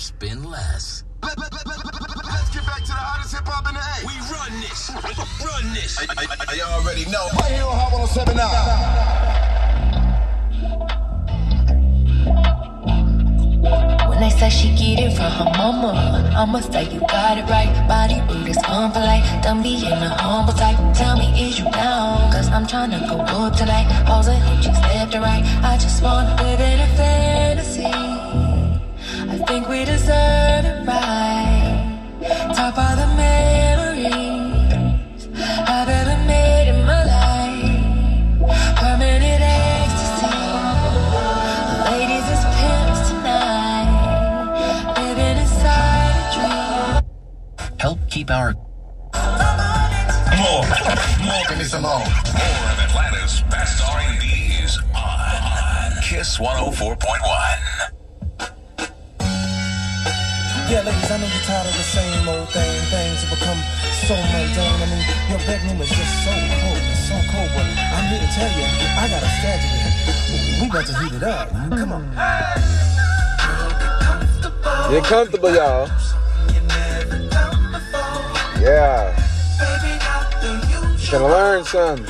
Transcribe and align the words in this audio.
spend 0.00 0.46
less. 0.46 1.04
Let, 1.22 1.38
let, 1.38 1.52
let, 1.52 1.66
let's 1.66 2.48
get 2.50 2.64
back 2.64 2.80
to 2.80 2.86
the 2.88 2.94
hottest 2.96 3.34
hip 3.34 3.44
hop 3.44 3.68
in 3.68 3.74
the 3.76 3.80
A. 3.80 4.00
We 4.08 4.16
run 4.32 4.48
this. 4.64 4.88
run 5.44 5.74
this. 5.74 5.98
I, 6.00 6.06
I, 6.16 6.24
I, 6.56 6.60
already 6.72 7.04
know. 7.12 7.28
Right 7.36 7.52
here 7.52 7.68
on 7.68 7.76
Hot 7.76 7.92
1079. 7.92 8.40
When 14.08 14.20
they 14.20 14.30
say 14.30 14.48
she 14.48 14.70
get 14.72 15.00
it 15.04 15.12
from 15.12 15.30
her 15.36 15.52
mama, 15.52 16.32
I'ma 16.34 16.60
say 16.60 16.84
you 16.88 17.00
got 17.00 17.36
it 17.36 17.44
right. 17.52 17.68
Body 17.86 18.22
rude 18.32 18.48
is 18.48 18.56
on 18.68 18.92
for 18.92 19.00
like, 19.00 19.42
don't 19.42 19.62
be 19.62 19.84
in 19.84 19.92
a 19.92 20.08
humble 20.16 20.54
type. 20.54 20.78
Tell 20.96 21.18
me, 21.18 21.28
is 21.36 21.58
you 21.58 21.70
down? 21.72 22.32
Cause 22.32 22.48
I'm 22.48 22.66
tryna 22.66 23.06
go 23.06 23.18
up 23.20 23.54
tonight. 23.54 23.86
Pose 24.08 24.28
and 24.28 24.42
hope 24.42 24.64
you 24.64 24.72
left 24.72 25.14
or 25.14 25.20
right. 25.20 25.44
I 25.62 25.76
just 25.76 26.02
wanna 26.02 26.34
live 26.42 26.60
in 26.60 26.80
a 26.80 26.86
fantasy. 26.96 28.19
I 29.50 29.54
think 29.54 29.68
we 29.68 29.84
deserve 29.84 30.64
it 30.64 30.86
right. 30.86 32.22
Top 32.54 32.78
of 32.78 32.96
the 33.00 33.06
memories 33.16 34.14
I've 35.66 35.88
ever 35.88 36.16
made 36.24 36.68
in 36.68 36.86
my 36.86 37.02
life. 37.02 38.38
Permanent 38.78 39.42
ecstasy. 39.42 40.30
Ladies 41.90 42.26
is 42.30 42.44
pimps 42.54 43.02
tonight, 43.10 43.90
living 45.02 45.38
inside 45.42 46.14
a 46.14 46.30
dream. 46.30 47.74
Help 47.80 47.98
keep 48.08 48.30
our 48.30 48.54
More. 50.38 50.62
More. 51.26 51.44
Give 51.48 51.58
me 51.58 51.64
some 51.64 51.82
more. 51.82 51.98
More 51.98 52.70
of 52.70 52.78
Atlanta's 52.86 53.42
best 53.50 53.82
R&B 53.82 54.26
is 54.62 54.78
on 54.94 56.02
Kiss 56.04 56.38
104.1. 56.38 57.69
Yeah, 60.70 60.82
ladies, 60.82 61.10
I 61.10 61.18
know 61.18 61.26
you're 61.26 61.42
tired 61.42 61.66
of 61.66 61.74
the 61.74 61.82
same 61.82 62.28
old 62.28 62.48
thing. 62.50 62.80
Things 62.94 63.24
have 63.24 63.30
become 63.34 63.58
so 64.06 64.14
mundane. 64.14 64.78
I 64.78 64.86
mean, 64.86 65.02
your 65.26 65.40
bedroom 65.42 65.82
is 65.82 65.90
just 65.90 66.22
so 66.22 66.30
cold. 66.30 66.78
It's 66.94 67.10
so 67.10 67.18
cold, 67.26 67.50
but 67.58 67.66
I'm 67.66 68.06
here 68.06 68.22
to 68.22 68.30
tell 68.30 68.46
you, 68.54 68.62
I 68.94 69.10
got 69.10 69.18
a 69.18 69.30
strategy. 69.34 69.66
We 70.62 70.70
about 70.70 70.86
to 70.86 70.94
heat 71.02 71.14
it 71.18 71.24
up. 71.24 71.50
Come 71.74 71.90
on. 71.90 72.06
Get 74.92 75.02
comfortable, 75.02 75.52
y'all. 75.52 75.90
Yeah. 78.62 79.10
Gonna 81.10 81.26
learn 81.26 81.64
something. 81.64 82.06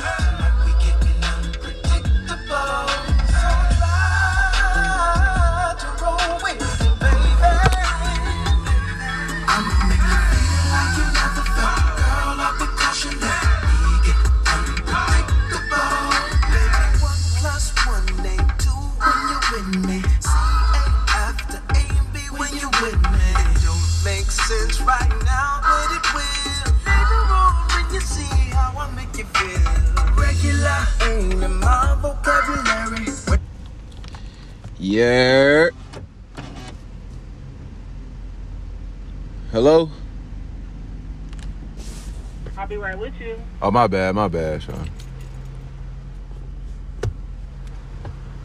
Yeah. 35.01 35.69
Hello? 39.51 39.89
I'll 42.55 42.67
be 42.67 42.77
right 42.77 42.99
with 42.99 43.19
you. 43.19 43.41
Oh, 43.63 43.71
my 43.71 43.87
bad, 43.87 44.13
my 44.13 44.27
bad, 44.27 44.61
Sean. 44.61 44.91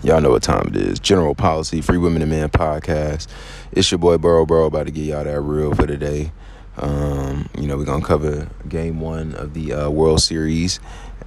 Y'all 0.03 0.23
know 0.23 0.31
what 0.31 0.43
time 0.43 0.69
it 0.69 0.77
is. 0.77 0.99
General 0.99 1.35
Policy, 1.35 1.83
Free 1.83 1.99
Women 1.99 2.23
and 2.23 2.31
Men 2.31 2.49
podcast. 2.49 3.27
It's 3.73 3.91
your 3.91 3.99
boy 3.99 4.17
Burrow 4.17 4.47
Burrow 4.47 4.65
about 4.65 4.87
to 4.87 4.93
get 4.93 5.03
y'all 5.03 5.25
that 5.25 5.39
real 5.39 5.75
for 5.75 5.87
today. 5.87 6.33
Um, 6.79 7.51
you 7.59 7.67
know, 7.67 7.77
we're 7.77 7.85
going 7.85 8.01
to 8.01 8.07
cover 8.07 8.49
game 8.67 9.01
one 9.01 9.35
of 9.35 9.53
the 9.53 9.75
uh, 9.75 9.91
World 9.91 10.23
Series, 10.23 10.81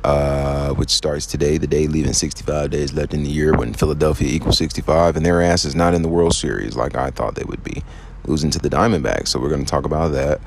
uh, 0.04 0.74
which 0.74 0.90
starts 0.90 1.26
today, 1.26 1.58
the 1.58 1.68
day 1.68 1.88
leaving 1.88 2.14
65 2.14 2.70
days 2.70 2.94
left 2.94 3.14
in 3.14 3.24
the 3.24 3.30
year 3.30 3.54
when 3.54 3.74
Philadelphia 3.74 4.30
equals 4.30 4.58
65, 4.58 5.18
and 5.18 5.26
their 5.26 5.42
ass 5.42 5.66
is 5.66 5.76
not 5.76 5.94
in 5.94 6.02
the 6.02 6.08
World 6.08 6.34
Series 6.34 6.76
like 6.76 6.96
I 6.96 7.12
thought 7.12 7.36
they 7.36 7.44
would 7.44 7.64
be, 7.64 7.84
losing 8.26 8.50
to 8.52 8.60
the 8.60 8.70
Diamondbacks. 8.70 9.30
So 9.30 9.40
we're 9.40 9.50
going 9.50 9.66
to 9.66 9.70
talk 9.70 9.86
about 9.86 10.10
that. 10.10 10.40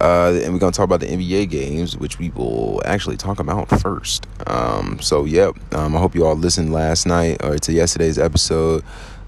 Uh, 0.00 0.40
and 0.42 0.52
we're 0.52 0.58
going 0.58 0.72
to 0.72 0.76
talk 0.76 0.84
about 0.84 1.00
the 1.00 1.06
NBA 1.06 1.50
games, 1.50 1.96
which 1.96 2.18
we 2.18 2.30
will 2.30 2.80
actually 2.84 3.16
talk 3.16 3.38
about 3.38 3.68
first. 3.80 4.26
Um, 4.46 4.98
so, 5.00 5.24
yep, 5.24 5.54
um, 5.74 5.94
I 5.94 5.98
hope 5.98 6.14
you 6.14 6.24
all 6.24 6.36
listened 6.36 6.72
last 6.72 7.06
night 7.06 7.44
or 7.44 7.58
to 7.58 7.72
yesterday's 7.72 8.18
episode. 8.18 8.82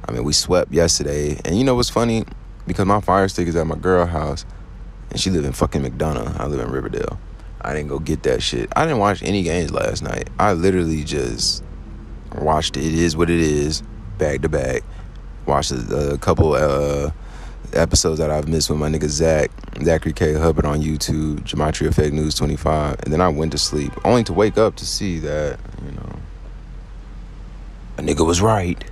I 0.07 0.13
mean, 0.13 0.25
we 0.25 0.33
swept 0.33 0.73
yesterday. 0.73 1.39
And 1.45 1.59
you 1.59 1.65
know 1.65 1.75
what's 1.75 1.91
funny? 1.91 2.25
Because 2.67 2.87
my 2.87 3.01
fire 3.01 3.29
stick 3.29 3.49
is 3.49 3.57
at 3.57 3.67
my 3.67 3.77
girl 3.77 4.07
house, 4.07 4.45
and 5.11 5.21
she 5.21 5.31
live 5.31 5.45
in 5.45 5.53
fucking 5.53 5.83
McDonough. 5.83 6.39
I 6.41 6.47
live 6.47 6.61
in 6.61 6.71
Riverdale. 6.71 7.19
I 7.63 7.73
didn't 7.75 7.89
go 7.89 7.99
get 7.99 8.25
that 8.25 8.43
shit. 8.43 8.71
I 8.75 8.85
didn't 8.85 8.99
watch 8.99 9.23
any 9.23 9.43
games 9.43 9.71
last 9.71 10.03
night. 10.03 10.29
I 10.39 10.53
literally 10.53 11.05
just 11.05 11.65
watched 12.39 12.77
it. 12.77 12.85
Is 12.95 13.17
what 13.17 13.31
it 13.31 13.41
is, 13.41 13.83
bag 14.19 14.43
to 14.43 14.49
bag. 14.49 14.83
Watched 15.47 15.73
a, 15.73 16.13
a 16.13 16.19
couple 16.19 16.55
uh, 16.55 17.11
episodes 17.73 18.19
that 18.19 18.31
I've 18.31 18.49
missed 18.49 18.71
with 18.71 18.79
my 18.79 18.89
nigga 18.89 19.09
Zach, 19.09 19.51
Zachary 19.83 20.13
K. 20.13 20.35
Hubbard 20.35 20.65
on 20.65 20.83
YouTube, 20.83 21.41
Gematria 21.41 21.89
Effect 21.89 22.13
News 22.13 22.35
25. 22.35 23.01
And 23.05 23.13
then 23.13 23.21
I 23.21 23.29
went 23.29 23.53
to 23.53 23.59
sleep, 23.59 23.93
only 24.05 24.25
to 24.25 24.33
wake 24.33 24.59
up 24.59 24.77
to 24.77 24.87
see 24.87 25.19
that, 25.21 25.59
you 25.85 25.93
know, 25.93 26.17
a 27.99 28.03
nigga 28.03 28.27
was 28.27 28.41
right. 28.41 28.83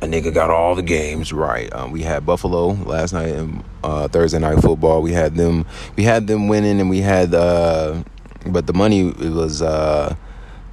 A 0.00 0.06
nigga 0.06 0.32
got 0.32 0.48
all 0.48 0.76
the 0.76 0.82
games 0.82 1.32
right. 1.32 1.72
Um, 1.72 1.90
we 1.90 2.02
had 2.02 2.24
Buffalo 2.24 2.68
last 2.68 3.12
night 3.12 3.30
in 3.30 3.64
uh, 3.82 4.06
Thursday 4.06 4.38
night 4.38 4.60
football. 4.60 5.02
We 5.02 5.12
had 5.12 5.34
them. 5.34 5.66
We 5.96 6.04
had 6.04 6.28
them 6.28 6.46
winning, 6.46 6.78
and 6.80 6.88
we 6.88 7.00
had. 7.00 7.34
Uh, 7.34 8.04
but 8.46 8.68
the 8.68 8.72
money 8.72 9.08
it 9.08 9.32
was 9.32 9.60
uh, 9.60 10.14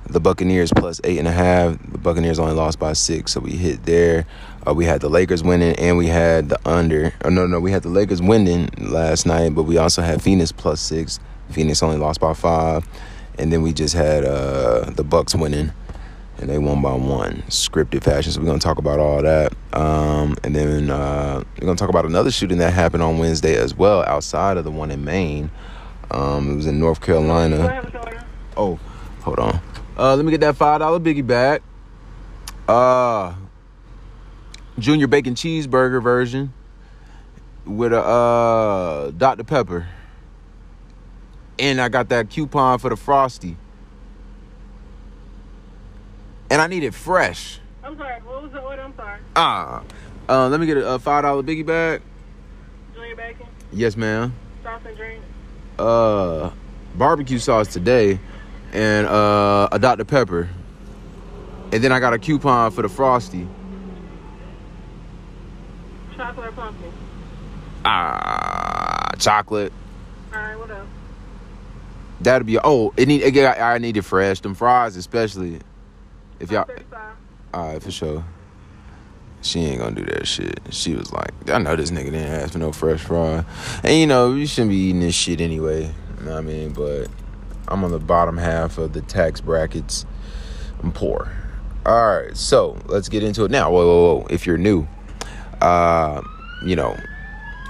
the 0.08 0.20
Buccaneers 0.20 0.72
plus 0.72 1.02
eight 1.04 1.18
and 1.18 1.28
a 1.28 1.32
half. 1.32 1.76
The 1.92 1.98
Buccaneers 1.98 2.38
only 2.38 2.54
lost 2.54 2.78
by 2.78 2.94
six, 2.94 3.32
so 3.32 3.40
we 3.40 3.54
hit 3.54 3.84
there. 3.86 4.28
Uh, 4.68 4.76
we 4.76 4.86
had 4.86 5.02
the 5.02 5.10
Lakers 5.10 5.44
winning, 5.44 5.76
and 5.78 5.98
we 5.98 6.06
had 6.06 6.50
the 6.50 6.60
under. 6.68 7.12
Oh, 7.24 7.30
no, 7.30 7.48
no, 7.48 7.60
we 7.60 7.72
had 7.72 7.82
the 7.82 7.90
Lakers 7.90 8.22
winning 8.22 8.70
last 8.78 9.26
night, 9.26 9.56
but 9.56 9.64
we 9.64 9.80
also 9.80 10.04
had 10.04 10.22
Phoenix 10.22 10.52
plus 10.52 10.80
six. 10.80 11.20
Phoenix 11.50 11.82
only 11.82 11.98
lost 11.98 12.20
by 12.20 12.34
five, 12.34 12.88
and 13.40 13.52
then 13.52 13.64
we 13.64 13.74
just 13.74 13.96
had 13.96 14.24
uh, 14.24 14.92
the 14.92 15.04
Bucks 15.04 15.34
winning 15.34 15.72
and 16.38 16.50
they 16.50 16.58
won 16.58 16.82
by 16.82 16.94
one 16.94 17.44
scripted 17.48 18.04
fashion. 18.04 18.32
So 18.32 18.40
we're 18.40 18.46
going 18.46 18.60
to 18.60 18.64
talk 18.64 18.78
about 18.78 19.00
all 19.00 19.22
that. 19.22 19.54
Um, 19.74 20.36
and 20.44 20.56
then 20.56 20.90
uh, 20.90 21.44
we're 21.60 21.66
going 21.66 21.78
to 21.78 21.80
talk 21.82 21.90
about 21.90 22.06
another 22.06 22.32
shooting 22.32 22.58
that 22.60 22.74
happened 22.74 23.04
on 23.04 23.18
wednesday 23.18 23.56
as 23.56 23.74
well 23.74 24.04
outside 24.04 24.58
of 24.58 24.64
the 24.64 24.72
one 24.72 24.92
in 24.92 25.04
maine. 25.04 25.50
Um, 26.12 26.52
it 26.52 26.56
was 26.56 26.68
in 26.68 26.80
north 26.80 27.02
carolina. 27.02 27.90
Oh 28.58 28.80
hold 29.22 29.40
on. 29.40 29.60
Uh, 29.98 30.16
let 30.16 30.26
me 30.26 30.32
get 30.32 30.42
that 30.42 30.56
five 30.56 30.80
dollar 30.80 31.00
biggie 31.00 31.26
back. 31.26 31.62
Uh, 32.68 33.34
junior 34.78 35.08
bacon 35.08 35.36
cheeseburger 35.36 36.02
version 36.02 36.54
with 37.66 37.94
a 37.94 38.02
uh, 38.02 39.12
dr 39.12 39.44
pepper. 39.46 39.88
And 41.58 41.80
i 41.80 41.88
got 41.88 42.10
that 42.10 42.30
coupon 42.30 42.80
for 42.80 42.90
the 42.90 42.98
frosty 42.98 43.56
and 46.50 46.62
I 46.62 46.68
need 46.68 46.84
it 46.84 46.94
fresh. 46.94 47.60
I'm 47.84 47.98
sorry. 47.98 48.22
What 48.22 48.44
was 48.44 48.52
the 48.52 48.62
order? 48.62 48.82
I'm 48.82 48.96
sorry. 48.96 49.20
Ah, 49.36 49.84
uh, 50.30 50.48
let 50.50 50.60
me 50.60 50.66
get 50.66 50.78
a, 50.78 50.94
a 50.94 51.00
five 51.00 51.24
dollar 51.24 51.44
biggie 51.44 51.66
bag. 51.66 52.02
Junior 52.94 53.16
bacon, 53.16 53.46
Yes, 53.72 53.96
ma'am. 53.98 54.34
sauce 54.64 54.82
and 54.86 54.98
drink. 54.98 55.22
Uh, 55.78 56.52
barbecue 56.96 57.38
sauce 57.40 57.68
today, 57.68 58.20
and 58.74 59.06
uh, 59.08 59.68
a 59.72 59.78
Dr 59.80 60.06
Pepper, 60.06 60.50
and 61.72 61.84
then 61.84 61.92
I 61.92 62.00
got 62.00 62.14
a 62.14 62.20
coupon 62.20 62.72
for 62.72 62.82
the 62.82 62.90
frosty. 62.90 63.48
Chocolate 66.16 66.48
or 66.48 66.52
pumpkin. 66.54 66.92
Ah, 67.84 69.12
chocolate. 69.20 69.74
All 70.34 70.40
right. 70.40 70.58
What 70.58 70.72
else? 70.72 70.88
That'll 72.22 72.46
be 72.46 72.58
oh, 72.64 72.94
it 72.96 73.08
need 73.08 73.24
again. 73.24 73.54
I, 73.60 73.74
I 73.76 73.78
need 73.80 73.98
it 73.98 74.04
fresh. 74.04 74.40
Them 74.40 74.56
fries, 74.56 74.96
especially. 74.96 75.60
If 76.40 76.52
y'all, 76.52 76.70
all 77.54 77.74
right, 77.74 77.82
for 77.82 77.92
sure. 77.92 78.24
She 79.42 79.60
ain't 79.60 79.80
gonna 79.80 79.96
do 79.96 80.06
that 80.06 80.26
shit. 80.26 80.60
She 80.72 80.96
was 80.96 81.14
like, 81.14 81.32
I 81.50 81.60
know 81.60 81.76
this 81.76 81.92
nigga 81.92 82.06
didn't 82.06 82.32
ask 82.32 82.54
for 82.54 82.58
no 82.58 82.72
fresh 82.72 83.02
fry. 83.02 83.46
And 83.84 83.94
you 83.94 84.08
know, 84.08 84.34
you 84.34 84.48
shouldn't 84.48 84.72
be 84.72 84.78
eating 84.78 85.02
this 85.02 85.14
shit 85.14 85.40
anyway. 85.40 85.84
You 86.20 86.26
know 86.26 86.32
what 86.32 86.38
I 86.40 86.42
mean? 86.42 86.74
But 86.74 87.10
I'm 87.68 87.84
on 87.84 87.92
the 87.92 88.00
bottom 88.00 88.38
half 88.38 88.80
of 88.80 88.94
the 88.94 89.02
tax 89.02 89.42
brackets. 89.42 90.06
I'm 90.82 90.92
poor. 90.92 91.32
All 91.86 92.18
right, 92.18 92.36
so 92.36 92.76
let's 92.88 93.08
get 93.08 93.24
into 93.24 93.46
it 93.46 93.52
now. 93.52 93.70
Whoa, 93.72 93.86
whoa, 93.86 94.16
whoa. 94.16 94.28
If 94.32 94.48
you're 94.48 94.58
new, 94.58 94.88
uh, 95.62 96.24
you 96.66 96.76
know, 96.76 96.98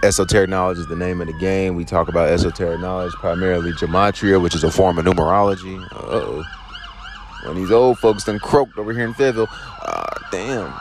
esoteric 0.01 0.49
knowledge 0.49 0.77
is 0.77 0.87
the 0.87 0.95
name 0.95 1.19
of 1.19 1.27
the 1.27 1.33
game. 1.33 1.75
We 1.75 1.83
talk 1.83 2.07
about 2.07 2.29
esoteric 2.29 2.79
knowledge, 2.79 3.11
primarily 3.13 3.73
gematria, 3.73 4.41
which 4.41 4.55
is 4.55 4.63
a 4.63 4.71
form 4.71 4.97
of 4.97 5.03
numerology. 5.03 5.85
Oh. 5.91 6.43
When 7.45 7.55
these 7.55 7.71
old 7.71 7.99
folks 7.99 8.23
done 8.23 8.39
croaked 8.39 8.77
over 8.77 8.93
here 8.93 9.05
in 9.05 9.13
Fayetteville. 9.13 9.47
Uh, 9.81 10.05
damn. 10.31 10.73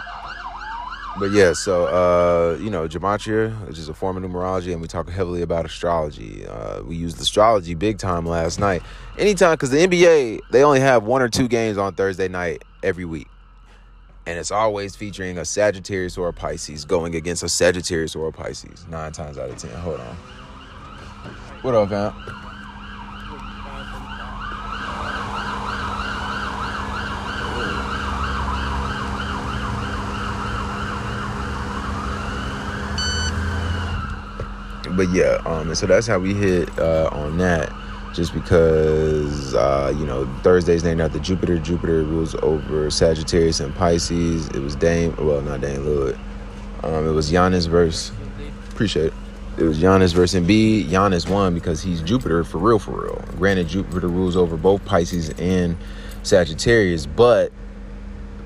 But 1.16 1.31
yeah, 1.31 1.52
so 1.52 1.87
uh, 1.87 2.58
you 2.58 2.70
know, 2.70 2.88
gematria, 2.88 3.52
which 3.69 3.78
is 3.78 3.88
a 3.88 3.94
form 3.94 4.16
of 4.16 4.28
numerology, 4.28 4.72
and 4.72 4.82
we 4.82 4.88
talk 4.88 5.08
heavily 5.08 5.43
about 5.43 5.64
astrology. 5.64 6.44
Uh, 6.44 6.82
we 6.82 6.96
used 6.96 7.20
astrology 7.20 7.75
big 7.75 7.99
time 7.99 8.26
last 8.26 8.58
night. 8.58 8.82
Anytime, 9.16 9.52
because 9.52 9.70
the 9.70 9.78
NBA 9.78 10.40
they 10.50 10.64
only 10.64 10.81
have 10.81 11.05
one 11.05 11.22
or 11.22 11.28
two 11.28 11.46
games 11.46 11.78
on 11.78 11.94
Thursday 11.94 12.26
night 12.26 12.64
every 12.82 13.05
week, 13.05 13.28
and 14.26 14.40
it's 14.40 14.50
always 14.50 14.96
featuring 14.96 15.38
a 15.38 15.44
Sagittarius 15.44 16.19
or 16.19 16.28
a 16.28 16.32
Pisces 16.32 16.84
going 16.84 17.14
against 17.14 17.44
a 17.44 17.49
Sagittarius 17.49 18.16
or 18.16 18.26
a 18.26 18.32
Pisces. 18.32 18.84
Nine 18.88 19.12
times 19.12 19.38
out 19.38 19.50
of 19.50 19.56
ten. 19.56 19.70
Hold 19.70 20.00
on. 20.00 20.16
What 21.62 21.75
up, 21.76 21.90
fam? 21.90 22.44
But 34.96 35.11
yeah, 35.11 35.41
um, 35.44 35.69
and 35.69 35.79
so 35.79 35.87
that's 35.87 36.06
how 36.06 36.19
we 36.19 36.35
hit 36.35 36.69
uh, 36.79 37.08
on 37.12 37.38
that. 37.38 37.73
Just 38.14 38.32
because 38.32 39.55
uh, 39.55 39.93
you 39.99 40.06
know 40.06 40.25
Thursday's 40.43 40.85
named 40.85 41.00
after 41.00 41.19
Jupiter. 41.19 41.58
Jupiter 41.58 42.05
rules 42.05 42.35
over 42.37 42.88
Sagittarius 42.91 43.58
and 43.58 43.75
Pisces. 43.75 44.49
It 44.49 44.61
was 44.61 44.76
Dame, 44.76 45.14
well 45.17 45.43
not 45.43 45.61
Dame 45.61 45.81
Lillard. 45.81 46.19
Um, 46.85 47.08
it 47.08 47.12
was 47.12 47.31
Giannis 47.31 47.69
versus. 47.69 48.12
Appreciate 48.70 49.06
it. 49.06 49.14
It 49.56 49.62
was 49.64 49.81
Giannis 49.81 50.14
versus 50.14 50.41
Embiid. 50.41 50.88
Giannis 50.88 51.29
won 51.29 51.55
because 51.55 51.82
he's 51.82 52.00
Jupiter 52.02 52.44
for 52.44 52.58
real, 52.58 52.79
for 52.79 53.02
real. 53.02 53.25
Granted, 53.37 53.69
Jupiter 53.69 54.08
rules 54.08 54.37
over 54.37 54.56
both 54.56 54.85
Pisces 54.85 55.31
and 55.38 55.76
Sagittarius, 56.25 57.06
but 57.06 57.52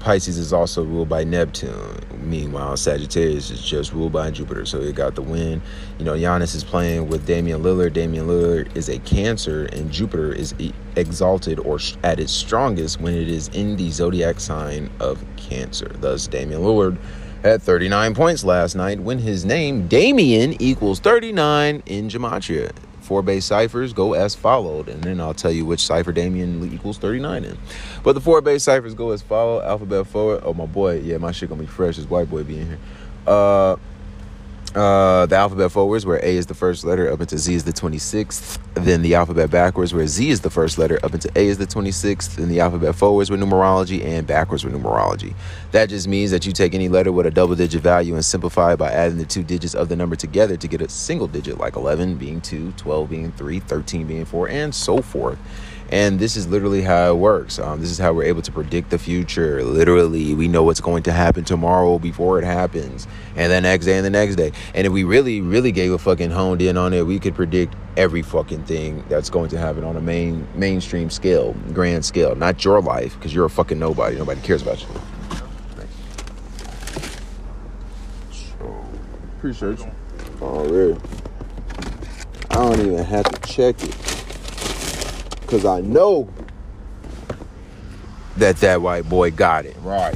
Pisces 0.00 0.38
is 0.38 0.52
also 0.52 0.84
ruled 0.84 1.08
by 1.08 1.24
Neptune. 1.24 1.98
Meanwhile, 2.22 2.76
Sagittarius 2.76 3.50
is 3.50 3.62
just 3.62 3.92
ruled 3.92 4.12
by 4.12 4.30
Jupiter. 4.30 4.64
So 4.64 4.80
it 4.80 4.94
got 4.94 5.14
the 5.14 5.22
win. 5.22 5.60
You 5.98 6.04
know, 6.04 6.14
Giannis 6.14 6.54
is 6.54 6.64
playing 6.64 7.08
with 7.08 7.26
Damian 7.26 7.62
Lillard. 7.62 7.92
Damian 7.92 8.26
Lillard 8.26 8.76
is 8.76 8.88
a 8.88 8.98
Cancer, 9.00 9.66
and 9.66 9.90
Jupiter 9.90 10.32
is 10.32 10.54
exalted 10.96 11.58
or 11.60 11.78
at 12.02 12.20
its 12.20 12.32
strongest 12.32 13.00
when 13.00 13.14
it 13.14 13.28
is 13.28 13.48
in 13.48 13.76
the 13.76 13.90
zodiac 13.90 14.40
sign 14.40 14.90
of 15.00 15.24
Cancer. 15.36 15.88
Thus, 16.00 16.26
Damian 16.26 16.60
Lillard 16.62 16.98
had 17.42 17.62
39 17.62 18.14
points 18.14 18.44
last 18.44 18.74
night 18.74 19.00
when 19.00 19.18
his 19.18 19.44
name, 19.44 19.86
Damian, 19.86 20.60
equals 20.60 21.00
39 21.00 21.82
in 21.86 22.08
Gematria. 22.08 22.72
Four 23.08 23.22
base 23.22 23.46
ciphers 23.46 23.94
go 23.94 24.12
as 24.12 24.34
followed, 24.34 24.86
and 24.86 25.02
then 25.02 25.18
I'll 25.18 25.32
tell 25.32 25.50
you 25.50 25.64
which 25.64 25.80
cipher 25.80 26.12
Damian 26.12 26.70
equals 26.74 26.98
39 26.98 27.42
in. 27.42 27.56
But 28.02 28.12
the 28.12 28.20
four 28.20 28.42
base 28.42 28.64
ciphers 28.64 28.92
go 28.92 29.12
as 29.12 29.22
follow: 29.22 29.62
alphabet 29.62 30.06
forward. 30.06 30.42
Oh 30.44 30.52
my 30.52 30.66
boy, 30.66 31.00
yeah, 31.00 31.16
my 31.16 31.32
shit 31.32 31.48
gonna 31.48 31.62
be 31.62 31.66
fresh. 31.66 31.96
This 31.96 32.04
white 32.04 32.28
boy 32.28 32.44
being 32.44 32.66
here. 32.66 32.78
Uh, 33.26 33.76
uh, 34.78 35.26
the 35.26 35.36
alphabet 35.36 35.72
forwards, 35.72 36.06
where 36.06 36.18
A 36.24 36.36
is 36.36 36.46
the 36.46 36.54
first 36.54 36.84
letter, 36.84 37.10
up 37.10 37.20
into 37.20 37.36
Z 37.36 37.52
is 37.52 37.64
the 37.64 37.72
26th. 37.72 38.58
Then 38.74 39.02
the 39.02 39.16
alphabet 39.16 39.50
backwards, 39.50 39.92
where 39.92 40.06
Z 40.06 40.30
is 40.30 40.40
the 40.40 40.50
first 40.50 40.78
letter, 40.78 41.00
up 41.02 41.12
into 41.12 41.30
A 41.34 41.48
is 41.48 41.58
the 41.58 41.66
26th. 41.66 42.36
Then 42.36 42.48
the 42.48 42.60
alphabet 42.60 42.94
forwards 42.94 43.30
with 43.30 43.40
numerology 43.40 44.04
and 44.04 44.26
backwards 44.26 44.64
with 44.64 44.72
numerology. 44.72 45.34
That 45.72 45.88
just 45.88 46.06
means 46.06 46.30
that 46.30 46.46
you 46.46 46.52
take 46.52 46.74
any 46.74 46.88
letter 46.88 47.10
with 47.10 47.26
a 47.26 47.30
double 47.30 47.56
digit 47.56 47.82
value 47.82 48.14
and 48.14 48.24
simplify 48.24 48.74
it 48.74 48.76
by 48.76 48.90
adding 48.92 49.18
the 49.18 49.26
two 49.26 49.42
digits 49.42 49.74
of 49.74 49.88
the 49.88 49.96
number 49.96 50.14
together 50.14 50.56
to 50.56 50.68
get 50.68 50.80
a 50.80 50.88
single 50.88 51.26
digit, 51.26 51.58
like 51.58 51.74
11 51.74 52.16
being 52.16 52.40
2, 52.40 52.72
12 52.76 53.10
being 53.10 53.32
3, 53.32 53.58
13 53.60 54.06
being 54.06 54.24
4, 54.24 54.48
and 54.48 54.74
so 54.74 55.02
forth. 55.02 55.38
And 55.90 56.18
this 56.18 56.36
is 56.36 56.46
literally 56.46 56.82
how 56.82 57.12
it 57.12 57.16
works. 57.16 57.58
Um, 57.58 57.80
this 57.80 57.90
is 57.90 57.96
how 57.96 58.12
we're 58.12 58.24
able 58.24 58.42
to 58.42 58.52
predict 58.52 58.90
the 58.90 58.98
future. 58.98 59.64
Literally, 59.64 60.34
we 60.34 60.46
know 60.46 60.62
what's 60.62 60.82
going 60.82 61.02
to 61.04 61.12
happen 61.12 61.44
tomorrow 61.44 61.98
before 61.98 62.38
it 62.38 62.44
happens, 62.44 63.06
and 63.36 63.50
the 63.50 63.60
next 63.62 63.86
day 63.86 63.96
and 63.96 64.04
the 64.04 64.10
next 64.10 64.36
day. 64.36 64.52
And 64.74 64.86
if 64.86 64.92
we 64.92 65.04
really, 65.04 65.40
really 65.40 65.72
gave 65.72 65.92
a 65.92 65.98
fucking 65.98 66.30
honed 66.30 66.60
in 66.60 66.76
on 66.76 66.92
it, 66.92 67.06
we 67.06 67.18
could 67.18 67.34
predict 67.34 67.74
every 67.96 68.20
fucking 68.20 68.64
thing 68.64 69.02
that's 69.08 69.30
going 69.30 69.48
to 69.48 69.58
happen 69.58 69.82
on 69.82 69.96
a 69.96 70.00
main 70.00 70.46
mainstream 70.54 71.08
scale, 71.08 71.54
grand 71.72 72.04
scale. 72.04 72.34
Not 72.34 72.62
your 72.66 72.82
life, 72.82 73.14
because 73.14 73.34
you're 73.34 73.46
a 73.46 73.50
fucking 73.50 73.78
nobody. 73.78 74.16
Nobody 74.18 74.42
cares 74.42 74.60
about 74.60 74.82
you. 74.82 74.88
So, 78.30 78.86
appreciate 79.38 79.78
you. 79.78 79.90
Oh, 80.42 80.68
really? 80.68 81.00
I 82.50 82.54
don't 82.54 82.80
even 82.80 83.04
have 83.04 83.24
to 83.24 83.48
check 83.48 83.82
it. 83.82 84.17
Because 85.48 85.64
I 85.64 85.80
know 85.80 86.28
that 88.36 88.58
that 88.58 88.82
white 88.82 89.08
boy 89.08 89.30
got 89.30 89.64
it. 89.64 89.74
Right. 89.80 90.14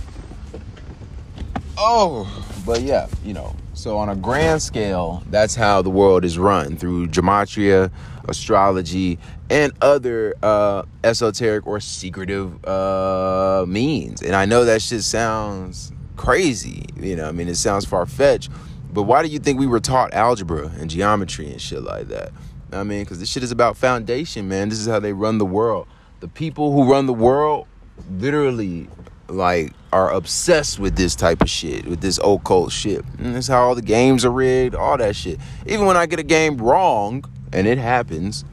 Oh, 1.78 2.28
but 2.66 2.82
yeah, 2.82 3.06
you 3.24 3.32
know. 3.32 3.56
So 3.72 3.96
on 3.96 4.10
a 4.10 4.14
grand 4.14 4.60
scale, 4.60 5.22
that's 5.30 5.54
how 5.54 5.80
the 5.80 5.88
world 5.88 6.26
is 6.26 6.36
run 6.36 6.76
through 6.76 7.06
gematria, 7.06 7.90
astrology, 8.28 9.18
and 9.48 9.72
other 9.80 10.34
uh, 10.42 10.82
esoteric 11.02 11.66
or 11.66 11.80
secretive 11.80 12.62
uh, 12.66 13.64
means. 13.66 14.20
And 14.20 14.36
I 14.36 14.44
know 14.44 14.66
that 14.66 14.82
shit 14.82 15.02
sounds 15.02 15.92
crazy. 16.16 16.84
You 16.94 17.16
know, 17.16 17.26
I 17.26 17.32
mean, 17.32 17.48
it 17.48 17.56
sounds 17.56 17.86
far 17.86 18.04
fetched. 18.04 18.50
But 18.92 19.04
why 19.04 19.22
do 19.22 19.28
you 19.28 19.38
think 19.38 19.58
we 19.58 19.66
were 19.66 19.80
taught 19.80 20.12
algebra 20.12 20.70
and 20.78 20.90
geometry 20.90 21.50
and 21.50 21.58
shit 21.58 21.82
like 21.82 22.08
that? 22.08 22.32
I 22.72 22.82
mean, 22.82 23.04
because 23.04 23.18
this 23.18 23.28
shit 23.28 23.42
is 23.42 23.52
about 23.52 23.76
foundation, 23.76 24.48
man. 24.48 24.68
This 24.68 24.78
is 24.78 24.86
how 24.86 24.98
they 24.98 25.12
run 25.12 25.38
the 25.38 25.46
world. 25.46 25.86
The 26.20 26.28
people 26.28 26.72
who 26.72 26.90
run 26.90 27.06
the 27.06 27.12
world 27.12 27.66
literally 28.10 28.88
like 29.28 29.72
are 29.92 30.10
obsessed 30.10 30.78
with 30.78 30.96
this 30.96 31.14
type 31.14 31.40
of 31.42 31.50
shit, 31.50 31.86
with 31.86 32.00
this 32.00 32.18
occult 32.22 32.72
shit. 32.72 33.04
And 33.18 33.34
that's 33.34 33.48
how 33.48 33.62
all 33.62 33.74
the 33.74 33.82
games 33.82 34.24
are 34.24 34.30
rigged, 34.30 34.74
all 34.74 34.96
that 34.98 35.16
shit. 35.16 35.38
Even 35.66 35.86
when 35.86 35.96
I 35.96 36.06
get 36.06 36.18
a 36.18 36.24
game 36.24 36.56
wrong, 36.58 37.24
and 37.52 37.66
it 37.66 37.78
happens, 37.78 38.44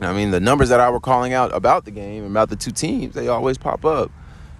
I 0.00 0.12
mean, 0.12 0.30
the 0.30 0.40
numbers 0.40 0.68
that 0.68 0.80
I 0.80 0.90
were 0.90 1.00
calling 1.00 1.32
out 1.32 1.54
about 1.54 1.84
the 1.84 1.90
game, 1.90 2.24
about 2.24 2.50
the 2.50 2.56
two 2.56 2.72
teams, 2.72 3.14
they 3.14 3.28
always 3.28 3.56
pop 3.56 3.84
up. 3.84 4.10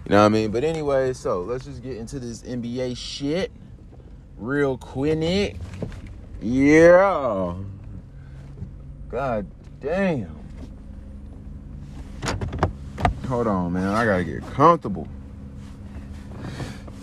You 0.04 0.10
know 0.10 0.20
what 0.20 0.26
I 0.26 0.28
mean? 0.28 0.50
But 0.50 0.64
anyway, 0.64 1.12
so 1.12 1.42
let's 1.42 1.64
just 1.64 1.82
get 1.82 1.96
into 1.96 2.18
this 2.18 2.42
NBA 2.42 2.96
shit 2.96 3.50
real 4.36 4.78
quick. 4.78 5.56
Yeah. 6.40 7.54
God 9.14 9.46
damn. 9.80 10.36
Hold 13.28 13.46
on, 13.46 13.72
man. 13.72 13.94
I 13.94 14.04
gotta 14.04 14.24
get 14.24 14.42
comfortable. 14.54 15.06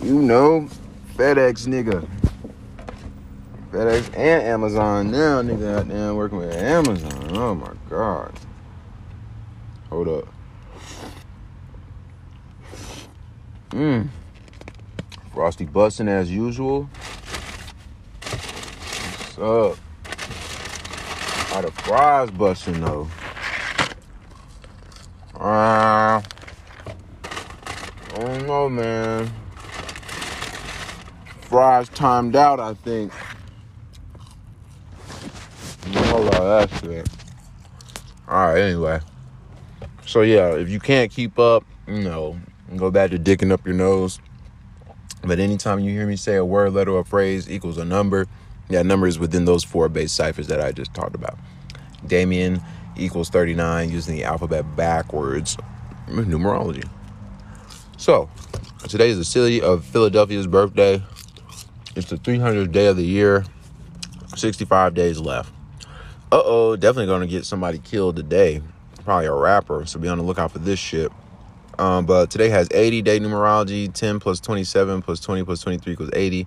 You 0.02 0.20
know, 0.20 0.68
FedEx 1.16 1.66
nigga. 1.66 2.06
FedEx 3.70 4.08
and 4.08 4.42
Amazon 4.42 5.10
now, 5.10 5.40
nigga. 5.40 5.76
Goddamn, 5.76 6.16
working 6.16 6.36
with 6.36 6.54
Amazon. 6.54 7.34
Oh 7.34 7.54
my 7.54 7.72
god. 7.88 8.34
Hold 9.88 10.08
up. 10.08 10.28
Mmm. 13.70 14.08
Frosty 15.32 15.64
busting 15.64 16.08
as 16.08 16.30
usual. 16.30 16.90
What's 18.20 19.38
up? 19.38 19.78
How 21.52 21.60
the 21.60 21.70
fries 21.70 22.30
busting 22.30 22.80
though? 22.80 23.06
Uh, 25.38 26.22
I 26.22 26.22
don't 28.14 28.46
know, 28.46 28.70
man. 28.70 29.30
Fries 31.42 31.90
timed 31.90 32.36
out, 32.36 32.58
I 32.58 32.72
think. 32.72 33.12
Hold 35.94 36.34
on, 36.36 36.68
that's 36.68 36.82
it. 36.84 37.06
All 38.26 38.46
right, 38.46 38.58
anyway. 38.58 39.00
So 40.06 40.22
yeah, 40.22 40.54
if 40.54 40.70
you 40.70 40.80
can't 40.80 41.12
keep 41.12 41.38
up, 41.38 41.66
you 41.86 42.00
know, 42.00 42.40
go 42.76 42.90
back 42.90 43.10
to 43.10 43.18
dicking 43.18 43.52
up 43.52 43.66
your 43.66 43.74
nose. 43.74 44.20
But 45.22 45.38
anytime 45.38 45.80
you 45.80 45.90
hear 45.90 46.06
me 46.06 46.16
say 46.16 46.36
a 46.36 46.46
word, 46.46 46.72
letter, 46.72 46.92
or 46.92 47.04
phrase 47.04 47.50
equals 47.50 47.76
a 47.76 47.84
number, 47.84 48.26
that 48.68 48.86
number 48.86 49.06
is 49.06 49.18
within 49.18 49.44
those 49.44 49.64
four 49.64 49.88
base 49.88 50.12
ciphers 50.12 50.46
that 50.48 50.60
I 50.60 50.72
just 50.72 50.94
talked 50.94 51.14
about. 51.14 51.38
Damian 52.06 52.62
equals 52.96 53.28
39 53.30 53.90
using 53.90 54.16
the 54.16 54.24
alphabet 54.24 54.76
backwards 54.76 55.56
numerology. 56.08 56.88
So, 57.96 58.28
today 58.88 59.10
is 59.10 59.18
the 59.18 59.24
city 59.24 59.60
of 59.62 59.84
Philadelphia's 59.84 60.46
birthday. 60.46 61.02
It's 61.94 62.08
the 62.08 62.16
300th 62.16 62.72
day 62.72 62.86
of 62.86 62.96
the 62.96 63.04
year, 63.04 63.44
65 64.34 64.94
days 64.94 65.20
left. 65.20 65.52
Uh 66.32 66.40
oh, 66.44 66.76
definitely 66.76 67.06
gonna 67.06 67.26
get 67.26 67.44
somebody 67.44 67.78
killed 67.78 68.16
today. 68.16 68.62
Probably 69.04 69.26
a 69.26 69.32
rapper, 69.34 69.84
so 69.84 69.98
be 69.98 70.08
on 70.08 70.16
the 70.16 70.24
lookout 70.24 70.50
for 70.52 70.58
this 70.58 70.78
shit. 70.78 71.12
Um, 71.78 72.06
but 72.06 72.30
today 72.30 72.48
has 72.48 72.68
80 72.70 73.02
day 73.02 73.20
numerology 73.20 73.92
10 73.92 74.20
plus 74.20 74.40
27 74.40 75.02
plus 75.02 75.20
20 75.20 75.44
plus 75.44 75.60
23 75.60 75.92
equals 75.92 76.10
80. 76.14 76.46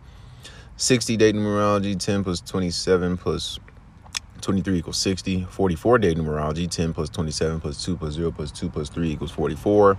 60 0.77 1.17
date 1.17 1.36
numerology, 1.36 1.98
10 1.98 2.24
plus 2.24 2.41
27 2.41 3.17
plus 3.17 3.60
23 4.41 4.77
equals 4.77 4.98
60. 4.98 5.46
44 5.46 5.98
date 6.00 6.17
numerology, 6.17 6.70
10 6.70 6.94
plus 6.94 7.10
27 7.10 7.62
plus 7.62 7.84
2 7.84 7.96
plus 7.96 8.13
0 8.13 8.32
plus 8.32 8.51
2 8.51 8.70
plus 8.70 8.89
3 8.89 9.10
equals 9.10 9.32
44. 9.32 9.98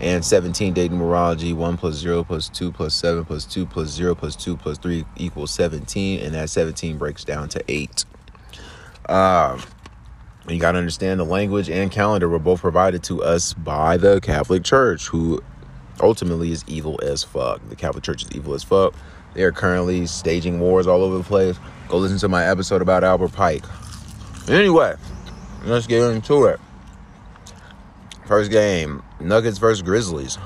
And 0.00 0.24
17 0.24 0.72
date 0.72 0.90
numerology, 0.90 1.54
1 1.54 1.76
plus 1.76 1.96
0 1.96 2.24
plus 2.24 2.48
2 2.48 2.72
plus 2.72 2.94
7 2.94 3.24
plus 3.26 3.44
2 3.44 3.66
plus 3.66 3.88
0 3.90 4.14
plus 4.14 4.34
2 4.36 4.56
plus 4.56 4.78
3 4.78 5.04
equals 5.16 5.50
17. 5.50 6.20
And 6.20 6.34
that 6.34 6.48
17 6.48 6.96
breaks 6.96 7.22
down 7.22 7.50
to 7.50 7.62
8. 7.68 8.04
Um, 9.10 9.62
you 10.48 10.58
got 10.58 10.72
to 10.72 10.78
understand 10.78 11.20
the 11.20 11.24
language 11.24 11.68
and 11.68 11.90
calendar 11.90 12.28
were 12.28 12.38
both 12.38 12.62
provided 12.62 13.02
to 13.04 13.22
us 13.22 13.52
by 13.52 13.98
the 13.98 14.20
Catholic 14.22 14.64
Church, 14.64 15.08
who 15.08 15.42
ultimately 16.00 16.50
is 16.50 16.64
evil 16.66 16.98
as 17.02 17.22
fuck. 17.22 17.60
The 17.68 17.76
Catholic 17.76 18.02
Church 18.02 18.22
is 18.22 18.32
evil 18.32 18.54
as 18.54 18.64
fuck. 18.64 18.94
They 19.34 19.42
are 19.42 19.52
currently 19.52 20.06
staging 20.06 20.60
wars 20.60 20.86
all 20.86 21.02
over 21.02 21.18
the 21.18 21.24
place. 21.24 21.58
Go 21.88 21.98
listen 21.98 22.18
to 22.18 22.28
my 22.28 22.44
episode 22.44 22.82
about 22.82 23.04
Albert 23.04 23.32
Pike. 23.32 23.64
Anyway, 24.48 24.94
let's 25.64 25.86
get 25.86 26.02
into 26.10 26.44
it. 26.46 26.60
First 28.26 28.50
game 28.50 29.02
Nuggets 29.20 29.58
versus 29.58 29.82
Grizzlies. 29.82 30.38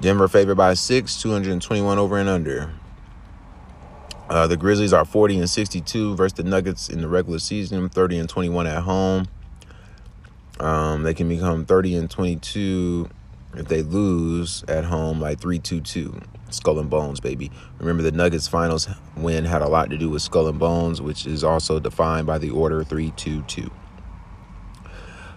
Denver 0.00 0.28
favored 0.28 0.56
by 0.56 0.74
six, 0.74 1.20
221 1.20 1.98
over 1.98 2.18
and 2.18 2.28
under. 2.28 2.72
Uh, 4.28 4.46
the 4.46 4.56
Grizzlies 4.56 4.92
are 4.92 5.04
40 5.04 5.38
and 5.38 5.50
62 5.50 6.16
versus 6.16 6.32
the 6.32 6.42
Nuggets 6.42 6.88
in 6.88 7.00
the 7.00 7.08
regular 7.08 7.38
season, 7.38 7.88
30 7.88 8.18
and 8.18 8.28
21 8.28 8.66
at 8.66 8.82
home. 8.82 9.28
Um, 10.58 11.02
they 11.02 11.14
can 11.14 11.28
become 11.28 11.64
30 11.64 11.96
and 11.96 12.10
22 12.10 13.08
if 13.56 13.68
they 13.68 13.82
lose 13.82 14.64
at 14.68 14.84
home, 14.84 15.20
like 15.20 15.40
3 15.40 15.58
2 15.58 15.80
2. 15.80 16.20
Skull 16.50 16.78
and 16.78 16.88
Bones, 16.88 17.20
baby. 17.20 17.50
Remember, 17.78 18.02
the 18.02 18.12
Nuggets 18.12 18.46
finals 18.46 18.88
win 19.16 19.44
had 19.44 19.62
a 19.62 19.68
lot 19.68 19.90
to 19.90 19.98
do 19.98 20.08
with 20.08 20.22
Skull 20.22 20.46
and 20.46 20.58
Bones, 20.58 21.02
which 21.02 21.26
is 21.26 21.42
also 21.42 21.80
defined 21.80 22.26
by 22.26 22.38
the 22.38 22.50
order 22.50 22.84
3 22.84 23.10
2 23.12 23.42
2. 23.42 23.70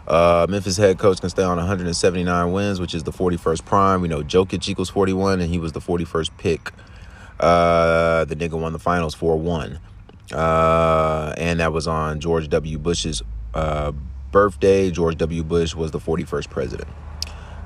Uh, 0.08 0.48
Memphis 0.50 0.78
head 0.78 0.98
coach 0.98 1.20
can 1.20 1.30
stay 1.30 1.44
on 1.44 1.58
179 1.58 2.52
wins, 2.52 2.80
which 2.80 2.96
is 2.96 3.04
the 3.04 3.12
41st 3.12 3.64
prime. 3.66 4.02
We 4.02 4.08
know 4.08 4.24
Jokic 4.24 4.68
equals 4.68 4.90
41, 4.90 5.40
and 5.40 5.50
he 5.50 5.60
was 5.60 5.72
the 5.72 5.80
41st 5.80 6.32
pick. 6.38 6.72
Uh, 7.40 8.26
the 8.26 8.36
nigga 8.36 8.60
won 8.60 8.74
the 8.74 8.80
finals 8.80 9.14
4 9.14 9.38
1. 9.38 9.80
Uh, 10.34 11.34
and 11.38 11.60
that 11.60 11.74
was 11.74 11.88
on 11.88 12.20
George 12.20 12.50
W. 12.50 12.78
Bush's 12.78 13.22
uh, 13.54 13.92
birthday. 14.32 14.92
George 14.92 15.18
W. 15.18 15.44
Bush 15.44 15.76
was 15.76 15.92
the 15.92 16.00
41st 16.00 16.50
president. 16.50 16.88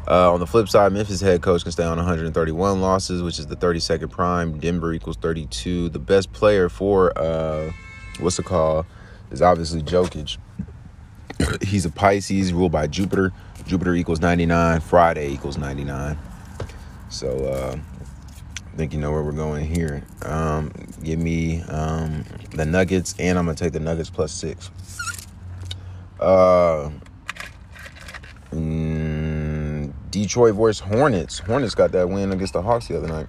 Uh, 0.07 0.33
on 0.33 0.39
the 0.39 0.47
flip 0.47 0.67
side, 0.67 0.91
Memphis 0.91 1.21
head 1.21 1.41
coach 1.41 1.63
can 1.63 1.71
stay 1.71 1.83
on 1.83 1.97
131 1.97 2.81
losses, 2.81 3.21
which 3.21 3.39
is 3.39 3.47
the 3.47 3.55
32nd 3.55 4.11
prime. 4.11 4.59
Denver 4.59 4.91
equals 4.93 5.15
32. 5.17 5.89
The 5.89 5.99
best 5.99 6.33
player 6.33 6.67
for 6.67 7.17
uh, 7.17 7.71
what's 8.19 8.37
it 8.37 8.45
called 8.45 8.85
is 9.31 9.41
obviously 9.41 9.81
Jokic. 9.81 10.37
He's 11.61 11.85
a 11.85 11.89
Pisces 11.89 12.51
ruled 12.51 12.71
by 12.71 12.87
Jupiter. 12.87 13.31
Jupiter 13.65 13.95
equals 13.95 14.19
99. 14.19 14.81
Friday 14.81 15.29
equals 15.31 15.57
99. 15.57 16.17
So 17.09 17.29
uh, 17.45 17.77
I 18.73 18.77
think 18.77 18.91
you 18.91 18.99
know 18.99 19.11
where 19.11 19.23
we're 19.23 19.31
going 19.31 19.65
here. 19.65 20.03
Um, 20.23 20.71
give 21.01 21.19
me 21.19 21.61
um, 21.63 22.25
the 22.51 22.65
Nuggets, 22.65 23.15
and 23.19 23.39
I'm 23.39 23.45
gonna 23.45 23.55
take 23.55 23.71
the 23.71 23.79
Nuggets 23.79 24.09
plus 24.09 24.33
six. 24.33 24.69
Uh. 26.19 26.89
Mm, 28.53 29.42
Detroit 30.13 30.53
versus 30.53 30.79
Hornets. 30.79 31.39
Hornets 31.39 31.73
got 31.73 31.91
that 31.93 32.07
win 32.07 32.31
against 32.31 32.53
the 32.53 32.61
Hawks 32.61 32.87
the 32.87 32.95
other 32.97 33.07
night. 33.07 33.25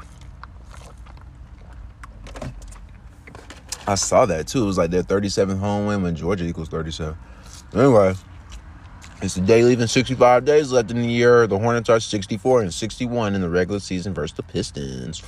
I 3.86 3.94
saw 3.94 4.26
that 4.26 4.46
too. 4.46 4.64
It 4.64 4.66
was 4.66 4.76
like 4.76 4.90
their 4.90 5.02
37th 5.02 5.58
home 5.58 5.86
win 5.86 6.02
when 6.02 6.14
Georgia 6.14 6.44
equals 6.44 6.68
37. 6.68 7.16
Anyway, 7.74 8.14
it's 9.22 9.34
the 9.34 9.40
day 9.40 9.62
leaving 9.62 9.86
65 9.86 10.44
days 10.44 10.72
left 10.72 10.90
in 10.90 11.00
the 11.00 11.08
year. 11.08 11.46
The 11.46 11.58
Hornets 11.58 11.88
are 11.88 12.00
64 12.00 12.60
and 12.60 12.72
61 12.72 13.34
in 13.34 13.40
the 13.40 13.48
regular 13.48 13.80
season 13.80 14.12
versus 14.12 14.36
the 14.36 14.42
Pistons. 14.42 15.22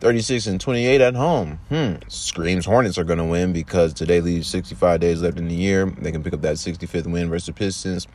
36 0.00 0.48
and 0.48 0.60
28 0.60 1.00
at 1.00 1.14
home. 1.14 1.60
Hmm. 1.68 1.94
Screams 2.08 2.66
Hornets 2.66 2.98
are 2.98 3.04
going 3.04 3.18
to 3.18 3.24
win 3.24 3.52
because 3.52 3.94
today 3.94 4.20
leaves 4.20 4.48
65 4.48 4.98
days 4.98 5.22
left 5.22 5.38
in 5.38 5.46
the 5.46 5.54
year. 5.54 5.86
They 5.86 6.10
can 6.10 6.24
pick 6.24 6.34
up 6.34 6.42
that 6.42 6.56
65th 6.56 7.06
win 7.06 7.28
versus 7.28 7.46
the 7.46 7.52
Pistons. 7.52 8.08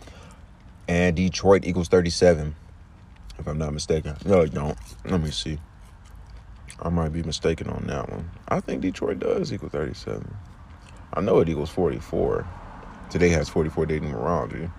And 0.89 1.15
Detroit 1.15 1.65
equals 1.65 1.87
37 1.87 2.55
if 3.39 3.47
I'm 3.47 3.57
not 3.57 3.73
mistaken. 3.73 4.15
No, 4.25 4.41
I 4.41 4.45
don't. 4.47 4.77
Let 5.05 5.21
me 5.21 5.31
see. 5.31 5.59
I 6.81 6.89
might 6.89 7.13
be 7.13 7.23
mistaken 7.23 7.69
on 7.69 7.85
that 7.87 8.09
one. 8.09 8.29
I 8.47 8.59
think 8.59 8.81
Detroit 8.81 9.19
does 9.19 9.53
equal 9.53 9.69
37. 9.69 10.35
I 11.13 11.21
know 11.21 11.39
it 11.39 11.49
equals 11.49 11.69
44. 11.69 12.45
Today 13.09 13.29
has 13.29 13.49
44 13.49 13.85
day 13.85 13.99
numerology. 13.99 14.71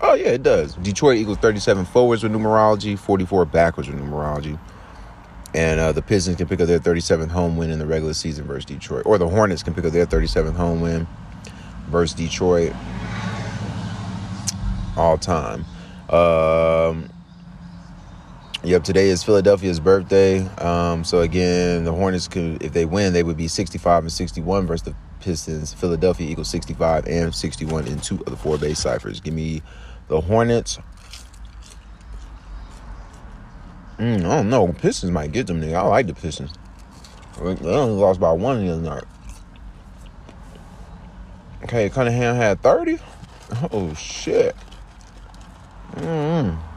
Oh, 0.00 0.14
yeah, 0.14 0.30
it 0.30 0.42
does. 0.42 0.74
Detroit 0.76 1.18
equals 1.18 1.38
37 1.38 1.84
forwards 1.84 2.22
with 2.22 2.32
numerology, 2.32 2.98
44 2.98 3.44
backwards 3.44 3.88
with 3.88 4.00
numerology. 4.00 4.58
And 5.54 5.78
uh, 5.78 5.92
the 5.92 6.02
Pistons 6.02 6.36
can 6.38 6.48
pick 6.48 6.60
up 6.60 6.66
their 6.66 6.80
37th 6.80 7.30
home 7.30 7.56
win 7.56 7.70
in 7.70 7.78
the 7.78 7.86
regular 7.86 8.14
season 8.14 8.46
versus 8.46 8.64
Detroit. 8.64 9.04
Or 9.06 9.18
the 9.18 9.28
Hornets 9.28 9.62
can 9.62 9.74
pick 9.74 9.84
up 9.84 9.92
their 9.92 10.06
37th 10.06 10.54
home 10.54 10.80
win 10.80 11.06
versus 11.88 12.16
Detroit 12.16 12.72
all 14.96 15.18
time. 15.18 15.64
Um, 16.08 17.10
Yep, 18.64 18.84
today 18.84 19.08
is 19.08 19.24
Philadelphia's 19.24 19.80
birthday. 19.80 20.46
Um, 20.58 21.02
so 21.02 21.20
again, 21.22 21.82
the 21.82 21.90
Hornets 21.90 22.28
could, 22.28 22.62
if 22.62 22.72
they 22.72 22.84
win, 22.84 23.12
they 23.12 23.24
would 23.24 23.36
be 23.36 23.48
65 23.48 24.04
and 24.04 24.12
61 24.12 24.68
versus 24.68 24.84
the 24.84 24.94
Pistons. 25.18 25.74
Philadelphia 25.74 26.30
equals 26.30 26.48
65 26.48 27.08
and 27.08 27.34
61 27.34 27.88
in 27.88 28.00
two 28.00 28.20
of 28.20 28.26
the 28.26 28.36
four 28.36 28.58
base 28.58 28.78
ciphers. 28.78 29.18
Give 29.18 29.34
me 29.34 29.62
the 30.06 30.20
Hornets. 30.20 30.78
Mm, 33.98 34.18
I 34.18 34.36
don't 34.36 34.48
know. 34.48 34.68
Pistons 34.68 35.10
might 35.10 35.32
get 35.32 35.48
them, 35.48 35.60
nigga. 35.60 35.74
I 35.74 35.82
like 35.82 36.06
the 36.06 36.14
Pistons. 36.14 36.52
They 37.38 37.48
only 37.48 38.00
lost 38.00 38.20
by 38.20 38.30
one 38.30 38.64
the 38.64 38.72
other 38.72 38.80
night. 38.80 39.04
Okay, 41.64 41.90
Cunningham 41.90 42.36
had 42.36 42.62
30. 42.62 43.00
Oh 43.72 43.92
shit. 43.94 44.54
Mm-hmm. 45.96 46.71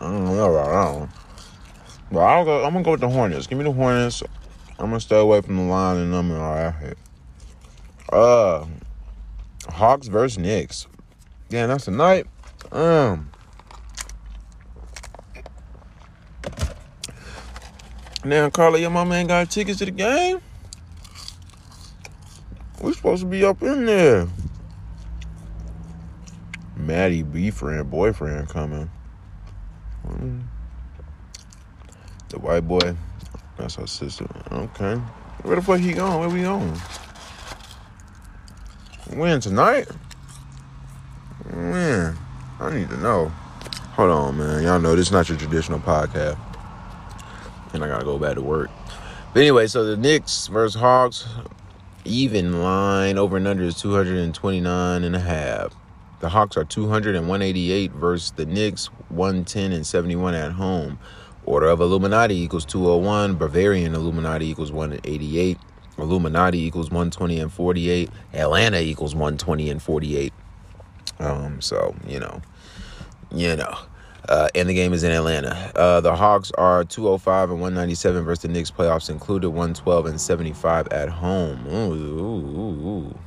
I 0.00 0.04
don't 0.04 0.24
know 0.24 0.54
about 0.54 0.70
that 0.70 1.00
one. 1.00 1.10
But 2.10 2.20
I'll 2.20 2.44
go, 2.44 2.64
I'm 2.64 2.72
gonna 2.72 2.84
go 2.84 2.92
with 2.92 3.00
the 3.00 3.08
Hornets. 3.08 3.46
Give 3.46 3.58
me 3.58 3.64
the 3.64 3.72
Hornets. 3.72 4.22
I'm 4.78 4.86
gonna 4.86 5.00
stay 5.00 5.18
away 5.18 5.42
from 5.42 5.56
the 5.56 5.62
line 5.62 5.98
and 5.98 6.14
and 6.14 6.32
all 6.32 6.74
shit. 6.80 6.98
Uh, 8.10 8.66
Hawks 9.68 10.08
versus 10.08 10.38
Knicks. 10.38 10.86
Yeah, 11.50 11.66
that's 11.66 11.84
tonight. 11.84 12.26
Um. 12.72 13.30
Now, 18.24 18.50
Carly, 18.50 18.80
your 18.80 18.90
mama 18.90 19.14
ain't 19.14 19.28
got 19.28 19.50
tickets 19.50 19.78
to 19.78 19.84
the 19.84 19.90
game. 19.90 20.40
We 22.80 22.94
supposed 22.94 23.22
to 23.22 23.28
be 23.28 23.44
up 23.44 23.62
in 23.62 23.84
there. 23.84 24.28
Maddie, 26.76 27.22
B 27.22 27.50
friend, 27.50 27.90
boyfriend 27.90 28.48
coming. 28.48 28.90
The 32.28 32.38
white 32.38 32.66
boy. 32.66 32.96
That's 33.56 33.78
our 33.78 33.86
sister. 33.86 34.26
Okay. 34.52 34.94
Where 35.42 35.56
the 35.56 35.62
fuck 35.62 35.80
he 35.80 35.92
going? 35.92 36.20
Where 36.20 36.28
we 36.28 36.42
going? 36.42 36.80
When 39.14 39.40
tonight? 39.40 39.88
Man, 41.52 42.16
I 42.60 42.74
need 42.74 42.88
to 42.90 42.96
know. 42.98 43.28
Hold 43.94 44.10
on, 44.10 44.38
man. 44.38 44.62
Y'all 44.62 44.78
know 44.78 44.94
this 44.94 45.08
is 45.08 45.12
not 45.12 45.28
your 45.28 45.36
traditional 45.36 45.80
podcast. 45.80 46.38
And 47.74 47.82
I 47.82 47.88
gotta 47.88 48.04
go 48.04 48.18
back 48.18 48.34
to 48.34 48.42
work. 48.42 48.70
But 49.32 49.40
anyway, 49.40 49.66
so 49.66 49.84
the 49.84 49.96
Knicks 49.96 50.46
versus 50.46 50.80
Hawks, 50.80 51.26
even 52.04 52.62
line 52.62 53.18
over 53.18 53.36
and 53.36 53.46
under 53.46 53.64
is 53.64 53.80
229 53.80 55.04
and 55.04 55.16
a 55.16 55.20
half. 55.20 55.74
The 56.20 56.28
Hawks 56.28 56.56
are 56.56 56.64
200 56.64 57.16
and 57.16 57.28
188 57.28 57.92
versus 57.92 58.32
the 58.32 58.44
Knicks 58.44 58.86
110 59.08 59.72
and 59.72 59.86
71 59.86 60.34
at 60.34 60.52
home. 60.52 60.98
Order 61.46 61.68
of 61.68 61.80
Illuminati 61.80 62.36
equals 62.36 62.66
201. 62.66 63.36
Bavarian 63.36 63.94
Illuminati 63.94 64.46
equals 64.48 64.70
188. 64.70 65.58
Illuminati 65.98 66.58
equals 66.58 66.90
120 66.90 67.40
and 67.40 67.52
48. 67.52 68.10
Atlanta 68.34 68.80
equals 68.80 69.14
120 69.14 69.70
and 69.70 69.82
48. 69.82 70.32
Um, 71.18 71.60
so 71.60 71.94
you 72.06 72.20
know, 72.20 72.42
you 73.32 73.56
know. 73.56 73.78
Uh, 74.28 74.48
and 74.54 74.68
the 74.68 74.74
game 74.74 74.92
is 74.92 75.02
in 75.02 75.10
Atlanta. 75.10 75.72
Uh, 75.74 76.00
the 76.00 76.14
Hawks 76.14 76.52
are 76.52 76.84
205 76.84 77.50
and 77.50 77.60
197 77.60 78.22
versus 78.24 78.42
the 78.42 78.48
Knicks. 78.48 78.70
Playoffs 78.70 79.10
included 79.10 79.48
112 79.48 80.06
and 80.06 80.20
75 80.20 80.88
at 80.88 81.08
home. 81.08 81.66
Ooh, 81.66 81.92
ooh, 81.92 82.88
ooh. 82.88 83.18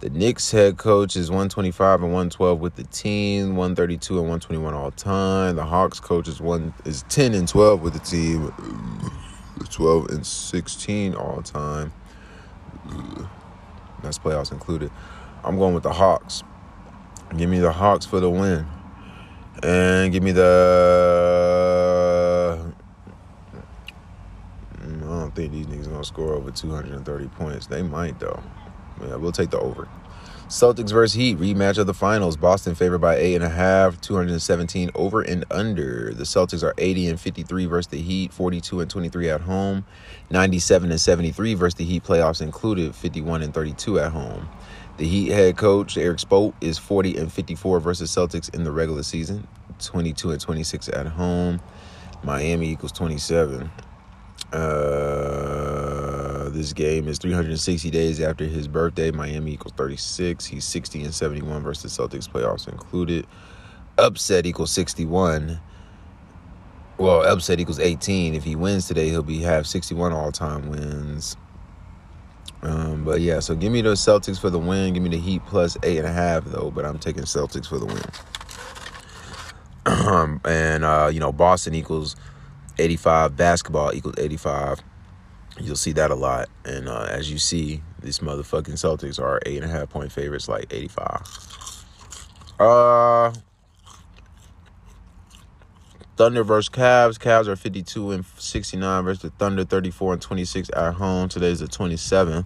The 0.00 0.10
Knicks 0.10 0.52
head 0.52 0.76
coach 0.76 1.16
is 1.16 1.28
125 1.28 2.02
and 2.02 2.12
112 2.12 2.60
with 2.60 2.76
the 2.76 2.84
team, 2.84 3.56
132 3.56 4.14
and 4.14 4.28
121 4.28 4.72
all 4.72 4.92
time. 4.92 5.56
The 5.56 5.64
Hawks 5.64 5.98
coach 5.98 6.28
is 6.28 6.40
one 6.40 6.72
is 6.84 7.02
10 7.08 7.34
and 7.34 7.48
12 7.48 7.82
with 7.82 7.94
the 7.94 7.98
team. 7.98 8.52
12 9.68 10.10
and 10.10 10.24
16 10.24 11.14
all 11.14 11.42
time. 11.42 11.92
That's 14.00 14.20
playoffs 14.20 14.52
included. 14.52 14.92
I'm 15.42 15.58
going 15.58 15.74
with 15.74 15.82
the 15.82 15.92
Hawks. 15.92 16.44
Give 17.36 17.50
me 17.50 17.58
the 17.58 17.72
Hawks 17.72 18.06
for 18.06 18.20
the 18.20 18.30
win. 18.30 18.66
And 19.64 20.12
give 20.12 20.22
me 20.22 20.30
the. 20.30 21.12
I 24.80 24.86
don't 24.86 25.34
think 25.34 25.50
these 25.50 25.66
niggas 25.66 25.90
gonna 25.90 26.04
score 26.04 26.34
over 26.34 26.52
230 26.52 27.26
points. 27.30 27.66
They 27.66 27.82
might 27.82 28.20
though. 28.20 28.40
Yeah, 29.02 29.16
we'll 29.16 29.32
take 29.32 29.50
the 29.50 29.58
over. 29.58 29.88
Celtics 30.48 30.92
versus 30.92 31.12
Heat 31.12 31.38
rematch 31.38 31.76
of 31.76 31.86
the 31.86 31.92
finals. 31.92 32.38
Boston 32.38 32.74
favored 32.74 33.00
by 33.00 33.16
eight 33.16 33.34
and 33.34 33.44
a 33.44 33.50
half. 33.50 34.00
217 34.00 34.90
over 34.94 35.20
and 35.20 35.44
under. 35.50 36.14
The 36.14 36.24
Celtics 36.24 36.62
are 36.62 36.72
80 36.78 37.08
and 37.08 37.20
53 37.20 37.66
versus 37.66 37.88
the 37.88 38.00
Heat. 38.00 38.32
42 38.32 38.80
and 38.80 38.90
23 38.90 39.28
at 39.28 39.42
home. 39.42 39.84
97 40.30 40.90
and 40.90 40.98
73 40.98 41.52
versus 41.52 41.74
the 41.74 41.84
Heat. 41.84 42.02
Playoffs 42.02 42.40
included. 42.40 42.94
51 42.94 43.42
and 43.42 43.52
32 43.52 44.00
at 44.00 44.12
home. 44.12 44.48
The 44.96 45.06
Heat 45.06 45.32
head 45.32 45.58
coach 45.58 45.98
Eric 45.98 46.18
Spoke 46.18 46.54
is 46.62 46.78
40 46.78 47.18
and 47.18 47.30
54 47.30 47.80
versus 47.80 48.10
Celtics 48.10 48.52
in 48.54 48.64
the 48.64 48.72
regular 48.72 49.02
season. 49.02 49.46
22 49.80 50.30
and 50.30 50.40
26 50.40 50.88
at 50.88 51.06
home. 51.08 51.60
Miami 52.24 52.70
equals 52.70 52.92
27. 52.92 53.70
Uh, 54.50 55.67
this 56.58 56.72
game 56.72 57.06
is 57.06 57.18
360 57.18 57.88
days 57.90 58.20
after 58.20 58.44
his 58.44 58.66
birthday. 58.66 59.12
Miami 59.12 59.52
equals 59.52 59.72
36. 59.76 60.44
He's 60.44 60.64
60 60.64 61.04
and 61.04 61.14
71 61.14 61.62
versus 61.62 61.96
Celtics 61.96 62.28
playoffs 62.28 62.68
included. 62.68 63.26
Upset 63.96 64.44
equals 64.44 64.72
61. 64.72 65.60
Well, 66.98 67.22
upset 67.22 67.60
equals 67.60 67.78
18. 67.78 68.34
If 68.34 68.42
he 68.42 68.56
wins 68.56 68.88
today, 68.88 69.08
he'll 69.08 69.22
be 69.22 69.40
have 69.42 69.68
61 69.68 70.12
all 70.12 70.32
time 70.32 70.68
wins. 70.68 71.36
Um, 72.62 73.04
but 73.04 73.20
yeah, 73.20 73.38
so 73.38 73.54
give 73.54 73.70
me 73.70 73.80
the 73.80 73.92
Celtics 73.92 74.40
for 74.40 74.50
the 74.50 74.58
win. 74.58 74.94
Give 74.94 75.02
me 75.02 75.10
the 75.10 75.18
Heat 75.18 75.42
plus 75.46 75.76
eight 75.84 75.98
and 75.98 76.08
a 76.08 76.12
half 76.12 76.44
though, 76.44 76.72
but 76.72 76.84
I'm 76.84 76.98
taking 76.98 77.22
Celtics 77.22 77.68
for 77.68 77.78
the 77.78 77.86
win. 77.86 78.02
And 80.44 80.84
uh, 80.84 81.08
you 81.12 81.20
know, 81.20 81.30
Boston 81.32 81.74
equals 81.74 82.16
85. 82.78 83.36
Basketball 83.36 83.94
equals 83.94 84.16
85. 84.18 84.82
You'll 85.60 85.76
see 85.76 85.92
that 85.92 86.10
a 86.10 86.14
lot. 86.14 86.48
And 86.64 86.88
uh, 86.88 87.06
as 87.08 87.30
you 87.30 87.38
see, 87.38 87.82
these 88.00 88.20
motherfucking 88.20 88.74
Celtics 88.74 89.20
are 89.20 89.40
eight 89.44 89.62
and 89.62 89.70
a 89.70 89.74
half 89.74 89.90
point 89.90 90.12
favorites, 90.12 90.48
like 90.48 90.72
85. 90.72 91.84
Uh, 92.58 93.32
Thunder 96.16 96.42
versus 96.42 96.68
Cavs. 96.68 97.18
Cavs 97.18 97.46
are 97.46 97.56
52 97.56 98.10
and 98.10 98.24
69 98.38 99.04
versus 99.04 99.22
the 99.22 99.30
Thunder 99.30 99.64
34 99.64 100.14
and 100.14 100.22
26 100.22 100.70
at 100.74 100.94
home. 100.94 101.28
Today's 101.28 101.60
the 101.60 101.66
27th. 101.66 102.44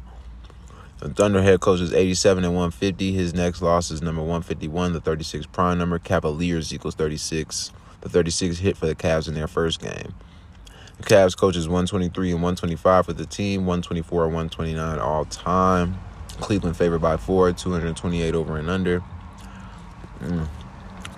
The 0.98 1.08
Thunder 1.08 1.42
head 1.42 1.60
coach 1.60 1.80
is 1.80 1.92
87 1.92 2.44
and 2.44 2.54
150. 2.54 3.12
His 3.12 3.34
next 3.34 3.60
loss 3.60 3.90
is 3.90 4.02
number 4.02 4.20
151, 4.20 4.92
the 4.92 5.00
36 5.00 5.46
prime 5.46 5.78
number. 5.78 5.98
Cavaliers 5.98 6.72
equals 6.72 6.94
36. 6.94 7.72
The 8.02 8.08
36 8.08 8.58
hit 8.58 8.76
for 8.76 8.86
the 8.86 8.94
Cavs 8.94 9.26
in 9.26 9.34
their 9.34 9.48
first 9.48 9.80
game. 9.80 10.14
Cavs 11.02 11.36
coach 11.36 11.56
is 11.56 11.68
123 11.68 12.30
and 12.30 12.42
125 12.42 13.06
for 13.06 13.12
the 13.12 13.26
team, 13.26 13.66
124 13.66 14.24
and 14.24 14.34
129 14.34 14.98
all 14.98 15.24
time. 15.26 15.98
Cleveland 16.40 16.76
favored 16.76 17.00
by 17.00 17.16
four, 17.16 17.52
228 17.52 18.34
over 18.34 18.56
and 18.56 18.70
under. 18.70 19.02
Mm. 20.20 20.48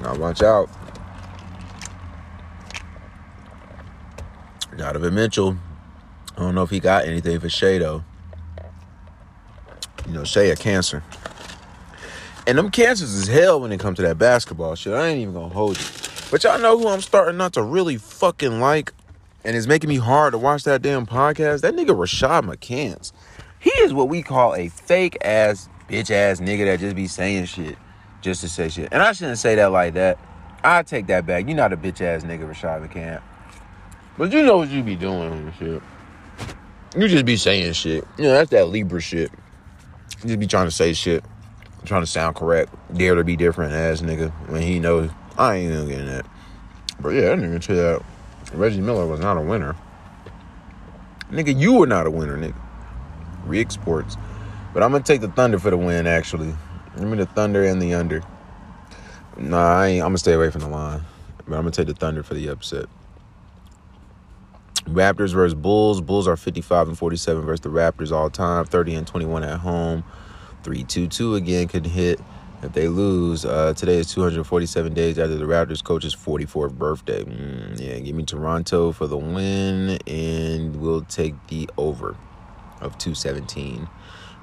Now 0.01 0.17
watch 0.17 0.43
out. 0.43 0.69
Donovan 4.77 5.15
Mitchell. 5.15 5.57
I 6.37 6.41
don't 6.41 6.55
know 6.55 6.63
if 6.63 6.71
he 6.71 6.81
got 6.81 7.07
anything 7.07 7.39
for 7.39 7.49
Shai 7.49 7.79
though. 7.79 8.05
You 10.07 10.13
know, 10.13 10.25
Shai 10.25 10.43
a 10.43 10.57
cancer. 10.57 11.03
And 12.47 12.59
them 12.59 12.71
cancers 12.71 13.15
is 13.15 13.27
hell 13.27 13.61
when 13.61 13.73
it 13.73 13.81
comes 13.81 13.97
to 13.97 14.03
that 14.03 14.19
basketball 14.19 14.75
shit. 14.75 14.93
I 14.93 15.09
ain't 15.09 15.21
even 15.21 15.35
gonna 15.35 15.49
hold 15.55 15.79
you. 15.79 15.87
But 16.31 16.43
y'all 16.45 16.59
know 16.59 16.79
who 16.79 16.89
I'm 16.89 17.01
starting 17.01 17.37
not 17.37 17.53
to 17.55 17.63
really 17.63 17.97
fucking 17.97 18.61
like, 18.61 18.93
and 19.45 19.57
it's 19.57 19.67
making 19.67 19.89
me 19.89 19.97
hard 19.97 20.33
to 20.33 20.39
watch 20.39 20.65
that 20.65 20.83
damn 20.83 21.07
podcast. 21.07 21.61
That 21.61 21.75
nigga 21.75 21.91
Rashad 21.91 22.43
McCants. 22.43 23.13
He 23.61 23.71
is 23.81 23.93
what 23.93 24.09
we 24.09 24.23
call 24.23 24.55
a 24.55 24.69
fake 24.69 25.17
ass 25.23 25.69
bitch 25.89 26.11
ass 26.11 26.41
nigga 26.41 26.65
that 26.67 26.81
just 26.81 26.97
be 26.97 27.07
saying 27.07 27.47
shit 27.47 27.77
just 28.21 28.41
to 28.41 28.49
say 28.49 28.69
shit. 28.69 28.89
And 28.93 29.03
I 29.03 29.13
shouldn't 29.13 29.39
say 29.39 29.55
that 29.57 29.71
like 29.71 29.95
that. 29.95 30.19
I 30.63 30.83
take 30.83 31.07
that 31.09 31.27
back. 31.27 31.47
You're 31.47 31.57
not 31.57 31.73
a 31.73 31.77
bitch 31.77 32.01
ass 32.01 32.25
nigga, 32.25 32.49
Rashad 32.49 32.89
McCants. 32.89 33.23
But 34.17 34.33
you 34.33 34.43
know 34.43 34.59
what 34.59 34.71
you 34.71 34.83
be 34.83 34.97
doing 34.97 35.33
and 35.33 35.55
shit. 35.55 35.83
You 36.97 37.09
just 37.09 37.25
be 37.25 37.37
saying 37.37 37.73
shit. 37.73 38.05
You 38.17 38.25
know, 38.25 38.33
that's 38.33 38.51
that 38.51 38.69
Libra 38.69 39.01
shit. 39.01 39.31
You 40.23 40.29
just 40.29 40.39
be 40.39 40.47
trying 40.47 40.67
to 40.67 40.71
say 40.71 40.93
shit. 40.93 41.25
Trying 41.85 42.03
to 42.03 42.07
sound 42.07 42.37
correct. 42.37 42.73
Dare 42.97 43.15
to 43.15 43.25
be 43.25 43.37
different 43.37 43.75
ass 43.75 44.01
nigga. 44.01 44.31
When 44.49 44.63
he 44.63 44.79
knows 44.79 45.11
I 45.37 45.57
ain't 45.57 45.73
even 45.73 45.89
getting 45.89 46.07
that. 46.07 46.27
But 47.01 47.11
yeah, 47.11 47.35
that 47.35 47.39
nigga 47.39 47.61
tell 47.61 47.77
that 47.77 48.03
Reggie 48.57 48.81
Miller 48.81 49.07
was 49.07 49.21
not 49.21 49.37
a 49.37 49.41
winner. 49.41 49.77
Nigga, 51.31 51.59
you 51.59 51.75
were 51.75 51.87
not 51.87 52.07
a 52.07 52.11
winner, 52.11 52.37
nigga. 52.37 52.61
Rick 53.47 53.71
Sports. 53.71 54.17
But 54.73 54.83
I'm 54.83 54.93
gonna 54.93 55.05
take 55.05 55.21
the 55.21 55.29
Thunder 55.29 55.59
for 55.59 55.71
the 55.71 55.77
win, 55.77 56.07
actually. 56.07 56.55
Give 56.97 57.07
me 57.07 57.17
the 57.17 57.27
Thunder 57.27 57.65
and 57.65 57.81
the 57.81 57.95
under. 57.95 58.23
Nah, 59.37 59.81
I 59.81 59.87
ain't, 59.89 60.03
I'm 60.03 60.09
gonna 60.09 60.19
stay 60.19 60.33
away 60.33 60.51
from 60.51 60.63
the 60.63 60.69
line. 60.69 61.03
But 61.47 61.57
I'm 61.57 61.63
gonna 61.63 61.71
take 61.71 61.87
the 61.87 61.95
Thunder 61.95 62.23
for 62.23 62.35
the 62.35 62.49
upset. 62.49 62.87
Raptors 64.85 65.33
versus 65.33 65.55
Bulls. 65.55 66.01
Bulls 66.01 66.29
are 66.29 66.37
55 66.37 66.89
and 66.89 66.99
47 66.99 67.43
versus 67.43 67.61
the 67.61 67.71
Raptors 67.71 68.13
all 68.13 68.31
time. 68.31 68.65
30 68.65 68.95
and 68.95 69.07
21 69.07 69.45
at 69.45 69.61
home. 69.61 70.05
3-2-2 70.63 71.37
again 71.37 71.69
could 71.69 71.87
hit 71.87 72.21
if 72.65 72.73
they 72.73 72.89
lose. 72.89 73.45
Uh, 73.45 73.75
today 73.75 73.97
is 73.97 74.13
247 74.13 74.95
days 74.95 75.19
after 75.19 75.37
the 75.37 75.45
Raptors 75.45 75.83
coach's 75.85 76.15
44th 76.15 76.73
birthday. 76.73 77.23
Mm, 77.23 77.81
yeah, 77.81 77.99
give 77.99 78.17
me 78.17 78.25
Toronto 78.25 78.93
for 78.93 79.07
the 79.07 79.17
win, 79.17 79.99
and 80.07 80.81
we'll 80.81 81.03
take 81.03 81.35
the 81.49 81.69
over 81.77 82.17
of 82.81 82.99
217. 82.99 83.89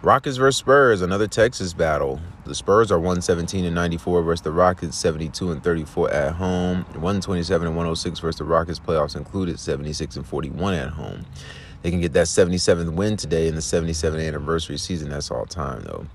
Rockets 0.03 0.37
versus 0.37 0.57
Spurs, 0.57 1.01
another 1.01 1.27
Texas 1.27 1.73
battle. 1.73 2.19
The 2.45 2.55
Spurs 2.55 2.91
are 2.91 2.97
117 2.97 3.65
and 3.65 3.75
94 3.75 4.23
versus 4.23 4.41
the 4.41 4.51
Rockets, 4.51 4.97
72 4.97 5.51
and 5.51 5.63
34 5.63 6.11
at 6.11 6.33
home. 6.33 6.83
127 6.85 7.67
and 7.67 7.75
106 7.75 8.19
versus 8.19 8.39
the 8.39 8.43
Rockets, 8.43 8.79
playoffs 8.79 9.15
included, 9.15 9.59
76 9.59 10.15
and 10.15 10.25
41 10.25 10.73
at 10.73 10.89
home. 10.89 11.25
They 11.83 11.91
can 11.91 12.01
get 12.01 12.13
that 12.13 12.27
77th 12.27 12.93
win 12.93 13.17
today 13.17 13.47
in 13.47 13.55
the 13.55 13.61
77th 13.61 14.25
anniversary 14.25 14.77
season. 14.77 15.09
That's 15.09 15.29
all 15.29 15.45
time, 15.45 15.83
though. 15.83 16.07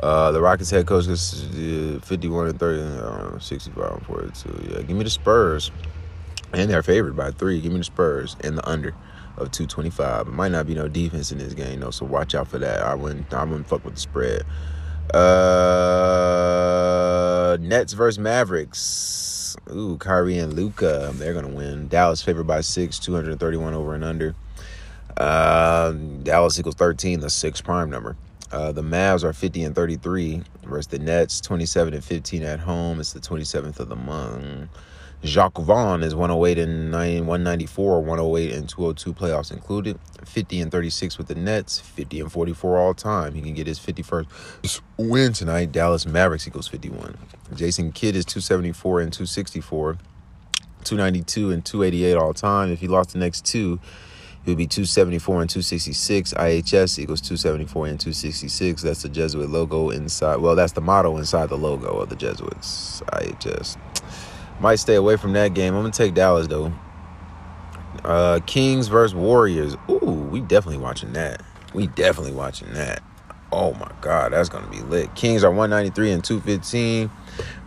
Uh, 0.00 0.32
the 0.32 0.40
Rockets 0.40 0.70
head 0.70 0.86
coach 0.86 1.06
is 1.06 1.44
uh, 1.54 2.00
51 2.02 2.48
and 2.48 2.58
30, 2.58 2.82
uh, 2.82 3.38
65 3.38 3.92
and 3.92 4.02
42. 4.06 4.68
Yeah, 4.70 4.82
give 4.82 4.96
me 4.96 5.04
the 5.04 5.10
Spurs. 5.10 5.70
And 6.52 6.70
they're 6.70 6.82
favored 6.82 7.16
by 7.16 7.30
three. 7.30 7.60
Give 7.60 7.72
me 7.72 7.78
the 7.78 7.84
Spurs 7.84 8.36
and 8.42 8.58
the 8.58 8.68
under 8.68 8.94
of 9.36 9.50
225. 9.50 10.28
It 10.28 10.30
might 10.30 10.52
not 10.52 10.66
be 10.66 10.74
no 10.74 10.88
defense 10.88 11.32
in 11.32 11.38
this 11.38 11.54
game 11.54 11.80
though, 11.80 11.90
so 11.90 12.06
watch 12.06 12.34
out 12.34 12.48
for 12.48 12.58
that. 12.58 12.80
I 12.82 12.94
wouldn't 12.94 13.32
I 13.34 13.42
wouldn't 13.44 13.66
fuck 13.66 13.84
with 13.84 13.94
the 13.94 14.00
spread. 14.00 14.44
Uh 15.12 16.34
Nets 17.60 17.92
versus 17.92 18.18
Mavericks. 18.18 19.56
Ooh, 19.72 19.96
Kyrie 19.98 20.38
and 20.38 20.54
Luka. 20.54 21.12
They're 21.14 21.34
gonna 21.34 21.48
win. 21.48 21.88
Dallas 21.88 22.22
favored 22.22 22.46
by 22.46 22.60
six, 22.60 23.00
231 23.00 23.74
over 23.74 23.94
and 23.94 24.04
under. 24.04 24.34
Uh, 25.16 25.92
Dallas 26.22 26.58
equals 26.58 26.74
13, 26.74 27.20
the 27.20 27.30
six 27.30 27.60
prime 27.60 27.88
number. 27.88 28.16
Uh, 28.52 28.72
the 28.72 28.82
Mavs 28.82 29.24
are 29.24 29.32
50 29.32 29.64
and 29.64 29.74
33 29.74 30.42
versus 30.64 30.86
the 30.86 30.98
Nets, 30.98 31.40
27 31.40 31.94
and 31.94 32.04
15 32.04 32.42
at 32.42 32.60
home. 32.60 33.00
It's 33.00 33.12
the 33.12 33.20
27th 33.20 33.80
of 33.80 33.88
the 33.88 33.96
month. 33.96 34.70
Jacque 35.24 35.56
Vaughn 35.56 36.02
is 36.02 36.14
108 36.14 36.58
and 36.58 36.90
9, 36.90 37.26
194, 37.26 38.00
108 38.02 38.52
and 38.52 38.68
202 38.68 39.14
playoffs 39.14 39.50
included. 39.50 39.98
50 40.22 40.60
and 40.60 40.70
36 40.70 41.16
with 41.16 41.28
the 41.28 41.34
Nets, 41.34 41.80
50 41.80 42.20
and 42.20 42.30
44 42.30 42.78
all 42.78 42.92
time. 42.92 43.34
He 43.34 43.40
can 43.40 43.54
get 43.54 43.66
his 43.66 43.78
51st 43.78 44.80
win 44.98 45.32
tonight. 45.32 45.72
Dallas 45.72 46.04
Mavericks 46.04 46.46
equals 46.46 46.68
51. 46.68 47.16
Jason 47.54 47.90
Kidd 47.90 48.16
is 48.16 48.26
274 48.26 49.00
and 49.00 49.12
264, 49.12 49.98
292 50.84 51.50
and 51.50 51.64
288 51.64 52.16
all 52.16 52.34
time. 52.34 52.70
If 52.70 52.80
he 52.80 52.88
lost 52.88 53.14
the 53.14 53.18
next 53.18 53.46
two, 53.46 53.80
he 54.44 54.50
would 54.50 54.58
be 54.58 54.66
274 54.66 55.40
and 55.40 55.50
266. 55.50 56.34
IHS 56.34 56.98
equals 56.98 57.22
274 57.22 57.86
and 57.86 57.98
266. 57.98 58.82
That's 58.82 59.02
the 59.02 59.08
Jesuit 59.08 59.48
logo 59.48 59.88
inside. 59.88 60.36
Well, 60.36 60.54
that's 60.54 60.72
the 60.72 60.82
motto 60.82 61.16
inside 61.16 61.48
the 61.48 61.56
logo 61.56 61.98
of 61.98 62.10
the 62.10 62.16
Jesuits. 62.16 63.00
IHS. 63.06 63.78
Might 64.60 64.76
stay 64.76 64.96
away 64.96 65.16
from 65.16 65.32
that 65.32 65.54
game. 65.54 65.74
I'm 65.74 65.80
gonna 65.80 65.92
take 65.92 66.14
Dallas 66.14 66.46
though. 66.46 66.72
Uh, 68.04 68.40
Kings 68.46 68.88
versus 68.88 69.14
Warriors. 69.14 69.76
Ooh, 69.88 70.28
we 70.30 70.40
definitely 70.40 70.78
watching 70.78 71.14
that. 71.14 71.42
We 71.72 71.86
definitely 71.86 72.32
watching 72.32 72.70
that. 72.74 73.02
Oh 73.50 73.72
my 73.74 73.90
God, 74.02 74.32
that's 74.32 74.50
gonna 74.50 74.68
be 74.68 74.80
lit. 74.80 75.14
Kings 75.14 75.42
are 75.42 75.50
193 75.50 76.12
and 76.12 76.22
215 76.22 77.10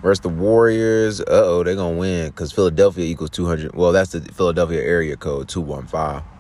versus 0.03 0.21
the 0.21 0.29
Warriors. 0.29 1.21
Uh 1.21 1.25
oh, 1.29 1.63
they're 1.63 1.75
gonna 1.75 1.97
win 1.97 2.27
because 2.27 2.51
Philadelphia 2.51 3.05
equals 3.05 3.31
200. 3.31 3.73
Well, 3.73 3.91
that's 3.91 4.11
the 4.11 4.21
Philadelphia 4.21 4.81
area 4.81 5.17
code 5.17 5.49
215. 5.49 6.36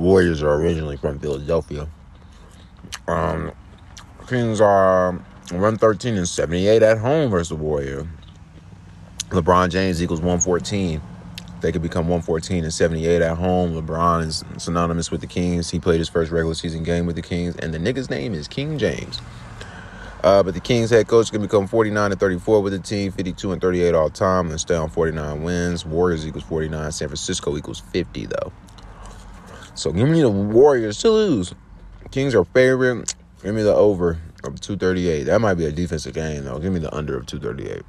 Warriors 0.00 0.42
are 0.42 0.54
originally 0.54 0.96
from 0.96 1.18
Philadelphia. 1.18 1.86
Um, 3.06 3.52
Kings 4.26 4.58
are 4.58 5.12
113 5.50 6.16
and 6.16 6.26
78 6.26 6.82
at 6.82 6.96
home 6.96 7.30
versus 7.30 7.50
the 7.50 7.56
Warrior. 7.56 8.08
LeBron 9.28 9.68
James 9.68 10.02
equals 10.02 10.20
114. 10.20 11.02
They 11.60 11.70
could 11.70 11.82
become 11.82 12.08
114 12.08 12.64
and 12.64 12.72
78 12.72 13.20
at 13.20 13.36
home. 13.36 13.74
LeBron 13.74 14.26
is 14.26 14.42
synonymous 14.56 15.10
with 15.10 15.20
the 15.20 15.26
Kings. 15.26 15.70
He 15.70 15.78
played 15.78 15.98
his 15.98 16.08
first 16.08 16.32
regular 16.32 16.54
season 16.54 16.82
game 16.82 17.04
with 17.04 17.16
the 17.16 17.22
Kings, 17.22 17.54
and 17.56 17.74
the 17.74 17.78
nigga's 17.78 18.08
name 18.08 18.32
is 18.32 18.48
King 18.48 18.78
James. 18.78 19.20
Uh, 20.24 20.42
but 20.42 20.54
the 20.54 20.60
Kings 20.60 20.88
head 20.88 21.08
coach 21.08 21.30
can 21.30 21.42
become 21.42 21.66
49 21.66 22.12
and 22.12 22.18
34 22.18 22.62
with 22.62 22.72
the 22.72 22.78
team, 22.78 23.12
52 23.12 23.52
and 23.52 23.60
38 23.60 23.94
all 23.94 24.08
time, 24.08 24.50
and 24.50 24.58
stay 24.58 24.76
on 24.76 24.88
49 24.88 25.42
wins. 25.42 25.84
Warriors 25.84 26.26
equals 26.26 26.44
49. 26.44 26.90
San 26.90 27.08
Francisco 27.08 27.58
equals 27.58 27.80
50 27.80 28.24
though. 28.24 28.52
So 29.80 29.90
give 29.90 30.10
me 30.10 30.20
the 30.20 30.28
Warriors 30.28 30.98
to 30.98 31.10
lose. 31.10 31.54
Kings 32.10 32.34
are 32.34 32.44
favorite. 32.44 33.14
Give 33.42 33.54
me 33.54 33.62
the 33.62 33.74
over 33.74 34.18
of 34.44 34.60
238. 34.60 35.22
That 35.22 35.40
might 35.40 35.54
be 35.54 35.64
a 35.64 35.72
defensive 35.72 36.12
game 36.12 36.44
though. 36.44 36.58
Give 36.58 36.70
me 36.70 36.80
the 36.80 36.94
under 36.94 37.16
of 37.16 37.24
238. 37.24 37.82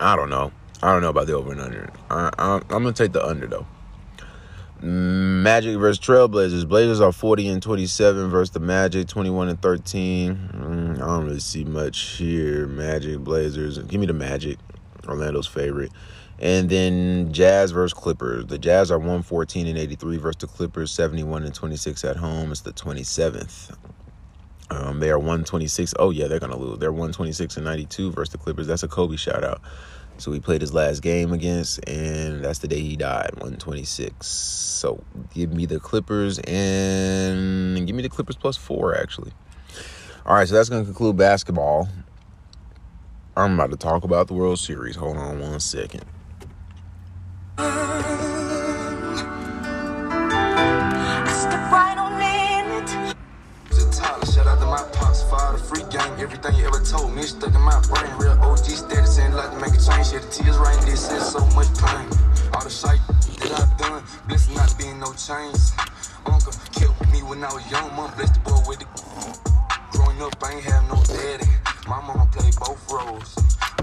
I 0.00 0.16
don't 0.16 0.30
know. 0.30 0.50
I 0.82 0.92
don't 0.94 1.02
know 1.02 1.10
about 1.10 1.26
the 1.26 1.34
over 1.34 1.52
and 1.52 1.60
under. 1.60 1.92
I, 2.08 2.30
I, 2.38 2.54
I'm 2.54 2.82
gonna 2.82 2.94
take 2.94 3.12
the 3.12 3.22
under 3.22 3.48
though. 3.48 3.66
Magic 4.80 5.76
versus 5.76 6.02
Trailblazers. 6.02 6.66
Blazers 6.66 7.02
are 7.02 7.12
40 7.12 7.48
and 7.48 7.62
27 7.62 8.30
versus 8.30 8.54
the 8.54 8.60
Magic 8.60 9.08
21 9.08 9.50
and 9.50 9.60
13. 9.60 10.34
Mm, 10.54 10.94
I 10.94 11.06
don't 11.06 11.26
really 11.26 11.40
see 11.40 11.64
much 11.64 12.00
here. 12.16 12.66
Magic, 12.66 13.18
Blazers. 13.18 13.76
Give 13.76 14.00
me 14.00 14.06
the 14.06 14.14
Magic. 14.14 14.56
Orlando's 15.06 15.46
favorite. 15.46 15.92
And 16.40 16.70
then 16.70 17.32
Jazz 17.32 17.70
versus 17.70 17.92
Clippers. 17.92 18.46
The 18.46 18.58
Jazz 18.58 18.90
are 18.90 18.98
114 18.98 19.66
and 19.66 19.76
83 19.76 20.16
versus 20.16 20.40
the 20.40 20.46
Clippers 20.46 20.90
71 20.90 21.44
and 21.44 21.54
26 21.54 22.04
at 22.04 22.16
home. 22.16 22.50
It's 22.50 22.62
the 22.62 22.72
27th. 22.72 23.76
Um, 24.70 25.00
they 25.00 25.10
are 25.10 25.18
126. 25.18 25.94
Oh, 25.98 26.10
yeah, 26.10 26.28
they're 26.28 26.38
going 26.38 26.52
to 26.52 26.58
lose. 26.58 26.78
They're 26.78 26.92
126 26.92 27.56
and 27.56 27.66
92 27.66 28.12
versus 28.12 28.32
the 28.32 28.38
Clippers. 28.38 28.66
That's 28.66 28.82
a 28.82 28.88
Kobe 28.88 29.16
shout 29.16 29.44
out. 29.44 29.60
So 30.16 30.32
he 30.32 30.40
played 30.40 30.60
his 30.60 30.74
last 30.74 31.00
game 31.00 31.32
against, 31.32 31.80
and 31.88 32.44
that's 32.44 32.58
the 32.58 32.68
day 32.68 32.80
he 32.80 32.94
died, 32.94 33.30
126. 33.34 34.26
So 34.26 35.02
give 35.32 35.52
me 35.52 35.64
the 35.64 35.80
Clippers 35.80 36.38
and 36.40 37.86
give 37.86 37.96
me 37.96 38.02
the 38.02 38.10
Clippers 38.10 38.36
plus 38.36 38.56
four, 38.56 38.94
actually. 38.94 39.32
All 40.26 40.34
right, 40.34 40.46
so 40.46 40.54
that's 40.54 40.68
going 40.68 40.82
to 40.82 40.86
conclude 40.86 41.16
basketball. 41.16 41.88
I'm 43.34 43.54
about 43.54 43.70
to 43.70 43.78
talk 43.78 44.04
about 44.04 44.28
the 44.28 44.34
World 44.34 44.58
Series. 44.58 44.96
Hold 44.96 45.16
on 45.16 45.40
one 45.40 45.58
second. 45.58 46.04
Everything 56.42 56.60
you 56.62 56.68
ever 56.68 56.82
told 56.82 57.14
me 57.14 57.20
stuck 57.20 57.54
in 57.54 57.60
my 57.60 57.78
brain. 57.82 58.10
Real 58.16 58.32
OG 58.40 58.64
status 58.64 59.18
ain't 59.18 59.34
like 59.34 59.50
to 59.50 59.60
make 59.60 59.76
a 59.76 59.82
change. 59.84 60.08
Yeah, 60.08 60.24
the 60.24 60.30
tears 60.32 60.56
right 60.56 60.80
this 60.86 61.12
is 61.12 61.32
so 61.32 61.44
much 61.52 61.68
pain. 61.76 62.08
All 62.56 62.64
the 62.64 62.72
shit 62.72 62.96
that 63.44 63.60
I've 63.60 63.76
done, 63.76 64.02
blessed 64.26 64.56
not 64.56 64.72
being 64.78 64.98
no 64.98 65.12
chains. 65.12 65.76
Uncle 66.24 66.56
killed 66.72 66.96
me 67.12 67.20
when 67.28 67.44
I 67.44 67.52
was 67.52 67.60
young, 67.70 67.94
mom 67.94 68.08
blessed 68.16 68.32
the 68.32 68.40
boy 68.40 68.56
with 68.64 68.80
it. 68.80 68.88
Growing 69.92 70.16
up, 70.22 70.32
I 70.40 70.56
ain't 70.56 70.64
have 70.64 70.88
no 70.88 70.96
daddy. 71.04 71.44
My 71.86 72.00
mama 72.08 72.26
played 72.32 72.56
both 72.56 72.80
roles. 72.88 73.34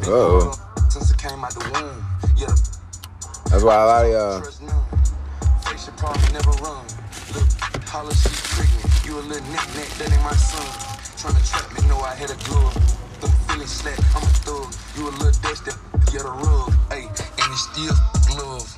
Been 0.01 0.09
Uh-oh. 0.09 0.57
Since 0.89 1.13
I 1.13 1.15
came 1.15 1.45
out 1.45 1.53
the 1.53 1.61
womb, 1.61 2.01
yeah, 2.41 2.57
That's 3.53 3.61
why 3.61 3.75
a 3.77 3.85
lot 3.85 4.05
of 4.05 4.11
y'all. 4.11 4.41
trust 4.41 4.63
none. 4.63 4.81
Face 5.61 5.85
your 5.85 5.95
problem, 5.97 6.25
never 6.33 6.57
run. 6.65 6.81
Look, 7.37 7.45
holla, 7.85 8.09
she 8.17 8.33
pregnant. 8.49 9.05
You 9.05 9.13
a 9.13 9.29
little 9.29 9.45
knick-knack, 9.45 9.89
that 10.01 10.09
ain't 10.09 10.23
my 10.25 10.33
son. 10.33 10.96
Tryna 11.17 11.41
trap 11.49 11.65
me, 11.73 11.81
know 11.89 11.97
I 11.97 12.13
had 12.13 12.29
a 12.29 12.37
glove. 12.45 12.77
Them 13.21 13.31
feelings 13.49 13.73
slack, 13.73 13.97
I'm 14.13 14.21
a 14.21 14.29
thug. 14.45 14.69
You 14.93 15.09
a 15.09 15.17
little 15.17 15.33
dusty, 15.41 15.73
get 16.13 16.21
a 16.21 16.29
rug. 16.29 16.69
Ayy, 16.93 17.09
and 17.09 17.49
it's 17.49 17.65
still 17.73 17.97
love. 18.37 18.69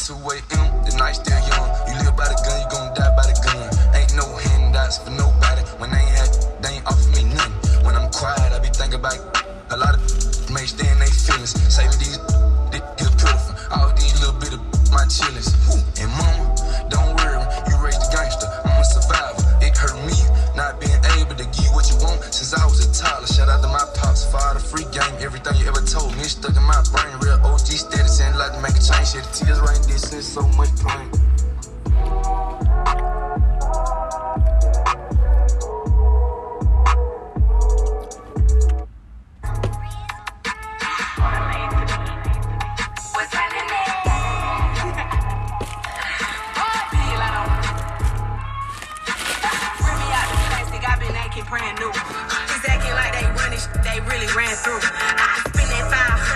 2 0.00 0.16
a.m., 0.16 0.64
the 0.88 0.96
night 0.96 1.20
still 1.20 1.36
young. 1.36 1.68
You 1.84 1.92
live 2.08 2.16
by 2.16 2.32
the 2.32 2.40
gun, 2.40 2.56
you 2.56 2.68
gon' 2.72 2.88
die 2.96 3.12
by 3.12 3.28
the 3.28 3.36
gun. 3.44 3.68
Ain't 3.92 4.16
no 4.16 4.24
handouts 4.48 4.96
for 5.04 5.12
nobody. 5.12 5.60
When 5.76 5.92
they 5.92 6.00
ain't 6.00 6.16
had, 6.16 6.32
they 6.64 6.80
ain't 6.80 6.86
offer 6.88 7.04
me 7.12 7.28
nothing. 7.28 7.84
When 7.84 7.92
I'm 7.92 8.08
quiet, 8.16 8.56
I 8.56 8.58
be 8.58 8.72
thinking 8.72 8.96
about 8.96 9.20
a 9.68 9.76
lot 9.76 9.92
of 9.92 10.00
may 10.48 10.64
stay 10.64 10.88
in 10.88 10.96
their 10.96 11.12
feelings. 11.12 11.52
Saving 11.68 12.00
these, 12.00 12.16
they 12.72 12.80
get 12.96 13.12
pitiful. 13.12 13.52
All 13.76 13.92
these 13.92 14.16
little 14.24 14.40
bit 14.40 14.56
of 14.56 14.64
my 14.88 15.04
toddler. 23.26 23.34
Shout 23.34 23.48
out 23.48 23.62
to 23.62 23.68
my 23.68 23.84
pops, 23.94 24.24
father, 24.30 24.60
free 24.60 24.84
game. 24.92 25.14
Everything 25.20 25.56
you 25.56 25.66
ever 25.68 25.80
told 25.80 26.16
me 26.16 26.24
stuck 26.24 26.56
in 26.56 26.62
my 26.62 26.82
brain. 26.92 27.18
Real 27.20 27.40
OG 27.44 27.66
status 27.66 28.20
ain't 28.20 28.36
like 28.36 28.52
to 28.52 28.60
make 28.60 28.76
a 28.76 28.82
change. 28.82 29.08
Shit, 29.08 29.24
the 29.24 29.44
tears 29.44 29.60
right 29.60 29.80
this 29.86 30.12
is 30.12 30.26
so 30.26 30.42
much 30.48 30.70
pain. 30.84 31.10
Through. 54.66 54.82
I 54.82 55.38
spend 55.46 55.70
that 55.70 55.86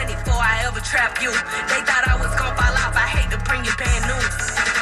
500 0.07 0.14
before 0.23 0.38
I 0.38 0.62
ever 0.71 0.79
trap 0.79 1.19
you. 1.19 1.35
They 1.66 1.83
thought 1.83 2.07
I 2.07 2.14
was 2.23 2.31
gonna 2.38 2.55
fall 2.55 2.75
off, 2.87 2.95
I 2.95 3.07
hate 3.11 3.31
to 3.35 3.40
bring 3.43 3.66
you 3.66 3.75
bad 3.75 4.07
news. 4.07 4.35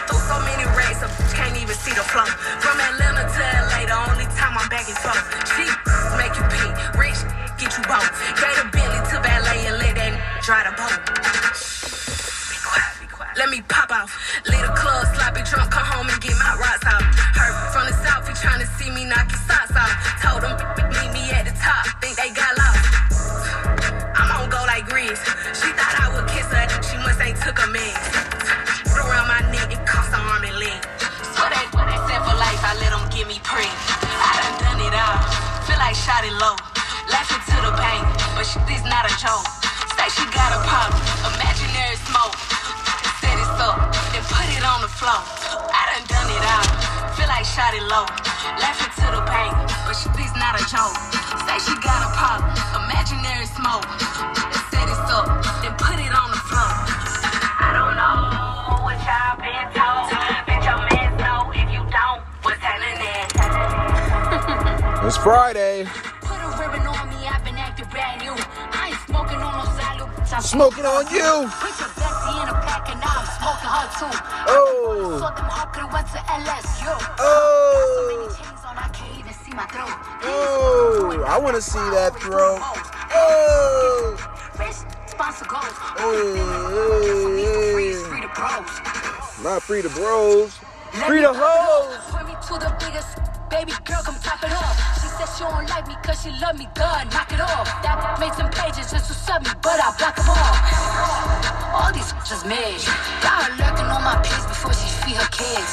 Through 0.05 0.25
so 0.29 0.37
many 0.45 0.69
racks, 0.77 1.01
I 1.01 1.09
can't 1.33 1.57
even 1.57 1.73
see 1.73 1.97
the 1.97 2.05
flow. 2.05 2.29
From 2.61 2.77
Atlanta 2.77 3.25
to 3.25 3.43
LA, 3.73 3.89
the 3.89 3.97
only 4.13 4.29
time 4.37 4.53
I'm 4.61 4.69
back 4.69 4.85
is 4.85 5.01
forth. 5.01 5.25
Cheap, 5.57 5.73
make 6.21 6.37
you 6.37 6.45
pee, 6.53 6.71
rich 7.01 7.21
get 7.57 7.73
you 7.73 7.85
both. 7.89 8.09
Gave 8.37 8.59
a 8.61 8.67
Bentley 8.69 9.01
to 9.11 9.17
ballet 9.25 9.67
and 9.67 9.77
let 9.81 9.97
that 9.97 10.13
dry 10.45 10.63
the 10.69 10.73
boat. 10.77 11.01
Be 12.53 12.57
quiet, 12.63 12.95
be 13.01 13.07
quiet. 13.09 13.35
Let 13.41 13.49
me 13.49 13.65
pop 13.67 13.91
off. 13.91 14.13
Leave 14.45 14.61
the 14.61 14.75
club, 14.77 15.09
sloppy 15.17 15.43
drunk, 15.49 15.73
come 15.73 15.89
home 15.89 16.09
and 16.13 16.21
get 16.21 16.37
my 16.37 16.53
rocks 16.61 16.78
shot 47.59 47.75
it 47.75 47.83
low. 47.91 48.07
Laughing 48.63 48.95
to 49.03 49.07
the 49.11 49.23
bank, 49.27 49.51
but 49.83 49.99
is 49.99 50.35
not 50.39 50.55
a 50.55 50.63
joke. 50.71 50.95
Say 51.43 51.59
she 51.67 51.75
got 51.83 52.07
a 52.07 52.11
problem, 52.15 52.55
imaginary 52.87 53.51
smoke. 53.51 53.83
Set 54.71 54.87
it 54.87 55.11
up, 55.11 55.27
then 55.59 55.75
put 55.75 55.99
it 55.99 56.15
on 56.15 56.31
the 56.31 56.39
floor. 56.47 56.71
I 57.59 57.75
don't 57.75 57.99
know 57.99 58.79
what 58.87 58.95
y'all 59.03 59.35
been 59.43 59.67
told. 59.75 60.07
Bet 60.47 60.63
your 60.63 60.79
man 60.87 61.19
know 61.19 61.51
if 61.51 61.67
you 61.75 61.83
don't, 61.91 62.23
what's 62.47 62.63
happening? 62.63 63.27
It's 65.03 65.17
Friday. 65.17 65.89
Put 66.23 66.39
a 66.39 66.49
ribbon 66.63 66.87
on 66.87 67.11
me, 67.11 67.27
I've 67.27 67.43
been 67.43 67.59
acting 67.59 67.91
brand 67.91 68.23
new. 68.23 68.39
I 68.39 68.95
ain't 68.95 69.03
smoking 69.11 69.43
on 69.43 69.53
no 69.59 69.67
salute. 69.75 70.19
I'm 70.31 70.43
Smoking 70.43 70.87
on 70.87 71.03
you. 71.11 71.51
Put 71.59 71.75
your 71.75 71.91
Betsy 71.99 72.39
in 72.39 72.49
a 72.55 72.57
pack 72.63 72.87
and 72.93 73.01
now 73.01 73.19
I'm 73.19 73.27
smoking 73.35 73.73
her 73.75 73.89
too. 73.99 74.15
Oh. 74.47 75.19
Them 75.19 75.51
hopping 75.51 75.91
went 75.91 76.07
to 76.15 76.19
LSU. 76.19 77.18
I 81.27 81.39
want 81.41 81.57
to 81.57 81.63
see 81.63 81.79
that 81.79 82.17
throw. 82.21 82.59
Oh. 82.61 84.17
Oh. 86.01 86.39
Not 89.43 89.63
free 89.63 89.83
to 89.83 89.89
bros. 89.91 90.59
Free 91.07 91.21
to 91.21 91.33
hoes. 91.33 91.95
Baby 93.51 93.73
girl, 93.85 94.03
come 94.05 94.15
top 94.23 94.45
it 94.45 94.53
off. 94.53 94.77
She 95.01 95.09
said 95.09 95.27
she 95.35 95.43
don't 95.43 95.69
like 95.71 95.89
me 95.89 95.97
cause 96.05 96.23
she 96.23 96.31
love 96.39 96.59
me, 96.59 96.69
God, 96.75 97.11
knock 97.13 97.33
it 97.33 97.41
off. 97.41 97.65
That 97.83 98.21
made 98.21 98.35
some 98.35 98.51
pages 98.53 98.93
just 98.93 99.09
to 99.09 99.15
sub 99.15 99.43
me, 99.43 99.51
but 99.63 99.81
I 99.81 99.91
block 99.97 100.17
them 100.17 100.29
all. 100.29 100.55
All 101.73 101.91
these 101.93 102.13
just 102.29 102.45
mad. 102.45 102.77
Y'all 103.25 103.49
lurking 103.57 103.89
on 103.89 104.05
my 104.05 104.21
page 104.21 104.45
before 104.47 104.75
she 104.77 104.89
feed 105.01 105.17
her 105.17 105.29
kids. 105.33 105.73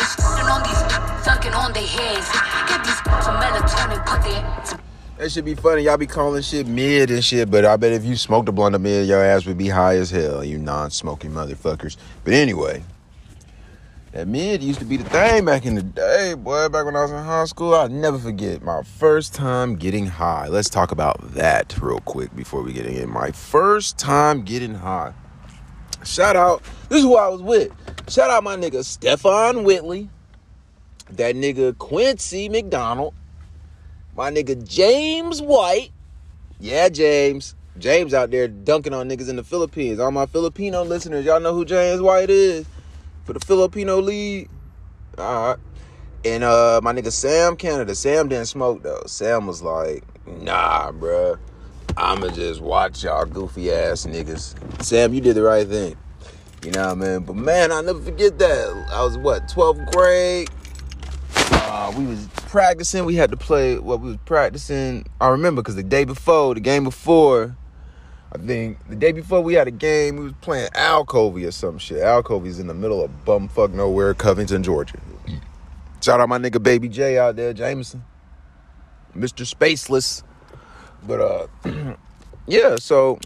Just 0.00 0.09
on 0.50 0.62
these 0.64 0.82
dunking 1.24 1.54
on 1.54 1.72
their 1.72 1.86
heads. 1.86 2.28
Get 2.68 2.84
these 2.84 2.96
some 3.24 3.36
melatonin, 3.36 4.04
put 4.04 4.22
their 4.22 4.78
That 5.18 5.30
should 5.30 5.44
be 5.44 5.54
funny. 5.54 5.82
Y'all 5.82 5.96
be 5.96 6.06
calling 6.06 6.42
shit 6.42 6.66
mid 6.66 7.10
and 7.10 7.24
shit, 7.24 7.50
but 7.50 7.64
I 7.64 7.76
bet 7.76 7.92
if 7.92 8.04
you 8.04 8.16
smoked 8.16 8.48
a 8.48 8.52
blunt 8.52 8.74
of 8.74 8.80
mid, 8.80 9.08
your 9.08 9.24
ass 9.24 9.46
would 9.46 9.58
be 9.58 9.68
high 9.68 9.96
as 9.96 10.10
hell, 10.10 10.44
you 10.44 10.58
non-smoking 10.58 11.30
motherfuckers. 11.30 11.96
But 12.24 12.34
anyway, 12.34 12.82
that 14.12 14.26
mid 14.26 14.60
used 14.60 14.80
to 14.80 14.84
be 14.84 14.96
the 14.96 15.08
thing 15.08 15.44
back 15.44 15.66
in 15.66 15.76
the 15.76 15.84
day, 15.84 16.34
boy. 16.34 16.68
Back 16.68 16.84
when 16.84 16.96
I 16.96 17.02
was 17.02 17.12
in 17.12 17.18
high 17.18 17.44
school, 17.44 17.74
I'll 17.74 17.88
never 17.88 18.18
forget 18.18 18.60
my 18.60 18.82
first 18.82 19.34
time 19.34 19.76
getting 19.76 20.06
high. 20.06 20.48
Let's 20.48 20.68
talk 20.68 20.90
about 20.90 21.34
that 21.34 21.80
real 21.80 22.00
quick 22.00 22.34
before 22.34 22.62
we 22.62 22.72
get 22.72 22.86
in. 22.86 23.08
My 23.08 23.30
first 23.30 23.98
time 23.98 24.42
getting 24.42 24.74
high. 24.74 25.12
Shout 26.04 26.34
out. 26.34 26.64
This 26.88 26.98
is 26.98 27.04
who 27.04 27.16
I 27.16 27.28
was 27.28 27.40
with. 27.40 27.72
Shout 28.08 28.30
out 28.30 28.42
my 28.42 28.56
nigga 28.56 28.84
Stefan 28.84 29.62
Whitley. 29.62 30.08
That 31.12 31.34
nigga 31.34 31.76
Quincy 31.78 32.48
McDonald. 32.48 33.14
My 34.16 34.30
nigga 34.30 34.66
James 34.66 35.40
White. 35.40 35.90
Yeah, 36.58 36.88
James. 36.88 37.54
James 37.78 38.12
out 38.12 38.30
there 38.30 38.48
dunking 38.48 38.92
on 38.92 39.08
niggas 39.08 39.28
in 39.28 39.36
the 39.36 39.44
Philippines. 39.44 39.98
All 39.98 40.10
my 40.10 40.26
Filipino 40.26 40.82
listeners, 40.82 41.24
y'all 41.24 41.40
know 41.40 41.54
who 41.54 41.64
James 41.64 42.00
White 42.00 42.30
is 42.30 42.66
for 43.24 43.32
the 43.32 43.40
Filipino 43.40 44.00
League. 44.00 44.48
All 45.18 45.48
right. 45.48 45.58
And 46.24 46.44
uh 46.44 46.80
my 46.82 46.92
nigga 46.92 47.12
Sam 47.12 47.56
Canada. 47.56 47.94
Sam 47.94 48.28
didn't 48.28 48.46
smoke 48.46 48.82
though. 48.82 49.02
Sam 49.06 49.46
was 49.46 49.62
like, 49.62 50.04
nah, 50.26 50.92
bruh. 50.92 51.38
I'ma 51.96 52.28
just 52.28 52.60
watch 52.60 53.04
y'all 53.04 53.24
goofy 53.24 53.72
ass 53.72 54.06
niggas. 54.06 54.54
Sam, 54.82 55.12
you 55.14 55.20
did 55.20 55.36
the 55.36 55.42
right 55.42 55.66
thing. 55.66 55.96
You 56.64 56.72
know 56.72 56.94
what 56.94 57.06
I 57.06 57.08
mean? 57.10 57.20
But 57.20 57.36
man, 57.36 57.72
I'll 57.72 57.82
never 57.82 58.00
forget 58.00 58.38
that. 58.38 58.86
I 58.92 59.02
was 59.02 59.16
what, 59.16 59.48
12th 59.48 59.92
grade? 59.92 60.50
Uh, 61.50 61.92
we 61.96 62.04
was 62.06 62.26
practicing. 62.34 63.04
We 63.04 63.16
had 63.16 63.30
to 63.30 63.36
play 63.36 63.78
what 63.78 64.00
we 64.00 64.08
was 64.08 64.18
practicing. 64.24 65.06
I 65.20 65.28
remember 65.28 65.62
because 65.62 65.76
the 65.76 65.82
day 65.82 66.04
before, 66.04 66.54
the 66.54 66.60
game 66.60 66.84
before, 66.84 67.56
I 68.32 68.38
think 68.38 68.78
the 68.88 68.96
day 68.96 69.12
before 69.12 69.40
we 69.40 69.54
had 69.54 69.66
a 69.68 69.72
game, 69.72 70.16
we 70.16 70.24
was 70.24 70.34
playing 70.40 70.68
Alcovy 70.70 71.46
or 71.46 71.50
some 71.50 71.78
shit. 71.78 71.98
Alcovy's 71.98 72.58
in 72.58 72.66
the 72.66 72.74
middle 72.74 73.02
of 73.02 73.10
bumfuck 73.24 73.72
nowhere, 73.72 74.14
Covington, 74.14 74.62
Georgia. 74.62 74.98
Shout 76.00 76.20
out 76.20 76.28
my 76.28 76.38
nigga 76.38 76.62
Baby 76.62 76.88
J 76.88 77.18
out 77.18 77.36
there, 77.36 77.52
Jameson. 77.52 78.04
Mr. 79.16 79.44
Spaceless. 79.44 80.22
But 81.06 81.20
uh 81.64 81.96
yeah, 82.46 82.76
so 82.76 83.18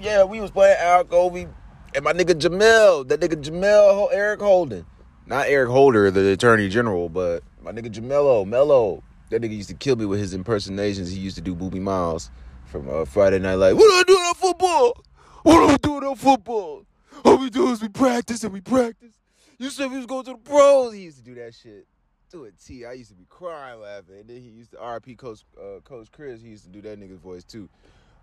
yeah, 0.00 0.24
we 0.24 0.40
was 0.40 0.50
playing 0.50 0.78
Alcovy 0.78 1.48
and 1.94 2.04
my 2.04 2.12
nigga 2.12 2.34
Jamel, 2.38 3.06
that 3.08 3.20
nigga 3.20 3.42
Jamel 3.42 4.08
Eric 4.12 4.40
Holden. 4.40 4.84
Not 5.26 5.48
Eric 5.48 5.68
Holder, 5.68 6.10
the 6.10 6.30
attorney 6.30 6.68
general, 6.68 7.08
but 7.08 7.42
my 7.62 7.70
nigga 7.72 7.92
Jamelo, 7.92 8.46
Mello. 8.46 9.02
That 9.30 9.42
nigga 9.42 9.54
used 9.54 9.68
to 9.68 9.74
kill 9.74 9.96
me 9.96 10.06
with 10.06 10.20
his 10.20 10.32
impersonations. 10.32 11.10
He 11.10 11.18
used 11.18 11.36
to 11.36 11.42
do 11.42 11.54
Boobie 11.54 11.82
Miles 11.82 12.30
from 12.64 12.88
uh, 12.88 13.04
Friday 13.04 13.38
Night 13.38 13.56
Live. 13.56 13.76
What 13.76 13.84
do 13.84 13.92
I 13.92 14.02
do 14.06 14.14
on 14.14 14.34
football? 14.34 15.04
What 15.42 15.66
do 15.66 15.74
I 15.74 15.76
do 15.76 16.08
on 16.08 16.16
football? 16.16 16.86
All 17.24 17.36
we 17.36 17.50
do 17.50 17.70
is 17.70 17.82
we 17.82 17.88
practice 17.88 18.42
and 18.44 18.52
we 18.52 18.62
practice. 18.62 19.12
You 19.58 19.68
said 19.70 19.90
we 19.90 19.98
was 19.98 20.06
going 20.06 20.24
to 20.24 20.32
the 20.32 20.38
pros. 20.38 20.94
He 20.94 21.00
used 21.00 21.18
to 21.18 21.22
do 21.24 21.34
that 21.34 21.54
shit 21.54 21.86
to 22.30 22.44
a 22.44 22.52
T. 22.52 22.86
I 22.86 22.92
used 22.92 23.10
to 23.10 23.16
be 23.16 23.26
crying 23.28 23.80
laughing. 23.80 24.20
And 24.20 24.28
then 24.28 24.36
he 24.36 24.48
used 24.48 24.70
to 24.70 24.76
RP 24.78 25.18
Coach 25.18 25.40
uh, 25.60 25.80
Coach 25.80 26.10
Chris. 26.12 26.40
He 26.40 26.48
used 26.48 26.64
to 26.64 26.70
do 26.70 26.80
that 26.82 26.98
nigga's 26.98 27.18
voice 27.18 27.44
too. 27.44 27.68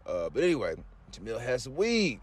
Uh, 0.07 0.29
but 0.29 0.43
anyway, 0.43 0.75
Jamil 1.11 1.39
has 1.39 1.63
some 1.63 1.75
weed. 1.75 2.19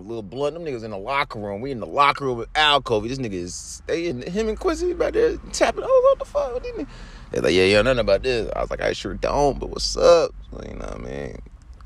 Little 0.00 0.22
blunt. 0.22 0.54
Them 0.54 0.64
niggas 0.64 0.84
in 0.84 0.92
the 0.92 0.98
locker 0.98 1.40
room. 1.40 1.60
We 1.60 1.72
in 1.72 1.80
the 1.80 1.86
locker 1.86 2.24
room 2.24 2.38
with 2.38 2.52
Alcovy. 2.52 3.08
This 3.08 3.18
nigga 3.18 3.32
is 3.32 3.54
staying. 3.54 4.22
Him 4.22 4.48
and 4.48 4.58
Quincy 4.58 4.94
right 4.94 5.12
there 5.12 5.36
tapping. 5.52 5.82
Oh, 5.84 6.08
what 6.10 6.18
the 6.20 6.24
fuck? 6.24 6.54
What 6.54 6.62
mean? 6.76 6.86
They're 7.32 7.42
like, 7.42 7.52
yeah, 7.52 7.64
you 7.64 7.74
know 7.74 7.82
nothing 7.82 8.00
about 8.00 8.22
this. 8.22 8.50
I 8.54 8.60
was 8.60 8.70
like, 8.70 8.80
I 8.80 8.92
sure 8.92 9.14
don't. 9.14 9.58
But 9.58 9.70
what's 9.70 9.96
up? 9.96 10.32
So, 10.52 10.62
you 10.68 10.74
know 10.74 10.86
what 10.86 10.94
I 10.94 10.98
mean? 10.98 11.38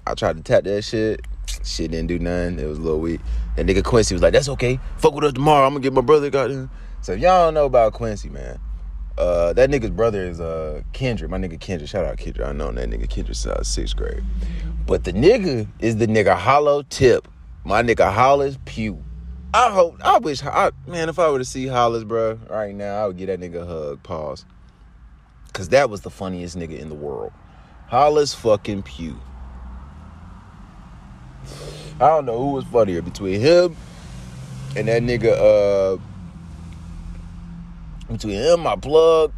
I 0.07 0.14
tried 0.14 0.37
to 0.37 0.42
tap 0.42 0.64
that 0.64 0.83
shit. 0.83 1.22
Shit 1.64 1.90
didn't 1.90 2.09
do 2.09 2.18
nothing. 2.18 2.59
It 2.59 2.66
was 2.66 2.79
a 2.79 2.83
little 2.83 3.01
weak. 3.01 3.20
And 3.57 3.68
nigga 3.68 3.83
Quincy 3.83 4.14
was 4.14 4.22
like, 4.22 4.33
that's 4.33 4.48
okay. 4.51 4.79
Fuck 4.98 5.14
with 5.14 5.25
us 5.25 5.33
tomorrow. 5.33 5.66
I'm 5.66 5.72
gonna 5.72 5.83
get 5.83 5.92
my 5.92 6.01
brother 6.01 6.31
him. 6.31 6.70
So 7.01 7.12
if 7.12 7.20
y'all 7.20 7.46
don't 7.46 7.55
know 7.55 7.66
about 7.66 7.94
Quincy, 7.94 8.29
man. 8.29 8.59
Uh, 9.18 9.53
that 9.53 9.68
nigga's 9.68 9.90
brother 9.90 10.25
is 10.25 10.40
uh 10.40 10.83
Kendrick. 10.92 11.31
My 11.31 11.38
nigga 11.38 11.61
Kendrick. 11.61 11.90
Shout 11.90 12.05
out 12.05 12.16
Kendrick. 12.16 12.46
I 12.46 12.53
know 12.53 12.72
that 12.72 12.88
nigga 12.88 13.09
Kendrick 13.09 13.37
since 13.37 13.55
I 13.55 13.59
was 13.59 13.68
sixth 13.68 13.96
grade. 13.96 14.22
But 14.87 15.05
the 15.05 15.12
nigga 15.12 15.68
is 15.81 15.96
the 15.96 16.07
nigga 16.07 16.37
Hollow 16.37 16.83
Tip. 16.83 17.29
My 17.64 17.83
nigga 17.83 18.12
Hollis 18.12 18.59
Pugh. 18.64 19.03
I 19.55 19.70
hope. 19.70 19.96
I 20.03 20.18
wish. 20.18 20.42
I, 20.42 20.70
man, 20.87 21.09
if 21.09 21.18
I 21.18 21.31
were 21.31 21.38
to 21.38 21.44
see 21.44 21.66
Hollis, 21.66 22.05
bro, 22.05 22.38
right 22.48 22.75
now, 22.75 23.05
I 23.05 23.07
would 23.07 23.16
give 23.16 23.29
that 23.29 23.40
nigga 23.40 23.62
a 23.62 23.66
hug. 23.66 24.03
Pause. 24.03 24.44
Cause 25.53 25.68
that 25.68 25.90
was 25.90 26.01
the 26.01 26.11
funniest 26.11 26.57
nigga 26.57 26.79
in 26.79 26.88
the 26.88 26.94
world. 26.94 27.33
Hollis 27.88 28.33
fucking 28.33 28.85
Pugh. 28.85 29.20
I 32.01 32.09
don't 32.09 32.25
know 32.25 32.38
who 32.38 32.53
was 32.53 32.64
funnier 32.64 33.03
between 33.03 33.38
him 33.38 33.77
and 34.75 34.88
that 34.88 35.03
nigga. 35.03 35.37
Uh, 35.37 35.98
between 38.11 38.37
him, 38.37 38.61
my 38.61 38.77
plug, 38.77 39.33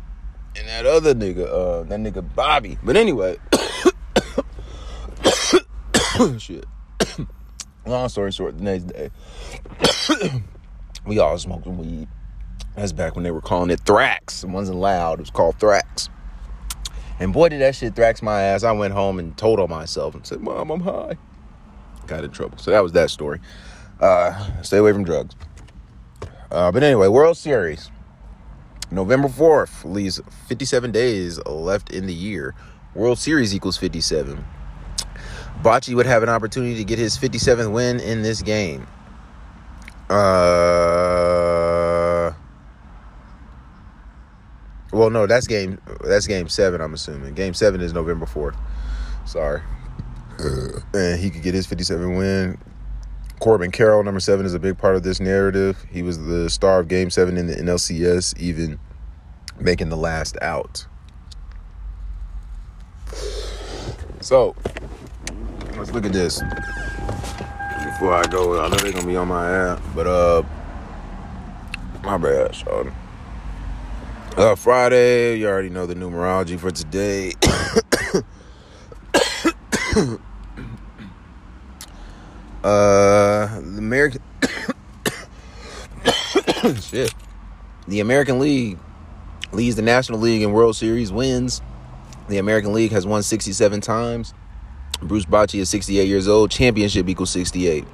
and 0.57 0.69
that 0.69 0.87
other 0.87 1.15
nigga. 1.15 1.47
Uh, 1.47 1.83
that 1.83 1.99
nigga 1.99 2.35
Bobby. 2.35 2.79
But 2.83 2.97
anyway, 2.97 3.39
shit. 6.39 6.65
Long 7.87 8.09
story 8.09 8.33
short, 8.33 8.57
the 8.57 8.65
next 8.65 8.85
day, 8.85 9.11
we 11.07 11.19
all 11.19 11.37
smoked 11.39 11.67
weed. 11.67 12.09
That's 12.75 12.93
back 12.93 13.15
when 13.15 13.25
they 13.25 13.31
were 13.31 13.43
calling 13.43 13.71
it 13.71 13.81
Thrax. 13.85 14.43
It 14.43 14.51
wasn't 14.51 14.79
loud. 14.79 15.19
It 15.19 15.23
was 15.23 15.31
called 15.31 15.59
Thrax. 15.59 16.09
And 17.21 17.33
boy, 17.33 17.51
did 17.51 17.61
that 17.61 17.77
shit 17.77 17.95
thrax 17.95 18.23
my 18.23 18.41
ass. 18.43 18.65
I 18.65 18.73
went 18.73 18.93
home 18.93 19.19
and 19.19 19.37
told 19.37 19.61
on 19.61 19.71
myself 19.71 20.15
and 20.15 20.27
said, 20.27 20.41
Mom, 20.41 20.71
I'm 20.71 20.81
high. 20.81 21.17
Got 22.07 22.25
in 22.25 22.31
trouble. 22.31 22.59
So 22.59 22.71
that 22.71 22.83
was 22.83 22.93
that 22.93 23.11
story. 23.11 23.41
Uh, 24.01 24.63
stay 24.63 24.79
away 24.79 24.93
from 24.93 25.05
drugs. 25.05 25.37
Uh, 26.51 26.73
but 26.73 26.83
anyway, 26.83 27.09
World 27.09 27.37
Series. 27.37 27.91
November 28.91 29.29
4th 29.29 29.85
leaves 29.85 30.21
57 30.49 30.91
days 30.91 31.39
left 31.47 31.91
in 31.91 32.07
the 32.07 32.15
year. 32.15 32.55
World 32.95 33.19
Series 33.19 33.55
equals 33.55 33.77
57. 33.77 34.45
Bochy 35.65 35.95
would 35.95 36.07
have 36.07 36.23
an 36.23 36.29
opportunity 36.29 36.77
to 36.77 36.85
get 36.85 36.99
his 36.99 37.17
57th 37.17 37.73
win 37.73 37.99
in 37.99 38.23
this 38.23 38.43
game. 38.43 38.87
Uh, 40.11 42.31
well, 44.93 45.09
no, 45.09 45.27
that's 45.27 45.47
game. 45.47 45.81
That's 46.05 46.27
game 46.27 46.49
seven. 46.49 46.83
I'm 46.83 46.93
assuming 46.93 47.35
game 47.35 47.55
seven 47.55 47.81
is 47.81 47.95
November 47.95 48.27
4th. 48.27 48.57
Sorry, 49.25 49.63
and 50.93 51.19
he 51.19 51.31
could 51.31 51.43
get 51.43 51.55
his 51.55 51.67
57 51.67 52.15
win. 52.15 52.59
Corbin 53.41 53.71
Carroll, 53.71 54.05
number 54.05 54.21
seven, 54.21 54.45
is 54.45 54.53
a 54.53 54.59
big 54.59 54.77
part 54.77 54.97
of 54.97 55.03
this 55.03 55.19
narrative. 55.19 55.87
He 55.91 56.03
was 56.03 56.19
the 56.19 56.51
star 56.51 56.81
of 56.81 56.89
Game 56.89 57.11
Seven 57.11 57.37
in 57.37 57.47
the 57.47 57.57
NLCS, 57.57 58.39
even 58.39 58.79
making 59.59 59.89
the 59.89 59.97
last 59.97 60.37
out. 60.43 60.87
So, 64.21 64.55
let's 65.85 65.95
look 65.95 66.07
at 66.07 66.15
this 66.15 66.41
before 67.85 68.15
I 68.15 68.23
go. 68.31 68.59
I 68.59 68.71
know 68.71 68.77
they're 68.77 68.93
gonna 68.93 69.07
be 69.07 69.17
on 69.17 69.29
my 69.29 69.55
app, 69.55 69.83
but 69.95 70.07
uh, 70.07 70.43
my 72.03 72.17
bad, 72.17 72.55
Sean. 72.55 72.91
Uh, 74.35 74.55
Friday, 74.55 75.39
you 75.39 75.47
already 75.47 75.69
know 75.69 75.85
the 75.85 75.95
numerology 75.95 76.59
for 76.59 76.71
today. 76.71 77.35
uh, 82.65 83.61
the 83.61 83.77
American 83.77 84.23
shit. 86.81 87.13
The 87.87 88.01
American 88.01 88.39
League 88.39 88.79
leads 89.53 89.77
the 89.77 89.83
National 89.83 90.19
League 90.19 90.41
in 90.41 90.53
World 90.53 90.77
Series 90.77 91.13
wins. 91.13 91.61
The 92.31 92.39
American 92.39 92.73
League 92.73 92.93
has 92.93 93.07
won 93.07 93.23
67 93.23 93.83
times. 93.83 94.33
Bruce 95.03 95.25
Bochy 95.25 95.61
is 95.61 95.69
68 95.71 96.07
years 96.07 96.29
old. 96.29 96.51
Championship 96.51 97.09
equals 97.09 97.31
68. 97.31 97.85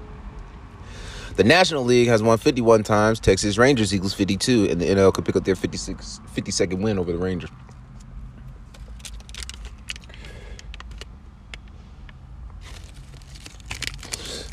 The 1.37 1.45
National 1.45 1.85
League 1.85 2.09
has 2.09 2.23
won 2.23 2.39
51 2.39 2.83
times. 2.83 3.19
Texas 3.19 3.57
Rangers 3.57 3.95
equals 3.95 4.15
52. 4.15 4.69
And 4.71 4.81
the 4.81 4.87
NL 4.87 5.13
could 5.13 5.25
pick 5.25 5.37
up 5.37 5.45
their 5.45 5.57
56, 5.57 6.21
52nd 6.35 6.83
win 6.83 6.99
over 6.99 7.13
the 7.13 7.19
Rangers. 7.19 7.51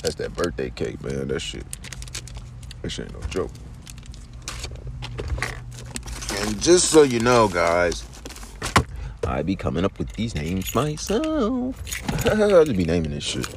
That's 0.01 0.15
that 0.15 0.33
birthday 0.35 0.69
cake, 0.69 1.03
man. 1.03 1.27
That 1.27 1.41
shit. 1.41 1.65
That 2.81 2.89
shit 2.89 3.11
ain't 3.11 3.21
no 3.21 3.27
joke. 3.27 3.51
And 6.39 6.61
just 6.61 6.91
so 6.91 7.01
you 7.01 7.19
know, 7.19 7.49
guys, 7.49 8.05
I 9.27 9.43
be 9.43 9.57
coming 9.57 9.83
up 9.83 9.99
with 9.99 10.13
these 10.13 10.33
names 10.35 10.73
myself. 10.73 11.75
I'll 12.25 12.65
just 12.65 12.77
be 12.77 12.85
naming 12.85 13.11
this 13.11 13.25
shit. 13.25 13.47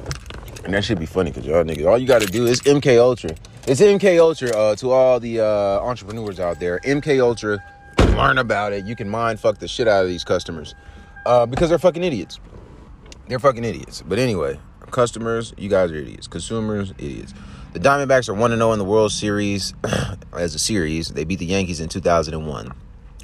And 0.65 0.73
that 0.73 0.83
should 0.83 0.99
be 0.99 1.05
funny 1.05 1.31
because 1.31 1.45
y'all 1.45 1.63
niggas, 1.63 1.87
all 1.87 1.97
you 1.97 2.05
gotta 2.05 2.25
do 2.25 2.45
is 2.45 2.61
MK 2.61 2.99
Ultra. 2.99 3.31
It's 3.65 3.79
MK 3.79 4.19
Ultra 4.19 4.49
uh, 4.49 4.75
to 4.75 4.91
all 4.91 5.19
the 5.19 5.39
uh, 5.39 5.79
entrepreneurs 5.79 6.39
out 6.41 6.59
there. 6.59 6.79
MK 6.79 7.21
Ultra, 7.21 7.63
learn 8.17 8.37
about 8.37 8.73
it. 8.73 8.85
You 8.85 8.97
can 8.97 9.09
mind 9.09 9.39
fuck 9.39 9.59
the 9.59 9.67
shit 9.67 9.87
out 9.87 10.03
of 10.03 10.09
these 10.09 10.25
customers 10.25 10.75
uh, 11.25 11.45
because 11.45 11.69
they're 11.69 11.79
fucking 11.79 12.03
idiots. 12.03 12.39
They're 13.29 13.39
fucking 13.39 13.63
idiots. 13.63 14.03
But 14.05 14.19
anyway, 14.19 14.59
customers, 14.91 15.53
you 15.57 15.69
guys 15.69 15.89
are 15.91 15.95
idiots. 15.95 16.27
Consumers, 16.27 16.91
idiots. 16.97 17.33
The 17.71 17.79
Diamondbacks 17.79 18.27
are 18.27 18.33
1 18.33 18.51
0 18.51 18.73
in 18.73 18.79
the 18.79 18.85
World 18.85 19.13
Series 19.13 19.73
as 20.33 20.53
a 20.53 20.59
series. 20.59 21.07
They 21.09 21.23
beat 21.23 21.39
the 21.39 21.45
Yankees 21.45 21.79
in 21.79 21.87
2001. 21.87 22.73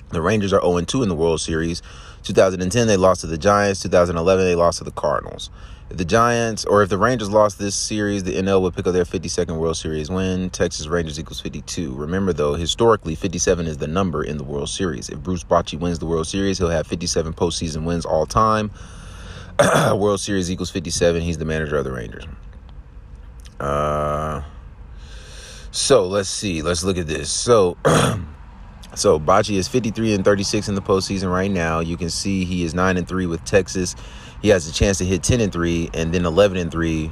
The 0.09 0.21
Rangers 0.21 0.53
are 0.53 0.61
0 0.61 0.81
2 0.81 1.03
in 1.03 1.09
the 1.09 1.15
World 1.15 1.41
Series. 1.41 1.81
2010, 2.23 2.87
they 2.87 2.97
lost 2.97 3.21
to 3.21 3.27
the 3.27 3.37
Giants. 3.37 3.81
2011, 3.81 4.45
they 4.45 4.55
lost 4.55 4.79
to 4.79 4.83
the 4.83 4.91
Cardinals. 4.91 5.49
If 5.89 5.97
the 5.97 6.05
Giants 6.05 6.65
or 6.65 6.83
if 6.83 6.89
the 6.89 6.97
Rangers 6.97 7.29
lost 7.29 7.59
this 7.59 7.73
series, 7.73 8.23
the 8.25 8.35
NL 8.35 8.61
would 8.61 8.75
pick 8.75 8.85
up 8.87 8.93
their 8.93 9.05
52nd 9.05 9.57
World 9.57 9.77
Series 9.77 10.09
win. 10.09 10.49
Texas 10.49 10.87
Rangers 10.87 11.17
equals 11.17 11.39
52. 11.39 11.93
Remember, 11.93 12.33
though, 12.33 12.55
historically, 12.55 13.15
57 13.15 13.67
is 13.67 13.77
the 13.77 13.87
number 13.87 14.21
in 14.23 14.37
the 14.37 14.43
World 14.43 14.67
Series. 14.69 15.09
If 15.09 15.19
Bruce 15.19 15.45
Bochy 15.45 15.79
wins 15.79 15.99
the 15.99 16.05
World 16.05 16.27
Series, 16.27 16.57
he'll 16.57 16.69
have 16.69 16.87
57 16.87 17.33
postseason 17.33 17.85
wins 17.85 18.05
all 18.05 18.25
time. 18.25 18.71
World 19.95 20.19
Series 20.19 20.51
equals 20.51 20.69
57. 20.69 21.21
He's 21.21 21.37
the 21.37 21.45
manager 21.45 21.77
of 21.77 21.85
the 21.85 21.91
Rangers. 21.93 22.25
Uh, 23.59 24.43
so 25.71 26.05
let's 26.05 26.29
see. 26.29 26.61
Let's 26.61 26.83
look 26.83 26.97
at 26.97 27.07
this. 27.07 27.29
So. 27.29 27.77
So 28.97 29.19
Bochy 29.19 29.57
is 29.57 29.67
53 29.67 30.15
and 30.15 30.25
36 30.25 30.67
in 30.67 30.73
the 30.73 30.81
postseason 30.81 31.31
right 31.31 31.51
now. 31.51 31.81
You 31.81 31.97
can 31.97 32.09
see 32.09 32.45
he 32.45 32.63
is 32.63 32.73
9 32.73 32.97
and 32.97 33.07
3 33.07 33.27
with 33.27 33.45
Texas. 33.45 33.95
He 34.41 34.49
has 34.49 34.67
a 34.67 34.73
chance 34.73 34.97
to 34.97 35.05
hit 35.05 35.21
10 35.21 35.39
and 35.39 35.53
3 35.53 35.91
and 35.93 36.11
then 36.11 36.25
11 36.25 36.57
and 36.57 36.71
3 36.71 37.11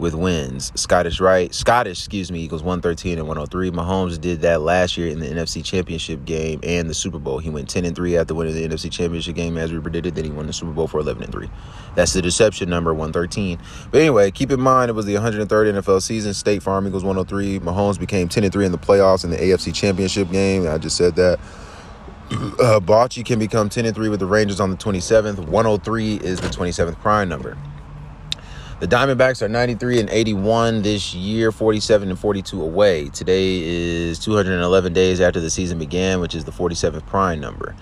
with 0.00 0.14
wins. 0.14 0.72
Scottish 0.74 1.20
Rite, 1.20 1.54
Scottish, 1.54 1.98
excuse 1.98 2.32
me, 2.32 2.42
equals 2.42 2.62
113 2.62 3.18
and 3.18 3.28
103. 3.28 3.70
Mahomes 3.70 4.20
did 4.20 4.40
that 4.40 4.62
last 4.62 4.96
year 4.96 5.08
in 5.08 5.20
the 5.20 5.26
NFC 5.26 5.64
Championship 5.64 6.24
game 6.24 6.58
and 6.62 6.88
the 6.88 6.94
Super 6.94 7.18
Bowl. 7.18 7.38
He 7.38 7.50
went 7.50 7.68
10 7.68 7.84
and 7.84 7.94
3 7.94 8.16
after 8.16 8.34
winning 8.34 8.54
the 8.54 8.66
NFC 8.66 8.90
Championship 8.90 9.36
game 9.36 9.56
as 9.56 9.72
we 9.72 9.78
predicted. 9.78 10.14
Then 10.14 10.24
he 10.24 10.30
won 10.30 10.46
the 10.46 10.52
Super 10.52 10.72
Bowl 10.72 10.88
for 10.88 10.98
11 11.00 11.22
and 11.22 11.32
3. 11.32 11.50
That's 11.94 12.12
the 12.12 12.22
deception 12.22 12.70
number 12.70 12.92
113. 12.92 13.58
But 13.90 14.00
anyway, 14.00 14.30
keep 14.30 14.50
in 14.50 14.60
mind 14.60 14.88
it 14.88 14.94
was 14.94 15.06
the 15.06 15.14
103rd 15.14 15.80
NFL 15.80 16.02
season. 16.02 16.34
State 16.34 16.62
Farm 16.62 16.86
equals 16.86 17.04
103. 17.04 17.60
Mahomes 17.60 17.98
became 17.98 18.28
10 18.28 18.44
and 18.44 18.52
3 18.52 18.66
in 18.66 18.72
the 18.72 18.78
playoffs 18.78 19.24
in 19.24 19.30
the 19.30 19.36
AFC 19.36 19.74
Championship 19.74 20.30
game. 20.30 20.66
I 20.66 20.78
just 20.78 20.96
said 20.96 21.16
that. 21.16 21.38
Uh, 22.32 22.78
Bochy 22.78 23.24
can 23.24 23.40
become 23.40 23.68
10 23.68 23.86
and 23.86 23.94
3 23.94 24.08
with 24.08 24.20
the 24.20 24.26
Rangers 24.26 24.60
on 24.60 24.70
the 24.70 24.76
27th. 24.76 25.48
103 25.48 26.14
is 26.14 26.40
the 26.40 26.46
27th 26.46 26.96
prime 27.00 27.28
number. 27.28 27.58
The 28.80 28.86
Diamondbacks 28.86 29.42
are 29.42 29.48
93 29.48 30.00
and 30.00 30.08
81 30.08 30.80
this 30.80 31.12
year, 31.12 31.52
47 31.52 32.08
and 32.08 32.18
42 32.18 32.62
away. 32.62 33.10
Today 33.10 33.60
is 33.60 34.18
211 34.20 34.94
days 34.94 35.20
after 35.20 35.38
the 35.38 35.50
season 35.50 35.78
began, 35.78 36.18
which 36.18 36.34
is 36.34 36.46
the 36.46 36.50
47th 36.50 37.04
prime 37.04 37.40
number. 37.40 37.76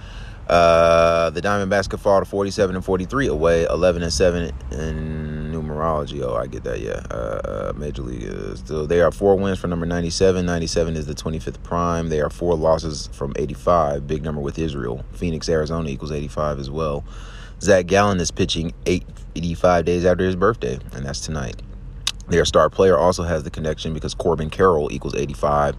Uh, 0.49 1.31
the 1.31 1.41
Diamondbacks 1.41 1.89
could 1.89 2.01
fall 2.01 2.19
to 2.19 2.25
47 2.25 2.75
and 2.75 2.85
43 2.85 3.29
away, 3.29 3.65
11 3.67 4.03
and 4.03 4.13
7 4.13 4.53
in 4.73 5.53
numerology. 5.53 6.21
Oh, 6.21 6.35
I 6.35 6.49
get 6.49 6.65
that. 6.65 6.81
Yeah. 6.81 7.01
Uh, 7.17 7.73
Major 7.77 8.03
League 8.03 8.25
is 8.25 8.59
still. 8.59 8.89
They 8.89 9.01
are 9.01 9.13
four 9.13 9.37
wins 9.37 9.61
for 9.61 9.69
number 9.69 9.87
97. 9.87 10.45
97 10.45 10.97
is 10.97 11.07
the 11.07 11.15
25th 11.15 11.63
prime. 11.63 12.09
They 12.09 12.21
are 12.21 12.31
four 12.31 12.57
losses 12.57 13.09
from 13.13 13.35
85. 13.37 14.09
Big 14.09 14.25
number 14.25 14.41
with 14.41 14.59
Israel. 14.59 15.05
Phoenix, 15.13 15.49
Arizona 15.49 15.91
equals 15.91 16.11
85 16.11 16.59
as 16.59 16.71
well. 16.71 17.05
Zach 17.61 17.87
Gallen 17.87 18.21
is 18.21 18.31
pitching 18.31 18.73
85 18.87 19.85
days 19.85 20.05
after 20.05 20.25
his 20.25 20.37
birthday, 20.37 20.79
and 20.93 21.05
that's 21.05 21.21
tonight. 21.21 21.61
Their 22.29 22.45
star 22.45 22.71
player 22.71 22.97
also 22.97 23.25
has 23.25 23.43
the 23.43 23.51
connection 23.51 23.95
because 23.95 24.15
Corbin 24.15 24.51
Carroll 24.51 24.93
equals 24.93 25.15
85. 25.15 25.77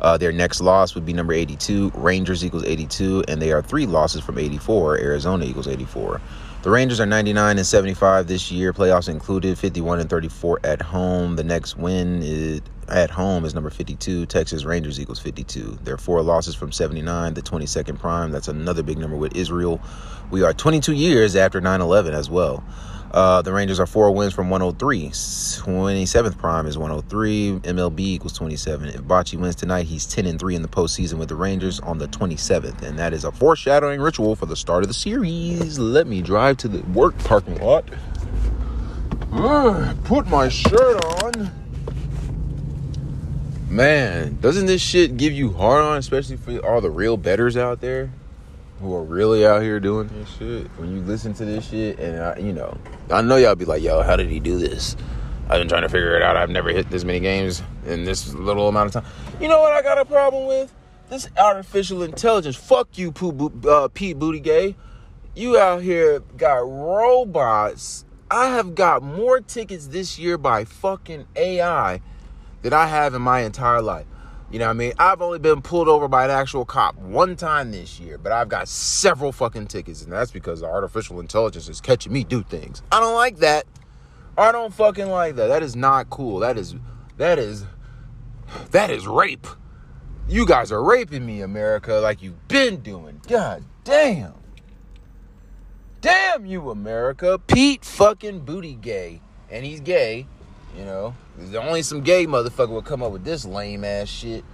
Uh, 0.00 0.18
their 0.18 0.32
next 0.32 0.60
loss 0.60 0.94
would 0.94 1.06
be 1.06 1.14
number 1.14 1.32
82. 1.32 1.92
Rangers 1.94 2.44
equals 2.44 2.64
82, 2.64 3.24
and 3.26 3.40
they 3.40 3.52
are 3.52 3.62
three 3.62 3.86
losses 3.86 4.22
from 4.22 4.38
84. 4.38 4.98
Arizona 4.98 5.46
equals 5.46 5.68
84. 5.68 6.20
The 6.64 6.70
Rangers 6.70 6.98
are 6.98 7.04
99 7.04 7.58
and 7.58 7.66
75 7.66 8.26
this 8.26 8.50
year, 8.50 8.72
playoffs 8.72 9.10
included, 9.10 9.58
51 9.58 10.00
and 10.00 10.08
34 10.08 10.60
at 10.64 10.80
home. 10.80 11.36
The 11.36 11.44
next 11.44 11.76
win 11.76 12.22
is 12.22 12.62
at 12.88 13.10
home 13.10 13.44
is 13.44 13.52
number 13.52 13.68
52. 13.68 14.24
Texas 14.24 14.64
Rangers 14.64 14.98
equals 14.98 15.18
52. 15.18 15.80
There 15.84 15.92
are 15.92 15.98
four 15.98 16.22
losses 16.22 16.54
from 16.54 16.72
79, 16.72 17.34
the 17.34 17.42
22nd 17.42 17.98
prime. 17.98 18.30
That's 18.30 18.48
another 18.48 18.82
big 18.82 18.96
number 18.96 19.14
with 19.14 19.36
Israel. 19.36 19.78
We 20.30 20.42
are 20.42 20.54
22 20.54 20.94
years 20.94 21.36
after 21.36 21.60
9 21.60 21.82
11 21.82 22.14
as 22.14 22.30
well. 22.30 22.64
Uh, 23.14 23.40
the 23.42 23.52
Rangers 23.52 23.78
are 23.78 23.86
four 23.86 24.10
wins 24.10 24.32
from 24.34 24.50
103. 24.50 25.10
27th 25.10 26.36
prime 26.36 26.66
is 26.66 26.76
103. 26.76 27.60
MLB 27.60 28.00
equals 28.00 28.32
27. 28.32 28.88
If 28.88 29.02
Bochy 29.02 29.38
wins 29.38 29.54
tonight, 29.54 29.86
he's 29.86 30.04
10 30.04 30.26
and 30.26 30.36
3 30.36 30.56
in 30.56 30.62
the 30.62 30.68
postseason 30.68 31.14
with 31.14 31.28
the 31.28 31.36
Rangers 31.36 31.78
on 31.78 31.98
the 31.98 32.08
27th. 32.08 32.82
And 32.82 32.98
that 32.98 33.12
is 33.12 33.22
a 33.22 33.30
foreshadowing 33.30 34.00
ritual 34.00 34.34
for 34.34 34.46
the 34.46 34.56
start 34.56 34.82
of 34.82 34.88
the 34.88 34.94
series. 34.94 35.78
Let 35.78 36.08
me 36.08 36.22
drive 36.22 36.56
to 36.58 36.68
the 36.68 36.82
work 36.90 37.16
parking 37.18 37.60
lot. 37.60 37.88
Ugh, 39.30 39.96
put 40.02 40.26
my 40.26 40.48
shirt 40.48 41.04
on. 41.22 41.52
Man, 43.68 44.38
doesn't 44.40 44.66
this 44.66 44.82
shit 44.82 45.16
give 45.16 45.32
you 45.32 45.52
hard 45.52 45.84
on, 45.84 45.98
especially 45.98 46.36
for 46.36 46.58
all 46.66 46.80
the 46.80 46.90
real 46.90 47.16
bettors 47.16 47.56
out 47.56 47.80
there 47.80 48.10
who 48.80 48.94
are 48.94 49.04
really 49.04 49.46
out 49.46 49.62
here 49.62 49.80
doing 49.80 50.08
this 50.08 50.28
shit? 50.36 50.66
When 50.78 50.94
you 50.94 51.02
listen 51.02 51.34
to 51.34 51.44
this 51.44 51.68
shit, 51.68 51.98
and 51.98 52.22
I, 52.22 52.36
you 52.38 52.52
know, 52.52 52.76
I 53.10 53.22
know 53.22 53.36
y'all 53.36 53.54
be 53.54 53.64
like, 53.64 53.82
"Yo, 53.82 54.02
how 54.02 54.16
did 54.16 54.28
he 54.28 54.40
do 54.40 54.58
this?" 54.58 54.96
I've 55.48 55.60
been 55.60 55.68
trying 55.68 55.82
to 55.82 55.88
figure 55.88 56.16
it 56.16 56.22
out. 56.22 56.36
I've 56.36 56.50
never 56.50 56.70
hit 56.70 56.90
this 56.90 57.04
many 57.04 57.20
games 57.20 57.62
in 57.86 58.04
this 58.04 58.32
little 58.32 58.68
amount 58.68 58.94
of 58.94 59.04
time. 59.04 59.12
You 59.40 59.48
know 59.48 59.60
what 59.60 59.72
I 59.72 59.82
got 59.82 59.98
a 59.98 60.04
problem 60.04 60.46
with? 60.46 60.74
This 61.10 61.28
artificial 61.36 62.02
intelligence. 62.02 62.56
Fuck 62.56 62.96
you, 62.96 63.12
Pooh, 63.12 63.52
uh, 63.68 63.88
Pete 63.88 64.18
Buttigieg. 64.18 64.74
You 65.34 65.58
out 65.58 65.82
here 65.82 66.20
got 66.38 66.58
robots. 66.60 68.06
I 68.30 68.50
have 68.50 68.74
got 68.74 69.02
more 69.02 69.40
tickets 69.40 69.88
this 69.88 70.18
year 70.18 70.38
by 70.38 70.64
fucking 70.64 71.26
AI 71.36 72.00
than 72.62 72.72
I 72.72 72.86
have 72.86 73.12
in 73.14 73.20
my 73.20 73.40
entire 73.40 73.82
life. 73.82 74.06
You 74.50 74.58
know 74.58 74.66
what 74.66 74.70
I 74.70 74.74
mean? 74.74 74.92
I've 74.98 75.20
only 75.20 75.38
been 75.38 75.62
pulled 75.62 75.88
over 75.88 76.06
by 76.06 76.24
an 76.24 76.30
actual 76.30 76.64
cop 76.64 76.96
one 76.96 77.34
time 77.34 77.72
this 77.72 77.98
year, 77.98 78.18
but 78.18 78.30
I've 78.30 78.48
got 78.48 78.68
several 78.68 79.32
fucking 79.32 79.66
tickets, 79.66 80.02
and 80.02 80.12
that's 80.12 80.30
because 80.30 80.60
the 80.60 80.66
artificial 80.66 81.18
intelligence 81.18 81.68
is 81.68 81.80
catching 81.80 82.12
me 82.12 82.24
do 82.24 82.42
things. 82.42 82.82
I 82.92 83.00
don't 83.00 83.14
like 83.14 83.38
that. 83.38 83.64
I 84.36 84.52
don't 84.52 84.72
fucking 84.72 85.08
like 85.08 85.36
that. 85.36 85.48
That 85.48 85.62
is 85.62 85.74
not 85.74 86.10
cool. 86.10 86.40
That 86.40 86.58
is 86.58 86.74
that 87.16 87.38
is 87.38 87.64
that 88.70 88.90
is 88.90 89.06
rape. 89.06 89.46
You 90.28 90.46
guys 90.46 90.72
are 90.72 90.82
raping 90.82 91.24
me, 91.24 91.40
America, 91.40 91.94
like 91.94 92.22
you've 92.22 92.48
been 92.48 92.80
doing. 92.80 93.20
God 93.28 93.64
damn. 93.84 94.34
Damn 96.00 96.46
you, 96.46 96.70
America. 96.70 97.38
Pete 97.46 97.84
fucking 97.84 98.40
booty 98.40 98.74
gay. 98.74 99.20
And 99.50 99.64
he's 99.64 99.80
gay. 99.80 100.26
You 100.76 100.84
know, 100.84 101.14
there's 101.36 101.54
only 101.54 101.82
some 101.82 102.00
gay 102.02 102.26
motherfucker 102.26 102.70
would 102.70 102.84
come 102.84 103.02
up 103.02 103.12
with 103.12 103.24
this 103.24 103.44
lame 103.44 103.84
ass 103.84 104.08
shit. 104.08 104.44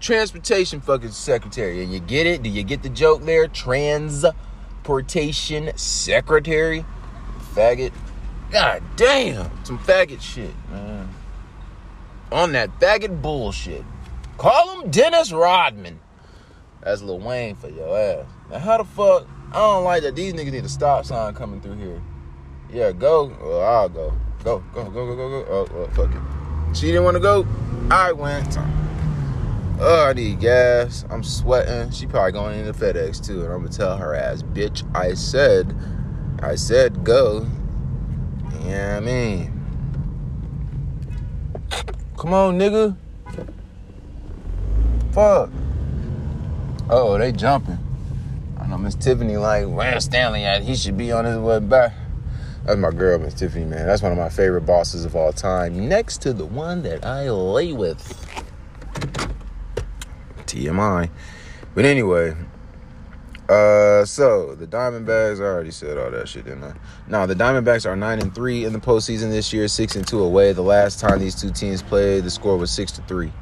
Transportation 0.00 0.80
fucking 0.80 1.10
secretary. 1.10 1.82
And 1.82 1.92
you 1.92 2.00
get 2.00 2.26
it? 2.26 2.42
Do 2.42 2.50
you 2.50 2.62
get 2.62 2.82
the 2.82 2.88
joke 2.88 3.24
there? 3.24 3.48
Transportation 3.48 5.76
secretary? 5.76 6.84
Faggot. 7.54 7.92
God 8.50 8.82
damn. 8.96 9.64
Some 9.64 9.78
faggot 9.80 10.20
shit, 10.20 10.54
man. 10.70 11.08
On 12.30 12.52
that 12.52 12.78
faggot 12.78 13.20
bullshit. 13.20 13.84
Call 14.36 14.80
him 14.80 14.90
Dennis 14.90 15.32
Rodman. 15.32 15.98
That's 16.82 17.02
Lil 17.02 17.18
Wayne 17.18 17.56
for 17.56 17.68
your 17.68 17.98
ass. 17.98 18.26
Now, 18.50 18.58
how 18.60 18.78
the 18.78 18.84
fuck? 18.84 19.26
I 19.50 19.54
don't 19.54 19.84
like 19.84 20.02
that. 20.02 20.14
These 20.14 20.34
niggas 20.34 20.52
need 20.52 20.64
a 20.64 20.68
stop 20.68 21.04
sign 21.04 21.34
coming 21.34 21.60
through 21.60 21.76
here. 21.76 22.00
Yeah, 22.72 22.92
go. 22.92 23.32
Well, 23.42 23.62
I'll 23.62 23.88
go. 23.88 24.12
Go, 24.44 24.62
go, 24.72 24.84
go, 24.84 24.90
go, 24.90 25.16
go, 25.16 25.42
go. 25.42 25.68
Oh, 25.74 25.86
fuck 25.94 26.10
it. 26.14 26.76
She 26.76 26.86
didn't 26.86 27.04
want 27.04 27.16
to 27.16 27.20
go. 27.20 27.46
I 27.90 28.12
went. 28.12 28.56
Oh, 29.80 30.06
I 30.08 30.12
need 30.12 30.40
gas. 30.40 31.04
I'm 31.10 31.22
sweating. 31.22 31.90
She 31.92 32.06
probably 32.06 32.32
going 32.32 32.58
into 32.58 32.72
FedEx 32.72 33.24
too, 33.24 33.44
and 33.44 33.52
I'm 33.52 33.62
gonna 33.62 33.68
tell 33.68 33.96
her 33.96 34.14
ass, 34.14 34.42
bitch. 34.42 34.84
I 34.96 35.14
said, 35.14 35.74
I 36.42 36.56
said 36.56 37.04
go. 37.04 37.46
You 38.62 38.70
know 38.70 38.96
I 38.96 39.00
mean? 39.00 39.52
Come 42.16 42.34
on, 42.34 42.58
nigga. 42.58 42.96
Fuck. 45.12 45.50
Oh, 46.90 47.16
they 47.18 47.32
jumping. 47.32 47.78
I 48.58 48.66
know 48.66 48.78
Miss 48.78 48.94
Tiffany 48.94 49.36
like, 49.36 49.66
where's 49.66 50.04
Stanley 50.04 50.44
at? 50.44 50.62
He 50.62 50.74
should 50.74 50.96
be 50.96 51.12
on 51.12 51.24
his 51.24 51.38
way 51.38 51.60
back. 51.60 51.92
That's 52.68 52.80
my 52.80 52.90
girl, 52.90 53.18
Miss 53.18 53.32
Tiffany, 53.32 53.64
man. 53.64 53.86
That's 53.86 54.02
one 54.02 54.12
of 54.12 54.18
my 54.18 54.28
favorite 54.28 54.66
bosses 54.66 55.06
of 55.06 55.16
all 55.16 55.32
time. 55.32 55.88
Next 55.88 56.20
to 56.20 56.34
the 56.34 56.44
one 56.44 56.82
that 56.82 57.02
I 57.02 57.30
lay 57.30 57.72
with. 57.72 57.98
TMI. 60.44 61.08
But 61.74 61.86
anyway, 61.86 62.36
Uh, 63.48 64.04
so 64.04 64.54
the 64.54 64.66
Diamondbacks. 64.66 65.40
I 65.40 65.44
already 65.44 65.70
said 65.70 65.96
all 65.96 66.10
that 66.10 66.28
shit, 66.28 66.44
didn't 66.44 66.62
I? 66.64 66.74
No, 67.08 67.26
the 67.26 67.34
Diamondbacks 67.34 67.86
are 67.86 67.96
nine 67.96 68.18
and 68.18 68.34
three 68.34 68.66
in 68.66 68.74
the 68.74 68.78
postseason 68.78 69.30
this 69.30 69.50
year, 69.50 69.66
six 69.66 69.96
and 69.96 70.06
two 70.06 70.22
away. 70.22 70.52
The 70.52 70.60
last 70.60 71.00
time 71.00 71.20
these 71.20 71.40
two 71.40 71.50
teams 71.50 71.80
played, 71.80 72.24
the 72.24 72.30
score 72.30 72.58
was 72.58 72.70
six 72.70 72.92
to 72.92 73.02
three. 73.04 73.32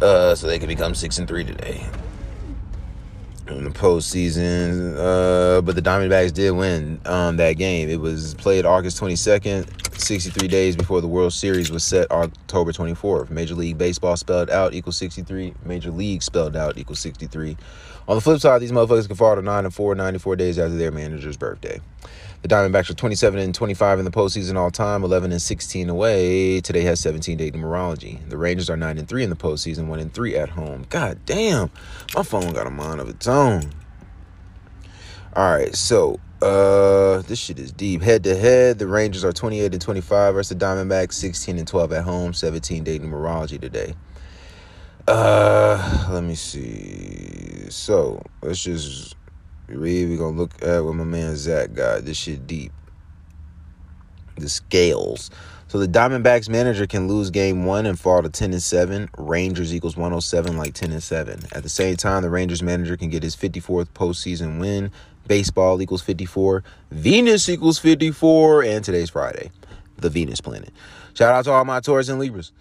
Uh, 0.00 0.34
so 0.34 0.46
they 0.46 0.58
can 0.58 0.68
become 0.68 0.94
six 0.94 1.18
and 1.18 1.28
three 1.28 1.44
today 1.44 1.86
in 3.48 3.64
the 3.64 3.70
postseason. 3.70 4.94
Uh, 4.96 5.60
but 5.62 5.74
the 5.74 5.82
Diamondbacks 5.82 6.32
did 6.32 6.50
win 6.52 7.00
um, 7.04 7.36
that 7.36 7.54
game. 7.54 7.88
It 7.88 8.00
was 8.00 8.34
played 8.34 8.64
August 8.64 9.00
22nd, 9.00 9.98
63 9.98 10.48
days 10.48 10.76
before 10.76 11.00
the 11.00 11.08
World 11.08 11.32
Series 11.32 11.70
was 11.70 11.84
set 11.84 12.10
October 12.10 12.72
24th. 12.72 13.30
Major 13.30 13.54
League 13.54 13.78
Baseball 13.78 14.16
spelled 14.16 14.50
out 14.50 14.74
equals 14.74 14.96
63. 14.96 15.54
Major 15.64 15.90
League 15.90 16.22
spelled 16.22 16.56
out 16.56 16.78
equals 16.78 17.00
63. 17.00 17.56
On 18.08 18.16
the 18.16 18.20
flip 18.20 18.40
side, 18.40 18.60
these 18.60 18.72
motherfuckers 18.72 19.06
can 19.06 19.16
fall 19.16 19.34
to 19.34 19.42
9 19.42 19.64
and 19.64 19.74
4, 19.74 19.94
94 19.94 20.36
days 20.36 20.58
after 20.58 20.76
their 20.76 20.92
manager's 20.92 21.36
birthday. 21.36 21.80
The 22.46 22.54
Diamondbacks 22.54 22.88
are 22.90 22.94
27 22.94 23.40
and 23.40 23.52
25 23.52 23.98
in 23.98 24.04
the 24.04 24.10
postseason 24.12 24.56
all 24.56 24.70
time, 24.70 25.02
11 25.02 25.32
and 25.32 25.42
16 25.42 25.88
away. 25.88 26.60
Today 26.60 26.82
has 26.82 27.00
17 27.00 27.36
day 27.36 27.50
numerology. 27.50 28.20
The 28.28 28.36
Rangers 28.36 28.70
are 28.70 28.76
9 28.76 28.98
and 28.98 29.08
3 29.08 29.24
in 29.24 29.30
the 29.30 29.34
postseason, 29.36 29.88
1 29.88 29.98
and 29.98 30.14
3 30.14 30.36
at 30.36 30.50
home. 30.50 30.86
God 30.88 31.18
damn, 31.26 31.72
my 32.14 32.22
phone 32.22 32.52
got 32.52 32.68
a 32.68 32.70
mind 32.70 33.00
of 33.00 33.08
its 33.08 33.26
own. 33.26 33.72
All 35.34 35.56
right, 35.56 35.74
so 35.74 36.20
uh, 36.40 37.22
this 37.22 37.40
shit 37.40 37.58
is 37.58 37.72
deep. 37.72 38.02
Head 38.02 38.22
to 38.22 38.36
head, 38.36 38.78
the 38.78 38.86
Rangers 38.86 39.24
are 39.24 39.32
28 39.32 39.72
and 39.72 39.82
25 39.82 40.34
versus 40.34 40.56
the 40.56 40.64
Diamondbacks, 40.64 41.14
16 41.14 41.58
and 41.58 41.66
12 41.66 41.94
at 41.94 42.04
home, 42.04 42.32
17 42.32 42.84
day 42.84 43.00
numerology 43.00 43.60
today. 43.60 43.92
Uh, 45.08 46.06
let 46.12 46.22
me 46.22 46.36
see. 46.36 47.66
So 47.70 48.22
let's 48.40 48.62
just 48.62 49.16
read. 49.68 50.08
We're 50.08 50.18
gonna 50.18 50.36
look 50.36 50.62
at 50.62 50.84
what 50.84 50.94
my 50.94 51.04
man 51.04 51.36
Zach 51.36 51.74
got. 51.74 52.04
This 52.04 52.16
shit 52.16 52.46
deep. 52.46 52.72
The 54.36 54.48
scales. 54.48 55.30
So 55.68 55.78
the 55.78 55.88
Diamondbacks 55.88 56.48
manager 56.48 56.86
can 56.86 57.08
lose 57.08 57.30
game 57.30 57.64
one 57.64 57.86
and 57.86 57.98
fall 57.98 58.22
to 58.22 58.28
10 58.28 58.52
and 58.52 58.62
7. 58.62 59.10
Rangers 59.18 59.74
equals 59.74 59.96
107 59.96 60.56
like 60.56 60.74
10 60.74 60.92
and 60.92 61.02
7. 61.02 61.40
At 61.52 61.64
the 61.64 61.68
same 61.68 61.96
time, 61.96 62.22
the 62.22 62.30
Rangers 62.30 62.62
manager 62.62 62.96
can 62.96 63.10
get 63.10 63.24
his 63.24 63.34
54th 63.34 63.88
postseason 63.88 64.60
win. 64.60 64.92
Baseball 65.26 65.82
equals 65.82 66.02
54. 66.02 66.62
Venus 66.92 67.48
equals 67.48 67.80
54. 67.80 68.62
And 68.62 68.84
today's 68.84 69.10
Friday. 69.10 69.50
The 69.98 70.08
Venus 70.08 70.40
planet. 70.40 70.70
Shout 71.14 71.34
out 71.34 71.44
to 71.46 71.50
all 71.50 71.64
my 71.64 71.80
Taurus 71.80 72.08
and 72.08 72.20
Libras. 72.20 72.52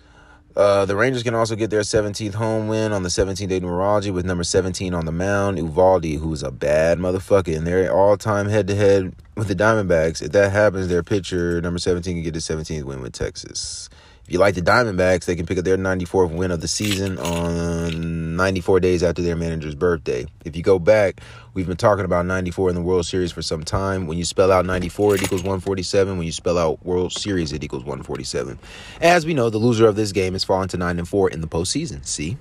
Uh, 0.56 0.86
the 0.86 0.96
Rangers 0.96 1.24
can 1.24 1.36
also 1.36 1.56
get 1.56 1.70
their 1.70 1.82
17th 1.82 2.36
home 2.36 2.70
win 2.70 2.94
on 2.94 3.04
the 3.04 3.10
17th 3.10 3.50
day 3.50 3.60
numerology 3.60 4.14
with 4.14 4.26
number 4.26 4.44
17 4.44 4.94
on 4.94 5.06
the 5.06 5.12
mound, 5.12 5.58
Eovaldi, 5.58 6.18
who's 6.18 6.44
a 6.44 6.52
bad 6.52 6.98
motherfucker, 6.98 7.58
and 7.58 7.68
they're 7.68 7.94
all-time 7.94 8.48
head-to-head 8.48 9.14
with 9.36 9.50
the 9.50 9.56
Diamondbacks. 9.56 10.22
If 10.22 10.32
that 10.32 10.54
happens, 10.54 10.88
their 10.88 11.04
pitcher, 11.04 11.60
number 11.60 11.78
17, 11.78 12.16
can 12.16 12.24
get 12.24 12.36
his 12.36 12.48
17th 12.48 12.84
win 12.84 13.02
with 13.02 13.12
Texas. 13.12 13.90
If 14.26 14.32
you 14.32 14.40
like 14.40 14.56
the 14.56 14.62
Diamondbacks, 14.64 15.26
they 15.26 15.36
can 15.36 15.46
pick 15.46 15.60
up 15.60 15.66
their 15.66 15.78
94th 15.78 16.36
win 16.36 16.50
of 16.50 16.60
the 16.60 16.68
season 16.68 17.20
on 17.20 18.36
94 18.36 18.80
days 18.80 19.04
after 19.04 19.22
their 19.22 19.36
manager's 19.36 19.76
birthday. 19.76 20.26
If 20.44 20.56
you 20.56 20.64
go 20.64 20.80
back, 20.80 21.22
we've 21.54 21.68
been 21.68 21.78
talking 21.78 22.06
about 22.06 22.26
94 22.26 22.70
in 22.70 22.76
the 22.76 22.82
World 22.82 23.06
Series 23.06 23.32
for 23.32 23.44
some 23.44 23.64
time. 23.64 24.08
When 24.08 24.18
you 24.18 24.26
spell 24.26 24.52
out 24.52 24.66
94, 24.66 25.14
it 25.14 25.24
equals 25.24 25.44
147. 25.44 26.18
When 26.18 26.26
you 26.26 26.32
spell 26.32 26.58
out 26.58 26.84
World 26.84 27.14
Series, 27.14 27.54
it 27.54 27.64
equals 27.64 27.84
147. 27.84 28.58
As 29.00 29.28
we 29.28 29.36
know, 29.36 29.52
the 29.52 29.60
loser 29.60 29.86
of 29.86 29.96
this 29.96 30.12
game 30.12 30.34
has 30.34 30.44
fallen 30.44 30.70
to 30.70 30.78
9 30.78 30.98
and 30.98 31.08
4 31.08 31.30
in 31.30 31.42
the 31.42 31.48
postseason. 31.48 32.04
See? 32.04 32.36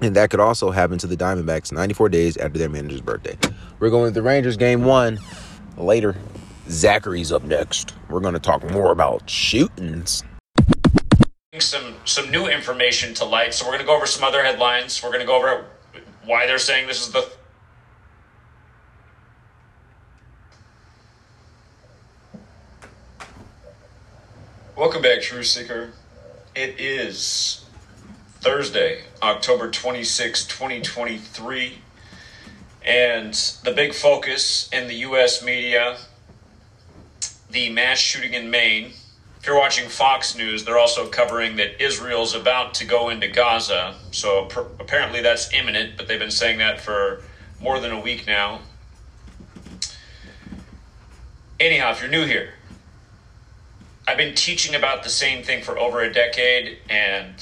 And 0.00 0.14
that 0.14 0.30
could 0.30 0.38
also 0.38 0.70
happen 0.70 0.98
to 0.98 1.08
the 1.08 1.16
Diamondbacks 1.16 1.72
94 1.72 2.08
days 2.10 2.36
after 2.36 2.56
their 2.56 2.68
manager's 2.68 3.00
birthday. 3.00 3.36
We're 3.80 3.90
going 3.90 4.12
to 4.12 4.14
the 4.14 4.22
Rangers 4.22 4.56
game 4.56 4.84
one 4.84 5.18
later. 5.76 6.14
Zachary's 6.68 7.32
up 7.32 7.42
next. 7.42 7.94
We're 8.08 8.20
going 8.20 8.34
to 8.34 8.40
talk 8.40 8.62
more 8.70 8.92
about 8.92 9.28
shootings 9.28 10.22
some 11.60 11.94
some 12.04 12.30
new 12.30 12.46
information 12.46 13.14
to 13.14 13.24
light. 13.24 13.54
So 13.54 13.64
we're 13.64 13.72
going 13.72 13.80
to 13.80 13.86
go 13.86 13.96
over 13.96 14.06
some 14.06 14.24
other 14.24 14.42
headlines. 14.42 15.02
We're 15.02 15.10
going 15.10 15.20
to 15.20 15.26
go 15.26 15.36
over 15.36 15.66
why 16.24 16.46
they're 16.46 16.58
saying 16.58 16.86
this 16.86 17.06
is 17.06 17.12
the 17.12 17.30
Welcome 24.76 25.02
back, 25.02 25.20
Truth 25.20 25.46
Seeker. 25.46 25.90
It 26.54 26.80
is 26.80 27.66
Thursday, 28.40 29.02
October 29.22 29.70
26, 29.70 30.46
2023. 30.46 31.78
And 32.82 33.34
the 33.62 33.72
big 33.72 33.92
focus 33.92 34.70
in 34.72 34.88
the 34.88 34.94
U.S. 34.94 35.44
media 35.44 35.98
the 37.50 37.70
mass 37.70 37.98
shooting 37.98 38.34
in 38.34 38.50
Maine 38.50 38.92
if 39.40 39.46
you're 39.46 39.58
watching 39.58 39.88
Fox 39.88 40.36
News, 40.36 40.66
they're 40.66 40.78
also 40.78 41.08
covering 41.08 41.56
that 41.56 41.82
Israel's 41.82 42.34
about 42.34 42.74
to 42.74 42.84
go 42.84 43.08
into 43.08 43.26
Gaza. 43.26 43.94
So 44.10 44.44
pr- 44.44 44.60
apparently 44.78 45.22
that's 45.22 45.50
imminent, 45.54 45.96
but 45.96 46.08
they've 46.08 46.18
been 46.18 46.30
saying 46.30 46.58
that 46.58 46.78
for 46.78 47.22
more 47.58 47.80
than 47.80 47.90
a 47.90 47.98
week 47.98 48.26
now. 48.26 48.60
Anyhow, 51.58 51.92
if 51.92 52.02
you're 52.02 52.10
new 52.10 52.26
here, 52.26 52.52
I've 54.06 54.18
been 54.18 54.34
teaching 54.34 54.74
about 54.74 55.04
the 55.04 55.08
same 55.08 55.42
thing 55.42 55.62
for 55.62 55.78
over 55.78 56.02
a 56.02 56.12
decade, 56.12 56.76
and 56.90 57.34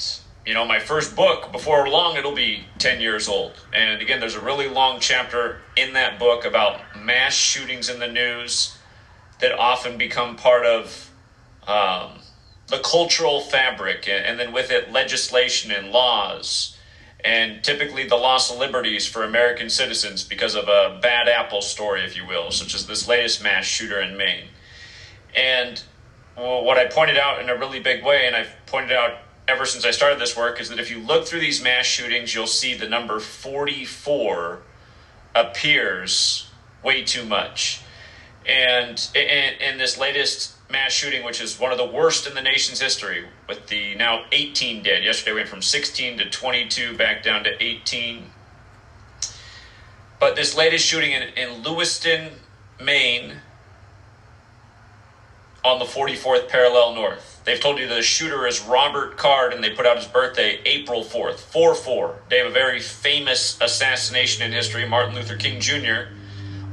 you 0.45 0.53
know, 0.53 0.65
my 0.65 0.79
first 0.79 1.17
book, 1.17 1.51
before 1.51 1.89
long, 1.89 2.15
it'll 2.15 2.31
be 2.31 2.63
10 2.77 3.01
years 3.01 3.27
old. 3.27 3.53
And 3.73 4.01
again, 4.01 4.21
there's 4.21 4.35
a 4.35 4.41
really 4.41 4.69
long 4.69 5.01
chapter 5.01 5.59
in 5.75 5.93
that 5.93 6.17
book 6.17 6.45
about 6.45 6.79
mass 6.97 7.33
shootings 7.33 7.89
in 7.89 7.99
the 7.99 8.07
news 8.07 8.77
that 9.41 9.51
often 9.51 9.97
become 9.97 10.37
part 10.37 10.65
of 10.65 11.08
um, 11.69 12.19
the 12.67 12.79
cultural 12.79 13.41
fabric, 13.41 14.07
and, 14.07 14.39
then 14.39 14.51
with 14.51 14.71
it, 14.71 14.91
legislation 14.91 15.71
and 15.71 15.91
laws, 15.91 16.75
and 17.23 17.63
typically 17.63 18.07
the 18.07 18.15
loss 18.15 18.51
of 18.51 18.57
liberties 18.57 19.07
for 19.07 19.23
American 19.23 19.69
citizens 19.69 20.23
because 20.23 20.55
of 20.55 20.67
a 20.67 20.99
bad 21.01 21.27
apple 21.27 21.61
story, 21.61 22.03
if 22.03 22.15
you 22.15 22.25
will, 22.25 22.51
such 22.51 22.73
as 22.73 22.87
this 22.87 23.07
latest 23.07 23.43
mass 23.43 23.65
shooter 23.65 24.01
in 24.01 24.17
Maine. 24.17 24.47
And 25.35 25.81
well, 26.37 26.63
what 26.63 26.77
I 26.77 26.85
pointed 26.85 27.17
out 27.17 27.41
in 27.41 27.49
a 27.49 27.55
really 27.55 27.79
big 27.79 28.03
way, 28.03 28.25
and 28.25 28.35
I've 28.35 28.53
pointed 28.65 28.93
out 28.93 29.17
ever 29.47 29.65
since 29.65 29.85
I 29.85 29.91
started 29.91 30.19
this 30.19 30.37
work, 30.37 30.61
is 30.61 30.69
that 30.69 30.79
if 30.79 30.89
you 30.89 30.99
look 30.99 31.27
through 31.27 31.41
these 31.41 31.61
mass 31.61 31.85
shootings, 31.85 32.33
you'll 32.33 32.47
see 32.47 32.73
the 32.73 32.87
number 32.87 33.19
44 33.19 34.61
appears 35.35 36.49
way 36.83 37.03
too 37.03 37.25
much. 37.25 37.81
And 38.45 39.07
in 39.15 39.77
this 39.77 39.97
latest 39.97 40.55
mass 40.69 40.91
shooting, 40.91 41.23
which 41.25 41.41
is 41.41 41.59
one 41.59 41.71
of 41.71 41.77
the 41.77 41.85
worst 41.85 42.27
in 42.27 42.35
the 42.35 42.41
nation's 42.41 42.79
history, 42.79 43.25
with 43.47 43.67
the 43.67 43.95
now 43.95 44.25
18 44.31 44.83
dead. 44.83 45.03
Yesterday 45.03 45.33
went 45.33 45.49
from 45.49 45.61
16 45.61 46.19
to 46.19 46.29
22, 46.29 46.95
back 46.95 47.23
down 47.23 47.43
to 47.43 47.63
18. 47.63 48.25
But 50.19 50.35
this 50.35 50.55
latest 50.55 50.85
shooting 50.85 51.11
in, 51.11 51.23
in 51.35 51.63
Lewiston, 51.63 52.33
Maine, 52.81 53.37
on 55.63 55.79
the 55.79 55.85
44th 55.85 56.47
parallel 56.47 56.93
north. 56.93 57.41
They've 57.43 57.59
told 57.59 57.79
you 57.79 57.87
the 57.87 58.01
shooter 58.01 58.47
is 58.47 58.61
Robert 58.61 59.17
Card, 59.17 59.53
and 59.53 59.63
they 59.63 59.71
put 59.71 59.85
out 59.85 59.97
his 59.97 60.07
birthday 60.07 60.59
April 60.65 61.03
4th, 61.03 61.39
4 61.39 61.75
4. 61.75 62.15
They 62.29 62.37
have 62.37 62.47
a 62.47 62.51
very 62.51 62.79
famous 62.79 63.57
assassination 63.59 64.45
in 64.45 64.51
history, 64.51 64.87
Martin 64.87 65.15
Luther 65.15 65.35
King 65.35 65.59
Jr., 65.59 66.13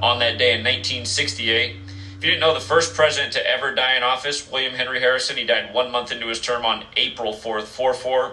on 0.01 0.19
that 0.19 0.39
day 0.39 0.53
in 0.53 0.63
1968. 0.63 1.86
If 2.17 2.25
you 2.25 2.31
didn't 2.31 2.41
know, 2.41 2.55
the 2.55 2.61
first 2.61 2.95
president 2.95 3.35
to 3.35 3.47
ever 3.47 3.75
die 3.75 3.95
in 3.95 4.03
office, 4.03 4.51
William 4.51 4.73
Henry 4.73 5.01
Harrison, 5.01 5.37
he 5.37 5.45
died 5.45 5.75
one 5.75 5.91
month 5.91 6.11
into 6.11 6.29
his 6.29 6.41
term 6.41 6.65
on 6.65 6.85
April 6.97 7.35
4th, 7.35 7.65
4 7.65 7.93
4. 7.93 8.33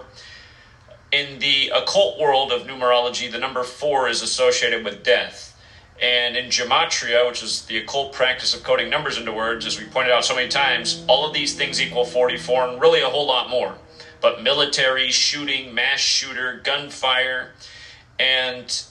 In 1.12 1.38
the 1.38 1.68
occult 1.68 2.18
world 2.18 2.50
of 2.50 2.62
numerology, 2.62 3.30
the 3.30 3.38
number 3.38 3.62
four 3.62 4.08
is 4.08 4.22
associated 4.22 4.86
with 4.86 5.04
death. 5.04 5.54
And 6.00 6.34
in 6.34 6.46
gematria, 6.46 7.26
which 7.28 7.42
is 7.42 7.66
the 7.66 7.76
occult 7.76 8.14
practice 8.14 8.54
of 8.54 8.64
coding 8.64 8.88
numbers 8.88 9.18
into 9.18 9.32
words, 9.32 9.66
as 9.66 9.78
we 9.78 9.84
pointed 9.84 10.12
out 10.12 10.24
so 10.24 10.34
many 10.34 10.48
times, 10.48 11.04
all 11.06 11.26
of 11.26 11.34
these 11.34 11.54
things 11.54 11.80
equal 11.80 12.06
44 12.06 12.68
and 12.68 12.80
really 12.80 13.02
a 13.02 13.08
whole 13.10 13.26
lot 13.26 13.50
more. 13.50 13.76
But 14.22 14.42
military, 14.42 15.10
shooting, 15.10 15.74
mass 15.74 16.00
shooter, 16.00 16.58
gunfire, 16.64 17.52
and 18.18 18.82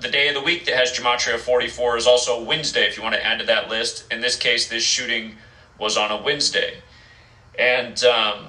the 0.00 0.08
day 0.08 0.28
of 0.28 0.34
the 0.34 0.40
week 0.40 0.64
that 0.66 0.74
has 0.74 0.92
Gematria 0.92 1.38
44 1.38 1.96
is 1.96 2.06
also 2.06 2.42
Wednesday, 2.42 2.86
if 2.86 2.96
you 2.96 3.02
want 3.02 3.14
to 3.14 3.24
add 3.24 3.38
to 3.40 3.46
that 3.46 3.68
list. 3.68 4.10
In 4.12 4.20
this 4.20 4.36
case, 4.36 4.68
this 4.68 4.82
shooting 4.82 5.36
was 5.78 5.96
on 5.96 6.10
a 6.10 6.22
Wednesday. 6.22 6.74
And 7.58 8.02
um, 8.04 8.46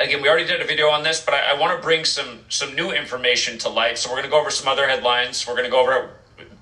again, 0.00 0.20
we 0.20 0.28
already 0.28 0.46
did 0.46 0.60
a 0.60 0.66
video 0.66 0.88
on 0.88 1.02
this, 1.02 1.24
but 1.24 1.34
I, 1.34 1.52
I 1.52 1.58
want 1.58 1.76
to 1.76 1.82
bring 1.82 2.04
some, 2.04 2.40
some 2.48 2.74
new 2.74 2.90
information 2.90 3.58
to 3.58 3.68
light. 3.68 3.98
So 3.98 4.10
we're 4.10 4.16
going 4.16 4.24
to 4.24 4.30
go 4.30 4.40
over 4.40 4.50
some 4.50 4.68
other 4.68 4.86
headlines. 4.86 5.46
We're 5.46 5.54
going 5.54 5.64
to 5.64 5.70
go 5.70 5.80
over 5.80 6.10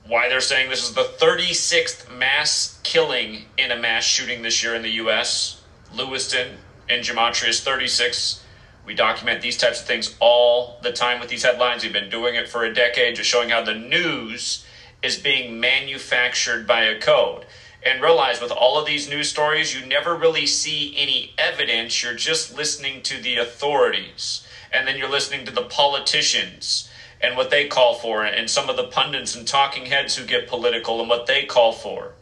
why 0.06 0.28
they're 0.28 0.40
saying 0.40 0.70
this 0.70 0.86
is 0.86 0.94
the 0.94 1.04
36th 1.18 2.16
mass 2.16 2.78
killing 2.82 3.46
in 3.56 3.70
a 3.70 3.76
mass 3.76 4.04
shooting 4.04 4.42
this 4.42 4.62
year 4.62 4.74
in 4.74 4.82
the 4.82 4.90
U.S. 4.90 5.62
Lewiston 5.94 6.56
and 6.88 7.02
Gematria 7.02 7.48
is 7.48 7.62
36 7.62 8.43
We 8.86 8.94
document 8.94 9.40
these 9.40 9.56
types 9.56 9.80
of 9.80 9.86
things 9.86 10.14
all 10.20 10.78
the 10.82 10.92
time 10.92 11.20
with 11.20 11.28
these 11.28 11.42
headlines. 11.42 11.82
We've 11.82 11.92
been 11.92 12.10
doing 12.10 12.34
it 12.34 12.48
for 12.48 12.64
a 12.64 12.74
decade, 12.74 13.16
just 13.16 13.30
showing 13.30 13.48
how 13.48 13.62
the 13.62 13.74
news 13.74 14.64
is 15.02 15.16
being 15.16 15.58
manufactured 15.60 16.66
by 16.66 16.84
a 16.84 17.00
code. 17.00 17.46
And 17.82 18.02
realize 18.02 18.40
with 18.40 18.50
all 18.50 18.78
of 18.78 18.86
these 18.86 19.08
news 19.08 19.28
stories, 19.28 19.74
you 19.74 19.84
never 19.84 20.14
really 20.14 20.46
see 20.46 20.94
any 20.96 21.34
evidence. 21.36 22.02
You're 22.02 22.14
just 22.14 22.56
listening 22.56 23.02
to 23.02 23.18
the 23.18 23.36
authorities. 23.36 24.46
And 24.72 24.88
then 24.88 24.96
you're 24.96 25.10
listening 25.10 25.44
to 25.46 25.52
the 25.52 25.62
politicians 25.62 26.88
and 27.20 27.36
what 27.36 27.50
they 27.50 27.66
call 27.66 27.94
for, 27.94 28.22
and 28.22 28.50
some 28.50 28.68
of 28.68 28.76
the 28.76 28.84
pundits 28.84 29.34
and 29.34 29.46
talking 29.48 29.86
heads 29.86 30.16
who 30.16 30.26
get 30.26 30.46
political 30.46 31.00
and 31.00 31.08
what 31.08 31.26
they 31.26 31.44
call 31.44 31.72
for. 31.72 32.12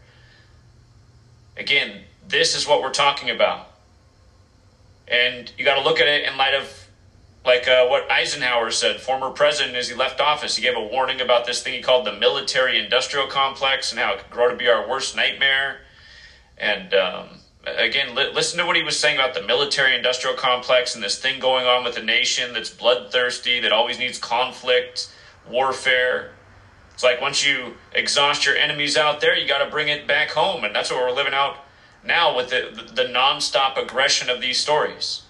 Again, 1.56 2.02
this 2.26 2.54
is 2.54 2.68
what 2.68 2.82
we're 2.82 2.92
talking 2.92 3.28
about. 3.28 3.71
And 5.12 5.52
you 5.58 5.64
got 5.64 5.74
to 5.74 5.82
look 5.82 6.00
at 6.00 6.08
it 6.08 6.26
in 6.26 6.38
light 6.38 6.54
of 6.54 6.88
like 7.44 7.68
uh, 7.68 7.86
what 7.86 8.10
Eisenhower 8.10 8.70
said, 8.70 9.00
former 9.00 9.30
president, 9.30 9.76
as 9.76 9.88
he 9.88 9.94
left 9.94 10.20
office. 10.20 10.56
He 10.56 10.62
gave 10.62 10.76
a 10.76 10.82
warning 10.82 11.20
about 11.20 11.44
this 11.44 11.62
thing 11.62 11.74
he 11.74 11.82
called 11.82 12.06
the 12.06 12.12
military 12.12 12.82
industrial 12.82 13.26
complex 13.26 13.90
and 13.90 14.00
how 14.00 14.14
it 14.14 14.20
could 14.20 14.30
grow 14.30 14.48
to 14.48 14.56
be 14.56 14.68
our 14.68 14.88
worst 14.88 15.14
nightmare. 15.14 15.80
And 16.56 16.94
um, 16.94 17.28
again, 17.66 18.14
li- 18.14 18.32
listen 18.32 18.58
to 18.58 18.64
what 18.64 18.76
he 18.76 18.82
was 18.82 18.98
saying 18.98 19.18
about 19.18 19.34
the 19.34 19.42
military 19.42 19.94
industrial 19.94 20.36
complex 20.36 20.94
and 20.94 21.04
this 21.04 21.18
thing 21.18 21.40
going 21.40 21.66
on 21.66 21.84
with 21.84 21.96
a 21.98 22.02
nation 22.02 22.54
that's 22.54 22.70
bloodthirsty, 22.70 23.60
that 23.60 23.72
always 23.72 23.98
needs 23.98 24.18
conflict, 24.18 25.12
warfare. 25.46 26.32
It's 26.94 27.02
like 27.02 27.20
once 27.20 27.44
you 27.44 27.74
exhaust 27.92 28.46
your 28.46 28.56
enemies 28.56 28.96
out 28.96 29.20
there, 29.20 29.36
you 29.36 29.46
got 29.46 29.64
to 29.64 29.70
bring 29.70 29.88
it 29.88 30.06
back 30.06 30.30
home. 30.30 30.64
And 30.64 30.74
that's 30.74 30.90
what 30.90 31.00
we're 31.00 31.10
living 31.10 31.34
out 31.34 31.56
now 32.04 32.36
with 32.36 32.50
the, 32.50 32.90
the, 32.92 33.04
nonstop 33.04 33.76
aggression 33.76 34.28
of 34.28 34.40
these 34.40 34.58
stories. 34.58 35.22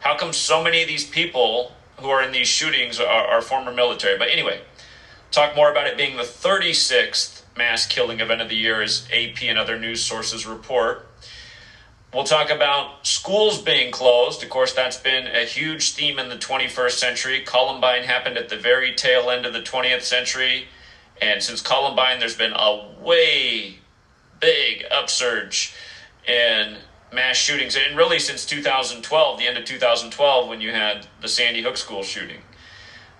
How 0.00 0.16
come 0.16 0.32
so 0.32 0.62
many 0.62 0.82
of 0.82 0.88
these 0.88 1.04
people 1.04 1.72
who 1.98 2.08
are 2.08 2.22
in 2.22 2.32
these 2.32 2.48
shootings 2.48 3.00
are, 3.00 3.06
are 3.06 3.42
former 3.42 3.72
military? 3.72 4.16
But 4.16 4.28
anyway, 4.28 4.60
talk 5.30 5.56
more 5.56 5.70
about 5.70 5.86
it 5.86 5.96
being 5.96 6.16
the 6.16 6.22
36th 6.22 7.42
mass 7.56 7.86
killing 7.86 8.20
event 8.20 8.40
of 8.40 8.48
the 8.48 8.56
year, 8.56 8.80
as 8.80 9.06
AP 9.12 9.42
and 9.42 9.58
other 9.58 9.78
news 9.78 10.02
sources 10.02 10.46
report. 10.46 11.06
We'll 12.14 12.24
talk 12.24 12.50
about 12.50 13.06
schools 13.06 13.60
being 13.60 13.92
closed. 13.92 14.42
Of 14.42 14.50
course, 14.50 14.72
that's 14.72 14.96
been 14.96 15.28
a 15.28 15.44
huge 15.44 15.92
theme 15.92 16.18
in 16.18 16.28
the 16.28 16.36
21st 16.36 16.92
century. 16.92 17.40
Columbine 17.40 18.02
happened 18.02 18.36
at 18.36 18.48
the 18.48 18.56
very 18.56 18.94
tail 18.94 19.30
end 19.30 19.46
of 19.46 19.52
the 19.52 19.60
20th 19.60 20.02
century. 20.02 20.66
And 21.20 21.42
since 21.42 21.60
Columbine, 21.60 22.18
there's 22.18 22.36
been 22.36 22.52
a 22.52 22.88
way 22.98 23.79
big 24.40 24.84
upsurge 24.90 25.74
in 26.26 26.78
mass 27.12 27.36
shootings, 27.36 27.76
and 27.76 27.96
really 27.96 28.18
since 28.18 28.46
2012, 28.46 29.38
the 29.38 29.46
end 29.46 29.58
of 29.58 29.64
2012, 29.64 30.48
when 30.48 30.60
you 30.60 30.70
had 30.70 31.06
the 31.20 31.28
Sandy 31.28 31.62
Hook 31.62 31.76
school 31.76 32.02
shooting. 32.02 32.40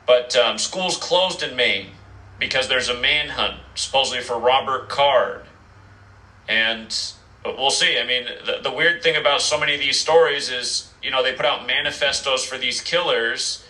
But 0.07 0.35
um, 0.37 0.59
schools 0.59 0.97
closed 0.97 1.43
in 1.43 1.55
Maine 1.57 1.91
because 2.39 2.69
there's 2.69 2.89
a 2.89 2.95
manhunt, 2.95 3.61
supposedly 3.75 4.23
for 4.23 4.39
Robert 4.39 4.89
Card. 4.89 5.45
And 6.49 6.97
we'll 7.45 7.71
see. 7.71 7.99
I 7.99 8.07
mean, 8.07 8.25
the, 8.45 8.61
the 8.63 8.73
weird 8.73 9.03
thing 9.03 9.17
about 9.17 9.41
so 9.41 9.59
many 9.59 9.75
of 9.75 9.81
these 9.81 10.01
stories 10.01 10.51
is, 10.51 10.93
you 11.03 11.11
know, 11.11 11.23
they 11.23 11.35
put 11.35 11.47
out 11.47 11.67
manifestos 11.67 12.45
for 12.45 12.59
these 12.59 12.81
killers, 12.81 13.65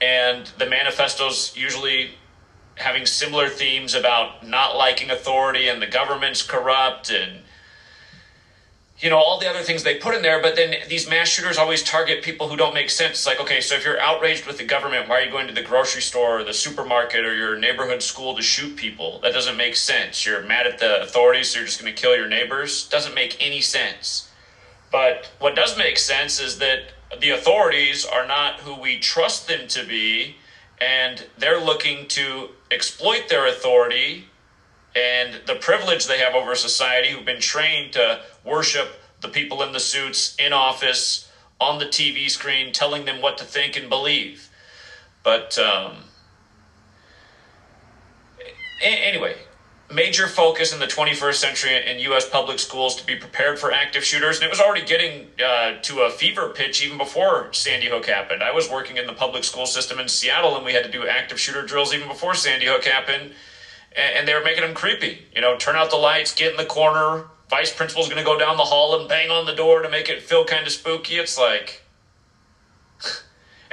and 0.00 0.46
the 0.58 0.66
manifestos 0.66 1.56
usually 1.56 2.10
having 2.76 3.06
similar 3.06 3.48
themes 3.48 3.94
about 3.94 4.46
not 4.46 4.76
liking 4.76 5.10
authority 5.10 5.68
and 5.68 5.80
the 5.80 5.86
government's 5.86 6.42
corrupt 6.42 7.10
and 7.10 7.42
you 8.98 9.10
know 9.10 9.18
all 9.18 9.38
the 9.38 9.48
other 9.48 9.62
things 9.62 9.82
they 9.82 9.96
put 9.96 10.14
in 10.14 10.22
there 10.22 10.40
but 10.40 10.56
then 10.56 10.74
these 10.88 11.08
mass 11.08 11.28
shooters 11.28 11.58
always 11.58 11.82
target 11.82 12.22
people 12.22 12.48
who 12.48 12.56
don't 12.56 12.74
make 12.74 12.90
sense. 12.90 13.18
It's 13.18 13.26
like 13.26 13.40
okay 13.40 13.60
so 13.60 13.74
if 13.74 13.84
you're 13.84 14.00
outraged 14.00 14.46
with 14.46 14.56
the 14.56 14.64
government 14.64 15.08
why 15.08 15.20
are 15.20 15.24
you 15.24 15.30
going 15.30 15.46
to 15.46 15.52
the 15.52 15.62
grocery 15.62 16.02
store 16.02 16.40
or 16.40 16.44
the 16.44 16.54
supermarket 16.54 17.24
or 17.24 17.34
your 17.34 17.56
neighborhood 17.56 18.02
school 18.02 18.34
to 18.34 18.42
shoot 18.42 18.76
people? 18.76 19.20
That 19.20 19.32
doesn't 19.32 19.56
make 19.56 19.76
sense. 19.76 20.24
You're 20.24 20.42
mad 20.42 20.66
at 20.66 20.78
the 20.78 21.00
authorities 21.02 21.50
so 21.50 21.58
you're 21.58 21.66
just 21.66 21.80
going 21.80 21.94
to 21.94 22.00
kill 22.00 22.16
your 22.16 22.28
neighbors? 22.28 22.88
Doesn't 22.88 23.14
make 23.14 23.36
any 23.40 23.60
sense. 23.60 24.28
But 24.90 25.30
what 25.38 25.54
does 25.56 25.76
make 25.76 25.98
sense 25.98 26.38
is 26.38 26.58
that 26.58 26.92
the 27.18 27.30
authorities 27.30 28.04
are 28.04 28.26
not 28.26 28.60
who 28.60 28.74
we 28.74 28.98
trust 28.98 29.46
them 29.46 29.66
to 29.68 29.84
be 29.84 30.36
and 30.84 31.26
they're 31.38 31.58
looking 31.58 32.06
to 32.06 32.50
exploit 32.70 33.26
their 33.30 33.46
authority 33.46 34.26
and 34.94 35.40
the 35.46 35.54
privilege 35.54 36.04
they 36.04 36.18
have 36.18 36.34
over 36.34 36.54
society 36.54 37.10
who've 37.10 37.24
been 37.24 37.40
trained 37.40 37.94
to 37.94 38.20
worship 38.44 38.88
the 39.22 39.28
people 39.28 39.62
in 39.62 39.72
the 39.72 39.80
suits 39.80 40.34
in 40.38 40.52
office 40.52 41.26
on 41.58 41.78
the 41.78 41.86
TV 41.86 42.28
screen 42.30 42.70
telling 42.70 43.06
them 43.06 43.22
what 43.22 43.38
to 43.38 43.44
think 43.44 43.76
and 43.76 43.88
believe. 43.88 44.50
But 45.22 45.56
um, 45.56 46.04
anyway, 48.82 49.36
major 49.90 50.26
focus 50.26 50.72
in 50.72 50.80
the 50.80 50.86
21st 50.86 51.34
century 51.34 51.90
in 51.90 51.98
U.S. 52.00 52.28
public 52.28 52.58
schools 52.58 52.96
to 52.96 53.06
be 53.06 53.16
prepared 53.16 53.58
for 53.58 53.72
active 53.72 54.04
shooters. 54.04 54.36
And 54.36 54.44
it 54.44 54.50
was 54.50 54.60
already 54.60 54.84
getting 54.84 55.30
uh, 55.44 55.80
to 55.82 56.00
a 56.00 56.10
fever 56.10 56.48
pitch 56.48 56.82
even 56.82 56.98
before 56.98 57.52
Sandy 57.52 57.88
Hook 57.88 58.06
happened. 58.06 58.42
I 58.42 58.52
was 58.52 58.68
working 58.70 58.96
in 58.96 59.06
the 59.06 59.12
public 59.12 59.44
school 59.44 59.66
system 59.66 59.98
in 59.98 60.08
Seattle, 60.08 60.56
and 60.56 60.64
we 60.64 60.72
had 60.72 60.84
to 60.84 60.90
do 60.90 61.06
active 61.06 61.38
shooter 61.38 61.62
drills 61.62 61.92
even 61.92 62.08
before 62.08 62.34
Sandy 62.34 62.66
Hook 62.66 62.84
happened 62.84 63.32
and 63.94 64.26
they 64.26 64.34
were 64.34 64.42
making 64.42 64.62
them 64.62 64.74
creepy. 64.74 65.26
You 65.34 65.40
know, 65.40 65.56
turn 65.56 65.76
out 65.76 65.90
the 65.90 65.96
lights, 65.96 66.34
get 66.34 66.50
in 66.50 66.56
the 66.56 66.64
corner. 66.64 67.26
Vice 67.48 67.72
principal's 67.72 68.08
going 68.08 68.18
to 68.18 68.24
go 68.24 68.38
down 68.38 68.56
the 68.56 68.64
hall 68.64 68.98
and 68.98 69.08
bang 69.08 69.30
on 69.30 69.46
the 69.46 69.54
door 69.54 69.82
to 69.82 69.88
make 69.88 70.08
it 70.08 70.22
feel 70.22 70.44
kind 70.44 70.66
of 70.66 70.72
spooky. 70.72 71.16
It's 71.16 71.38
like, 71.38 71.83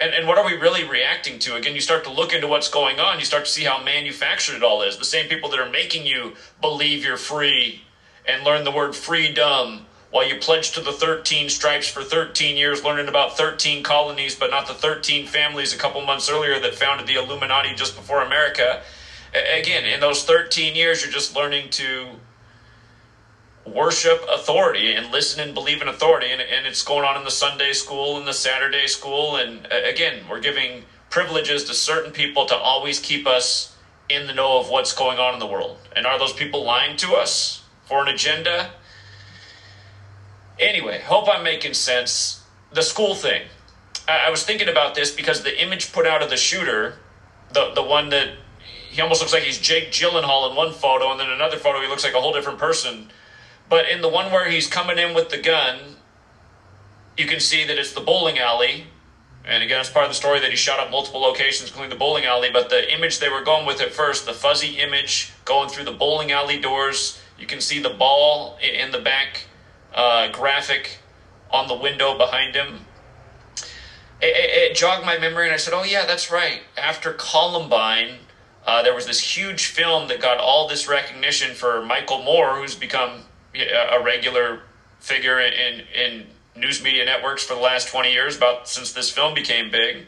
and 0.02 0.14
and 0.14 0.28
what 0.28 0.38
are 0.38 0.46
we 0.46 0.54
really 0.54 0.84
reacting 0.84 1.40
to? 1.40 1.56
Again, 1.56 1.76
you 1.76 1.82
start 1.82 2.04
to 2.06 2.10
look 2.10 2.34
into 2.34 2.48
what's 2.48 2.68
going 2.68 3.00
on. 3.00 3.20
You 3.20 3.26
start 3.26 3.46
to 3.46 3.52
see 3.52 3.64
how 3.64 3.82
manufactured 3.82 4.56
it 4.56 4.64
all 4.64 4.82
is. 4.82 4.98
The 4.98 5.06
same 5.06 5.30
people 5.30 5.50
that 5.50 5.60
are 5.60 5.70
making 5.70 6.06
you 6.06 6.34
believe 6.60 7.06
you're 7.06 7.18
free 7.18 7.84
and 8.28 8.44
learn 8.44 8.64
the 8.64 8.72
word 8.72 8.96
freedom 8.96 9.86
while 10.10 10.28
you 10.28 10.36
pledge 10.36 10.72
to 10.72 10.82
the 10.82 10.92
13 10.92 11.48
stripes 11.48 11.88
for 11.88 12.04
13 12.04 12.58
years, 12.58 12.84
learning 12.84 13.08
about 13.08 13.38
13 13.38 13.82
colonies, 13.82 14.36
but 14.36 14.52
not 14.52 14.68
the 14.68 14.74
13 14.74 15.26
families 15.26 15.74
a 15.74 15.78
couple 15.78 16.02
months 16.02 16.28
earlier 16.28 16.60
that 16.60 16.76
founded 16.76 17.08
the 17.08 17.16
Illuminati 17.16 17.74
just 17.74 17.96
before 17.96 18.22
America 18.22 18.82
again, 19.34 19.86
in 19.86 20.00
those 20.00 20.24
13 20.24 20.76
years, 20.76 21.02
you're 21.02 21.12
just 21.12 21.36
learning 21.36 21.70
to 21.72 22.20
worship 23.74 24.24
authority 24.30 24.94
and 24.94 25.12
listen 25.12 25.42
and 25.42 25.54
believe 25.54 25.82
in 25.82 25.88
authority. 25.88 26.32
And, 26.32 26.42
and 26.42 26.66
it's 26.66 26.84
going 26.84 27.04
on 27.04 27.18
in 27.18 27.24
the 27.24 27.32
Sunday 27.32 27.74
school 27.74 28.18
and 28.18 28.28
the 28.28 28.34
Saturday 28.34 28.88
school. 28.88 29.38
And 29.38 29.66
uh, 29.72 29.82
again, 29.86 30.24
we're 30.30 30.40
giving 30.40 30.84
privileges 31.10 31.64
to 31.66 31.74
certain 31.74 32.12
people 32.12 32.46
to 32.46 32.56
always 32.56 33.00
keep 33.00 33.28
us 33.28 33.76
in 34.10 34.28
the 34.28 34.34
know 34.34 34.60
of 34.60 34.70
what's 34.70 34.94
going 34.94 35.20
on 35.20 35.34
in 35.34 35.40
the 35.40 35.48
world. 35.48 35.78
And 35.96 36.06
are 36.06 36.20
those 36.20 36.34
people 36.34 36.64
lying 36.64 36.98
to 36.98 37.14
us 37.14 37.64
for 37.86 38.02
an 38.02 38.08
agenda? 38.08 38.72
Anyway, 40.60 41.00
hope 41.00 41.28
I'm 41.30 41.44
making 41.44 41.74
sense. 41.74 42.44
The 42.74 42.82
school 42.82 43.16
thing. 43.16 43.44
I, 44.08 44.28
I 44.28 44.30
was 44.30 44.44
thinking 44.44 44.70
about 44.70 44.96
this 44.96 45.12
because 45.12 45.44
the 45.44 45.62
image 45.62 45.92
put 45.92 46.06
out 46.06 46.22
of 46.22 46.30
the 46.30 46.38
shooter, 46.38 47.00
the, 47.54 47.72
the 47.74 47.84
one 47.84 48.10
that 48.10 48.30
he 48.90 49.02
almost 49.02 49.22
looks 49.22 49.34
like 49.34 49.44
he's 49.44 49.58
Jake 49.58 49.92
Gyllenhaal 49.92 50.50
in 50.50 50.56
one 50.56 50.74
photo, 50.74 51.12
and 51.12 51.20
then 51.20 51.30
another 51.30 51.58
photo 51.58 51.82
he 51.82 51.88
looks 51.88 52.04
like 52.04 52.14
a 52.14 52.20
whole 52.20 52.34
different 52.34 52.60
person. 52.60 53.10
But 53.72 53.88
in 53.90 54.02
the 54.02 54.10
one 54.10 54.34
where 54.34 54.50
he's 54.50 54.68
coming 54.68 55.00
in 55.00 55.16
with 55.16 55.30
the 55.30 55.38
gun, 55.38 55.96
you 57.18 57.26
can 57.26 57.40
see 57.40 57.66
that 57.66 57.78
it's 57.78 57.94
the 57.94 58.02
bowling 58.02 58.38
alley. 58.38 58.88
And 59.46 59.64
again, 59.64 59.80
it's 59.80 59.90
part 59.90 60.04
of 60.04 60.12
the 60.12 60.16
story 60.16 60.42
that 60.42 60.50
he 60.50 60.58
shot 60.58 60.82
up 60.82 60.92
multiple 60.92 61.22
locations, 61.22 61.70
including 61.70 61.90
the 61.90 61.96
bowling 61.96 62.26
alley. 62.26 62.50
But 62.52 62.70
the 62.70 62.94
image 62.94 63.20
they 63.20 63.30
were 63.30 63.42
going 63.42 63.66
with 63.66 63.80
at 63.80 63.94
first, 63.94 64.26
the 64.26 64.34
fuzzy 64.34 64.80
image 64.80 65.32
going 65.46 65.70
through 65.70 65.86
the 65.86 65.94
bowling 65.94 66.34
alley 66.34 66.60
doors, 66.60 67.22
you 67.40 67.48
can 67.48 67.62
see 67.62 67.82
the 67.82 67.92
ball 67.92 68.58
in 68.62 68.92
the 68.92 69.00
back 69.00 69.46
uh, 69.96 70.28
graphic 70.34 71.00
on 71.50 71.70
the 71.70 71.76
window 71.76 72.18
behind 72.18 72.54
him. 72.54 72.82
It, 74.22 74.36
it, 74.36 74.72
it 74.72 74.76
jogged 74.76 75.06
my 75.06 75.18
memory, 75.18 75.46
and 75.46 75.54
I 75.54 75.58
said, 75.58 75.74
"Oh 75.74 75.86
yeah, 75.86 76.06
that's 76.06 76.30
right." 76.30 76.64
After 76.78 77.14
Columbine, 77.14 78.16
uh, 78.68 78.84
there 78.84 78.94
was 78.94 79.06
this 79.06 79.22
huge 79.38 79.68
film 79.68 80.10
that 80.10 80.20
got 80.20 80.40
all 80.40 80.68
this 80.68 80.90
recognition 80.90 81.56
for 81.56 81.86
Michael 81.86 82.22
Moore, 82.22 82.58
who's 82.58 82.76
become 82.76 83.24
a 83.56 84.02
regular 84.04 84.62
figure 85.00 85.40
in, 85.40 85.82
in 85.96 86.28
news 86.56 86.84
media 86.84 87.06
networks 87.06 87.44
for 87.44 87.56
the 87.56 87.60
last 87.62 87.88
20 87.88 88.12
years, 88.12 88.38
about 88.38 88.68
since 88.68 88.94
this 88.94 89.10
film 89.10 89.34
became 89.34 89.72
big. 89.72 90.06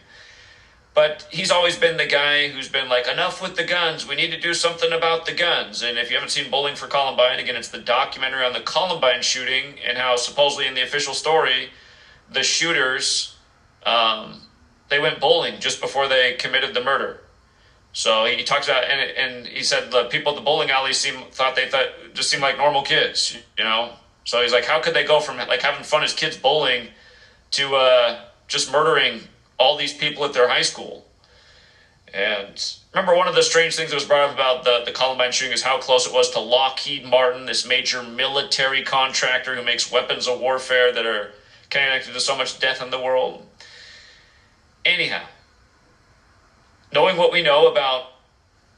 But 0.93 1.27
he's 1.31 1.49
always 1.49 1.75
been 1.75 1.97
the 1.97 2.05
guy 2.05 2.49
who's 2.49 2.69
been 2.69 2.87
like, 2.87 3.07
enough 3.07 3.41
with 3.41 3.55
the 3.55 3.63
guns. 3.63 4.07
We 4.07 4.15
need 4.15 4.29
to 4.31 4.39
do 4.39 4.53
something 4.53 4.91
about 4.91 5.25
the 5.25 5.33
guns. 5.33 5.81
And 5.81 5.97
if 5.97 6.11
you 6.11 6.17
haven't 6.17 6.29
seen 6.29 6.51
Bowling 6.51 6.75
for 6.75 6.85
Columbine, 6.85 7.39
again, 7.39 7.55
it's 7.55 7.69
the 7.69 7.79
documentary 7.79 8.45
on 8.45 8.53
the 8.53 8.59
Columbine 8.59 9.23
shooting 9.23 9.75
and 9.87 9.97
how 9.97 10.15
supposedly 10.17 10.67
in 10.67 10.75
the 10.75 10.83
official 10.83 11.15
story, 11.15 11.69
the 12.31 12.43
shooters, 12.43 13.35
um, 13.87 14.41
they 14.89 14.99
went 14.99 15.19
bowling 15.19 15.59
just 15.59 15.81
before 15.81 16.07
they 16.07 16.33
committed 16.33 16.75
the 16.75 16.83
murder. 16.83 17.22
So 17.93 18.25
he 18.25 18.43
talks 18.43 18.67
about, 18.67 18.85
and, 18.85 18.99
and 19.11 19.47
he 19.47 19.63
said 19.63 19.91
the 19.91 20.05
people 20.05 20.33
at 20.33 20.35
the 20.35 20.41
bowling 20.41 20.71
alley 20.71 20.93
seem 20.93 21.23
thought 21.31 21.55
they 21.55 21.69
thought 21.69 21.89
just 22.13 22.29
seemed 22.29 22.41
like 22.41 22.57
normal 22.57 22.81
kids, 22.81 23.37
you 23.57 23.63
know. 23.63 23.93
So 24.25 24.41
he's 24.41 24.51
like, 24.51 24.65
how 24.65 24.81
could 24.81 24.93
they 24.93 25.05
go 25.05 25.19
from 25.19 25.37
like 25.37 25.61
having 25.61 25.83
fun 25.83 26.03
as 26.03 26.13
kids 26.13 26.35
bowling 26.35 26.87
to 27.53 27.75
uh, 27.75 28.19
just 28.47 28.71
murdering 28.71 29.21
all 29.57 29.77
these 29.77 29.93
people 29.93 30.25
at 30.25 30.33
their 30.33 30.47
high 30.47 30.61
school. 30.61 31.05
And 32.13 32.63
remember, 32.93 33.15
one 33.15 33.27
of 33.27 33.35
the 33.35 33.41
strange 33.41 33.75
things 33.75 33.89
that 33.89 33.95
was 33.95 34.05
brought 34.05 34.29
up 34.29 34.33
about 34.33 34.63
the, 34.63 34.83
the 34.85 34.91
Columbine 34.91 35.31
shooting 35.31 35.53
is 35.53 35.63
how 35.63 35.79
close 35.79 36.05
it 36.05 36.13
was 36.13 36.29
to 36.31 36.39
Lockheed 36.39 37.05
Martin, 37.05 37.45
this 37.45 37.65
major 37.65 38.03
military 38.03 38.83
contractor 38.83 39.55
who 39.55 39.63
makes 39.63 39.91
weapons 39.91 40.27
of 40.27 40.39
warfare 40.39 40.91
that 40.91 41.05
are 41.05 41.31
connected 41.69 42.13
to 42.13 42.19
so 42.19 42.35
much 42.35 42.59
death 42.59 42.81
in 42.81 42.91
the 42.91 42.99
world. 42.99 43.45
Anyhow, 44.85 45.25
knowing 46.93 47.17
what 47.17 47.31
we 47.31 47.41
know 47.41 47.67
about 47.67 48.11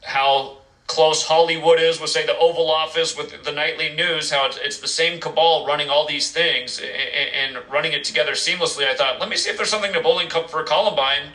how 0.03 0.57
close 0.87 1.23
Hollywood 1.23 1.79
is 1.79 1.99
with, 1.99 2.09
say, 2.09 2.25
the 2.25 2.37
Oval 2.37 2.71
Office, 2.71 3.17
with 3.17 3.43
the 3.43 3.51
nightly 3.51 3.89
news, 3.95 4.31
how 4.31 4.45
it's, 4.45 4.57
it's 4.57 4.77
the 4.77 4.87
same 4.87 5.19
cabal 5.19 5.65
running 5.65 5.89
all 5.89 6.07
these 6.07 6.31
things 6.31 6.79
and, 6.79 7.55
and, 7.57 7.71
running 7.71 7.93
it 7.93 8.03
together 8.03 8.33
seamlessly, 8.33 8.87
I 8.87 8.95
thought, 8.95 9.19
let 9.19 9.27
me 9.27 9.35
see 9.35 9.49
if 9.49 9.57
there's 9.57 9.69
something 9.69 9.93
to 9.93 10.01
Bowling 10.01 10.29
Cup 10.29 10.49
for 10.49 10.63
Columbine 10.63 11.31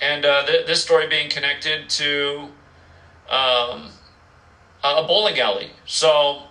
and 0.00 0.24
uh, 0.24 0.46
th- 0.46 0.66
this 0.66 0.82
story 0.82 1.06
being 1.08 1.28
connected 1.28 1.88
to 1.90 2.48
um, 3.28 3.90
a 4.82 5.02
bowling 5.06 5.38
alley. 5.38 5.70
So 5.84 6.47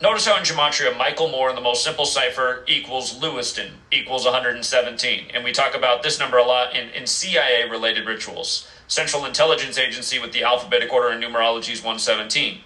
notice 0.00 0.26
how 0.26 0.36
in 0.36 0.42
Gematria, 0.42 0.96
Michael 0.96 1.28
Moore 1.28 1.50
in 1.50 1.54
the 1.54 1.60
most 1.60 1.84
simple 1.84 2.04
cipher 2.04 2.64
equals 2.66 3.20
Lewiston 3.20 3.72
equals 3.90 4.24
117. 4.24 5.26
And 5.32 5.44
we 5.44 5.52
talk 5.52 5.74
about 5.74 6.02
this 6.02 6.18
number 6.18 6.38
a 6.38 6.44
lot 6.44 6.74
in, 6.74 6.88
in 6.90 7.06
CIA 7.06 7.68
related 7.68 8.06
rituals. 8.06 8.68
Central 8.86 9.24
Intelligence 9.24 9.78
Agency 9.78 10.18
with 10.18 10.32
the 10.32 10.42
alphabetic 10.42 10.92
order 10.92 11.08
and 11.08 11.22
numerology 11.22 11.72
is 11.72 11.80
117. 11.80 12.60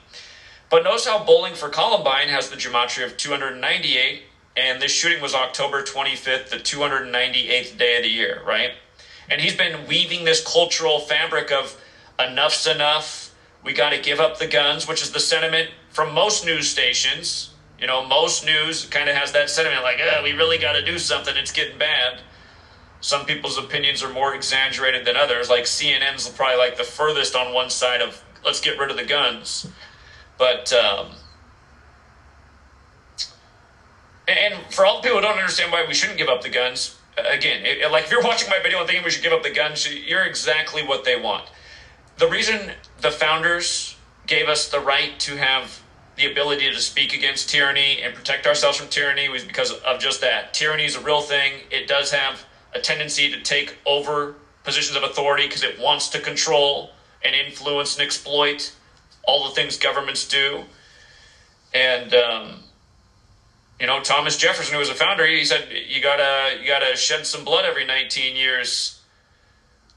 But 0.70 0.84
notice 0.84 1.06
how 1.06 1.24
bowling 1.24 1.54
for 1.54 1.68
Columbine 1.68 2.28
has 2.28 2.50
the 2.50 2.56
gematria 2.56 3.06
of 3.06 3.16
298, 3.16 4.22
and 4.56 4.82
this 4.82 4.92
shooting 4.92 5.22
was 5.22 5.34
October 5.34 5.82
25th, 5.82 6.50
the 6.50 6.56
298th 6.56 7.78
day 7.78 7.96
of 7.96 8.02
the 8.02 8.10
year, 8.10 8.42
right? 8.46 8.72
And 9.30 9.40
he's 9.40 9.56
been 9.56 9.86
weaving 9.86 10.24
this 10.24 10.44
cultural 10.44 11.00
fabric 11.00 11.50
of 11.50 11.80
enough's 12.18 12.66
enough. 12.66 13.34
We 13.62 13.72
got 13.72 13.90
to 13.90 14.00
give 14.00 14.20
up 14.20 14.38
the 14.38 14.46
guns, 14.46 14.86
which 14.86 15.02
is 15.02 15.12
the 15.12 15.20
sentiment 15.20 15.70
from 15.90 16.14
most 16.14 16.44
news 16.44 16.68
stations. 16.68 17.50
You 17.80 17.86
know, 17.86 18.04
most 18.04 18.44
news 18.44 18.86
kind 18.86 19.08
of 19.08 19.14
has 19.14 19.32
that 19.32 19.50
sentiment 19.50 19.82
like, 19.82 20.00
oh, 20.02 20.22
we 20.22 20.32
really 20.32 20.58
got 20.58 20.72
to 20.72 20.84
do 20.84 20.98
something. 20.98 21.36
It's 21.36 21.52
getting 21.52 21.78
bad. 21.78 22.20
Some 23.00 23.24
people's 23.24 23.56
opinions 23.56 24.02
are 24.02 24.12
more 24.12 24.34
exaggerated 24.34 25.06
than 25.06 25.16
others. 25.16 25.48
Like 25.48 25.64
CNN's 25.64 26.28
probably 26.28 26.56
like 26.56 26.76
the 26.76 26.84
furthest 26.84 27.36
on 27.36 27.54
one 27.54 27.70
side 27.70 28.02
of 28.02 28.22
let's 28.44 28.60
get 28.60 28.78
rid 28.78 28.90
of 28.90 28.96
the 28.96 29.04
guns. 29.04 29.68
But, 30.38 30.72
um, 30.72 31.12
and 34.26 34.54
for 34.72 34.84
all 34.84 34.96
the 34.96 35.02
people 35.02 35.18
who 35.18 35.22
don't 35.22 35.38
understand 35.38 35.72
why 35.72 35.84
we 35.86 35.94
shouldn't 35.94 36.18
give 36.18 36.28
up 36.28 36.42
the 36.42 36.48
guns, 36.48 36.96
again, 37.16 37.64
it, 37.64 37.90
like 37.90 38.04
if 38.04 38.10
you're 38.10 38.22
watching 38.22 38.48
my 38.48 38.60
video 38.62 38.78
and 38.78 38.86
thinking 38.86 39.04
we 39.04 39.10
should 39.10 39.22
give 39.22 39.32
up 39.32 39.42
the 39.42 39.50
guns, 39.50 39.88
you're 39.92 40.24
exactly 40.24 40.82
what 40.82 41.04
they 41.04 41.20
want. 41.20 41.48
The 42.18 42.28
reason 42.28 42.72
the 43.00 43.10
founders 43.10 43.96
gave 44.28 44.46
us 44.46 44.68
the 44.68 44.78
right 44.78 45.18
to 45.20 45.36
have 45.36 45.82
the 46.16 46.30
ability 46.30 46.70
to 46.70 46.80
speak 46.80 47.14
against 47.14 47.48
tyranny 47.48 48.02
and 48.02 48.14
protect 48.14 48.46
ourselves 48.46 48.76
from 48.76 48.88
tyranny 48.88 49.28
was 49.28 49.42
because 49.42 49.72
of 49.72 49.98
just 49.98 50.20
that. 50.20 50.52
Tyranny 50.52 50.84
is 50.84 50.94
a 50.94 51.00
real 51.00 51.20
thing. 51.20 51.54
It 51.70 51.88
does 51.88 52.10
have 52.10 52.44
a 52.74 52.78
tendency 52.78 53.30
to 53.30 53.40
take 53.40 53.76
over 53.86 54.34
positions 54.64 54.96
of 54.96 55.02
authority 55.02 55.46
because 55.46 55.62
it 55.62 55.78
wants 55.78 56.08
to 56.10 56.20
control 56.20 56.90
and 57.24 57.34
influence 57.34 57.96
and 57.96 58.04
exploit 58.04 58.72
all 59.26 59.48
the 59.48 59.54
things 59.54 59.78
governments 59.78 60.28
do. 60.28 60.64
And 61.72 62.14
um, 62.14 62.60
you 63.80 63.86
know, 63.86 64.00
Thomas 64.00 64.36
Jefferson, 64.36 64.74
who 64.74 64.78
was 64.78 64.90
a 64.90 64.94
founder, 64.94 65.26
he 65.26 65.44
said 65.44 65.68
you 65.70 66.02
gotta 66.02 66.58
you 66.60 66.66
gotta 66.66 66.96
shed 66.96 67.26
some 67.26 67.44
blood 67.44 67.64
every 67.64 67.84
19 67.84 68.36
years 68.36 68.97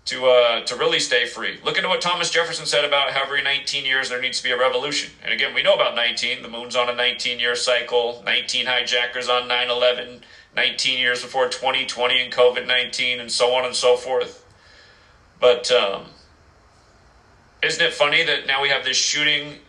to 0.05 0.25
uh, 0.25 0.65
to 0.65 0.75
really 0.75 0.99
stay 0.99 1.25
free. 1.25 1.59
Look 1.63 1.77
into 1.77 1.89
what 1.89 2.01
Thomas 2.01 2.31
Jefferson 2.31 2.65
said 2.65 2.85
about 2.85 3.11
how 3.11 3.23
every 3.23 3.43
19 3.43 3.85
years 3.85 4.09
there 4.09 4.21
needs 4.21 4.39
to 4.39 4.43
be 4.43 4.51
a 4.51 4.57
revolution. 4.57 5.11
And 5.23 5.31
again, 5.31 5.53
we 5.53 5.61
know 5.61 5.75
about 5.75 5.95
19. 5.95 6.41
The 6.41 6.49
moon's 6.49 6.75
on 6.75 6.89
a 6.89 6.95
19 6.95 7.39
year 7.39 7.55
cycle. 7.55 8.21
19 8.25 8.65
hijackers 8.65 9.29
on 9.29 9.47
9/11. 9.47 10.21
19 10.55 10.99
years 10.99 11.21
before 11.21 11.47
2020 11.47 12.19
and 12.19 12.33
COVID 12.33 12.67
19, 12.67 13.19
and 13.19 13.31
so 13.31 13.53
on 13.53 13.65
and 13.65 13.75
so 13.75 13.95
forth. 13.95 14.45
But 15.39 15.71
um, 15.71 16.07
isn't 17.63 17.81
it 17.81 17.93
funny 17.93 18.23
that 18.23 18.47
now 18.47 18.61
we 18.61 18.69
have 18.69 18.83
this 18.83 18.97
shooting, 18.97 19.59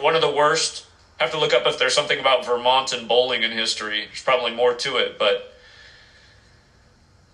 one 0.00 0.14
of 0.14 0.20
the 0.20 0.30
worst? 0.30 0.86
I 1.18 1.24
have 1.24 1.32
to 1.32 1.40
look 1.40 1.52
up 1.52 1.66
if 1.66 1.78
there's 1.78 1.94
something 1.94 2.20
about 2.20 2.46
Vermont 2.46 2.92
and 2.92 3.08
bowling 3.08 3.42
in 3.42 3.50
history. 3.50 4.06
There's 4.06 4.22
probably 4.22 4.54
more 4.54 4.74
to 4.74 4.96
it, 4.98 5.18
but 5.18 5.54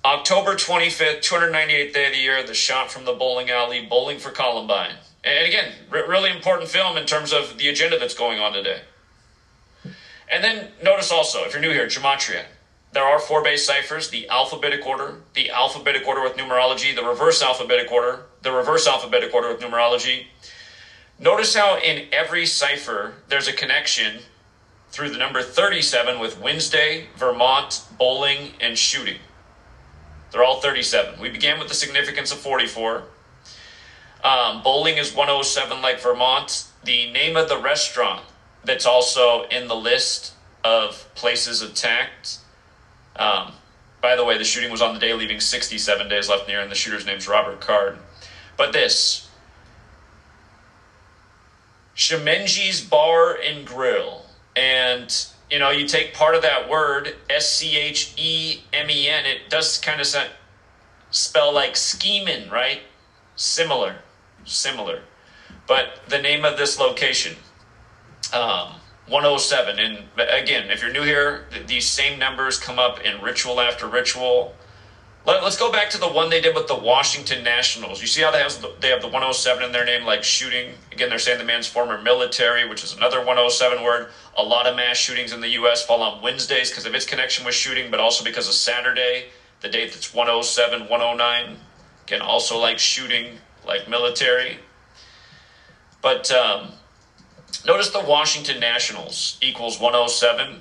October 0.04 0.54
25th, 0.54 1.20
298th 1.20 1.94
day 1.94 2.06
of 2.08 2.12
the 2.12 2.18
year, 2.18 2.42
the 2.46 2.52
shot 2.52 2.90
from 2.90 3.06
the 3.06 3.14
bowling 3.14 3.48
alley, 3.48 3.86
Bowling 3.86 4.18
for 4.18 4.30
Columbine. 4.30 4.96
And 5.24 5.46
again, 5.46 5.72
really 5.90 6.30
important 6.30 6.68
film 6.68 6.98
in 6.98 7.06
terms 7.06 7.32
of 7.32 7.56
the 7.56 7.68
agenda 7.68 7.98
that's 7.98 8.12
going 8.12 8.38
on 8.38 8.52
today. 8.52 8.82
And 10.30 10.44
then 10.44 10.68
notice 10.82 11.10
also, 11.10 11.44
if 11.44 11.54
you're 11.54 11.62
new 11.62 11.72
here, 11.72 11.86
Gematria. 11.86 12.44
There 12.92 13.02
are 13.02 13.18
four 13.18 13.42
base 13.42 13.64
ciphers 13.64 14.10
the 14.10 14.28
alphabetic 14.28 14.86
order, 14.86 15.22
the 15.32 15.50
alphabetic 15.50 16.06
order 16.06 16.22
with 16.22 16.36
numerology, 16.36 16.94
the 16.94 17.02
reverse 17.02 17.42
alphabetic 17.42 17.90
order, 17.90 18.26
the 18.42 18.52
reverse 18.52 18.86
alphabetic 18.86 19.32
order 19.32 19.48
with 19.48 19.60
numerology. 19.60 20.26
Notice 21.18 21.56
how 21.56 21.78
in 21.78 22.08
every 22.12 22.44
cipher 22.44 23.14
there's 23.28 23.48
a 23.48 23.54
connection 23.54 24.20
through 24.90 25.10
the 25.10 25.18
number 25.18 25.42
37 25.42 26.20
with 26.20 26.38
Wednesday, 26.38 27.06
Vermont, 27.16 27.80
bowling, 27.98 28.52
and 28.60 28.76
shooting. 28.76 29.16
They're 30.34 30.44
all 30.44 30.60
37. 30.60 31.18
We 31.18 31.30
began 31.30 31.58
with 31.58 31.68
the 31.68 31.74
significance 31.74 32.30
of 32.30 32.38
44. 32.38 33.04
Um, 34.22 34.62
bowling 34.62 34.98
is 34.98 35.14
107 35.14 35.80
like 35.80 36.00
Vermont. 36.00 36.66
The 36.84 37.10
name 37.10 37.38
of 37.38 37.48
the 37.48 37.56
restaurant 37.56 38.26
that's 38.64 38.84
also 38.84 39.44
in 39.44 39.68
the 39.68 39.76
list 39.76 40.34
of 40.62 41.08
places 41.14 41.62
attacked 41.62 42.40
um, 43.16 43.52
by 44.04 44.16
the 44.16 44.24
way, 44.24 44.36
the 44.36 44.44
shooting 44.44 44.70
was 44.70 44.82
on 44.82 44.92
the 44.92 45.00
day, 45.00 45.14
leaving 45.14 45.40
67 45.40 46.08
days 46.08 46.28
left 46.28 46.48
year, 46.48 46.60
and 46.60 46.70
the 46.70 46.74
shooter's 46.74 47.06
name's 47.06 47.26
Robert 47.26 47.60
Card. 47.60 47.98
But 48.56 48.72
this 48.72 49.30
Schemengee's 51.96 52.80
Bar 52.82 53.38
and 53.42 53.66
Grill. 53.66 54.26
And, 54.56 55.26
you 55.50 55.58
know, 55.58 55.70
you 55.70 55.86
take 55.86 56.14
part 56.14 56.34
of 56.34 56.42
that 56.42 56.68
word, 56.68 57.14
S 57.28 57.48
C 57.48 57.76
H 57.76 58.14
E 58.16 58.62
M 58.72 58.90
E 58.90 59.08
N, 59.08 59.26
it 59.26 59.50
does 59.50 59.78
kind 59.78 60.00
of 60.00 60.06
spell 61.10 61.52
like 61.52 61.76
scheming, 61.76 62.48
right? 62.50 62.80
Similar. 63.36 63.96
Similar. 64.44 65.02
But 65.66 66.00
the 66.08 66.20
name 66.20 66.44
of 66.44 66.58
this 66.58 66.78
location, 66.78 67.36
um, 68.32 68.74
107. 69.08 69.78
And 69.78 70.04
again, 70.18 70.70
if 70.70 70.82
you're 70.82 70.92
new 70.92 71.02
here, 71.02 71.46
these 71.66 71.86
same 71.86 72.18
numbers 72.18 72.58
come 72.58 72.78
up 72.78 73.00
in 73.00 73.20
ritual 73.20 73.60
after 73.60 73.86
ritual. 73.86 74.54
Let, 75.26 75.42
us 75.42 75.58
go 75.58 75.72
back 75.72 75.88
to 75.90 75.98
the 75.98 76.08
one 76.08 76.28
they 76.28 76.40
did 76.40 76.54
with 76.54 76.68
the 76.68 76.76
Washington 76.76 77.42
Nationals. 77.42 78.00
You 78.00 78.06
see 78.06 78.20
how 78.20 78.30
they 78.30 78.40
have, 78.40 78.60
the, 78.60 78.74
they 78.80 78.90
have 78.90 79.00
the 79.00 79.08
107 79.08 79.62
in 79.62 79.72
their 79.72 79.84
name, 79.84 80.04
like 80.04 80.22
shooting. 80.22 80.74
Again, 80.92 81.08
they're 81.08 81.18
saying 81.18 81.38
the 81.38 81.44
man's 81.44 81.66
former 81.66 82.00
military, 82.00 82.68
which 82.68 82.84
is 82.84 82.94
another 82.94 83.18
107 83.18 83.82
word. 83.82 84.10
A 84.36 84.42
lot 84.42 84.66
of 84.66 84.76
mass 84.76 84.98
shootings 84.98 85.32
in 85.32 85.40
the 85.40 85.48
U.S. 85.50 85.84
fall 85.84 86.02
on 86.02 86.20
Wednesdays 86.20 86.70
because 86.70 86.84
of 86.84 86.94
its 86.94 87.06
connection 87.06 87.44
with 87.44 87.54
shooting, 87.54 87.90
but 87.90 88.00
also 88.00 88.22
because 88.22 88.48
of 88.48 88.54
Saturday, 88.54 89.26
the 89.62 89.68
date 89.68 89.92
that's 89.92 90.12
107, 90.12 90.88
109. 90.88 91.56
Again, 92.06 92.20
also 92.20 92.58
like 92.58 92.78
shooting, 92.78 93.38
like 93.66 93.88
military. 93.88 94.58
But 96.02 96.30
um, 96.30 96.72
Notice 97.66 97.90
the 97.90 98.00
Washington 98.00 98.60
Nationals 98.60 99.38
equals 99.40 99.80
107, 99.80 100.60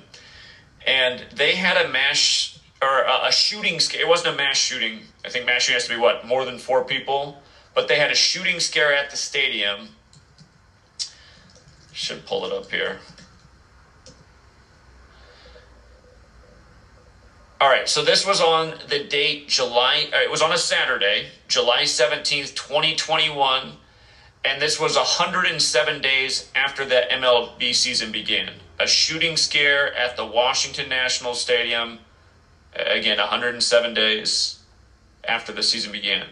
and 0.86 1.24
they 1.34 1.54
had 1.54 1.76
a 1.76 1.88
mass 1.88 2.53
or 2.82 3.02
a, 3.02 3.28
a 3.28 3.32
shooting 3.32 3.80
scare. 3.80 4.02
It 4.02 4.08
wasn't 4.08 4.34
a 4.34 4.36
mass 4.36 4.56
shooting. 4.56 5.00
I 5.24 5.28
think 5.28 5.46
mass 5.46 5.62
shooting 5.62 5.74
has 5.74 5.88
to 5.88 5.94
be 5.94 6.00
what 6.00 6.26
more 6.26 6.44
than 6.44 6.58
four 6.58 6.84
people, 6.84 7.42
but 7.74 7.88
they 7.88 7.98
had 7.98 8.10
a 8.10 8.14
shooting 8.14 8.60
scare 8.60 8.94
at 8.94 9.10
the 9.10 9.16
stadium. 9.16 9.88
Should 11.92 12.26
pull 12.26 12.44
it 12.44 12.52
up 12.52 12.70
here. 12.70 12.98
All 17.60 17.70
right, 17.70 17.88
so 17.88 18.04
this 18.04 18.26
was 18.26 18.40
on 18.40 18.74
the 18.88 19.04
date 19.04 19.48
July, 19.48 20.08
uh, 20.12 20.18
it 20.18 20.30
was 20.30 20.42
on 20.42 20.52
a 20.52 20.58
Saturday, 20.58 21.28
July 21.48 21.82
17th, 21.82 22.54
2021 22.54 23.72
and 24.44 24.60
this 24.60 24.78
was 24.78 24.96
107 24.96 26.02
days 26.02 26.50
after 26.54 26.84
the 26.84 27.02
MLB 27.10 27.74
season 27.74 28.12
began. 28.12 28.50
A 28.78 28.86
shooting 28.86 29.36
scare 29.36 29.94
at 29.94 30.16
the 30.16 30.26
Washington 30.26 30.88
National 30.88 31.34
Stadium, 31.34 32.00
again, 32.74 33.18
107 33.18 33.94
days 33.94 34.60
after 35.26 35.52
the 35.52 35.62
season 35.62 35.92
began. 35.92 36.26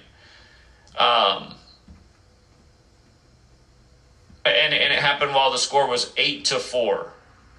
Um, 0.98 1.54
and, 4.44 4.74
and 4.74 4.92
it 4.92 4.98
happened 4.98 5.34
while 5.34 5.50
the 5.50 5.58
score 5.58 5.88
was 5.88 6.12
8 6.16 6.44
to 6.46 6.58
4, 6.58 7.12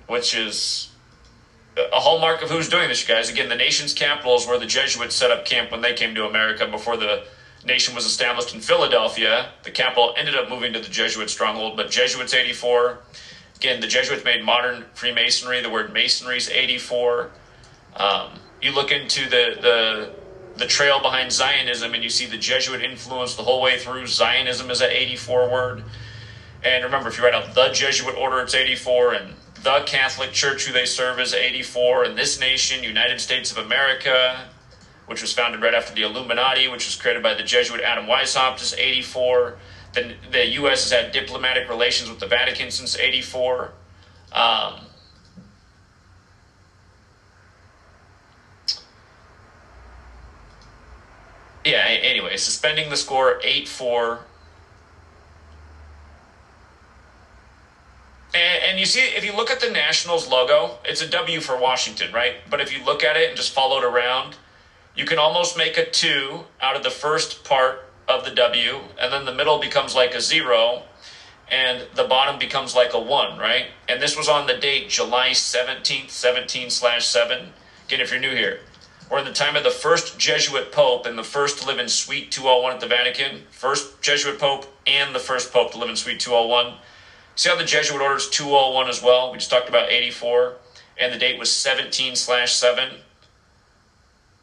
which 0.08 0.36
is 0.36 0.90
a 1.78 2.00
hallmark 2.00 2.42
of 2.42 2.50
who's 2.50 2.70
doing 2.70 2.90
this, 2.90 3.08
you 3.08 3.14
guys. 3.14 3.30
Again, 3.30 3.50
the 3.50 3.56
nation's 3.56 3.94
capital 3.94 4.36
is 4.36 4.46
where 4.46 4.60
the 4.60 4.66
Jesuits 4.66 5.16
set 5.16 5.32
up 5.32 5.46
camp 5.46 5.72
when 5.72 5.82
they 5.82 5.94
came 5.94 6.14
to 6.16 6.28
America 6.28 6.68
before 6.68 6.98
the 6.98 7.24
nation 7.66 7.96
was 7.96 8.06
established 8.06 8.54
in 8.54 8.62
Philadelphia. 8.62 9.50
The 9.64 9.72
capital 9.72 10.14
ended 10.18 10.36
up 10.36 10.50
moving 10.50 10.74
to 10.74 10.80
the 10.80 10.90
Jesuit 10.90 11.30
stronghold, 11.30 11.78
but 11.78 11.90
Jesuits 11.90 12.34
84. 12.34 13.00
Again, 13.56 13.80
the 13.80 13.88
Jesuits 13.88 14.24
made 14.24 14.44
modern 14.44 14.86
Freemasonry. 14.94 15.62
The 15.62 15.70
word 15.70 15.94
masonry 15.94 16.38
is 16.38 16.50
84. 16.50 17.32
Um, 17.96 18.40
you 18.64 18.72
look 18.74 18.92
into 18.92 19.30
the, 19.30 19.58
the 19.62 20.14
the 20.56 20.68
trail 20.68 21.02
behind 21.02 21.32
Zionism 21.32 21.94
and 21.94 22.04
you 22.04 22.10
see 22.10 22.26
the 22.26 22.38
Jesuit 22.38 22.84
influence 22.84 23.36
the 23.36 23.44
whole 23.44 23.62
way 23.62 23.80
through. 23.80 24.06
Zionism 24.08 24.70
is 24.70 24.82
an 24.82 24.92
84 24.92 25.50
word. 25.50 25.84
And 26.64 26.84
remember, 26.84 27.10
if 27.10 27.18
you 27.18 27.24
write 27.24 27.34
out 27.34 27.56
the 27.56 27.70
Jesuit 27.70 28.16
order, 28.16 28.40
it's 28.40 28.54
84, 28.56 29.14
and 29.16 29.34
the 29.64 29.84
Catholic 29.86 30.32
Church, 30.32 30.66
who 30.66 30.74
they 30.74 30.86
serve, 30.86 31.20
is 31.20 31.34
84, 31.34 32.06
and 32.06 32.18
this 32.18 32.40
nation, 32.40 32.84
United 32.84 33.20
States 33.20 33.52
of 33.52 33.58
America, 33.58 34.46
which 35.08 35.22
was 35.22 35.34
founded 35.34 35.62
right 35.62 35.74
after 35.74 35.94
the 35.94 36.04
Illuminati, 36.04 36.68
which 36.70 36.86
was 36.86 36.96
created 36.96 37.22
by 37.22 37.34
the 37.34 37.44
Jesuit 37.44 37.82
Adam 37.82 38.06
Weishaupt, 38.06 38.62
is 38.62 38.74
84. 38.74 39.58
The, 39.94 40.14
the 40.32 40.46
U.S. 40.48 40.90
has 40.90 40.92
had 40.92 41.12
diplomatic 41.12 41.68
relations 41.68 42.10
with 42.10 42.20
the 42.20 42.28
Vatican 42.28 42.72
since 42.72 42.98
84. 42.98 43.74
Um, 44.32 44.86
yeah, 51.66 51.86
anyway, 51.88 52.38
suspending 52.38 52.90
the 52.90 52.98
score 52.98 53.40
8 53.44 53.68
4. 53.68 54.20
And, 58.36 58.64
and 58.64 58.80
you 58.80 58.86
see, 58.86 59.00
if 59.00 59.24
you 59.24 59.36
look 59.36 59.52
at 59.52 59.60
the 59.60 59.70
Nationals 59.70 60.28
logo, 60.28 60.80
it's 60.84 61.02
a 61.02 61.08
W 61.08 61.40
for 61.40 61.58
Washington, 61.58 62.12
right? 62.12 62.36
But 62.50 62.62
if 62.62 62.76
you 62.76 62.84
look 62.84 63.04
at 63.04 63.16
it 63.16 63.30
and 63.30 63.38
just 63.38 63.52
follow 63.52 63.78
it 63.78 63.84
around, 63.84 64.36
you 64.96 65.06
can 65.06 65.20
almost 65.20 65.58
make 65.58 65.78
a 65.78 65.90
2 65.90 66.44
out 66.62 66.76
of 66.76 66.84
the 66.84 66.90
first 66.90 67.44
part 67.44 67.86
of 68.08 68.26
the 68.26 68.32
W, 68.32 68.80
and 69.00 69.14
then 69.14 69.26
the 69.26 69.34
middle 69.34 69.60
becomes 69.60 69.96
like 69.96 70.14
a 70.14 70.22
0, 70.22 70.84
and 71.50 71.88
the 71.96 72.04
bottom 72.04 72.38
becomes 72.40 72.76
like 72.76 72.94
a 72.94 73.00
1, 73.00 73.38
right? 73.38 73.68
And 73.88 74.02
this 74.02 74.18
was 74.18 74.28
on 74.28 74.48
the 74.48 74.58
date 74.58 74.90
July 74.90 75.30
17th, 75.30 76.10
17 76.10 76.70
slash 76.70 77.06
7. 77.06 77.54
Again, 77.86 78.02
if 78.02 78.12
you're 78.12 78.20
new 78.20 78.36
here, 78.36 78.60
or 79.14 79.20
in 79.20 79.26
the 79.26 79.32
time 79.32 79.56
of 79.56 79.64
the 79.64 79.70
first 79.70 80.18
Jesuit 80.18 80.72
Pope 80.72 81.06
and 81.06 81.16
the 81.16 81.24
first 81.24 81.60
to 81.60 81.68
live 81.68 81.78
in 81.78 81.88
Suite 81.88 82.32
201 82.32 82.74
at 82.74 82.80
the 82.80 82.88
Vatican, 82.88 83.44
first 83.52 84.02
Jesuit 84.02 84.40
Pope 84.40 84.66
and 84.88 85.14
the 85.14 85.20
first 85.20 85.54
Pope 85.54 85.72
to 85.74 85.78
live 85.78 85.92
in 85.92 85.96
Suite 85.96 86.20
201. 86.20 86.74
See 87.36 87.48
how 87.48 87.56
the 87.56 87.64
Jesuit 87.64 88.02
order 88.02 88.16
is 88.16 88.28
201 88.32 88.90
as 88.90 89.04
well? 89.04 89.32
We 89.32 89.38
just 89.38 89.52
talked 89.52 89.70
about 89.70 89.92
84, 89.92 90.56
and 91.00 91.14
the 91.14 91.20
date 91.20 91.38
was 91.38 91.52
17 91.52 92.16
slash 92.16 92.54
7. 92.54 92.90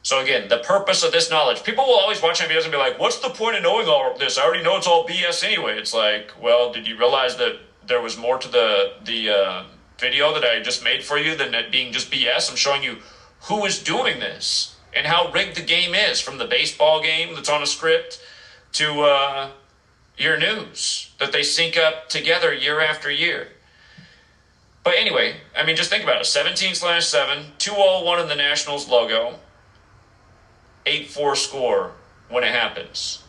So 0.05 0.21
again, 0.21 0.47
the 0.47 0.59
purpose 0.59 1.03
of 1.03 1.11
this 1.11 1.33
knowledge, 1.33 1.65
people 1.65 1.85
will 1.85 1.99
always 1.99 2.23
watch 2.23 2.41
my 2.41 2.47
videos 2.47 2.63
and 2.63 2.71
be 2.71 2.79
like, 2.79 2.97
what's 2.97 3.19
the 3.19 3.31
point 3.31 3.57
of 3.57 3.65
knowing 3.65 3.89
all 3.89 4.17
this? 4.17 4.39
I 4.39 4.45
already 4.45 4.63
know 4.63 4.77
it's 4.77 4.87
all 4.87 5.05
BS 5.05 5.43
anyway. 5.43 5.79
It's 5.79 5.93
like, 5.93 6.31
well, 6.41 6.73
did 6.73 6.87
you 6.87 6.97
realize 6.97 7.37
that 7.39 7.59
there 7.89 8.01
was 8.01 8.17
more 8.17 8.39
to 8.39 8.47
the, 8.47 8.93
the 9.03 9.31
uh, 9.31 9.65
video 9.99 10.33
that 10.33 10.45
I 10.45 10.63
just 10.63 10.85
made 10.85 11.03
for 11.03 11.19
you 11.19 11.35
than 11.35 11.55
it 11.55 11.73
being 11.73 11.93
just 11.93 12.13
BS? 12.13 12.49
I'm 12.49 12.57
showing 12.57 12.85
you 12.85 12.99
who 13.43 13.65
is 13.65 13.83
doing 13.83 14.21
this 14.21 14.77
and 14.95 15.07
how 15.07 15.31
rigged 15.33 15.57
the 15.57 15.63
game 15.63 15.95
is 15.95 16.21
from 16.21 16.39
the 16.39 16.45
baseball 16.45 17.03
game 17.03 17.35
that's 17.35 17.49
on 17.49 17.63
a 17.63 17.67
script 17.67 18.21
to 18.73 19.03
uh, 19.03 19.51
your 20.17 20.39
news 20.39 21.11
that 21.19 21.33
they 21.33 21.43
sync 21.43 21.77
up 21.77 22.09
together 22.09 22.53
year 22.53 22.81
after 22.81 23.11
year. 23.11 23.49
But 24.83 24.95
anyway, 24.97 25.37
I 25.57 25.65
mean, 25.65 25.77
just 25.77 25.91
think 25.91 26.05
about 26.05 26.21
it 26.21 26.27
17 26.27 26.75
slash 26.75 27.07
7, 27.07 27.53
201 27.59 28.21
in 28.21 28.29
the 28.29 28.35
Nationals 28.35 28.89
logo, 28.89 29.39
8 30.87 31.09
4 31.09 31.37
score 31.37 31.93
when 32.29 32.45
it 32.45 32.53
happens. 32.53 33.23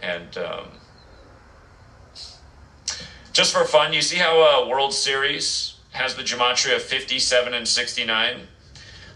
And 0.00 0.38
um, 0.38 0.68
just 3.32 3.52
for 3.52 3.64
fun, 3.64 3.92
you 3.92 4.00
see 4.00 4.16
how 4.16 4.64
uh, 4.64 4.68
World 4.68 4.94
Series 4.94 5.74
has 5.90 6.14
the 6.14 6.22
gematria 6.22 6.76
of 6.76 6.82
57 6.82 7.52
and 7.52 7.66
69? 7.66 8.40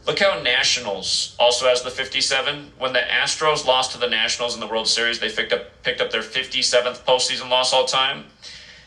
Look 0.05 0.19
how 0.19 0.41
Nationals 0.43 1.37
also 1.39 1.69
has 1.69 1.83
the 1.83 1.91
57. 1.91 2.73
When 2.77 2.93
the 2.93 2.99
Astros 2.99 3.65
lost 3.65 3.93
to 3.93 3.99
the 3.99 4.09
Nationals 4.09 4.55
in 4.55 4.61
the 4.61 4.67
World 4.67 4.89
Series, 4.89 5.21
they 5.21 5.31
picked 5.31 5.53
up 5.53 5.81
picked 5.85 6.01
up 6.01 6.11
their 6.11 6.23
57th 6.23 7.05
postseason 7.05 7.49
loss 7.49 7.73
all 7.73 7.85
time. 7.85 8.25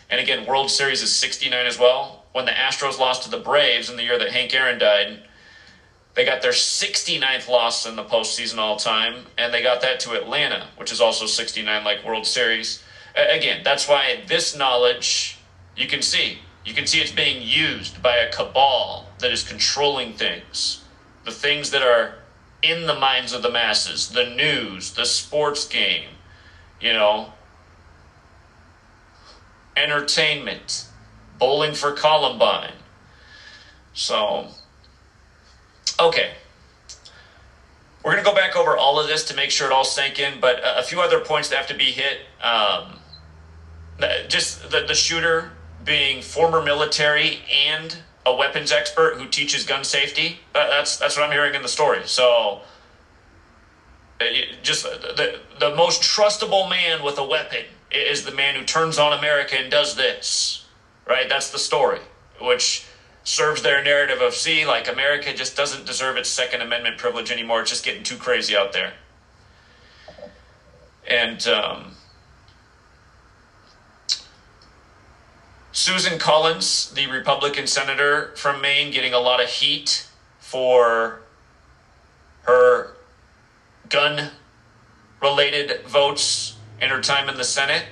And 0.09 0.19
again, 0.19 0.45
World 0.45 0.69
Series 0.69 1.01
is 1.01 1.15
69 1.15 1.65
as 1.65 1.79
well. 1.79 2.25
When 2.33 2.43
the 2.43 2.51
Astros 2.51 2.99
lost 2.99 3.23
to 3.23 3.29
the 3.29 3.37
Braves 3.37 3.89
in 3.89 3.95
the 3.95 4.03
year 4.03 4.17
that 4.17 4.31
Hank 4.31 4.53
Aaron 4.53 4.77
died, 4.77 5.21
they 6.15 6.25
got 6.25 6.41
their 6.41 6.51
69th 6.51 7.47
loss 7.47 7.85
in 7.85 7.95
the 7.95 8.03
postseason 8.03 8.57
all 8.57 8.75
time, 8.75 9.25
and 9.37 9.53
they 9.53 9.63
got 9.63 9.79
that 9.81 10.01
to 10.01 10.21
Atlanta, 10.21 10.67
which 10.75 10.91
is 10.91 10.99
also 10.99 11.25
69 11.25 11.85
like 11.85 12.03
World 12.03 12.27
Series. 12.27 12.83
Again, 13.15 13.61
that's 13.63 13.87
why 13.87 14.21
this 14.27 14.53
knowledge 14.53 15.37
you 15.77 15.87
can 15.87 16.01
see. 16.01 16.39
You 16.65 16.73
can 16.73 16.85
see 16.85 16.99
it's 16.99 17.11
being 17.11 17.41
used 17.41 18.03
by 18.03 18.17
a 18.17 18.31
cabal 18.31 19.07
that 19.19 19.31
is 19.31 19.43
controlling 19.43 20.13
things 20.13 20.81
the 21.25 21.31
things 21.31 21.71
that 21.71 21.81
are 21.81 22.15
in 22.61 22.87
the 22.87 22.95
minds 22.95 23.33
of 23.33 23.41
the 23.41 23.51
masses, 23.51 24.09
the 24.09 24.29
news, 24.29 24.93
the 24.93 25.05
sports 25.05 25.67
game, 25.67 26.09
you 26.79 26.93
know, 26.93 27.33
entertainment, 29.75 30.87
bowling 31.37 31.73
for 31.73 31.91
Columbine. 31.91 32.73
So, 33.93 34.47
okay. 35.99 36.31
We're 38.03 38.11
going 38.11 38.23
to 38.23 38.29
go 38.29 38.35
back 38.35 38.55
over 38.55 38.77
all 38.77 38.99
of 38.99 39.07
this 39.07 39.25
to 39.25 39.35
make 39.35 39.49
sure 39.49 39.67
it 39.67 39.73
all 39.73 39.83
sank 39.83 40.19
in, 40.19 40.39
but 40.39 40.61
a 40.63 40.83
few 40.83 41.01
other 41.01 41.19
points 41.19 41.49
that 41.49 41.55
have 41.57 41.67
to 41.67 41.75
be 41.75 41.85
hit. 41.85 42.19
Um, 42.41 42.99
just 44.27 44.69
the, 44.69 44.85
the 44.87 44.93
shooter 44.93 45.51
being 45.83 46.21
former 46.21 46.61
military 46.61 47.39
and 47.67 47.97
a 48.25 48.35
weapons 48.35 48.71
expert 48.71 49.15
who 49.17 49.27
teaches 49.27 49.63
gun 49.63 49.83
safety. 49.83 50.39
That, 50.53 50.69
that's 50.69 50.97
that's 50.97 51.17
what 51.17 51.25
I'm 51.25 51.31
hearing 51.31 51.55
in 51.55 51.61
the 51.61 51.67
story. 51.67 52.01
So, 52.05 52.61
uh, 54.19 54.25
just 54.63 54.83
the 54.83 55.39
the 55.59 55.75
most 55.75 56.01
trustable 56.01 56.69
man 56.69 57.03
with 57.03 57.17
a 57.17 57.23
weapon 57.23 57.65
is 57.91 58.25
the 58.25 58.31
man 58.31 58.55
who 58.55 58.63
turns 58.63 58.97
on 58.97 59.17
America 59.17 59.55
and 59.57 59.71
does 59.71 59.95
this. 59.95 60.65
Right? 61.07 61.29
That's 61.29 61.51
the 61.51 61.59
story, 61.59 61.99
which 62.41 62.85
serves 63.23 63.61
their 63.61 63.83
narrative 63.83 64.21
of 64.21 64.33
see, 64.33 64.65
like 64.65 64.87
America 64.87 65.33
just 65.33 65.55
doesn't 65.55 65.85
deserve 65.85 66.17
its 66.17 66.29
Second 66.29 66.61
Amendment 66.61 66.97
privilege 66.97 67.31
anymore. 67.31 67.61
It's 67.61 67.71
just 67.71 67.83
getting 67.83 68.03
too 68.03 68.17
crazy 68.17 68.55
out 68.55 68.71
there. 68.71 68.93
And 71.07 71.45
um, 71.47 71.94
Susan 75.75 76.17
Collins, 76.17 76.89
the 76.91 77.05
Republican 77.07 77.67
senator 77.67 78.31
from 78.37 78.61
Maine, 78.61 78.93
getting 78.93 79.13
a 79.13 79.19
lot 79.19 79.43
of 79.43 79.49
heat 79.49 80.07
for 80.39 81.19
her 82.43 82.95
gun 83.89 84.31
related 85.21 85.85
votes 85.85 86.55
in 86.81 86.89
her 86.89 87.01
time 87.01 87.27
in 87.27 87.35
the 87.35 87.43
Senate. 87.43 87.83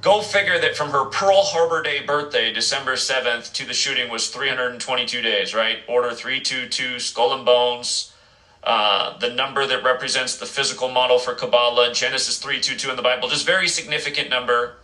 Go 0.00 0.22
figure 0.22 0.58
that 0.58 0.78
from 0.78 0.92
her 0.92 1.04
Pearl 1.04 1.42
Harbor 1.42 1.82
Day 1.82 2.00
birthday, 2.00 2.50
December 2.54 2.94
7th, 2.94 3.52
to 3.52 3.66
the 3.66 3.74
shooting 3.74 4.10
was 4.10 4.28
322 4.28 5.20
days, 5.20 5.54
right? 5.54 5.80
Order 5.86 6.14
322, 6.14 6.98
skull 7.00 7.34
and 7.34 7.44
bones. 7.44 8.14
Uh, 8.62 9.18
the 9.18 9.28
number 9.28 9.66
that 9.66 9.84
represents 9.84 10.38
the 10.38 10.46
physical 10.46 10.88
model 10.88 11.18
for 11.18 11.34
Kabbalah, 11.34 11.92
Genesis 11.92 12.38
322 12.38 12.88
in 12.88 12.96
the 12.96 13.02
Bible, 13.02 13.28
just 13.28 13.44
very 13.44 13.68
significant 13.68 14.30
number. 14.30 14.76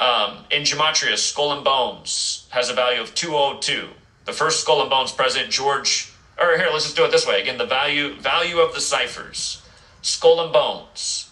Um, 0.00 0.46
in 0.50 0.62
Gematria, 0.62 1.16
skull 1.18 1.52
and 1.52 1.62
bones 1.62 2.48
has 2.50 2.70
a 2.70 2.74
value 2.74 3.02
of 3.02 3.14
202. 3.14 3.90
The 4.24 4.32
first 4.32 4.62
skull 4.62 4.80
and 4.80 4.88
bones 4.88 5.12
president, 5.12 5.52
George, 5.52 6.10
or 6.40 6.56
here, 6.56 6.68
let's 6.72 6.84
just 6.84 6.96
do 6.96 7.04
it 7.04 7.10
this 7.10 7.26
way. 7.26 7.42
Again, 7.42 7.58
the 7.58 7.66
value 7.66 8.14
value 8.14 8.58
of 8.60 8.74
the 8.74 8.80
ciphers. 8.80 9.62
Skull 10.00 10.42
and 10.42 10.52
bones. 10.52 11.30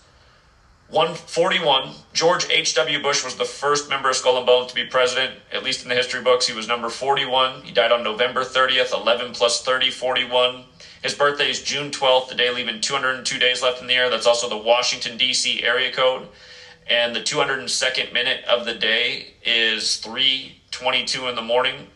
141. 0.90 1.92
George 2.12 2.48
H.W. 2.50 3.02
Bush 3.02 3.22
was 3.22 3.36
the 3.36 3.44
first 3.44 3.90
member 3.90 4.08
of 4.08 4.16
Skull 4.16 4.38
and 4.38 4.46
Bones 4.46 4.70
to 4.70 4.74
be 4.74 4.86
president, 4.86 5.34
at 5.52 5.62
least 5.62 5.82
in 5.82 5.90
the 5.90 5.94
history 5.94 6.22
books. 6.22 6.46
He 6.46 6.54
was 6.54 6.66
number 6.66 6.88
41. 6.88 7.62
He 7.62 7.72
died 7.72 7.92
on 7.92 8.02
November 8.02 8.42
30th, 8.42 8.94
11 8.94 9.32
plus 9.32 9.62
30, 9.62 9.90
41. 9.90 10.64
His 11.02 11.14
birthday 11.14 11.50
is 11.50 11.62
June 11.62 11.90
12th, 11.90 12.30
the 12.30 12.34
day 12.34 12.50
leaving 12.50 12.80
202 12.80 13.38
days 13.38 13.62
left 13.62 13.82
in 13.82 13.86
the 13.86 13.92
year. 13.92 14.08
That's 14.08 14.26
also 14.26 14.48
the 14.48 14.56
Washington, 14.56 15.18
D.C. 15.18 15.62
area 15.62 15.92
code. 15.92 16.26
And 16.88 17.14
the 17.14 17.20
202nd 17.20 18.14
minute 18.14 18.44
of 18.46 18.64
the 18.64 18.72
day 18.72 19.34
is 19.44 20.00
3.22 20.02 21.28
in 21.28 21.34
the 21.34 21.42
morning. 21.42 21.88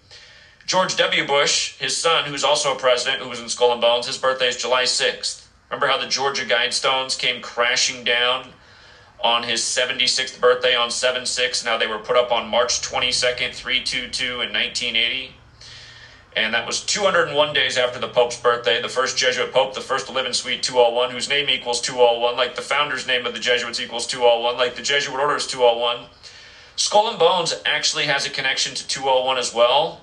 George 0.66 0.96
W. 0.96 1.26
Bush, 1.26 1.78
his 1.78 1.96
son, 1.96 2.26
who's 2.26 2.44
also 2.44 2.74
a 2.74 2.78
president, 2.78 3.22
who 3.22 3.28
was 3.28 3.40
in 3.40 3.48
Skull 3.48 3.72
and 3.72 3.80
Bones, 3.80 4.06
his 4.06 4.18
birthday 4.18 4.48
is 4.48 4.56
July 4.56 4.84
6th. 4.84 5.46
Remember 5.70 5.86
how 5.86 5.96
the 5.96 6.06
Georgia 6.06 6.44
Guidestones 6.44 7.18
came 7.18 7.40
crashing 7.40 8.04
down 8.04 8.48
on 9.20 9.44
his 9.44 9.60
76th 9.62 10.38
birthday 10.38 10.74
on 10.74 10.90
7 10.90 11.24
6? 11.24 11.64
Now 11.64 11.78
they 11.78 11.86
were 11.86 11.98
put 11.98 12.16
up 12.16 12.30
on 12.30 12.48
March 12.48 12.82
22nd, 12.82 13.54
322 13.54 14.24
in 14.24 14.52
1980. 14.52 15.34
And 16.34 16.54
that 16.54 16.66
was 16.66 16.82
201 16.82 17.52
days 17.52 17.76
after 17.76 17.98
the 17.98 18.08
Pope's 18.08 18.40
birthday, 18.40 18.80
the 18.80 18.88
first 18.88 19.18
Jesuit 19.18 19.52
Pope, 19.52 19.74
the 19.74 19.82
first 19.82 20.06
to 20.06 20.12
live 20.12 20.24
in 20.24 20.32
Suite 20.32 20.62
201, 20.62 21.10
whose 21.10 21.28
name 21.28 21.50
equals 21.50 21.80
201, 21.82 22.36
like 22.36 22.56
the 22.56 22.62
founder's 22.62 23.06
name 23.06 23.26
of 23.26 23.34
the 23.34 23.38
Jesuits 23.38 23.80
equals 23.80 24.06
201, 24.06 24.56
like 24.56 24.74
the 24.74 24.82
Jesuit 24.82 25.18
order 25.18 25.36
is 25.36 25.46
201. 25.46 26.06
Skull 26.76 27.10
and 27.10 27.18
Bones 27.18 27.54
actually 27.66 28.04
has 28.04 28.26
a 28.26 28.30
connection 28.30 28.74
to 28.74 28.86
201 28.88 29.36
as 29.36 29.52
well. 29.52 30.00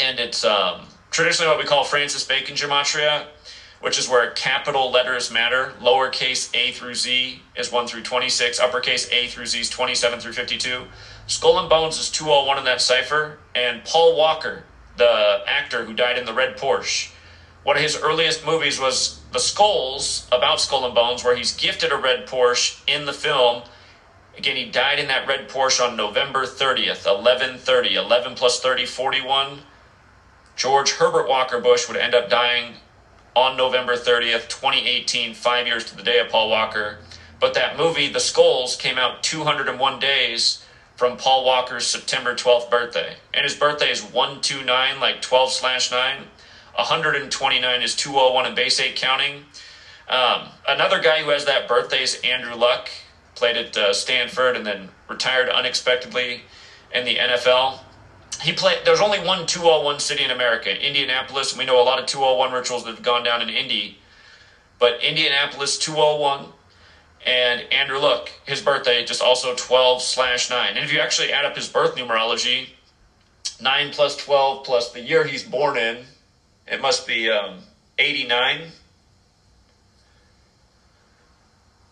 And 0.00 0.20
it's 0.20 0.44
um, 0.44 0.86
traditionally 1.10 1.50
what 1.50 1.58
we 1.58 1.64
call 1.64 1.82
Francis 1.82 2.24
Bacon 2.24 2.54
gematria, 2.54 3.26
which 3.80 3.98
is 3.98 4.08
where 4.08 4.30
capital 4.30 4.92
letters 4.92 5.30
matter. 5.30 5.72
Lowercase 5.80 6.54
a 6.54 6.70
through 6.70 6.94
z 6.94 7.42
is 7.56 7.72
1 7.72 7.88
through 7.88 8.02
26, 8.02 8.60
uppercase 8.60 9.10
a 9.10 9.26
through 9.26 9.46
z 9.46 9.60
is 9.60 9.68
27 9.68 10.20
through 10.20 10.32
52. 10.32 10.84
Skull 11.26 11.58
and 11.58 11.68
Bones 11.68 11.98
is 11.98 12.10
201 12.10 12.58
in 12.58 12.64
that 12.64 12.80
cipher, 12.80 13.38
and 13.54 13.84
Paul 13.84 14.16
Walker, 14.16 14.64
the 15.02 15.42
actor 15.48 15.84
who 15.84 15.92
died 15.92 16.16
in 16.16 16.26
the 16.26 16.32
red 16.32 16.56
Porsche, 16.56 17.10
one 17.64 17.76
of 17.76 17.82
his 17.82 18.00
earliest 18.00 18.46
movies 18.46 18.78
was 18.78 19.20
The 19.32 19.40
Skulls, 19.40 20.28
about 20.30 20.60
Skull 20.60 20.84
and 20.84 20.94
Bones, 20.94 21.24
where 21.24 21.36
he's 21.36 21.56
gifted 21.56 21.90
a 21.90 21.96
red 21.96 22.26
Porsche 22.26 22.80
in 22.86 23.04
the 23.04 23.12
film. 23.12 23.62
Again, 24.38 24.56
he 24.56 24.64
died 24.64 24.98
in 24.98 25.08
that 25.08 25.26
red 25.26 25.48
Porsche 25.48 25.88
on 25.88 25.96
November 25.96 26.44
30th, 26.44 27.04
1130. 27.06 27.94
11 27.94 28.34
plus 28.34 28.60
30, 28.60 28.86
41. 28.86 29.58
George 30.56 30.92
Herbert 30.92 31.28
Walker 31.28 31.60
Bush 31.60 31.88
would 31.88 31.96
end 31.96 32.14
up 32.14 32.28
dying 32.28 32.74
on 33.34 33.56
November 33.56 33.96
30th, 33.96 34.48
2018, 34.48 35.34
five 35.34 35.66
years 35.66 35.84
to 35.84 35.96
the 35.96 36.02
day 36.02 36.18
of 36.20 36.28
Paul 36.28 36.50
Walker. 36.50 36.98
But 37.40 37.54
that 37.54 37.76
movie, 37.76 38.12
The 38.12 38.20
Skulls, 38.20 38.76
came 38.76 38.98
out 38.98 39.22
201 39.22 39.98
days 39.98 40.64
from 40.96 41.16
Paul 41.16 41.44
Walker's 41.44 41.86
September 41.86 42.34
12th 42.34 42.70
birthday. 42.70 43.16
And 43.34 43.44
his 43.44 43.54
birthday 43.54 43.90
is 43.90 44.02
129, 44.02 45.00
like 45.00 45.22
12 45.22 45.52
slash 45.52 45.90
9. 45.90 46.18
129 46.74 47.82
is 47.82 47.94
201 47.96 48.46
in 48.46 48.54
base 48.54 48.80
8 48.80 48.96
counting. 48.96 49.44
Um, 50.08 50.48
another 50.68 51.00
guy 51.00 51.22
who 51.22 51.30
has 51.30 51.44
that 51.46 51.68
birthday 51.68 52.02
is 52.02 52.20
Andrew 52.24 52.54
Luck. 52.54 52.88
Played 53.34 53.56
at 53.56 53.76
uh, 53.76 53.92
Stanford 53.92 54.56
and 54.56 54.66
then 54.66 54.90
retired 55.08 55.48
unexpectedly 55.48 56.42
in 56.94 57.04
the 57.04 57.16
NFL. 57.16 57.80
He 58.42 58.52
played. 58.52 58.78
There's 58.84 59.00
only 59.00 59.20
one 59.20 59.46
201 59.46 60.00
city 60.00 60.24
in 60.24 60.30
America, 60.30 60.70
Indianapolis, 60.70 61.56
we 61.56 61.64
know 61.64 61.80
a 61.80 61.84
lot 61.84 61.98
of 61.98 62.06
201 62.06 62.52
rituals 62.52 62.84
that 62.84 62.94
have 62.94 63.02
gone 63.02 63.22
down 63.22 63.40
in 63.40 63.48
Indy. 63.48 63.98
But 64.78 65.02
Indianapolis 65.02 65.78
201 65.78 66.46
and 67.24 67.60
Andrew 67.72 67.98
Luck, 67.98 68.30
his 68.46 68.60
birthday 68.60 69.04
just 69.04 69.22
also 69.22 69.54
12 69.54 70.02
slash 70.02 70.50
9. 70.50 70.76
And 70.76 70.84
if 70.84 70.92
you 70.92 71.00
actually 71.00 71.32
add 71.32 71.44
up 71.44 71.56
his 71.56 71.68
birth 71.68 71.94
numerology, 71.94 72.68
9 73.60 73.92
plus 73.92 74.16
12 74.16 74.64
plus 74.64 74.92
the 74.92 75.00
year 75.00 75.24
he's 75.24 75.44
born 75.44 75.76
in, 75.76 75.98
it 76.66 76.80
must 76.80 77.06
be 77.06 77.30
um, 77.30 77.60
89. 77.98 78.62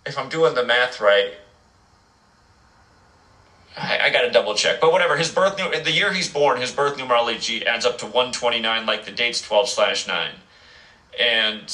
If 0.07 0.19
I'm 0.19 0.29
doing 0.29 0.55
the 0.55 0.65
math 0.65 1.01
right, 1.01 1.35
I, 3.77 3.99
I 3.99 4.11
got 4.11 4.23
to 4.23 4.31
double 4.31 4.55
check. 4.55 4.81
But 4.81 4.91
whatever, 4.91 5.17
his 5.17 5.31
birth, 5.31 5.57
the 5.57 5.93
year 5.93 6.13
he's 6.13 6.29
born, 6.29 6.61
his 6.61 6.73
birth 6.73 6.97
numerology 6.99 7.65
adds 7.65 7.87
up 7.87 7.99
to 7.99 8.07
129, 8.07 8.85
like 8.85 9.05
the 9.05 9.13
date's 9.13 9.41
12 9.41 9.69
slash 9.69 10.09
9. 10.09 10.31
And 11.21 11.71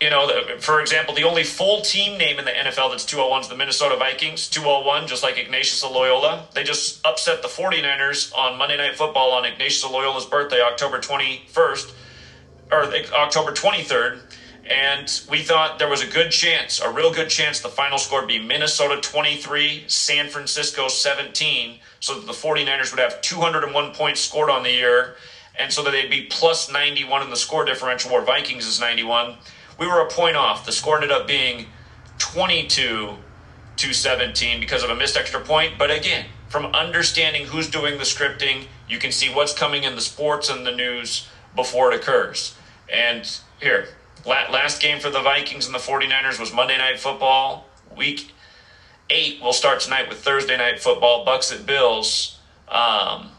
you 0.00 0.08
know, 0.08 0.56
for 0.60 0.80
example, 0.80 1.14
the 1.14 1.24
only 1.24 1.44
full 1.44 1.82
team 1.82 2.16
name 2.16 2.38
in 2.38 2.46
the 2.46 2.50
NFL 2.50 2.90
that's 2.90 3.04
201 3.04 3.42
is 3.42 3.48
the 3.48 3.54
Minnesota 3.54 3.96
Vikings, 3.96 4.48
201, 4.48 5.06
just 5.06 5.22
like 5.22 5.36
Ignatius 5.36 5.82
Loyola. 5.84 6.46
They 6.54 6.64
just 6.64 7.04
upset 7.04 7.42
the 7.42 7.48
49ers 7.48 8.34
on 8.34 8.56
Monday 8.56 8.78
Night 8.78 8.96
Football 8.96 9.32
on 9.32 9.44
Ignatius 9.44 9.84
Loyola's 9.84 10.24
birthday, 10.24 10.62
October 10.62 11.00
21st, 11.00 11.92
or 12.72 12.94
eh, 12.94 13.04
October 13.12 13.52
23rd. 13.52 14.22
And 14.64 15.20
we 15.28 15.42
thought 15.42 15.78
there 15.78 15.88
was 15.88 16.00
a 16.00 16.06
good 16.06 16.30
chance, 16.30 16.80
a 16.80 16.88
real 16.88 17.12
good 17.12 17.28
chance, 17.28 17.60
the 17.60 17.68
final 17.68 17.98
score 17.98 18.20
would 18.20 18.28
be 18.28 18.38
Minnesota 18.38 19.00
23, 19.02 19.84
San 19.86 20.28
Francisco 20.28 20.88
17, 20.88 21.78
so 21.98 22.14
that 22.14 22.26
the 22.26 22.32
49ers 22.32 22.90
would 22.90 23.00
have 23.00 23.20
201 23.20 23.92
points 23.92 24.20
scored 24.20 24.48
on 24.48 24.62
the 24.62 24.70
year, 24.70 25.16
and 25.58 25.72
so 25.72 25.82
that 25.82 25.90
they'd 25.90 26.08
be 26.08 26.22
plus 26.22 26.70
91 26.70 27.22
in 27.22 27.30
the 27.30 27.36
score 27.36 27.64
differential, 27.64 28.12
where 28.12 28.22
Vikings 28.22 28.66
is 28.66 28.80
91 28.80 29.36
we 29.80 29.86
were 29.86 30.00
a 30.00 30.08
point 30.08 30.36
off. 30.36 30.66
The 30.66 30.72
score 30.72 30.96
ended 30.96 31.10
up 31.10 31.26
being 31.26 31.66
22 32.18 33.16
to 33.76 33.92
17 33.92 34.60
because 34.60 34.84
of 34.84 34.90
a 34.90 34.94
missed 34.94 35.16
extra 35.16 35.40
point. 35.40 35.78
But 35.78 35.90
again, 35.90 36.26
from 36.48 36.66
understanding 36.66 37.46
who's 37.46 37.68
doing 37.68 37.96
the 37.96 38.04
scripting, 38.04 38.66
you 38.88 38.98
can 38.98 39.10
see 39.10 39.32
what's 39.32 39.54
coming 39.54 39.84
in 39.84 39.94
the 39.94 40.02
sports 40.02 40.50
and 40.50 40.66
the 40.66 40.70
news 40.70 41.28
before 41.56 41.90
it 41.90 41.96
occurs. 41.96 42.54
And 42.92 43.28
here, 43.60 43.88
last 44.26 44.82
game 44.82 45.00
for 45.00 45.08
the 45.08 45.22
Vikings 45.22 45.64
and 45.64 45.74
the 45.74 45.78
49ers 45.78 46.38
was 46.38 46.52
Monday 46.52 46.76
Night 46.76 47.00
Football. 47.00 47.66
Week 47.96 48.32
eight 49.08 49.40
will 49.40 49.54
start 49.54 49.80
tonight 49.80 50.08
with 50.08 50.18
Thursday 50.18 50.58
Night 50.58 50.78
Football, 50.78 51.24
Bucks 51.24 51.50
at 51.50 51.64
Bills. 51.64 52.38
Um, 52.68 53.30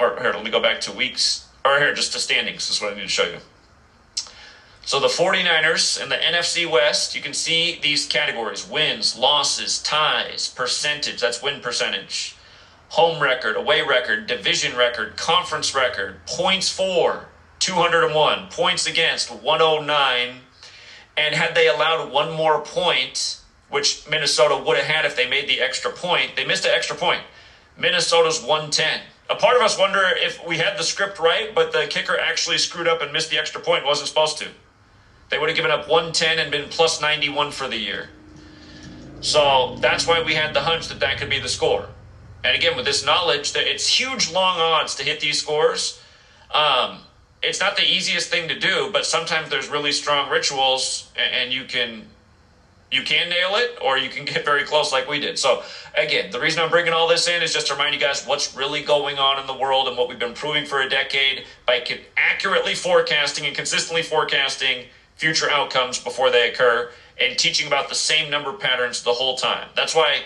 or 0.00 0.18
here, 0.20 0.32
let 0.32 0.44
me 0.44 0.50
go 0.50 0.60
back 0.60 0.80
to 0.82 0.92
weeks. 0.92 1.48
Or 1.64 1.78
here, 1.78 1.94
just 1.94 2.12
the 2.12 2.18
standings. 2.18 2.66
This 2.66 2.76
is 2.76 2.82
what 2.82 2.92
I 2.92 2.96
need 2.96 3.02
to 3.02 3.08
show 3.08 3.24
you. 3.24 3.38
So 4.86 5.00
the 5.00 5.08
49ers 5.08 6.00
in 6.00 6.10
the 6.10 6.14
NFC 6.14 6.64
West, 6.70 7.16
you 7.16 7.20
can 7.20 7.34
see 7.34 7.76
these 7.82 8.06
categories 8.06 8.68
wins, 8.68 9.18
losses, 9.18 9.82
ties, 9.82 10.46
percentage, 10.46 11.20
that's 11.20 11.42
win 11.42 11.60
percentage, 11.60 12.36
home 12.90 13.20
record, 13.20 13.56
away 13.56 13.82
record, 13.82 14.28
division 14.28 14.76
record, 14.76 15.16
conference 15.16 15.74
record, 15.74 16.24
points 16.26 16.70
for 16.70 17.26
201, 17.58 18.46
points 18.50 18.86
against 18.86 19.28
109. 19.28 20.36
And 21.16 21.34
had 21.34 21.56
they 21.56 21.66
allowed 21.66 22.12
one 22.12 22.32
more 22.32 22.60
point, 22.60 23.40
which 23.68 24.08
Minnesota 24.08 24.56
would 24.56 24.76
have 24.76 24.86
had 24.86 25.04
if 25.04 25.16
they 25.16 25.28
made 25.28 25.48
the 25.48 25.60
extra 25.60 25.90
point, 25.90 26.36
they 26.36 26.46
missed 26.46 26.64
an 26.64 26.70
extra 26.70 26.94
point. 26.94 27.22
Minnesota's 27.76 28.38
110. 28.38 29.00
A 29.30 29.34
part 29.34 29.56
of 29.56 29.62
us 29.62 29.76
wonder 29.76 30.04
if 30.14 30.46
we 30.46 30.58
had 30.58 30.78
the 30.78 30.84
script 30.84 31.18
right, 31.18 31.52
but 31.52 31.72
the 31.72 31.88
kicker 31.90 32.16
actually 32.16 32.58
screwed 32.58 32.86
up 32.86 33.02
and 33.02 33.12
missed 33.12 33.30
the 33.30 33.38
extra 33.40 33.60
point, 33.60 33.84
wasn't 33.84 34.06
supposed 34.06 34.38
to. 34.38 34.46
They 35.28 35.38
would 35.38 35.48
have 35.48 35.56
given 35.56 35.70
up 35.70 35.88
110 35.88 36.38
and 36.38 36.50
been 36.50 36.68
plus 36.68 37.00
91 37.00 37.50
for 37.50 37.68
the 37.68 37.76
year. 37.76 38.10
So 39.20 39.76
that's 39.80 40.06
why 40.06 40.22
we 40.22 40.34
had 40.34 40.54
the 40.54 40.60
hunch 40.60 40.88
that 40.88 41.00
that 41.00 41.18
could 41.18 41.30
be 41.30 41.40
the 41.40 41.48
score. 41.48 41.88
And 42.44 42.54
again, 42.54 42.76
with 42.76 42.84
this 42.84 43.04
knowledge 43.04 43.52
that 43.52 43.66
it's 43.66 43.88
huge 43.88 44.30
long 44.30 44.58
odds 44.58 44.94
to 44.96 45.02
hit 45.02 45.20
these 45.20 45.40
scores, 45.40 46.00
um, 46.52 46.98
it's 47.42 47.60
not 47.60 47.76
the 47.76 47.84
easiest 47.84 48.30
thing 48.30 48.48
to 48.48 48.58
do, 48.58 48.90
but 48.92 49.04
sometimes 49.04 49.50
there's 49.50 49.68
really 49.68 49.92
strong 49.92 50.30
rituals 50.30 51.10
and 51.16 51.52
you 51.52 51.64
can 51.64 52.06
you 52.92 53.02
can 53.02 53.28
nail 53.28 53.56
it 53.56 53.76
or 53.82 53.98
you 53.98 54.08
can 54.08 54.24
get 54.32 54.44
very 54.44 54.62
close 54.62 54.92
like 54.92 55.08
we 55.08 55.18
did. 55.18 55.38
So 55.38 55.62
again, 55.96 56.30
the 56.30 56.40
reason 56.40 56.62
I'm 56.62 56.70
bringing 56.70 56.92
all 56.92 57.08
this 57.08 57.26
in 57.26 57.42
is 57.42 57.52
just 57.52 57.66
to 57.66 57.72
remind 57.72 57.94
you 57.94 58.00
guys 58.00 58.24
what's 58.26 58.56
really 58.56 58.82
going 58.82 59.18
on 59.18 59.40
in 59.40 59.46
the 59.46 59.54
world 59.54 59.88
and 59.88 59.96
what 59.96 60.08
we've 60.08 60.18
been 60.18 60.34
proving 60.34 60.66
for 60.66 60.80
a 60.80 60.88
decade 60.88 61.44
by 61.66 61.84
accurately 62.16 62.74
forecasting 62.74 63.44
and 63.44 63.56
consistently 63.56 64.02
forecasting 64.02 64.84
future 65.16 65.50
outcomes 65.50 65.98
before 65.98 66.30
they 66.30 66.50
occur 66.50 66.90
and 67.18 67.38
teaching 67.38 67.66
about 67.66 67.88
the 67.88 67.94
same 67.94 68.30
number 68.30 68.52
patterns 68.52 69.02
the 69.02 69.12
whole 69.12 69.36
time. 69.36 69.68
That's 69.74 69.94
why, 69.94 70.24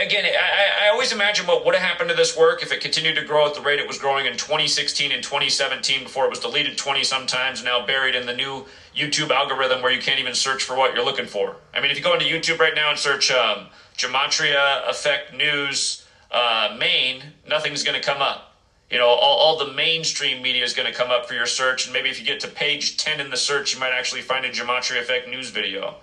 again, 0.00 0.24
I, 0.24 0.86
I 0.86 0.88
always 0.88 1.12
imagine 1.12 1.46
what 1.46 1.64
would 1.64 1.74
have 1.74 1.82
happened 1.82 2.10
to 2.10 2.16
this 2.16 2.36
work 2.36 2.62
if 2.62 2.72
it 2.72 2.80
continued 2.80 3.14
to 3.14 3.22
grow 3.22 3.46
at 3.46 3.54
the 3.54 3.60
rate 3.60 3.78
it 3.78 3.86
was 3.86 3.96
growing 3.98 4.26
in 4.26 4.36
2016 4.36 5.12
and 5.12 5.22
2017 5.22 6.02
before 6.02 6.24
it 6.24 6.30
was 6.30 6.40
deleted 6.40 6.76
20 6.76 7.04
sometimes, 7.04 7.62
now 7.62 7.86
buried 7.86 8.16
in 8.16 8.26
the 8.26 8.32
new 8.32 8.66
YouTube 8.94 9.30
algorithm 9.30 9.80
where 9.80 9.92
you 9.92 10.00
can't 10.00 10.18
even 10.18 10.34
search 10.34 10.64
for 10.64 10.74
what 10.74 10.94
you're 10.94 11.04
looking 11.04 11.26
for. 11.26 11.56
I 11.72 11.80
mean, 11.80 11.92
if 11.92 11.96
you 11.96 12.02
go 12.02 12.14
into 12.14 12.26
YouTube 12.26 12.58
right 12.58 12.74
now 12.74 12.90
and 12.90 12.98
search 12.98 13.30
um, 13.30 13.68
Gematria 13.96 14.88
Effect 14.88 15.32
News 15.32 16.04
uh, 16.32 16.74
Maine, 16.76 17.22
nothing's 17.46 17.84
going 17.84 17.98
to 17.98 18.04
come 18.04 18.20
up 18.20 18.47
you 18.90 18.98
know, 18.98 19.06
all, 19.06 19.36
all 19.36 19.58
the 19.58 19.72
mainstream 19.72 20.42
media 20.42 20.64
is 20.64 20.72
going 20.72 20.90
to 20.90 20.96
come 20.96 21.10
up 21.10 21.28
for 21.28 21.34
your 21.34 21.46
search. 21.46 21.86
And 21.86 21.92
maybe 21.92 22.08
if 22.08 22.18
you 22.18 22.24
get 22.24 22.40
to 22.40 22.48
page 22.48 22.96
10 22.96 23.20
in 23.20 23.30
the 23.30 23.36
search, 23.36 23.74
you 23.74 23.80
might 23.80 23.92
actually 23.92 24.22
find 24.22 24.44
a 24.44 24.50
Gematria 24.50 25.00
Effect 25.00 25.28
news 25.28 25.50
video 25.50 25.96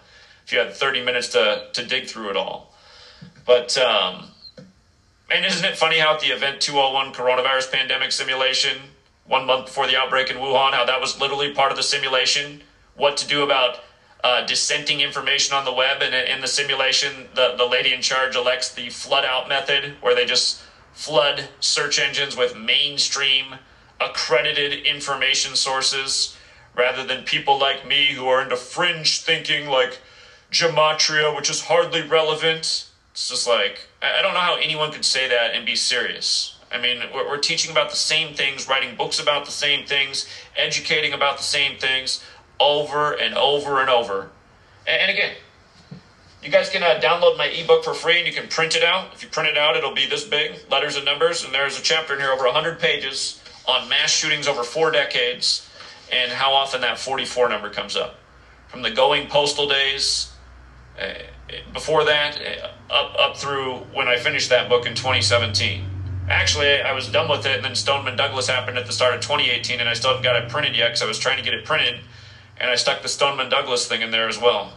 if 0.46 0.52
you 0.52 0.60
had 0.60 0.74
30 0.74 1.04
minutes 1.04 1.30
to, 1.30 1.68
to 1.74 1.86
dig 1.86 2.06
through 2.06 2.30
it 2.30 2.38
all. 2.38 2.74
But, 3.46 3.76
um, 3.78 4.28
and 5.32 5.44
isn't 5.44 5.66
it 5.66 5.76
funny 5.76 5.98
how 5.98 6.14
at 6.14 6.20
the 6.20 6.28
Event 6.28 6.62
201 6.62 7.14
coronavirus 7.14 7.72
pandemic 7.72 8.12
simulation, 8.12 8.78
one 9.26 9.48
month 9.48 9.66
before 9.66 9.88
the 9.88 9.98
outbreak 9.98 10.30
in 10.30 10.38
Wuhan, 10.38 10.74
how 10.74 10.86
that 10.86 11.02
was 11.02 11.20
literally 11.20 11.54
part 11.54 11.72
of 11.72 11.78
the 11.78 11.84
simulation? 11.84 12.62
What 12.96 13.18
to 13.18 13.28
do 13.28 13.42
about 13.42 13.80
uh, 14.24 14.46
dissenting 14.46 15.02
information 15.02 15.56
on 15.56 15.66
the 15.66 15.74
web. 15.74 16.02
And 16.02 16.14
in 16.14 16.42
the 16.42 16.48
simulation, 16.48 17.28
the, 17.34 17.56
the 17.58 17.66
lady 17.66 17.94
in 17.94 18.02
charge 18.02 18.36
elects 18.36 18.74
the 18.74 18.90
flood 18.90 19.26
out 19.26 19.50
method, 19.50 19.96
where 20.02 20.16
they 20.16 20.26
just 20.26 20.62
flood 20.96 21.50
search 21.60 22.00
engines 22.00 22.36
with 22.36 22.58
mainstream 22.58 23.56
accredited 24.02 24.86
information 24.86 25.56
sources 25.56 26.36
rather 26.76 27.06
than 27.06 27.24
people 27.24 27.60
like 27.60 27.88
me 27.88 28.08
who 28.14 28.28
are 28.28 28.42
into 28.42 28.56
fringe 28.56 29.22
thinking 29.22 29.70
like 29.70 30.00
gematria, 30.52 31.36
which 31.36 31.50
is 31.50 31.62
hardly 31.62 32.02
relevant. 32.02 32.90
It's 33.12 33.30
just 33.30 33.48
like, 33.48 33.88
I 34.02 34.22
don't 34.22 34.34
know 34.34 34.40
how 34.40 34.56
anyone 34.56 34.92
could 34.92 35.06
say 35.06 35.28
that 35.28 35.54
and 35.54 35.66
be 35.66 35.76
serious. 35.76 36.58
I 36.72 36.80
mean, 36.80 37.02
we're, 37.14 37.38
teaching 37.38 37.72
about 37.72 37.90
the 37.90 37.96
same 37.96 38.34
things, 38.34 38.68
writing 38.68 38.96
books 38.98 39.20
about 39.20 39.46
the 39.46 39.52
same 39.52 39.86
things, 39.86 40.28
educating 40.58 41.14
about 41.14 41.38
the 41.38 41.44
same 41.44 41.78
things 41.78 42.24
over 42.60 43.14
and 43.14 43.36
over 43.36 43.80
and 43.80 43.90
over. 43.90 44.30
And 44.88 45.10
again, 45.12 45.36
you 46.46 46.52
guys 46.52 46.70
can 46.70 46.84
uh, 46.84 47.00
download 47.02 47.40
my 47.40 47.48
ebook 47.48 47.84
for 47.84 47.96
free 47.96 48.20
and 48.20 48.28
you 48.28 48.34
can 48.34 48.48
print 48.48 48.76
it 48.76 48.84
out. 48.84 49.12
If 49.14 49.24
you 49.24 49.30
print 49.30 49.50
it 49.50 49.58
out, 49.58 49.76
it'll 49.76 49.96
be 49.96 50.06
this 50.06 50.24
big, 50.24 50.60
letters 50.70 50.96
and 50.96 51.04
numbers. 51.04 51.44
And 51.44 51.52
there's 51.52 51.80
a 51.80 51.82
chapter 51.82 52.14
in 52.14 52.20
here 52.20 52.32
over 52.32 52.46
100 52.46 52.80
pages 52.80 53.42
on 53.68 53.90
mass 53.90 54.12
shootings 54.12 54.48
over 54.48 54.64
four 54.64 54.92
decades 54.92 55.68
and 56.12 56.32
how 56.32 56.54
often 56.54 56.82
that 56.82 57.00
44 57.00 57.50
number 57.50 57.72
comes 57.72 57.96
up. 57.96 58.20
From 58.68 58.84
the 58.84 58.92
going 58.92 59.28
postal 59.28 59.68
days, 59.68 60.34
uh, 61.02 61.14
before 61.74 62.04
that, 62.06 62.40
uh, 62.40 62.94
up, 62.94 63.16
up 63.18 63.38
through 63.38 63.78
when 63.94 64.08
I 64.08 64.18
finished 64.18 64.52
that 64.52 64.70
book 64.70 64.86
in 64.86 64.94
2017. 64.94 65.84
Actually, 66.30 66.80
I 66.80 66.92
was 66.94 67.08
done 67.08 67.28
with 67.28 67.46
it, 67.48 67.56
and 67.56 67.66
then 67.66 67.76
Stoneman 67.76 68.16
Douglas 68.16 68.48
happened 68.48 68.78
at 68.78 68.86
the 68.86 68.94
start 68.94 69.16
of 69.16 69.22
2018, 69.22 69.80
and 69.80 69.90
I 69.90 69.94
still 69.94 70.12
haven't 70.12 70.24
got 70.24 70.36
it 70.36 70.50
printed 70.50 70.76
yet 70.76 70.90
because 70.90 71.02
I 71.02 71.08
was 71.08 71.20
trying 71.20 71.38
to 71.38 71.44
get 71.44 71.54
it 71.54 71.66
printed, 71.66 72.02
and 72.58 72.70
I 72.70 72.76
stuck 72.76 73.02
the 73.02 73.08
Stoneman 73.08 73.50
Douglas 73.50 73.88
thing 73.88 74.02
in 74.02 74.12
there 74.12 74.28
as 74.28 74.40
well. 74.40 74.74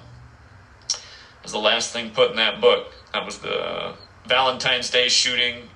Was 1.43 1.53
the 1.53 1.59
last 1.59 1.93
thing 1.93 2.11
put 2.11 2.31
in 2.31 2.37
that 2.37 2.61
book. 2.61 2.93
That 3.13 3.25
was 3.25 3.39
the 3.39 3.95
Valentine's 4.27 4.91
Day 4.91 5.09
shooting 5.09 5.69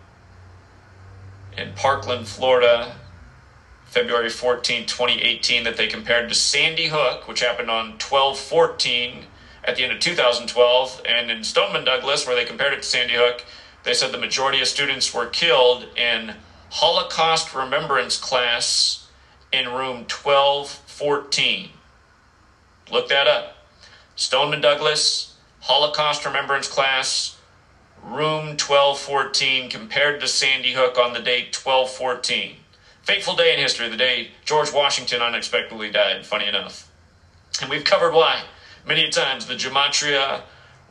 in 1.56 1.72
Parkland, 1.74 2.26
Florida, 2.26 2.96
February 3.86 4.30
14, 4.30 4.86
2018, 4.86 5.64
that 5.64 5.76
they 5.76 5.86
compared 5.86 6.28
to 6.28 6.34
Sandy 6.34 6.88
Hook, 6.88 7.28
which 7.28 7.40
happened 7.40 7.70
on 7.70 7.98
12 7.98 8.38
14 8.38 9.24
at 9.64 9.76
the 9.76 9.84
end 9.84 9.92
of 9.92 10.00
2012. 10.00 11.02
And 11.06 11.30
in 11.30 11.44
Stoneman 11.44 11.84
Douglas, 11.84 12.26
where 12.26 12.36
they 12.36 12.44
compared 12.44 12.72
it 12.72 12.82
to 12.82 12.88
Sandy 12.88 13.14
Hook, 13.14 13.44
they 13.84 13.94
said 13.94 14.12
the 14.12 14.18
majority 14.18 14.60
of 14.60 14.68
students 14.68 15.12
were 15.12 15.26
killed 15.26 15.86
in 15.96 16.34
Holocaust 16.70 17.54
Remembrance 17.54 18.18
class 18.18 19.08
in 19.52 19.66
room 19.66 20.06
1214. 20.08 21.70
Look 22.90 23.08
that 23.08 23.26
up. 23.26 23.56
Stoneman 24.16 24.60
Douglas, 24.60 25.31
Holocaust 25.62 26.26
Remembrance 26.26 26.66
class, 26.66 27.38
room 28.02 28.58
1214, 28.58 29.70
compared 29.70 30.20
to 30.20 30.26
Sandy 30.26 30.72
Hook 30.72 30.98
on 30.98 31.12
the 31.12 31.20
date 31.20 31.54
1214. 31.54 32.56
Fateful 33.02 33.36
day 33.36 33.52
in 33.52 33.60
history, 33.60 33.88
the 33.88 33.96
day 33.96 34.32
George 34.44 34.72
Washington 34.72 35.22
unexpectedly 35.22 35.88
died, 35.88 36.26
funny 36.26 36.48
enough. 36.48 36.90
And 37.60 37.70
we've 37.70 37.84
covered 37.84 38.12
why 38.12 38.42
many 38.84 39.08
times. 39.08 39.46
The 39.46 39.54
Gematria 39.54 40.42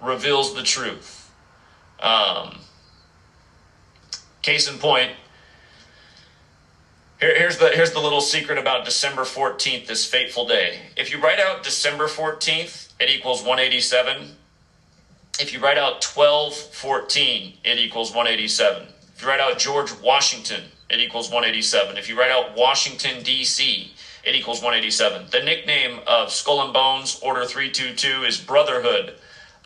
reveals 0.02 0.56
the 0.56 0.64
truth. 0.64 1.30
Um, 2.00 2.60
case 4.42 4.72
in 4.72 4.78
point, 4.78 5.12
here, 7.20 7.38
here's 7.38 7.58
the 7.58 7.72
here's 7.72 7.92
the 7.92 8.00
little 8.00 8.22
secret 8.22 8.58
about 8.58 8.86
December 8.86 9.24
14th, 9.24 9.86
this 9.86 10.06
fateful 10.06 10.48
day. 10.48 10.80
If 10.96 11.12
you 11.12 11.22
write 11.22 11.42
out 11.42 11.62
December 11.62 12.08
14th, 12.08 12.94
it 13.02 13.10
equals 13.10 13.42
187. 13.42 14.38
If 15.42 15.52
you 15.52 15.60
write 15.60 15.80
out 15.80 16.06
1214, 16.06 17.58
it 17.64 17.80
equals 17.80 18.12
187. 18.12 18.84
If 19.16 19.24
you 19.24 19.28
write 19.28 19.40
out 19.40 19.58
George 19.58 19.92
Washington, 20.00 20.66
it 20.88 21.00
equals 21.00 21.32
187. 21.32 21.98
If 21.98 22.08
you 22.08 22.20
write 22.20 22.30
out 22.30 22.56
Washington, 22.56 23.24
D.C., 23.24 23.92
it 24.24 24.36
equals 24.36 24.62
187. 24.62 25.32
The 25.32 25.42
nickname 25.42 26.02
of 26.06 26.32
Skull 26.32 26.62
and 26.62 26.72
Bones, 26.72 27.20
Order 27.24 27.46
322, 27.46 28.24
is 28.24 28.38
Brotherhood 28.38 29.16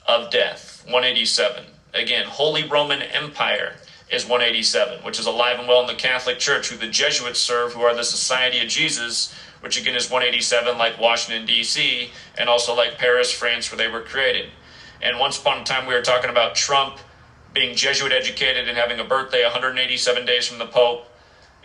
of 0.08 0.32
Death, 0.32 0.82
187. 0.86 1.66
Again, 1.94 2.26
Holy 2.26 2.66
Roman 2.66 3.02
Empire 3.02 3.76
is 4.10 4.24
187, 4.24 5.04
which 5.04 5.20
is 5.20 5.26
alive 5.26 5.60
and 5.60 5.68
well 5.68 5.82
in 5.82 5.88
the 5.88 5.96
Catholic 5.96 6.40
Church, 6.40 6.70
who 6.70 6.78
the 6.78 6.88
Jesuits 6.88 7.38
serve, 7.38 7.74
who 7.74 7.82
are 7.82 7.94
the 7.94 8.06
Society 8.06 8.62
of 8.62 8.70
Jesus, 8.70 9.36
which 9.60 9.78
again 9.78 9.98
is 9.98 10.10
187, 10.10 10.78
like 10.78 10.98
Washington, 11.02 11.46
D.C., 11.46 12.12
and 12.38 12.48
also 12.48 12.74
like 12.74 12.98
Paris, 12.98 13.30
France, 13.30 13.70
where 13.70 13.78
they 13.78 13.90
were 13.90 14.00
created. 14.00 14.52
And 15.02 15.20
once 15.20 15.40
upon 15.40 15.62
a 15.62 15.64
time, 15.64 15.88
we 15.88 15.94
were 15.94 16.02
talking 16.02 16.30
about 16.30 16.56
Trump 16.56 16.98
being 17.54 17.76
Jesuit 17.76 18.12
educated 18.12 18.68
and 18.68 18.78
having 18.78 19.00
a 19.00 19.04
birthday 19.04 19.44
187 19.44 20.26
days 20.26 20.48
from 20.48 20.58
the 20.58 20.66
Pope 20.66 21.08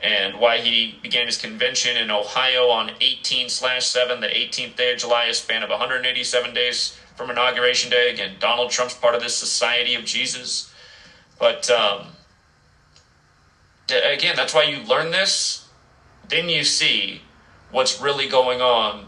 and 0.03 0.39
why 0.39 0.59
he 0.59 0.99
began 1.03 1.26
his 1.26 1.37
convention 1.37 1.97
in 1.97 2.11
Ohio 2.11 2.68
on 2.68 2.93
18 3.01 3.49
slash 3.49 3.87
7, 3.87 4.20
the 4.20 4.28
18th 4.28 4.76
day 4.76 4.93
of 4.93 4.99
July, 4.99 5.26
a 5.26 5.35
span 5.35 5.62
of 5.62 5.70
187 5.70 6.55
days 6.55 6.97
from 7.16 7.31
inauguration 7.31 7.91
day. 7.91 8.11
Again, 8.11 8.37
Donald 8.39 8.70
Trump's 8.70 8.95
part 8.95 9.14
of 9.14 9.20
this 9.20 9.37
Society 9.37 9.95
of 9.95 10.05
Jesus. 10.05 10.72
But 11.39 11.68
um, 11.70 12.07
again, 13.89 14.37
that's 14.37 14.55
why 14.55 14.62
you 14.62 14.83
learn 14.85 15.11
this. 15.11 15.68
Then 16.28 16.49
you 16.49 16.64
see 16.64 17.22
what's 17.70 18.01
really 18.01 18.28
going 18.28 18.61
on 18.61 19.07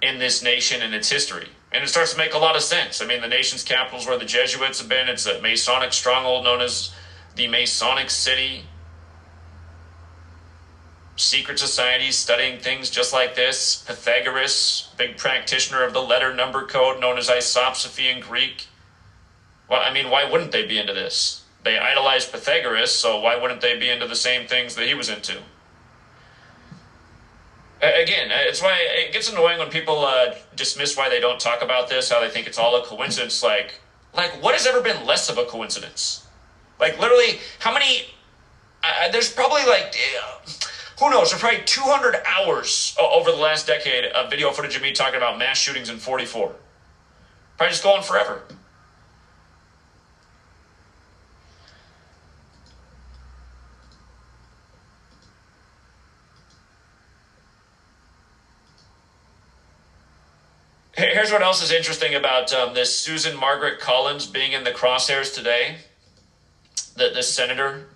in 0.00 0.18
this 0.18 0.42
nation 0.42 0.82
and 0.82 0.94
its 0.94 1.10
history. 1.10 1.48
And 1.72 1.84
it 1.84 1.88
starts 1.88 2.12
to 2.12 2.18
make 2.18 2.34
a 2.34 2.38
lot 2.38 2.56
of 2.56 2.62
sense. 2.62 3.02
I 3.02 3.06
mean, 3.06 3.20
the 3.20 3.28
nation's 3.28 3.62
capital 3.62 3.98
is 3.98 4.06
where 4.06 4.18
the 4.18 4.24
Jesuits 4.24 4.80
have 4.80 4.88
been. 4.88 5.08
It's 5.08 5.26
a 5.26 5.40
Masonic 5.42 5.92
stronghold 5.92 6.44
known 6.44 6.60
as 6.60 6.94
the 7.36 7.46
Masonic 7.46 8.10
City 8.10 8.64
secret 11.16 11.58
societies 11.58 12.16
studying 12.16 12.58
things 12.58 12.90
just 12.90 13.12
like 13.12 13.34
this. 13.34 13.84
Pythagoras, 13.86 14.88
big 14.96 15.16
practitioner 15.16 15.82
of 15.82 15.92
the 15.92 16.00
letter 16.00 16.34
number 16.34 16.64
code 16.64 17.00
known 17.00 17.18
as 17.18 17.28
isopsephy 17.28 18.10
in 18.12 18.20
Greek. 18.20 18.66
Well, 19.68 19.82
I 19.82 19.92
mean, 19.92 20.10
why 20.10 20.30
wouldn't 20.30 20.52
they 20.52 20.66
be 20.66 20.78
into 20.78 20.94
this? 20.94 21.44
They 21.64 21.78
idolized 21.78 22.32
Pythagoras, 22.32 22.92
so 22.92 23.20
why 23.20 23.36
wouldn't 23.36 23.60
they 23.60 23.78
be 23.78 23.90
into 23.90 24.06
the 24.06 24.16
same 24.16 24.46
things 24.46 24.74
that 24.76 24.86
he 24.86 24.94
was 24.94 25.10
into? 25.10 25.38
Again, 27.80 28.30
it's 28.32 28.60
why 28.60 28.76
it 28.80 29.12
gets 29.12 29.30
annoying 29.30 29.58
when 29.58 29.68
people 29.70 30.04
uh, 30.04 30.34
dismiss 30.56 30.96
why 30.96 31.08
they 31.08 31.20
don't 31.20 31.38
talk 31.38 31.62
about 31.62 31.88
this, 31.88 32.10
how 32.10 32.20
they 32.20 32.28
think 32.28 32.48
it's 32.48 32.58
all 32.58 32.74
a 32.76 32.84
coincidence. 32.84 33.42
Like, 33.42 33.74
like 34.16 34.42
what 34.42 34.54
has 34.54 34.66
ever 34.66 34.80
been 34.80 35.06
less 35.06 35.30
of 35.30 35.38
a 35.38 35.44
coincidence? 35.44 36.26
Like, 36.80 36.98
literally, 36.98 37.38
how 37.60 37.72
many? 37.72 38.06
Uh, 38.82 39.10
there's 39.10 39.32
probably 39.32 39.64
like. 39.66 39.94
Uh, 40.20 40.50
who 40.98 41.10
knows? 41.10 41.30
There's 41.30 41.40
probably 41.40 41.62
200 41.64 42.16
hours 42.26 42.96
over 43.00 43.30
the 43.30 43.36
last 43.36 43.68
decade 43.68 44.06
of 44.06 44.30
video 44.30 44.50
footage 44.50 44.74
of 44.74 44.82
me 44.82 44.92
talking 44.92 45.16
about 45.16 45.38
mass 45.38 45.56
shootings 45.56 45.88
in 45.88 45.98
44. 45.98 46.52
Probably 47.56 47.70
just 47.70 47.84
going 47.84 48.02
forever. 48.02 48.42
Here's 60.98 61.30
what 61.30 61.42
else 61.42 61.62
is 61.62 61.70
interesting 61.70 62.16
about 62.16 62.52
um, 62.52 62.74
this 62.74 62.98
Susan 62.98 63.36
Margaret 63.38 63.78
Collins 63.78 64.26
being 64.26 64.50
in 64.50 64.64
the 64.64 64.72
crosshairs 64.72 65.32
today. 65.32 65.76
The, 66.96 67.10
this 67.14 67.32
senator 67.32 67.86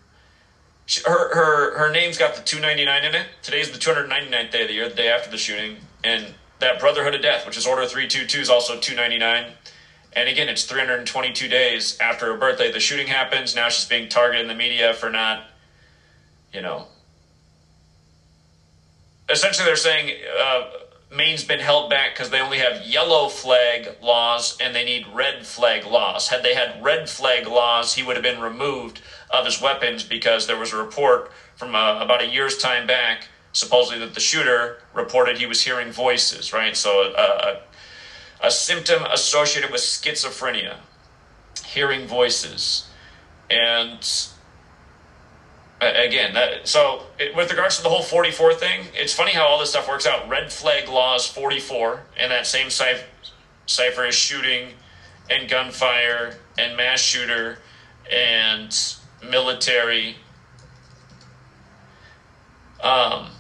she, 0.87 1.03
her 1.05 1.35
her 1.35 1.79
her 1.79 1.91
name's 1.91 2.17
got 2.17 2.37
the 2.37 2.43
299 2.43 3.05
in 3.05 3.21
it. 3.21 3.27
Today's 3.43 3.73
the 3.73 3.79
299th 3.79 4.53
day 4.53 4.63
of 4.63 4.69
the 4.69 4.75
year, 4.75 4.89
the 4.89 4.95
day 4.95 5.09
after 5.09 5.29
the 5.29 5.37
shooting, 5.37 5.79
and 6.05 6.27
that 6.61 6.79
Brotherhood 6.79 7.17
of 7.17 7.23
Death, 7.23 7.45
which 7.45 7.57
is 7.57 7.67
Order 7.67 7.87
322, 7.87 8.39
is 8.39 8.49
also 8.49 8.79
299. 8.79 9.53
And 10.13 10.29
again, 10.29 10.49
it's 10.49 10.63
322 10.63 11.49
days 11.49 11.99
after 11.99 12.27
her 12.27 12.39
birthday. 12.39 12.71
The 12.71 12.79
shooting 12.79 13.09
happens. 13.09 13.57
Now 13.57 13.69
she's 13.69 13.89
being 13.89 14.09
targeted 14.11 14.43
in 14.43 14.49
the 14.49 14.55
media 14.55 14.95
for 14.95 15.11
not, 15.11 15.43
you 16.53 16.61
know. 16.61 16.87
Essentially, 19.29 19.67
they're 19.67 19.75
saying 19.75 20.21
uh, 20.39 20.71
Maine's 21.13 21.45
been 21.45 21.61
held 21.61 21.91
back 21.91 22.15
because 22.15 22.31
they 22.31 22.41
only 22.41 22.59
have 22.59 22.87
yellow 22.87 23.29
flag 23.29 23.97
laws 24.01 24.57
and 24.61 24.75
they 24.75 24.85
need 24.85 25.07
red 25.13 25.47
flag 25.47 25.85
laws. 25.85 26.29
Had 26.29 26.43
they 26.43 26.55
had 26.55 26.83
red 26.83 27.11
flag 27.11 27.47
laws, 27.47 27.95
he 27.95 28.03
would 28.03 28.17
have 28.17 28.23
been 28.23 28.41
removed 28.41 29.01
of 29.31 29.45
his 29.45 29.61
weapons 29.61 30.03
because 30.03 30.47
there 30.47 30.59
was 30.59 30.73
a 30.73 30.77
report 30.77 31.31
from 31.57 31.75
uh, 31.75 32.01
about 32.01 32.23
a 32.23 32.27
year's 32.27 32.57
time 32.57 32.87
back, 32.87 33.29
supposedly 33.53 33.99
that 33.99 34.15
the 34.15 34.21
shooter 34.21 34.79
reported 34.95 35.37
he 35.37 35.45
was 35.45 35.63
hearing 35.63 35.93
voices, 35.93 36.53
right? 36.53 36.77
So 36.77 37.13
uh, 37.13 37.61
a 38.41 38.51
symptom 38.51 39.05
associated 39.05 39.71
with 39.71 39.83
schizophrenia, 39.83 40.77
hearing 41.65 42.07
voices. 42.07 42.89
And 43.51 43.99
again, 45.83 46.35
that, 46.35 46.69
so 46.69 47.03
it, 47.19 47.35
with 47.35 47.51
regards 47.51 47.77
to 47.77 47.83
the 47.83 47.89
whole 47.89 48.03
44 48.03 48.55
thing, 48.55 48.87
it's 48.95 49.13
funny 49.13 49.33
how 49.33 49.47
all 49.47 49.59
this 49.59 49.71
stuff 49.71 49.89
works 49.89 50.07
out. 50.07 50.29
Red 50.29 50.53
flag 50.53 50.89
laws 50.89 51.27
44, 51.27 52.03
and 52.17 52.31
that 52.31 52.47
same 52.47 52.71
cipher, 52.71 54.05
is 54.07 54.15
shooting 54.15 54.69
and 55.31 55.49
gunfire 55.49 56.37
and 56.59 56.77
mass 56.77 57.01
shooter 57.01 57.59
and 58.11 58.77
military. 59.29 60.17
Um, 62.83 63.31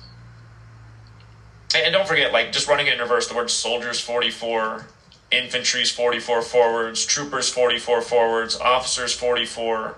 and 1.74 1.93
don't 1.93 2.07
forget, 2.07 2.32
like, 2.32 2.53
just 2.53 2.68
running 2.68 2.86
it 2.86 2.95
in 2.95 3.01
reverse, 3.01 3.28
the 3.28 3.34
word 3.34 3.51
soldiers 3.51 4.01
44, 4.01 4.86
infantry's 5.30 5.90
44 5.90 6.43
forwards, 6.43 7.07
troopers 7.07 7.49
44 7.49 8.03
forwards, 8.03 8.57
officers 8.57 9.14
44 9.14 9.97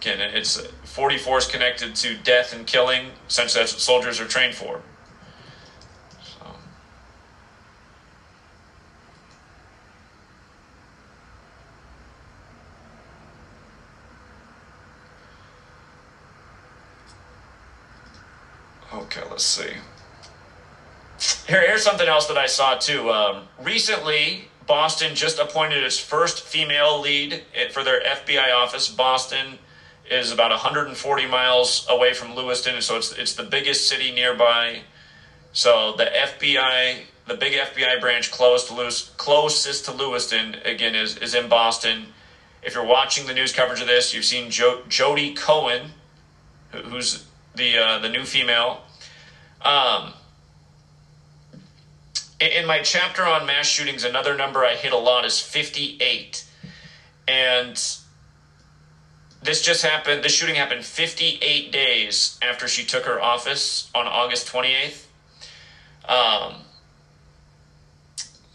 Again, 0.00 0.20
it's 0.20 0.60
44 0.84 1.38
is 1.38 1.46
connected 1.46 1.96
to 1.96 2.16
death 2.18 2.54
and 2.54 2.64
killing. 2.64 3.10
Essentially, 3.28 3.62
that's 3.62 3.72
what 3.72 3.80
soldiers 3.80 4.20
are 4.20 4.26
trained 4.26 4.54
for. 4.54 4.80
Okay, 18.92 19.22
let's 19.28 19.44
see. 19.44 19.72
Here, 21.48 21.66
here's 21.66 21.82
something 21.82 22.06
else 22.06 22.26
that 22.26 22.38
I 22.38 22.46
saw 22.46 22.76
too. 22.76 23.10
Um, 23.10 23.48
recently, 23.60 24.44
Boston 24.68 25.16
just 25.16 25.40
appointed 25.40 25.82
its 25.82 25.98
first 25.98 26.44
female 26.44 27.00
lead 27.00 27.42
for 27.72 27.82
their 27.82 28.00
FBI 28.00 28.54
office. 28.54 28.88
Boston 28.88 29.58
is 30.10 30.32
about 30.32 30.50
140 30.50 31.26
miles 31.26 31.86
away 31.88 32.12
from 32.14 32.34
Lewiston, 32.34 32.80
so 32.80 32.96
it's 32.96 33.12
it's 33.12 33.34
the 33.34 33.42
biggest 33.42 33.88
city 33.88 34.12
nearby. 34.12 34.82
So 35.52 35.94
the 35.96 36.04
FBI, 36.04 37.00
the 37.26 37.34
big 37.34 37.54
FBI 37.54 38.00
branch 38.00 38.30
closest 38.30 38.68
to 38.68 38.74
Lewis, 38.74 39.12
closest 39.16 39.84
to 39.86 39.92
Lewiston, 39.92 40.56
again 40.64 40.94
is 40.94 41.16
is 41.16 41.34
in 41.34 41.48
Boston. 41.48 42.06
If 42.62 42.74
you're 42.74 42.84
watching 42.84 43.26
the 43.26 43.34
news 43.34 43.52
coverage 43.52 43.80
of 43.80 43.86
this, 43.86 44.12
you've 44.12 44.24
seen 44.24 44.50
jo- 44.50 44.82
Jodi 44.88 45.34
Cohen, 45.34 45.92
who, 46.72 46.78
who's 46.78 47.24
the 47.54 47.78
uh, 47.78 47.98
the 47.98 48.08
new 48.08 48.24
female. 48.24 48.82
Um, 49.62 50.12
in, 52.40 52.48
in 52.48 52.66
my 52.66 52.82
chapter 52.82 53.24
on 53.24 53.46
mass 53.46 53.66
shootings, 53.66 54.04
another 54.04 54.36
number 54.36 54.64
I 54.64 54.74
hit 54.74 54.92
a 54.92 54.98
lot 54.98 55.24
is 55.24 55.40
58, 55.40 56.44
and 57.26 57.98
this 59.42 59.62
just 59.62 59.82
happened. 59.82 60.22
This 60.22 60.32
shooting 60.32 60.56
happened 60.56 60.84
58 60.84 61.70
days 61.70 62.38
after 62.42 62.66
she 62.66 62.84
took 62.84 63.04
her 63.04 63.20
office 63.20 63.90
on 63.94 64.06
August 64.06 64.52
28th. 64.52 65.04
Um, 66.08 66.62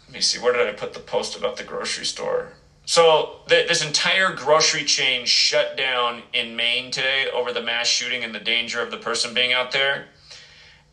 let 0.06 0.14
me 0.14 0.20
see. 0.20 0.38
Where 0.38 0.52
did 0.52 0.68
I 0.68 0.72
put 0.72 0.92
the 0.92 1.00
post 1.00 1.36
about 1.36 1.56
the 1.56 1.64
grocery 1.64 2.04
store? 2.04 2.52
So 2.86 3.36
th- 3.48 3.66
this 3.66 3.84
entire 3.84 4.34
grocery 4.34 4.84
chain 4.84 5.24
shut 5.24 5.76
down 5.76 6.22
in 6.32 6.54
Maine 6.54 6.90
today 6.90 7.28
over 7.32 7.52
the 7.52 7.62
mass 7.62 7.86
shooting 7.86 8.22
and 8.22 8.34
the 8.34 8.40
danger 8.40 8.82
of 8.82 8.90
the 8.90 8.98
person 8.98 9.32
being 9.32 9.52
out 9.52 9.72
there. 9.72 10.06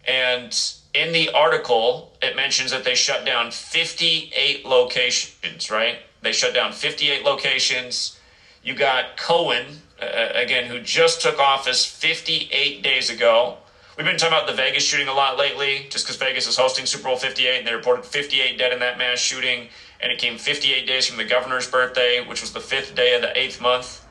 And 0.07 0.57
in 0.93 1.11
the 1.11 1.29
article, 1.29 2.13
it 2.21 2.35
mentions 2.35 2.71
that 2.71 2.83
they 2.83 2.95
shut 2.95 3.25
down 3.25 3.51
58 3.51 4.65
locations, 4.65 5.69
right? 5.69 5.97
They 6.21 6.31
shut 6.31 6.53
down 6.53 6.71
58 6.71 7.25
locations. 7.25 8.17
You 8.63 8.75
got 8.75 9.17
Cohen, 9.17 9.65
uh, 10.01 10.29
again, 10.33 10.65
who 10.65 10.79
just 10.79 11.21
took 11.21 11.39
office 11.39 11.85
58 11.85 12.83
days 12.83 13.09
ago. 13.09 13.57
We've 13.97 14.05
been 14.05 14.17
talking 14.17 14.37
about 14.37 14.47
the 14.47 14.53
Vegas 14.53 14.83
shooting 14.83 15.07
a 15.07 15.13
lot 15.13 15.37
lately, 15.37 15.87
just 15.89 16.05
because 16.05 16.15
Vegas 16.17 16.47
is 16.47 16.57
hosting 16.57 16.85
Super 16.85 17.05
Bowl 17.05 17.17
58, 17.17 17.59
and 17.59 17.67
they 17.67 17.73
reported 17.73 18.05
58 18.05 18.57
dead 18.57 18.71
in 18.71 18.79
that 18.79 18.97
mass 18.97 19.19
shooting, 19.19 19.67
and 19.99 20.11
it 20.11 20.19
came 20.19 20.37
58 20.37 20.87
days 20.87 21.07
from 21.07 21.17
the 21.17 21.25
governor's 21.25 21.69
birthday, 21.69 22.23
which 22.25 22.41
was 22.41 22.53
the 22.53 22.59
fifth 22.59 22.95
day 22.95 23.15
of 23.15 23.21
the 23.21 23.37
eighth 23.37 23.61
month. 23.61 24.05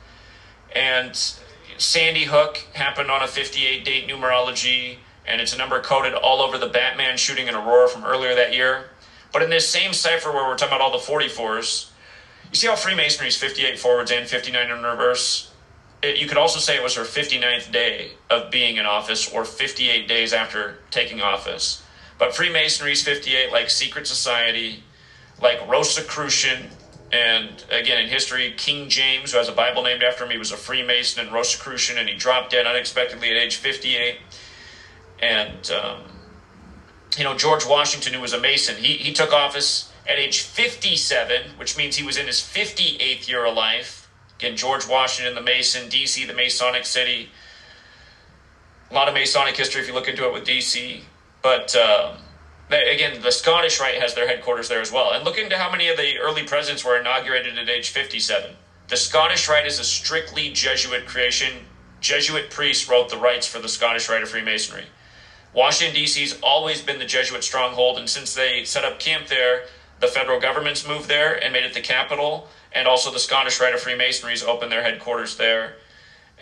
And 0.75 1.17
Sandy 1.79 2.25
Hook 2.25 2.67
happened 2.75 3.11
on 3.11 3.23
a 3.23 3.27
58 3.27 3.85
date 3.85 4.09
numerology 4.09 4.99
and 5.27 5.41
it's 5.41 5.55
a 5.55 5.59
number 5.59 5.81
coded 5.81 6.15
all 6.15 6.43
over 6.43 6.59
the 6.59 6.67
Batman 6.67 7.17
shooting 7.17 7.47
in 7.47 7.55
Aurora 7.55 7.89
from 7.89 8.05
earlier 8.05 8.35
that 8.35 8.53
year. 8.53 8.91
But 9.33 9.43
in 9.43 9.51
this 9.51 9.69
same 9.69 9.93
cipher 9.93 10.33
where 10.33 10.45
we're 10.45 10.57
talking 10.57 10.75
about 10.75 10.81
all 10.81 10.91
the 10.91 10.99
44s, 10.99 11.90
you 12.51 12.57
see 12.57 12.67
how 12.67 12.77
Freemasonry 12.77 13.29
is 13.29 13.37
58 13.37 13.79
forwards 13.79 14.11
and 14.11 14.27
59 14.27 14.71
in 14.71 14.83
reverse? 14.83 15.53
It, 16.03 16.19
you 16.19 16.27
could 16.27 16.39
also 16.39 16.59
say 16.59 16.77
it 16.77 16.83
was 16.83 16.97
her 16.97 17.03
59th 17.03 17.71
day 17.71 18.13
of 18.31 18.51
being 18.51 18.77
in 18.77 18.87
office 18.87 19.33
or 19.33 19.45
58 19.45 20.09
days 20.09 20.33
after 20.33 20.79
taking 20.91 21.21
office. 21.21 21.83
But 22.19 22.35
Freemasonry 22.35 22.93
is 22.93 23.03
58, 23.03 23.53
like 23.53 23.71
secret 23.71 24.07
society, 24.07 24.83
like 25.41 25.67
Rosicrucian, 25.69 26.71
and 27.13 27.65
again 27.71 28.03
in 28.03 28.09
history, 28.09 28.55
King 28.57 28.89
James, 28.89 29.33
who 29.33 29.39
has 29.39 29.49
a 29.49 29.53
Bible 29.53 29.83
named 29.83 30.03
after 30.03 30.25
him, 30.25 30.31
he 30.31 30.39
was 30.39 30.53
a 30.53 30.57
Freemason 30.57 31.25
and 31.25 31.35
Rosicrucian, 31.35 31.99
and 31.99 32.09
he 32.09 32.15
dropped 32.15 32.51
dead 32.51 32.67
unexpectedly 32.67 33.31
at 33.31 33.37
age 33.37 33.57
58 33.57 34.19
and 35.21 35.71
um, 35.71 36.01
you 37.17 37.25
know 37.25 37.37
George 37.37 37.67
Washington, 37.67 38.15
who 38.15 38.21
was 38.21 38.33
a 38.33 38.41
Mason, 38.41 38.77
he 38.77 38.95
he 38.95 39.13
took 39.13 39.33
office 39.33 39.90
at 40.11 40.19
age 40.19 40.41
57, 40.43 41.53
which 41.57 41.77
means 41.77 41.97
he 41.97 42.05
was 42.05 42.17
in 42.17 42.27
his 42.27 42.41
58th 42.41 43.29
year 43.29 43.45
of 43.45 43.55
life. 43.55 44.11
Again, 44.39 44.57
George 44.57 44.89
Washington, 44.89 45.35
the 45.35 45.41
Mason, 45.41 45.89
DC, 45.89 46.27
the 46.27 46.35
Masonic 46.35 46.85
city. 46.85 47.31
A 48.91 48.95
lot 48.95 49.09
of 49.09 49.15
Masonic 49.15 49.57
history 49.57 49.81
if 49.81 49.87
you 49.87 49.95
look 49.95 50.09
into 50.09 50.27
it 50.27 50.33
with 50.33 50.45
DC, 50.45 51.03
but. 51.43 51.75
Um, 51.77 52.17
again, 52.71 53.21
the 53.21 53.33
Scottish 53.33 53.81
Rite 53.81 54.01
has 54.01 54.15
their 54.15 54.29
headquarters 54.29 54.69
there 54.69 54.81
as 54.81 54.93
well. 54.93 55.13
And 55.13 55.25
look 55.25 55.39
into 55.39 55.59
how 55.59 55.71
many 55.71 55.89
of 55.89 55.97
the 55.97 56.19
early 56.19 56.45
presidents 56.45 56.85
were 56.85 56.99
inaugurated 56.99 57.59
at 57.59 57.69
age 57.69 57.91
57. 57.91 58.53
The 58.89 58.97
Scottish 58.97 59.49
Rite 59.49 59.67
is 59.67 59.79
a 59.79 59.85
strictly 59.85 60.51
Jesuit 60.51 61.07
creation. 61.07 61.65
Jesuit 62.01 62.51
priests 62.51 62.89
wrote 62.89 63.09
the 63.09 63.17
rites 63.17 63.47
for 63.47 63.59
the 63.59 63.69
Scottish 63.69 64.09
Rite 64.09 64.23
of 64.23 64.31
Freemasonry. 64.31 64.85
Washington, 65.53 65.95
D.C. 65.97 66.21
has 66.21 66.39
always 66.43 66.81
been 66.81 67.01
the 67.01 67.05
Jesuit 67.05 67.43
stronghold, 67.43 67.99
and 67.99 68.09
since 68.09 68.35
they 68.35 68.63
set 68.65 68.85
up 68.85 69.01
camp 69.01 69.27
there, 69.27 69.65
the 70.01 70.07
federal 70.07 70.41
government's 70.41 70.87
moved 70.87 71.09
there 71.09 71.43
and 71.43 71.53
made 71.53 71.65
it 71.65 71.75
the 71.75 71.81
capital, 71.81 72.49
and 72.73 72.89
also 72.89 73.13
the 73.13 73.19
Scottish 73.19 73.61
Rite 73.61 73.75
of 73.75 73.81
Freemasonry's 73.81 74.43
opened 74.43 74.73
their 74.73 74.83
headquarters 74.83 75.37
there. 75.37 75.75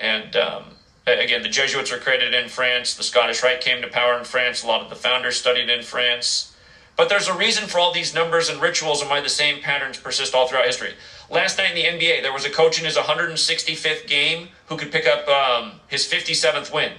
And 0.00 0.36
um, 0.36 0.64
again, 1.06 1.42
the 1.42 1.48
Jesuits 1.48 1.90
were 1.90 1.98
created 1.98 2.34
in 2.34 2.48
France. 2.48 2.94
The 2.94 3.02
Scottish 3.02 3.42
Rite 3.42 3.60
came 3.60 3.82
to 3.82 3.88
power 3.88 4.18
in 4.18 4.24
France. 4.24 4.62
A 4.62 4.66
lot 4.66 4.82
of 4.82 4.90
the 4.90 4.96
founders 4.96 5.36
studied 5.36 5.68
in 5.68 5.82
France. 5.82 6.54
But 6.96 7.08
there's 7.08 7.28
a 7.28 7.34
reason 7.34 7.68
for 7.68 7.78
all 7.78 7.92
these 7.92 8.12
numbers 8.12 8.48
and 8.48 8.60
rituals 8.60 9.00
and 9.00 9.08
why 9.08 9.20
the 9.20 9.28
same 9.28 9.62
patterns 9.62 9.98
persist 9.98 10.34
all 10.34 10.48
throughout 10.48 10.66
history. 10.66 10.94
Last 11.30 11.56
night 11.56 11.70
in 11.70 11.76
the 11.76 11.84
NBA, 11.84 12.22
there 12.22 12.32
was 12.32 12.44
a 12.44 12.50
coach 12.50 12.78
in 12.78 12.84
his 12.84 12.96
165th 12.96 14.06
game 14.08 14.48
who 14.66 14.76
could 14.76 14.90
pick 14.90 15.06
up 15.06 15.28
um, 15.28 15.80
his 15.86 16.06
57th 16.06 16.74
win. 16.74 16.92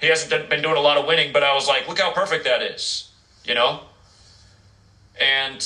He 0.00 0.08
hasn't 0.08 0.50
been 0.50 0.62
doing 0.62 0.76
a 0.76 0.80
lot 0.80 0.96
of 0.96 1.06
winning, 1.06 1.32
but 1.32 1.42
I 1.42 1.54
was 1.54 1.68
like, 1.68 1.88
look 1.88 1.98
how 1.98 2.12
perfect 2.12 2.44
that 2.44 2.62
is, 2.62 3.10
you 3.44 3.54
know? 3.54 3.82
And 5.20 5.64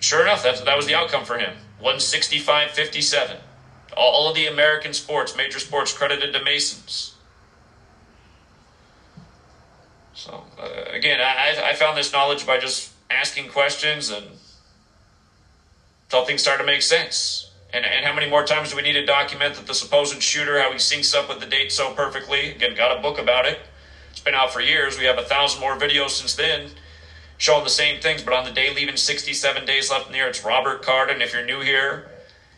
sure 0.00 0.22
enough, 0.22 0.42
that, 0.42 0.64
that 0.64 0.76
was 0.76 0.86
the 0.86 0.94
outcome 0.94 1.24
for 1.24 1.38
him 1.38 1.54
165 1.78 2.70
57. 2.70 3.36
All 3.96 4.28
of 4.28 4.34
the 4.34 4.46
American 4.46 4.92
sports, 4.92 5.36
major 5.36 5.58
sports, 5.58 5.92
credited 5.92 6.32
to 6.32 6.42
Masons. 6.42 7.14
So, 10.14 10.44
uh, 10.58 10.84
again, 10.90 11.20
I, 11.20 11.70
I 11.70 11.74
found 11.74 11.96
this 11.96 12.12
knowledge 12.12 12.46
by 12.46 12.58
just 12.58 12.92
asking 13.10 13.50
questions 13.50 14.10
and 14.10 14.26
until 16.06 16.24
things 16.24 16.40
started 16.40 16.62
to 16.62 16.66
make 16.66 16.82
sense. 16.82 17.50
And, 17.72 17.84
and 17.84 18.04
how 18.04 18.14
many 18.14 18.28
more 18.28 18.44
times 18.44 18.70
do 18.70 18.76
we 18.76 18.82
need 18.82 18.94
to 18.94 19.04
document 19.04 19.56
that 19.56 19.66
the 19.66 19.74
supposed 19.74 20.20
shooter, 20.22 20.60
how 20.60 20.72
he 20.72 20.78
syncs 20.78 21.14
up 21.14 21.28
with 21.28 21.40
the 21.40 21.46
date 21.46 21.70
so 21.70 21.92
perfectly? 21.92 22.50
Again, 22.50 22.74
got 22.74 22.96
a 22.96 23.00
book 23.00 23.18
about 23.18 23.46
it. 23.46 23.58
It's 24.10 24.20
been 24.20 24.34
out 24.34 24.52
for 24.52 24.60
years. 24.60 24.98
We 24.98 25.04
have 25.04 25.18
a 25.18 25.24
thousand 25.24 25.60
more 25.60 25.76
videos 25.76 26.10
since 26.10 26.34
then 26.34 26.70
showing 27.38 27.64
the 27.64 27.70
same 27.70 28.00
things, 28.00 28.22
but 28.22 28.34
on 28.34 28.44
the 28.44 28.50
day 28.50 28.74
leaving 28.74 28.96
67 28.96 29.64
days 29.64 29.90
left 29.90 30.06
in 30.06 30.12
the 30.12 30.18
year, 30.18 30.28
it's 30.28 30.44
Robert 30.44 30.82
Cardin. 30.82 31.20
If 31.20 31.32
you're 31.32 31.44
new 31.44 31.60
here, 31.60 32.10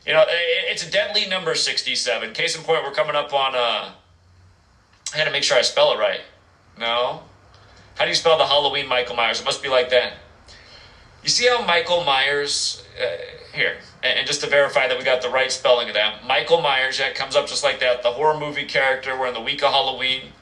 you 0.06 0.14
know, 0.14 0.24
it's 0.26 0.86
a 0.86 0.90
deadly 0.90 1.26
number 1.26 1.54
67. 1.54 2.32
Case 2.32 2.56
in 2.56 2.64
point, 2.64 2.82
we're 2.82 2.90
coming 2.90 3.14
up 3.14 3.32
on, 3.32 3.54
uh, 3.54 3.92
I 5.14 5.16
had 5.16 5.24
to 5.24 5.30
make 5.30 5.42
sure 5.42 5.58
I 5.58 5.62
spell 5.62 5.92
it 5.92 5.98
right. 5.98 6.20
No? 6.78 7.22
How 7.96 8.04
do 8.04 8.08
you 8.08 8.14
spell 8.14 8.38
the 8.38 8.46
Halloween 8.46 8.88
Michael 8.88 9.14
Myers? 9.14 9.40
It 9.40 9.44
must 9.44 9.62
be 9.62 9.68
like 9.68 9.90
that. 9.90 10.14
You 11.22 11.28
see 11.28 11.46
how 11.46 11.64
Michael 11.66 12.02
Myers, 12.02 12.82
uh, 12.98 13.16
here, 13.52 13.76
and 14.02 14.26
just 14.26 14.40
to 14.40 14.46
verify 14.46 14.88
that 14.88 14.96
we 14.96 15.04
got 15.04 15.20
the 15.20 15.28
right 15.28 15.52
spelling 15.52 15.88
of 15.88 15.94
that, 15.94 16.24
Michael 16.24 16.62
Myers, 16.62 16.96
that 16.96 17.14
comes 17.14 17.36
up 17.36 17.46
just 17.46 17.62
like 17.62 17.80
that, 17.80 18.02
the 18.02 18.12
horror 18.12 18.38
movie 18.40 18.64
character. 18.64 19.18
We're 19.18 19.26
in 19.26 19.34
the 19.34 19.40
week 19.40 19.62
of 19.62 19.72
Halloween. 19.72 20.32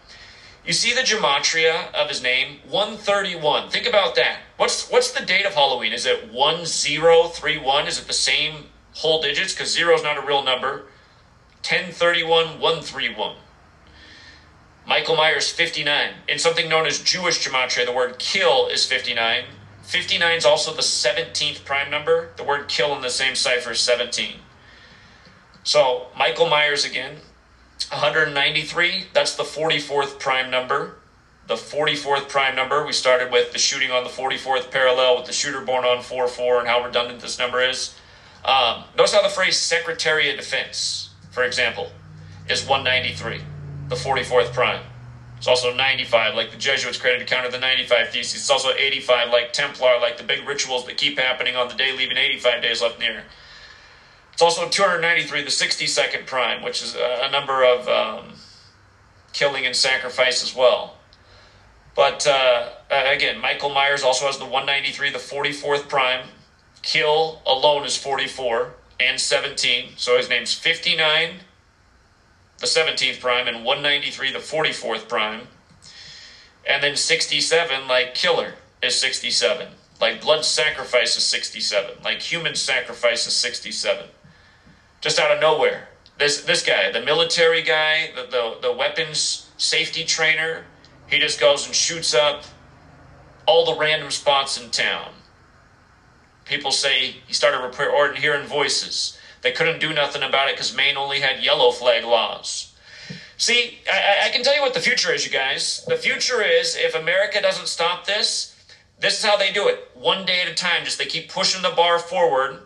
You 0.68 0.74
see 0.74 0.92
the 0.92 1.00
gematria 1.00 1.90
of 1.94 2.10
his 2.10 2.22
name, 2.22 2.58
131. 2.68 3.70
Think 3.70 3.86
about 3.86 4.14
that. 4.16 4.40
What's 4.58 4.90
what's 4.90 5.12
the 5.12 5.24
date 5.24 5.46
of 5.46 5.54
Halloween? 5.54 5.94
Is 5.94 6.04
it 6.04 6.30
1031? 6.30 7.86
Is 7.86 7.98
it 7.98 8.06
the 8.06 8.12
same 8.12 8.66
whole 8.92 9.22
digits? 9.22 9.54
Because 9.54 9.72
zero 9.72 9.94
is 9.94 10.02
not 10.02 10.22
a 10.22 10.26
real 10.26 10.44
number. 10.44 10.84
1031, 11.62 12.60
131. 12.60 13.36
Michael 14.86 15.16
Myers, 15.16 15.50
59. 15.50 16.10
In 16.28 16.38
something 16.38 16.68
known 16.68 16.84
as 16.84 17.02
Jewish 17.02 17.48
gematria, 17.48 17.86
the 17.86 17.92
word 17.92 18.18
kill 18.18 18.68
is 18.68 18.84
59. 18.84 19.44
59 19.84 20.36
is 20.36 20.44
also 20.44 20.74
the 20.74 20.82
17th 20.82 21.64
prime 21.64 21.90
number. 21.90 22.28
The 22.36 22.44
word 22.44 22.68
kill 22.68 22.94
in 22.94 23.00
the 23.00 23.08
same 23.08 23.34
cipher 23.34 23.70
is 23.70 23.80
17. 23.80 24.34
So 25.64 26.08
Michael 26.14 26.50
Myers 26.50 26.84
again, 26.84 27.20
193, 27.86 29.06
that's 29.12 29.36
the 29.36 29.42
44th 29.42 30.18
prime 30.18 30.50
number. 30.50 30.96
The 31.46 31.54
44th 31.54 32.28
prime 32.28 32.54
number, 32.54 32.84
we 32.84 32.92
started 32.92 33.32
with 33.32 33.52
the 33.52 33.58
shooting 33.58 33.90
on 33.90 34.04
the 34.04 34.10
44th 34.10 34.70
parallel 34.70 35.16
with 35.16 35.26
the 35.26 35.32
shooter 35.32 35.62
born 35.62 35.84
on 35.84 36.02
4 36.02 36.28
4 36.28 36.58
and 36.60 36.68
how 36.68 36.84
redundant 36.84 37.20
this 37.20 37.38
number 37.38 37.60
is. 37.62 37.94
Um, 38.44 38.84
notice 38.96 39.14
how 39.14 39.22
the 39.22 39.28
phrase 39.28 39.56
Secretary 39.56 40.30
of 40.30 40.36
Defense, 40.36 41.10
for 41.30 41.44
example, 41.44 41.90
is 42.48 42.66
193, 42.66 43.40
the 43.88 43.94
44th 43.94 44.52
prime. 44.52 44.82
It's 45.38 45.46
also 45.46 45.72
95, 45.72 46.34
like 46.34 46.50
the 46.50 46.56
Jesuits 46.56 46.98
created 46.98 47.26
to 47.26 47.34
counter 47.34 47.50
the 47.50 47.60
95 47.60 48.10
thesis. 48.10 48.40
It's 48.40 48.50
also 48.50 48.70
85, 48.76 49.30
like 49.30 49.52
Templar, 49.52 50.00
like 50.00 50.18
the 50.18 50.24
big 50.24 50.46
rituals 50.46 50.84
that 50.86 50.96
keep 50.96 51.18
happening 51.18 51.54
on 51.56 51.68
the 51.68 51.74
day 51.74 51.96
leaving 51.96 52.16
85 52.16 52.62
days 52.62 52.82
left 52.82 53.00
year. 53.00 53.22
It's 54.38 54.42
also 54.44 54.68
293, 54.68 55.42
the 55.42 55.48
62nd 55.48 56.26
prime, 56.26 56.62
which 56.62 56.80
is 56.80 56.94
a, 56.94 57.28
number 57.32 57.64
of 57.64 57.88
um, 57.88 58.34
killing 59.32 59.66
and 59.66 59.74
sacrifice 59.74 60.44
as 60.44 60.54
well. 60.54 60.96
But 61.96 62.24
uh, 62.24 62.68
again, 62.88 63.40
Michael 63.40 63.70
Myers 63.70 64.04
also 64.04 64.26
has 64.26 64.38
the 64.38 64.44
193, 64.44 65.10
the 65.10 65.18
44th 65.18 65.88
prime. 65.88 66.28
Kill 66.82 67.42
alone 67.48 67.84
is 67.84 67.96
44 67.96 68.74
and 69.00 69.20
17. 69.20 69.94
So 69.96 70.16
his 70.16 70.28
name's 70.28 70.54
59, 70.54 71.40
the 72.58 72.66
17th 72.66 73.18
prime, 73.18 73.48
and 73.48 73.64
193, 73.64 74.32
the 74.32 74.38
44th 74.38 75.08
prime. 75.08 75.48
And 76.64 76.80
then 76.80 76.94
67, 76.94 77.88
like 77.88 78.14
Killer, 78.14 78.52
is 78.84 78.94
67. 79.00 79.66
Like 80.00 80.20
Blood 80.20 80.44
Sacrifice 80.44 81.16
is 81.16 81.24
67. 81.24 81.96
Like 82.04 82.22
Human 82.22 82.54
Sacrifice 82.54 83.26
is 83.26 83.34
67. 83.34 84.10
Just 85.00 85.18
out 85.18 85.30
of 85.30 85.40
nowhere. 85.40 85.88
This 86.18 86.42
this 86.42 86.64
guy, 86.64 86.90
the 86.90 87.02
military 87.02 87.62
guy, 87.62 88.10
the, 88.14 88.22
the, 88.22 88.68
the 88.68 88.72
weapons 88.72 89.50
safety 89.56 90.04
trainer, 90.04 90.64
he 91.06 91.18
just 91.18 91.38
goes 91.38 91.66
and 91.66 91.74
shoots 91.74 92.14
up 92.14 92.44
all 93.46 93.64
the 93.64 93.78
random 93.78 94.10
spots 94.10 94.60
in 94.60 94.70
town. 94.70 95.12
People 96.44 96.70
say 96.70 97.16
he 97.26 97.32
started 97.32 97.58
reporting 97.58 98.20
hearing 98.20 98.46
voices. 98.46 99.18
They 99.42 99.52
couldn't 99.52 99.80
do 99.80 99.92
nothing 99.92 100.22
about 100.22 100.48
it 100.48 100.56
because 100.56 100.74
Maine 100.74 100.96
only 100.96 101.20
had 101.20 101.42
yellow 101.42 101.70
flag 101.70 102.04
laws. 102.04 102.74
See, 103.36 103.78
I, 103.90 104.26
I 104.26 104.28
can 104.30 104.42
tell 104.42 104.56
you 104.56 104.62
what 104.62 104.74
the 104.74 104.80
future 104.80 105.12
is, 105.12 105.24
you 105.24 105.30
guys. 105.30 105.84
The 105.86 105.96
future 105.96 106.42
is 106.42 106.76
if 106.76 106.96
America 106.96 107.40
doesn't 107.40 107.68
stop 107.68 108.04
this, 108.04 108.56
this 108.98 109.20
is 109.20 109.24
how 109.24 109.36
they 109.36 109.52
do 109.52 109.68
it. 109.68 109.88
One 109.94 110.26
day 110.26 110.40
at 110.40 110.48
a 110.48 110.54
time, 110.54 110.84
just 110.84 110.98
they 110.98 111.06
keep 111.06 111.30
pushing 111.30 111.62
the 111.62 111.70
bar 111.70 112.00
forward. 112.00 112.58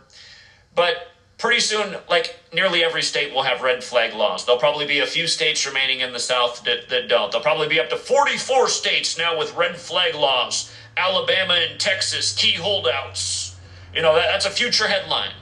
But 0.74 1.11
pretty 1.42 1.60
soon, 1.60 1.96
like 2.08 2.36
nearly 2.52 2.84
every 2.84 3.02
state 3.02 3.34
will 3.34 3.42
have 3.42 3.62
red 3.62 3.82
flag 3.82 4.14
laws. 4.14 4.46
There'll 4.46 4.60
probably 4.60 4.86
be 4.86 5.00
a 5.00 5.06
few 5.06 5.26
states 5.26 5.66
remaining 5.66 5.98
in 5.98 6.12
the 6.12 6.20
South 6.20 6.62
that, 6.62 6.88
that 6.88 7.08
don't. 7.08 7.32
There'll 7.32 7.42
probably 7.42 7.66
be 7.66 7.80
up 7.80 7.90
to 7.90 7.96
44 7.96 8.68
states 8.68 9.18
now 9.18 9.36
with 9.36 9.52
red 9.56 9.76
flag 9.76 10.14
laws. 10.14 10.72
Alabama 10.96 11.54
and 11.54 11.80
Texas, 11.80 12.32
key 12.32 12.52
holdouts. 12.52 13.56
You 13.92 14.02
know, 14.02 14.14
that, 14.14 14.28
that's 14.28 14.46
a 14.46 14.50
future 14.50 14.86
headline. 14.86 15.32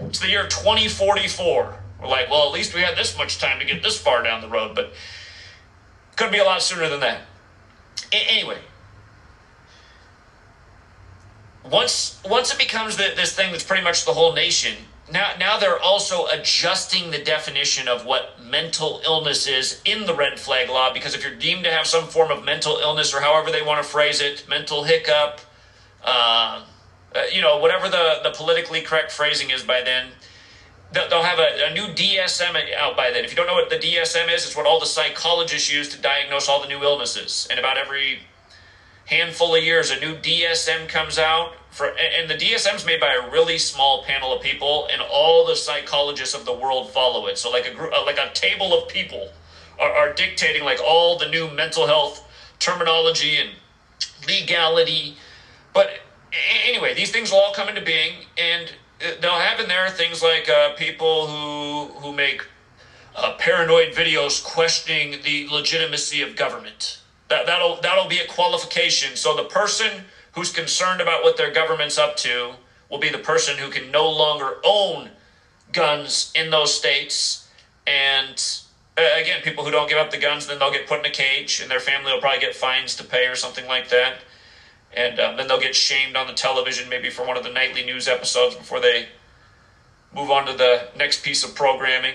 It's 0.00 0.18
the 0.18 0.30
year 0.30 0.48
2044. 0.48 1.78
We're 2.00 2.08
like, 2.08 2.30
well, 2.30 2.46
at 2.46 2.54
least 2.54 2.74
we 2.74 2.80
had 2.80 2.96
this 2.96 3.18
much 3.18 3.38
time 3.38 3.58
to 3.58 3.66
get 3.66 3.82
this 3.82 4.00
far 4.00 4.22
down 4.22 4.40
the 4.40 4.48
road, 4.48 4.74
but 4.74 4.94
could 6.16 6.32
be 6.32 6.38
a 6.38 6.44
lot 6.44 6.62
sooner 6.62 6.88
than 6.88 7.00
that. 7.00 7.20
A- 8.14 8.30
anyway, 8.30 8.60
once 11.70 12.18
once 12.24 12.50
it 12.50 12.58
becomes 12.58 12.96
the, 12.96 13.12
this 13.14 13.34
thing 13.36 13.52
that's 13.52 13.64
pretty 13.64 13.84
much 13.84 14.06
the 14.06 14.12
whole 14.12 14.32
nation, 14.32 14.74
now 15.12 15.32
now 15.38 15.58
they're 15.58 15.80
also 15.80 16.26
adjusting 16.26 17.10
the 17.10 17.18
definition 17.18 17.88
of 17.88 18.04
what 18.04 18.42
mental 18.42 19.00
illness 19.04 19.46
is 19.46 19.80
in 19.84 20.06
the 20.06 20.14
red 20.14 20.38
flag 20.38 20.68
law 20.68 20.92
because 20.92 21.14
if 21.14 21.22
you're 21.24 21.34
deemed 21.34 21.64
to 21.64 21.70
have 21.70 21.86
some 21.86 22.06
form 22.06 22.30
of 22.30 22.44
mental 22.44 22.78
illness 22.78 23.14
or 23.14 23.20
however 23.20 23.50
they 23.50 23.62
want 23.62 23.82
to 23.82 23.88
phrase 23.88 24.20
it, 24.20 24.44
mental 24.48 24.84
hiccup, 24.84 25.40
uh, 26.04 26.64
uh, 27.14 27.22
you 27.32 27.40
know, 27.40 27.58
whatever 27.58 27.88
the, 27.88 28.20
the 28.22 28.30
politically 28.30 28.80
correct 28.80 29.10
phrasing 29.10 29.50
is 29.50 29.62
by 29.62 29.82
then, 29.82 30.08
they'll, 30.92 31.22
have 31.22 31.38
a, 31.38 31.70
a 31.70 31.72
new 31.72 31.86
DSM 31.94 32.54
out 32.74 32.96
by 32.96 33.10
then. 33.10 33.24
If 33.24 33.30
you 33.30 33.36
don't 33.36 33.46
know 33.46 33.54
what 33.54 33.70
the 33.70 33.76
DSM 33.76 34.32
is, 34.32 34.44
it's 34.44 34.56
what 34.56 34.66
all 34.66 34.80
the 34.80 34.86
psychologists 34.86 35.72
use 35.72 35.88
to 35.94 36.00
diagnose 36.00 36.48
all 36.48 36.60
the 36.60 36.68
new 36.68 36.82
illnesses. 36.82 37.48
And 37.50 37.58
about 37.58 37.78
every 37.78 38.20
handful 39.06 39.54
of 39.54 39.62
years, 39.62 39.90
a 39.90 39.98
new 40.00 40.16
DSM 40.16 40.88
comes 40.88 41.18
out. 41.18 41.54
For, 41.70 41.86
and 41.86 42.28
the 42.28 42.34
DSM 42.34 42.74
is 42.74 42.86
made 42.86 43.00
by 43.00 43.14
a 43.14 43.30
really 43.30 43.58
small 43.58 44.02
panel 44.02 44.32
of 44.32 44.42
people, 44.42 44.88
and 44.90 45.02
all 45.02 45.46
the 45.46 45.54
psychologists 45.54 46.34
of 46.34 46.44
the 46.44 46.52
world 46.52 46.90
follow 46.90 47.26
it. 47.26 47.38
So, 47.38 47.50
like 47.50 47.66
a 47.66 47.74
group, 47.74 47.92
uh, 47.92 48.04
like 48.04 48.18
a 48.18 48.32
table 48.32 48.72
of 48.76 48.88
people 48.88 49.28
are, 49.78 49.90
are 49.90 50.12
dictating 50.12 50.64
like 50.64 50.80
all 50.82 51.18
the 51.18 51.28
new 51.28 51.50
mental 51.50 51.86
health 51.86 52.26
terminology 52.58 53.36
and 53.36 53.50
legality. 54.26 55.16
But 55.72 55.90
anyway, 56.66 56.94
these 56.94 57.10
things 57.10 57.30
will 57.30 57.38
all 57.38 57.54
come 57.54 57.68
into 57.68 57.82
being, 57.82 58.24
and 58.36 58.72
they'll 59.20 59.32
have 59.32 59.60
in 59.60 59.68
there 59.68 59.88
things 59.90 60.22
like 60.22 60.48
uh, 60.48 60.74
people 60.74 61.26
who 61.26 61.92
who 62.00 62.12
make 62.12 62.46
uh, 63.14 63.34
paranoid 63.38 63.94
videos 63.94 64.42
questioning 64.42 65.16
the 65.22 65.48
legitimacy 65.50 66.22
of 66.22 66.36
government. 66.36 67.00
That 67.28 67.46
that'll 67.46 67.80
that'll 67.80 68.08
be 68.08 68.18
a 68.18 68.26
qualification. 68.26 69.16
So 69.16 69.36
the 69.36 69.44
person 69.44 70.04
who's 70.32 70.52
concerned 70.52 71.00
about 71.00 71.22
what 71.22 71.36
their 71.36 71.52
government's 71.52 71.98
up 71.98 72.16
to 72.18 72.54
will 72.88 72.98
be 72.98 73.10
the 73.10 73.18
person 73.18 73.58
who 73.58 73.70
can 73.70 73.90
no 73.90 74.08
longer 74.10 74.56
own 74.64 75.10
guns 75.72 76.32
in 76.34 76.50
those 76.50 76.74
states. 76.74 77.48
And 77.86 78.42
uh, 78.96 79.02
again, 79.20 79.42
people 79.42 79.64
who 79.64 79.70
don't 79.70 79.88
give 79.88 79.98
up 79.98 80.10
the 80.10 80.18
guns, 80.18 80.46
then 80.46 80.58
they'll 80.58 80.72
get 80.72 80.86
put 80.86 81.00
in 81.00 81.06
a 81.06 81.10
cage, 81.10 81.60
and 81.60 81.70
their 81.70 81.80
family 81.80 82.12
will 82.12 82.20
probably 82.20 82.40
get 82.40 82.54
fines 82.54 82.94
to 82.96 83.04
pay 83.04 83.26
or 83.26 83.36
something 83.36 83.66
like 83.66 83.88
that. 83.90 84.18
And 84.92 85.20
um, 85.20 85.36
then 85.36 85.48
they'll 85.48 85.60
get 85.60 85.74
shamed 85.74 86.16
on 86.16 86.26
the 86.26 86.32
television 86.32 86.88
maybe 86.88 87.10
for 87.10 87.26
one 87.26 87.36
of 87.36 87.44
the 87.44 87.50
nightly 87.50 87.84
news 87.84 88.08
episodes 88.08 88.54
before 88.54 88.80
they 88.80 89.08
move 90.14 90.30
on 90.30 90.46
to 90.46 90.54
the 90.54 90.88
next 90.96 91.22
piece 91.22 91.44
of 91.44 91.54
programming. 91.54 92.14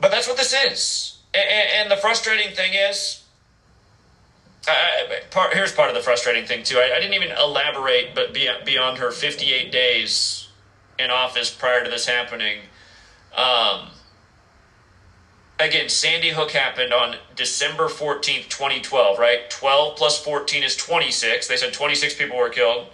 But 0.00 0.10
that's 0.10 0.26
what 0.26 0.36
this 0.36 0.54
is. 0.54 1.18
And, 1.34 1.48
and 1.48 1.90
the 1.90 1.96
frustrating 1.96 2.54
thing 2.54 2.72
is 2.74 3.23
I, 4.66 5.20
part, 5.30 5.54
here's 5.54 5.72
part 5.72 5.88
of 5.90 5.94
the 5.94 6.02
frustrating 6.02 6.46
thing 6.46 6.62
too 6.64 6.78
I, 6.78 6.96
I 6.96 7.00
didn't 7.00 7.14
even 7.14 7.36
elaborate 7.36 8.14
but 8.14 8.32
beyond 8.32 8.98
her 8.98 9.10
58 9.10 9.70
days 9.70 10.48
in 10.98 11.10
office 11.10 11.50
prior 11.50 11.84
to 11.84 11.90
this 11.90 12.06
happening 12.06 12.60
um, 13.36 13.88
again, 15.58 15.88
Sandy 15.88 16.30
Hook 16.30 16.52
happened 16.52 16.92
on 16.92 17.16
December 17.36 17.88
14th, 17.88 18.48
2012, 18.48 19.18
right? 19.18 19.48
12 19.50 19.96
plus 19.96 20.22
14 20.22 20.62
is 20.62 20.76
26. 20.76 21.46
They 21.48 21.56
said 21.56 21.72
26 21.72 22.14
people 22.14 22.36
were 22.36 22.48
killed. 22.48 22.88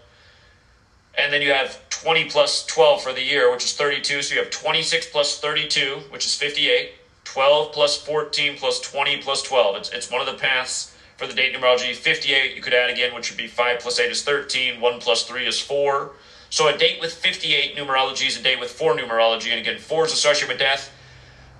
And 1.16 1.32
then 1.32 1.42
you 1.42 1.52
have 1.52 1.88
20 1.90 2.30
plus 2.30 2.64
12 2.66 3.02
for 3.02 3.12
the 3.12 3.22
year, 3.22 3.50
which 3.50 3.64
is 3.64 3.72
32. 3.74 4.22
So 4.22 4.34
you 4.34 4.40
have 4.40 4.50
26 4.50 5.10
plus 5.10 5.38
32, 5.38 6.02
which 6.10 6.24
is 6.24 6.34
58. 6.34 6.92
12 7.24 7.72
plus 7.72 7.96
14 7.96 8.56
plus 8.56 8.80
20 8.80 9.18
plus 9.18 9.42
12. 9.42 9.76
It's, 9.76 9.90
it's 9.90 10.10
one 10.10 10.20
of 10.20 10.26
the 10.26 10.40
paths 10.40 10.89
for 11.20 11.26
the 11.26 11.34
date 11.34 11.54
numerology. 11.54 11.94
58 11.94 12.56
you 12.56 12.62
could 12.62 12.72
add 12.72 12.88
again, 12.88 13.14
which 13.14 13.30
would 13.30 13.36
be 13.36 13.46
5 13.46 13.80
plus 13.80 14.00
8 14.00 14.10
is 14.10 14.22
13. 14.22 14.80
1 14.80 15.00
plus 15.00 15.24
3 15.24 15.46
is 15.46 15.60
4. 15.60 16.12
So 16.48 16.68
a 16.68 16.76
date 16.76 16.98
with 16.98 17.12
58 17.12 17.76
numerology 17.76 18.26
is 18.26 18.40
a 18.40 18.42
date 18.42 18.58
with 18.58 18.70
4 18.70 18.96
numerology. 18.96 19.50
And 19.50 19.60
again, 19.60 19.78
4 19.78 20.06
is 20.06 20.14
associated 20.14 20.48
with 20.48 20.58
death. 20.58 20.90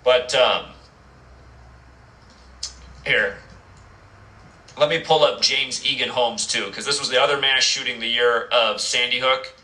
But 0.02 0.34
um, 0.34 0.70
here, 3.04 3.36
let 4.78 4.88
me 4.88 5.00
pull 5.00 5.24
up 5.24 5.42
James 5.42 5.84
Eagan 5.84 6.08
Holmes 6.08 6.46
too, 6.46 6.64
because 6.68 6.86
this 6.86 6.98
was 6.98 7.10
the 7.10 7.20
other 7.20 7.38
mass 7.38 7.62
shooting 7.62 8.00
the 8.00 8.08
year 8.08 8.44
of 8.44 8.80
Sandy 8.80 9.18
Hook. 9.18 9.54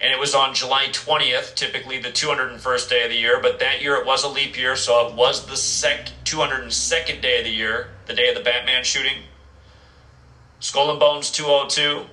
And 0.00 0.12
it 0.12 0.18
was 0.18 0.34
on 0.34 0.54
July 0.54 0.86
20th, 0.92 1.54
typically 1.56 1.98
the 1.98 2.10
201st 2.10 2.88
day 2.88 3.04
of 3.04 3.10
the 3.10 3.16
year, 3.16 3.40
but 3.42 3.58
that 3.58 3.82
year 3.82 3.96
it 3.96 4.06
was 4.06 4.22
a 4.22 4.28
leap 4.28 4.56
year, 4.56 4.76
so 4.76 5.08
it 5.08 5.14
was 5.14 5.46
the 5.46 5.56
sec- 5.56 6.10
202nd 6.24 7.20
day 7.20 7.38
of 7.38 7.44
the 7.44 7.50
year, 7.50 7.88
the 8.06 8.14
day 8.14 8.28
of 8.28 8.36
the 8.36 8.40
Batman 8.40 8.84
shooting. 8.84 9.24
Skull 10.60 10.90
and 10.90 11.00
Bones 11.00 11.30
202. 11.30 12.06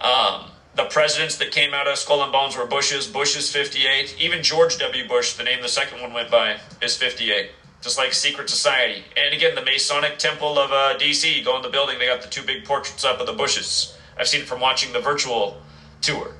Um, 0.00 0.50
the 0.74 0.84
presidents 0.84 1.36
that 1.38 1.52
came 1.52 1.72
out 1.72 1.88
of 1.88 1.96
Skull 1.96 2.22
and 2.22 2.32
Bones 2.32 2.56
were 2.56 2.66
Bush's. 2.66 3.06
Bush 3.06 3.36
is 3.36 3.50
58. 3.50 4.16
Even 4.18 4.42
George 4.42 4.76
W. 4.78 5.08
Bush, 5.08 5.34
the 5.34 5.44
name 5.44 5.62
the 5.62 5.68
second 5.68 6.02
one 6.02 6.12
went 6.12 6.30
by, 6.30 6.58
is 6.82 6.96
58 6.96 7.50
just 7.84 7.98
like 7.98 8.14
Secret 8.14 8.48
Society. 8.48 9.04
And 9.14 9.34
again, 9.34 9.54
the 9.54 9.60
Masonic 9.60 10.16
Temple 10.16 10.58
of 10.58 10.72
uh, 10.72 10.98
DC, 10.98 11.44
go 11.44 11.54
in 11.56 11.62
the 11.62 11.68
building, 11.68 11.98
they 11.98 12.06
got 12.06 12.22
the 12.22 12.28
two 12.28 12.42
big 12.42 12.64
portraits 12.64 13.04
up 13.04 13.20
of 13.20 13.26
the 13.26 13.34
Bushes. 13.34 13.94
I've 14.18 14.26
seen 14.26 14.40
it 14.40 14.46
from 14.46 14.58
watching 14.58 14.94
the 14.94 15.00
virtual 15.00 15.60
tour. 16.00 16.32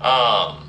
Um, 0.00 0.66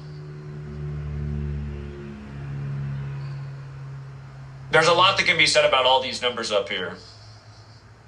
there's 4.72 4.88
a 4.88 4.94
lot 4.94 5.18
that 5.18 5.26
can 5.26 5.38
be 5.38 5.46
said 5.46 5.66
about 5.66 5.86
all 5.86 6.02
these 6.02 6.22
numbers 6.22 6.52
up 6.52 6.70
here, 6.70 6.98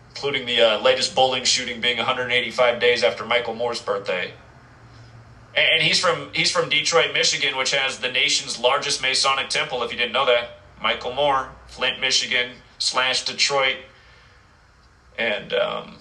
including 0.10 0.46
the 0.46 0.62
uh, 0.62 0.82
latest 0.82 1.16
bowling 1.16 1.46
shooting 1.46 1.80
being 1.80 1.98
185 1.98 2.80
days 2.80 3.04
after 3.04 3.26
Michael 3.26 3.56
Moore's 3.56 3.82
birthday. 3.82 4.34
And 5.56 5.84
he's 5.84 6.00
from 6.00 6.30
he's 6.34 6.52
from 6.52 6.68
Detroit, 6.70 7.14
Michigan, 7.14 7.56
which 7.56 7.72
has 7.72 8.00
the 8.00 8.12
nation's 8.12 8.60
largest 8.60 9.02
Masonic 9.02 9.50
temple. 9.50 9.84
If 9.84 9.92
you 9.92 9.98
didn't 9.98 10.14
know 10.14 10.26
that. 10.26 10.60
Michael 10.82 11.14
Moore, 11.14 11.50
Flint, 11.68 12.02
Michigan, 12.02 12.52
slash 12.78 13.24
Detroit. 13.24 13.78
And 15.18 15.54
um, 15.54 15.98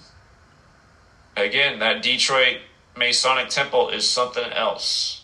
again, 1.37 1.79
that 1.79 2.03
Detroit 2.03 2.57
Masonic 2.95 3.49
Temple 3.49 3.89
is 3.89 4.07
something 4.09 4.51
else. 4.51 5.23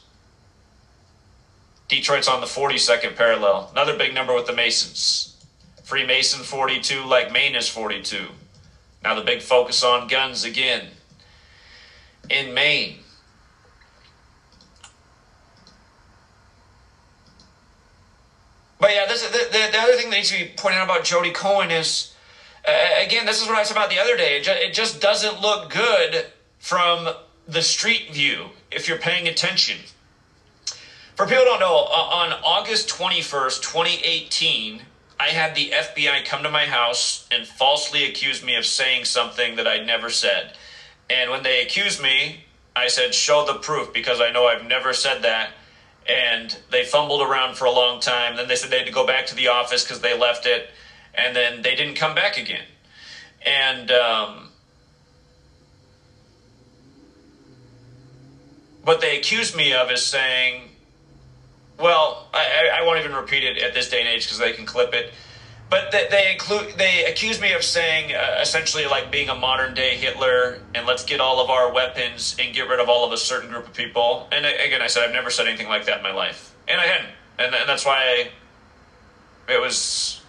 Detroit's 1.87 2.27
on 2.27 2.41
the 2.41 2.47
42nd 2.47 3.15
parallel. 3.15 3.69
Another 3.71 3.97
big 3.97 4.13
number 4.13 4.33
with 4.33 4.45
the 4.45 4.53
Masons. 4.53 5.35
Freemason 5.83 6.43
42, 6.43 7.03
like 7.03 7.31
Maine 7.31 7.55
is 7.55 7.67
42. 7.67 8.27
Now 9.03 9.15
the 9.15 9.23
big 9.23 9.41
focus 9.41 9.83
on 9.83 10.07
guns 10.07 10.43
again. 10.43 10.87
In 12.29 12.53
Maine, 12.53 12.99
But 18.79 18.91
yeah, 18.93 19.05
this, 19.07 19.27
the, 19.29 19.37
the, 19.37 19.71
the 19.71 19.77
other 19.77 19.93
thing 19.93 20.09
that 20.09 20.15
needs 20.15 20.31
to 20.31 20.37
be 20.37 20.51
pointed 20.55 20.77
out 20.77 20.85
about 20.85 21.03
Jodi 21.03 21.31
Cohen 21.31 21.69
is, 21.69 22.13
uh, 22.65 22.71
again, 23.05 23.25
this 23.25 23.41
is 23.41 23.47
what 23.47 23.57
I 23.57 23.63
said 23.63 23.75
about 23.75 23.89
the 23.89 23.99
other 23.99 24.15
day. 24.15 24.37
It, 24.37 24.43
ju- 24.43 24.51
it 24.51 24.73
just 24.73 25.01
doesn't 25.01 25.41
look 25.41 25.69
good 25.69 26.27
from 26.59 27.09
the 27.49 27.61
street 27.61 28.11
view 28.11 28.49
if 28.71 28.87
you're 28.87 28.97
paying 28.97 29.27
attention. 29.27 29.77
For 31.15 31.25
people 31.25 31.45
don't 31.45 31.59
know, 31.59 31.75
uh, 31.75 32.17
on 32.21 32.33
August 32.43 32.87
21st, 32.89 33.61
2018, 33.61 34.81
I 35.19 35.27
had 35.29 35.55
the 35.55 35.71
FBI 35.71 36.25
come 36.25 36.43
to 36.43 36.49
my 36.49 36.65
house 36.65 37.27
and 37.31 37.45
falsely 37.45 38.05
accuse 38.05 38.43
me 38.43 38.55
of 38.55 38.65
saying 38.65 39.05
something 39.05 39.57
that 39.57 39.67
I'd 39.67 39.85
never 39.85 40.09
said. 40.09 40.53
And 41.09 41.29
when 41.29 41.43
they 41.43 41.61
accused 41.61 42.01
me, 42.01 42.45
I 42.75 42.87
said, 42.87 43.13
show 43.13 43.45
the 43.45 43.55
proof 43.55 43.91
because 43.91 44.21
I 44.21 44.31
know 44.31 44.45
I've 44.45 44.65
never 44.65 44.93
said 44.93 45.23
that 45.23 45.51
and 46.09 46.57
they 46.71 46.83
fumbled 46.83 47.21
around 47.21 47.55
for 47.55 47.65
a 47.65 47.71
long 47.71 47.99
time. 47.99 48.35
Then 48.35 48.47
they 48.47 48.55
said 48.55 48.71
they 48.71 48.79
had 48.79 48.87
to 48.87 48.91
go 48.91 49.05
back 49.05 49.27
to 49.27 49.35
the 49.35 49.47
office 49.47 49.83
because 49.83 50.01
they 50.01 50.17
left 50.17 50.45
it, 50.45 50.69
and 51.13 51.35
then 51.35 51.61
they 51.61 51.75
didn't 51.75 51.95
come 51.95 52.15
back 52.15 52.37
again. 52.37 52.65
And 53.45 53.91
um, 53.91 54.48
what 58.83 59.01
they 59.01 59.17
accused 59.17 59.55
me 59.55 59.73
of 59.73 59.91
is 59.91 60.03
saying, 60.03 60.69
well, 61.77 62.27
I, 62.33 62.79
I 62.79 62.85
won't 62.85 62.99
even 62.99 63.13
repeat 63.13 63.43
it 63.43 63.61
at 63.61 63.73
this 63.73 63.89
day 63.89 63.99
and 63.99 64.09
age 64.09 64.25
because 64.25 64.37
they 64.37 64.53
can 64.53 64.65
clip 64.65 64.93
it. 64.93 65.11
But 65.69 65.91
they, 65.91 66.07
they 66.09 66.31
include 66.31 66.73
they 66.77 67.05
accuse 67.05 67.39
me 67.39 67.53
of 67.53 67.63
saying 67.63 68.13
uh, 68.13 68.39
essentially 68.41 68.85
like 68.87 69.11
being 69.11 69.29
a 69.29 69.35
modern 69.35 69.75
day 69.75 69.95
Hitler 69.97 70.61
and 70.73 70.87
let's 70.87 71.03
get 71.03 71.19
all 71.21 71.39
of 71.39 71.51
our 71.51 71.71
weapons 71.71 72.35
and 72.39 72.55
get 72.55 72.67
rid 72.67 72.79
of 72.79 72.89
all 72.89 73.05
of 73.05 73.11
a 73.11 73.17
certain 73.17 73.49
group 73.49 73.67
of 73.67 73.73
people. 73.73 74.27
And 74.31 74.45
again, 74.45 74.81
I 74.81 74.87
said 74.87 75.03
I've 75.03 75.13
never 75.13 75.29
said 75.29 75.47
anything 75.47 75.67
like 75.67 75.85
that 75.85 75.97
in 75.97 76.03
my 76.03 76.11
life, 76.11 76.55
and 76.67 76.81
I 76.81 76.85
hadn't, 76.87 77.11
and, 77.37 77.53
and 77.53 77.69
that's 77.69 77.85
why 77.85 78.29
I, 79.47 79.51
it 79.53 79.61
was 79.61 80.23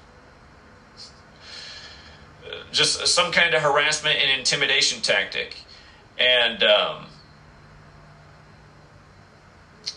just 2.71 3.07
some 3.07 3.33
kind 3.33 3.55
of 3.55 3.63
harassment 3.63 4.19
and 4.19 4.39
intimidation 4.39 5.01
tactic, 5.01 5.57
and. 6.19 6.63
Um, 6.63 7.07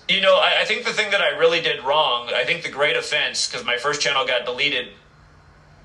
you 0.07 0.21
know, 0.21 0.35
I, 0.35 0.61
I 0.61 0.65
think 0.65 0.85
the 0.85 0.93
thing 0.93 1.11
that 1.11 1.21
I 1.21 1.29
really 1.37 1.61
did 1.61 1.83
wrong, 1.83 2.29
I 2.33 2.43
think 2.43 2.63
the 2.63 2.69
great 2.69 2.95
offense, 2.95 3.47
because 3.47 3.65
my 3.65 3.77
first 3.77 4.01
channel 4.01 4.25
got 4.25 4.45
deleted 4.45 4.89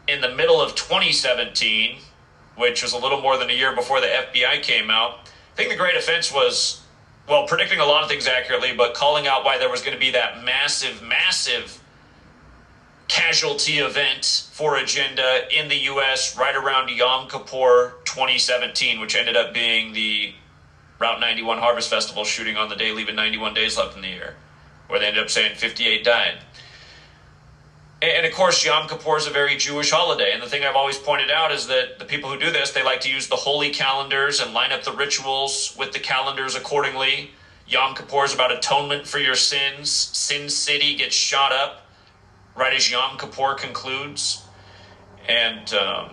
in 0.07 0.21
the 0.21 0.35
middle 0.35 0.61
of 0.61 0.75
2017, 0.75 1.99
which 2.57 2.83
was 2.83 2.93
a 2.93 2.99
little 2.99 3.21
more 3.21 3.37
than 3.37 3.51
a 3.51 3.53
year 3.53 3.75
before 3.75 4.01
the 4.01 4.07
FBI 4.07 4.63
came 4.63 4.91
out. 4.91 5.21
I 5.53 5.57
think 5.57 5.71
the 5.71 5.77
great 5.77 5.97
offense 5.97 6.33
was, 6.33 6.83
well, 7.29 7.47
predicting 7.47 7.79
a 7.79 7.85
lot 7.85 8.03
of 8.03 8.09
things 8.09 8.27
accurately, 8.27 8.75
but 8.75 8.95
calling 8.95 9.27
out 9.27 9.45
why 9.45 9.59
there 9.59 9.71
was 9.71 9.81
going 9.81 9.95
to 9.95 10.01
be 10.01 10.11
that 10.13 10.43
massive, 10.45 11.03
massive 11.03 11.81
casualty 13.09 13.79
event 13.79 14.49
for 14.53 14.77
Agenda 14.77 15.43
in 15.57 15.69
the 15.69 15.77
U.S. 15.77 16.37
right 16.37 16.55
around 16.55 16.91
Yom 16.91 17.29
Kippur 17.29 17.95
2017, 18.05 19.01
which 19.01 19.17
ended 19.17 19.37
up 19.37 19.55
being 19.55 19.93
the 19.93 20.35
Route 20.99 21.21
91 21.21 21.59
Harvest 21.59 21.91
Festival 21.91 22.25
shooting 22.25 22.57
on 22.57 22.69
the 22.69 22.75
day, 22.75 22.93
leaving 22.93 23.15
91 23.15 23.55
days 23.55 23.77
left 23.77 23.95
in 23.95 24.03
the 24.03 24.09
year, 24.09 24.35
where 24.89 24.99
they 24.99 25.07
ended 25.07 25.23
up 25.23 25.31
saying 25.31 25.55
58 25.55 26.03
died. 26.05 26.39
And 28.01 28.25
of 28.25 28.33
course, 28.33 28.65
Yom 28.65 28.89
Kippur 28.89 29.17
is 29.17 29.27
a 29.27 29.31
very 29.31 29.57
Jewish 29.57 29.91
holiday. 29.91 30.33
And 30.33 30.41
the 30.41 30.49
thing 30.49 30.65
I've 30.65 30.77
always 30.77 30.97
pointed 30.97 31.31
out 31.31 31.51
is 31.51 31.67
that 31.67 31.99
the 31.99 32.05
people 32.05 32.31
who 32.31 32.39
do 32.39 32.51
this, 32.51 32.71
they 32.71 32.83
like 32.83 33.01
to 33.01 33.11
use 33.11 33.27
the 33.27 33.37
holy 33.37 33.71
calendars 33.71 34.39
and 34.39 34.53
line 34.53 34.71
up 34.71 34.85
the 34.85 34.93
rituals 34.93 35.75
with 35.77 35.93
the 35.93 35.99
calendars 35.99 36.55
accordingly. 36.55 37.31
Yom 37.67 37.95
Kippur 37.95 38.25
is 38.25 38.33
about 38.33 38.53
atonement 38.53 39.07
for 39.07 39.19
your 39.19 39.35
sins. 39.35 39.91
Sin 39.91 40.49
City 40.49 40.95
gets 40.95 41.15
shot 41.15 41.53
up 41.53 41.87
right 42.55 42.73
as 42.73 42.89
Yom 42.91 43.19
Kippur 43.19 43.55
concludes. 43.55 44.45
And 45.29 45.73
um, 45.75 46.11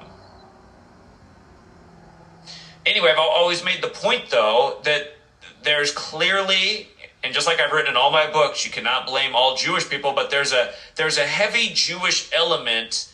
anyway, 2.85 3.11
I've 3.11 3.17
always 3.19 3.63
made 3.63 3.81
the 3.81 3.89
point, 3.89 4.29
though, 4.29 4.79
that 4.83 5.15
there's 5.63 5.91
clearly, 5.91 6.87
and 7.23 7.33
just 7.33 7.47
like 7.47 7.59
I've 7.59 7.71
written 7.71 7.91
in 7.91 7.97
all 7.97 8.11
my 8.11 8.29
books, 8.31 8.65
you 8.65 8.71
cannot 8.71 9.07
blame 9.07 9.35
all 9.35 9.55
Jewish 9.55 9.89
people, 9.89 10.13
but 10.13 10.29
there's 10.29 10.51
a 10.51 10.71
there's 10.95 11.17
a 11.17 11.25
heavy 11.25 11.73
Jewish 11.73 12.31
element 12.31 13.11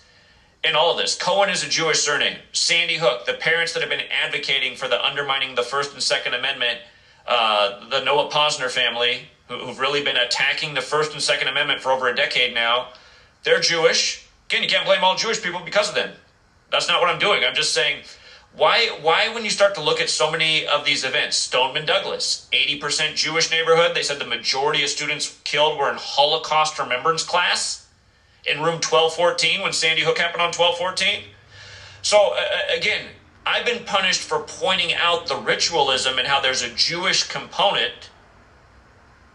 in 0.64 0.76
all 0.76 0.91
of 0.91 0.98
this. 0.98 1.15
Cohen 1.15 1.49
is 1.49 1.64
a 1.64 1.69
Jewish 1.69 1.99
surname. 1.99 2.38
Sandy 2.52 2.98
Hook, 2.98 3.26
the 3.26 3.34
parents 3.34 3.73
that 3.73 3.81
have 3.81 3.89
been 3.89 4.06
advocating 4.11 4.76
for 4.76 4.88
the 4.88 5.03
undermining 5.03 5.56
the 5.56 5.64
First 5.64 5.93
and 5.93 6.03
Second 6.03 6.34
Amendment, 6.34 6.80
uh, 7.26 7.88
the 7.89 8.03
Noah 8.03 8.30
Pozner 8.30 8.69
family, 8.69 9.30
who, 9.48 9.57
who've 9.57 9.80
really 9.80 10.03
been 10.03 10.18
attacking 10.18 10.73
the 10.73 10.81
First 10.81 11.14
and 11.14 11.22
Second 11.22 11.48
Amendment 11.48 11.81
for 11.81 11.91
over 11.91 12.07
a 12.07 12.15
decade 12.15 12.53
now, 12.53 12.89
they're 13.43 13.60
Jewish. 13.60 14.27
Again, 14.49 14.61
you 14.61 14.69
can't 14.69 14.85
blame 14.85 15.03
all 15.03 15.15
Jewish 15.15 15.41
people 15.41 15.61
because 15.64 15.89
of 15.89 15.95
them. 15.95 16.14
That's 16.72 16.88
not 16.88 17.02
what 17.02 17.10
I'm 17.10 17.19
doing. 17.19 17.43
I'm 17.43 17.56
just 17.56 17.73
saying, 17.73 18.03
why, 18.53 18.88
why 19.02 19.34
when 19.34 19.45
you 19.45 19.49
start 19.49 19.76
to 19.76 19.82
look 19.82 20.02
at 20.02 20.10
so 20.10 20.30
many 20.30 20.68
of 20.68 20.86
these 20.86 21.06
events, 21.06 21.38
Stoneman 21.38 21.86
Douglas, 21.86 22.48
80% 22.52 23.15
Jewish 23.15 23.49
neighborhood, 23.49 23.95
they 23.95 24.03
said 24.03 24.19
the 24.19 24.26
majority 24.26 24.84
of 24.84 24.90
students 24.90 25.40
killed 25.45 25.78
were 25.78 25.90
in 25.90 25.95
Holocaust 25.98 26.78
remembrance 26.78 27.23
class 27.23 27.88
in 28.45 28.57
room 28.57 28.82
1214 28.82 29.61
when 29.61 29.72
Sandy 29.72 30.02
Hook 30.02 30.18
happened 30.18 30.41
on 30.41 30.52
1214. 30.52 31.30
So, 32.02 32.34
uh, 32.34 32.76
again, 32.76 33.07
I've 33.45 33.65
been 33.65 33.86
punished 33.86 34.22
for 34.22 34.40
pointing 34.40 34.94
out 34.94 35.28
the 35.28 35.38
ritualism 35.38 36.19
and 36.19 36.28
how 36.28 36.41
there's 36.41 36.61
a 36.61 36.69
Jewish 36.69 37.23
component. 37.23 38.10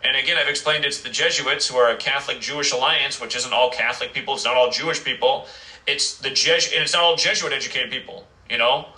And 0.03 0.15
again, 0.15 0.37
I've 0.37 0.49
explained 0.49 0.85
it's 0.85 1.01
the 1.01 1.09
Jesuits 1.09 1.69
who 1.69 1.77
are 1.77 1.91
a 1.91 1.97
Catholic 1.97 2.41
Jewish 2.41 2.71
alliance, 2.71 3.19
which 3.19 3.35
isn't 3.35 3.53
all 3.53 3.71
Catholic 3.71 4.13
people, 4.13 4.35
it's 4.35 4.45
not 4.45 4.57
all 4.57 4.71
Jewish 4.71 5.03
people. 5.03 5.47
It's 5.87 6.19
the 6.19 6.31
Jes- 6.31 6.73
and 6.73 6.83
it's 6.83 6.93
not 6.93 7.03
all 7.03 7.17
Jesuit 7.17 7.53
educated 7.53 7.91
people, 7.91 8.27
you 8.51 8.59
know? 8.59 8.89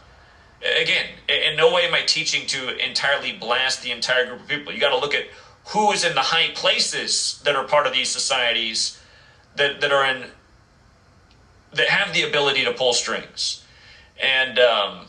Again, 0.60 1.06
in 1.28 1.56
no 1.56 1.72
way 1.72 1.86
am 1.86 1.94
I 1.94 2.02
teaching 2.02 2.46
to 2.48 2.76
entirely 2.84 3.32
blast 3.32 3.82
the 3.82 3.92
entire 3.92 4.26
group 4.26 4.40
of 4.40 4.48
people. 4.48 4.72
You 4.72 4.80
got 4.80 4.90
to 4.90 4.98
look 4.98 5.14
at 5.14 5.26
who 5.68 5.92
is 5.92 6.04
in 6.04 6.14
the 6.14 6.20
high 6.20 6.50
places 6.54 7.40
that 7.44 7.54
are 7.54 7.64
part 7.64 7.86
of 7.86 7.92
these 7.92 8.08
societies 8.08 9.00
that, 9.56 9.80
that 9.80 9.92
are 9.92 10.04
in 10.04 10.24
that 11.74 11.88
have 11.88 12.14
the 12.14 12.22
ability 12.22 12.64
to 12.64 12.72
pull 12.72 12.92
strings. 12.92 13.64
And 14.20 14.58
um, 14.58 15.06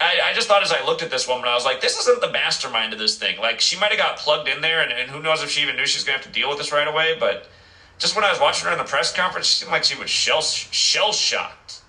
I, 0.00 0.30
I 0.30 0.32
just 0.32 0.48
thought 0.48 0.62
as 0.62 0.72
I 0.72 0.84
looked 0.84 1.02
at 1.02 1.10
this 1.10 1.26
woman, 1.26 1.46
I 1.48 1.54
was 1.54 1.64
like, 1.64 1.80
this 1.80 1.98
isn't 2.00 2.20
the 2.20 2.30
mastermind 2.30 2.92
of 2.92 2.98
this 2.98 3.18
thing. 3.18 3.38
Like, 3.38 3.60
she 3.60 3.78
might 3.78 3.90
have 3.90 3.98
got 3.98 4.18
plugged 4.18 4.48
in 4.48 4.60
there, 4.60 4.80
and, 4.80 4.92
and 4.92 5.10
who 5.10 5.20
knows 5.20 5.42
if 5.42 5.50
she 5.50 5.62
even 5.62 5.76
knew 5.76 5.86
she 5.86 5.98
was 5.98 6.04
going 6.04 6.18
to 6.18 6.24
have 6.24 6.32
to 6.32 6.40
deal 6.40 6.48
with 6.48 6.58
this 6.58 6.72
right 6.72 6.86
away. 6.86 7.16
But 7.18 7.48
just 7.98 8.14
when 8.14 8.24
I 8.24 8.30
was 8.30 8.40
watching 8.40 8.66
her 8.66 8.72
in 8.72 8.78
the 8.78 8.84
press 8.84 9.12
conference, 9.12 9.46
she 9.46 9.60
seemed 9.60 9.72
like 9.72 9.84
she 9.84 9.98
was 9.98 10.08
shell, 10.10 10.40
shell 10.40 11.12
shocked. 11.12 11.82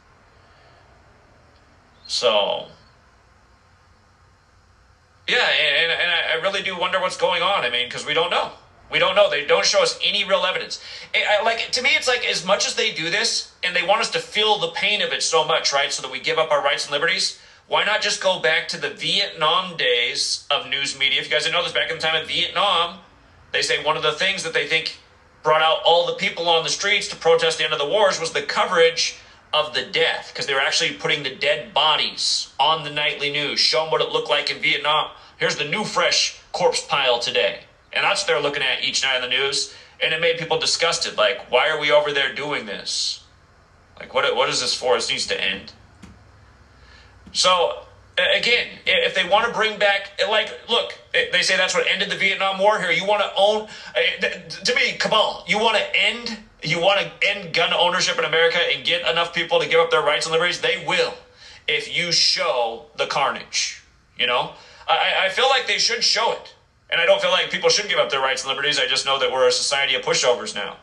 So, 2.07 2.68
yeah, 5.27 5.38
and, 5.38 5.91
and 5.91 6.11
I 6.11 6.41
really 6.41 6.61
do 6.61 6.77
wonder 6.77 6.99
what's 6.99 7.18
going 7.18 7.41
on. 7.41 7.64
I 7.64 7.69
mean, 7.69 7.88
because 7.88 8.06
we 8.06 8.14
don't 8.14 8.30
know. 8.30 8.52
We 8.91 8.99
don't 8.99 9.15
know. 9.15 9.30
They 9.30 9.45
don't 9.45 9.65
show 9.65 9.82
us 9.82 9.99
any 10.06 10.23
real 10.23 10.45
evidence. 10.45 10.82
I, 11.15 11.44
like 11.44 11.72
to 11.72 11.82
me, 11.82 11.90
it's 11.95 12.07
like 12.07 12.23
as 12.26 12.45
much 12.45 12.68
as 12.68 12.76
they 12.76 12.91
do 12.91 13.10
this, 13.10 13.52
and 13.64 13.76
they 13.76 13.84
want 13.84 14.02
us 14.02 14.11
to 14.11 14.19
feel 14.19 14.60
the 14.60 14.68
pain 14.69 15.02
of 15.02 15.11
it 15.11 15.23
so 15.23 15.44
much, 15.44 15.73
right? 15.73 15.91
So 15.91 16.03
that 16.03 16.11
we 16.11 16.19
give 16.19 16.38
up 16.38 16.52
our 16.52 16.64
rights 16.64 16.86
and 16.86 16.91
liberties. 16.91 17.40
Why 17.68 17.84
not 17.84 18.02
just 18.02 18.22
go 18.22 18.40
back 18.40 18.68
to 18.69 18.77
the 18.80 18.91
Vietnam 18.91 19.76
days 19.76 20.45
of 20.52 20.69
news 20.69 20.98
media? 20.99 21.19
If 21.19 21.27
you 21.27 21.32
guys 21.32 21.45
didn't 21.45 21.56
know 21.56 21.64
this, 21.64 21.73
back 21.73 21.90
in 21.90 21.98
the 21.98 22.02
time 22.02 22.22
of 22.22 22.27
Vietnam, 22.27 22.99
they 23.52 23.64
say 23.64 23.84
one 23.84 23.98
of 23.98 24.03
the 24.03 24.11
things 24.11 24.44
that 24.44 24.53
they 24.53 24.68
think 24.68 24.99
brought 25.41 25.64
out 25.64 25.80
all 25.84 26.06
the 26.06 26.14
people 26.14 26.48
on 26.48 26.64
the 26.64 26.69
streets 26.69 27.07
to 27.07 27.15
protest 27.15 27.57
the 27.57 27.64
end 27.64 27.73
of 27.73 27.80
the 27.80 27.88
wars 27.88 28.19
was 28.19 28.34
the 28.34 28.41
coverage 28.44 29.18
of 29.56 29.73
the 29.73 29.84
death, 29.84 30.32
because 30.34 30.48
they 30.48 30.53
were 30.53 30.60
actually 30.60 30.94
putting 30.94 31.23
the 31.23 31.34
dead 31.34 31.73
bodies 31.73 32.53
on 32.60 32.84
the 32.84 32.90
nightly 32.90 33.32
news, 33.32 33.57
showing 33.57 33.90
what 33.90 34.02
it 34.02 34.10
looked 34.10 34.30
like 34.30 34.52
in 34.52 34.61
Vietnam. 34.61 35.11
Here's 35.38 35.56
the 35.56 35.64
new 35.64 35.86
fresh 35.86 36.41
corpse 36.52 36.86
pile 36.86 37.19
today. 37.19 37.61
And 37.94 38.03
that's 38.03 38.22
what 38.22 38.27
they're 38.27 38.41
looking 38.41 38.64
at 38.64 38.84
each 38.84 39.02
night 39.03 39.15
on 39.15 39.22
the 39.22 39.30
news. 39.30 39.73
And 40.03 40.14
it 40.14 40.19
made 40.19 40.38
people 40.38 40.60
disgusted. 40.60 41.15
Like, 41.18 41.49
why 41.49 41.69
are 41.69 41.80
we 41.80 41.90
over 41.90 42.11
there 42.11 42.36
doing 42.36 42.65
this? 42.65 43.23
Like, 43.98 44.14
what, 44.14 44.36
what 44.36 44.49
is 44.49 44.60
this 44.60 44.73
for? 44.73 44.95
This 44.95 45.10
needs 45.10 45.27
to 45.27 45.41
end. 45.41 45.72
So, 47.32 47.86
again, 48.18 48.68
if 48.86 49.15
they 49.15 49.27
want 49.27 49.48
to 49.48 49.53
bring 49.53 49.80
back, 49.80 50.19
like, 50.30 50.52
look, 50.69 50.94
they 51.14 51.41
say 51.41 51.56
that's 51.56 51.73
what 51.73 51.88
ended 51.88 52.10
the 52.10 52.18
Vietnam 52.18 52.60
War 52.60 52.80
here. 52.80 52.91
You 52.91 53.06
want 53.06 53.22
to 53.22 53.32
own, 53.38 53.69
uh, 53.95 54.65
to 54.65 54.76
me, 54.76 54.98
cabal, 54.98 55.45
you 55.48 55.60
want 55.60 55.77
to 55.77 55.95
end, 55.98 56.38
you 56.70 56.80
want 56.80 57.00
to 57.00 57.28
end 57.28 57.54
gun 57.54 57.74
ownership 57.74 58.18
in 58.18 58.26
America 58.26 58.58
and 58.58 58.86
get 58.86 59.08
enough 59.08 59.34
people 59.34 59.60
to 59.60 59.68
give 59.68 59.80
up 59.80 59.92
their 59.92 60.02
rights 60.02 60.26
and 60.26 60.34
liberties? 60.34 60.62
They 60.62 60.84
will 60.86 61.14
if 61.68 61.96
you 61.96 62.12
show 62.12 62.86
the 62.98 63.08
carnage, 63.08 63.84
you 64.18 64.28
know? 64.28 64.54
I, 64.88 65.26
I 65.26 65.30
feel 65.30 65.50
like 65.50 65.68
they 65.68 65.78
should 65.78 66.04
show 66.04 66.32
it. 66.32 66.54
And 66.90 67.02
I 67.02 67.06
don't 67.06 67.20
feel 67.20 67.32
like 67.32 67.50
people 67.50 67.70
should 67.70 67.90
give 67.90 67.98
up 67.98 68.12
their 68.12 68.20
rights 68.20 68.44
and 68.44 68.50
liberties. 68.50 68.78
I 68.78 68.86
just 68.86 69.06
know 69.06 69.18
that 69.20 69.32
we're 69.32 69.48
a 69.48 69.52
society 69.52 69.96
of 69.96 70.04
pushovers 70.04 70.54
now. 70.54 70.78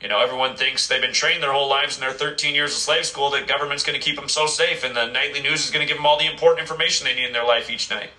You 0.00 0.08
know, 0.08 0.20
everyone 0.20 0.56
thinks 0.56 0.86
they've 0.86 1.00
been 1.00 1.12
trained 1.12 1.42
their 1.42 1.52
whole 1.52 1.68
lives 1.68 1.96
in 1.96 2.00
their 2.00 2.12
13 2.12 2.54
years 2.54 2.72
of 2.72 2.78
slave 2.78 3.04
school 3.04 3.30
that 3.30 3.46
government's 3.46 3.82
going 3.82 3.98
to 3.98 4.04
keep 4.04 4.16
them 4.16 4.28
so 4.28 4.46
safe 4.46 4.84
and 4.84 4.96
the 4.96 5.06
nightly 5.06 5.40
news 5.40 5.64
is 5.64 5.70
going 5.70 5.86
to 5.86 5.88
give 5.88 5.98
them 5.98 6.06
all 6.06 6.18
the 6.18 6.30
important 6.30 6.60
information 6.60 7.04
they 7.04 7.14
need 7.14 7.26
in 7.26 7.32
their 7.32 7.44
life 7.44 7.70
each 7.70 7.90
night. 7.90 8.10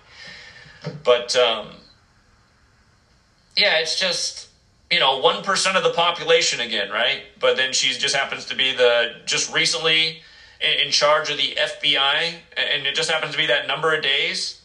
But, 1.03 1.35
um, 1.35 1.75
yeah, 3.55 3.77
it's 3.77 3.99
just, 3.99 4.49
you 4.91 4.99
know, 4.99 5.19
1% 5.21 5.75
of 5.75 5.83
the 5.83 5.93
population 5.93 6.59
again, 6.59 6.91
right? 6.91 7.21
But 7.39 7.55
then 7.55 7.71
she 7.71 7.93
just 7.93 8.13
happens 8.13 8.45
to 8.45 8.55
be 8.55 8.73
the, 8.73 9.21
just 9.25 9.51
recently 9.51 10.21
in, 10.59 10.87
in 10.87 10.91
charge 10.91 11.29
of 11.29 11.37
the 11.37 11.55
FBI, 11.57 12.33
and 12.57 12.85
it 12.85 12.93
just 12.93 13.09
happens 13.09 13.31
to 13.31 13.37
be 13.37 13.45
that 13.47 13.67
number 13.67 13.95
of 13.95 14.03
days. 14.03 14.61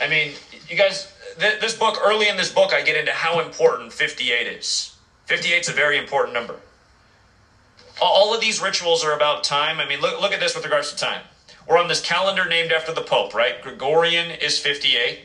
I 0.00 0.06
mean, 0.06 0.34
you 0.68 0.76
guys, 0.76 1.12
th- 1.38 1.60
this 1.60 1.76
book, 1.76 1.98
early 2.02 2.28
in 2.28 2.36
this 2.36 2.52
book, 2.52 2.72
I 2.72 2.82
get 2.82 2.96
into 2.96 3.12
how 3.12 3.40
important 3.40 3.92
58 3.92 4.46
is. 4.46 4.96
58 5.26 5.60
is 5.60 5.68
a 5.68 5.72
very 5.72 5.98
important 5.98 6.34
number. 6.34 6.60
All 8.00 8.32
of 8.32 8.40
these 8.40 8.60
rituals 8.60 9.02
are 9.04 9.12
about 9.12 9.42
time. 9.42 9.80
I 9.80 9.88
mean, 9.88 10.00
look, 10.00 10.20
look 10.20 10.32
at 10.32 10.40
this 10.40 10.54
with 10.54 10.64
regards 10.64 10.90
to 10.92 10.96
time. 10.96 11.22
We're 11.66 11.78
on 11.78 11.88
this 11.88 12.00
calendar 12.00 12.46
named 12.46 12.70
after 12.70 12.92
the 12.92 13.00
Pope, 13.00 13.34
right? 13.34 13.60
Gregorian 13.60 14.30
is 14.30 14.58
58. 14.58 15.20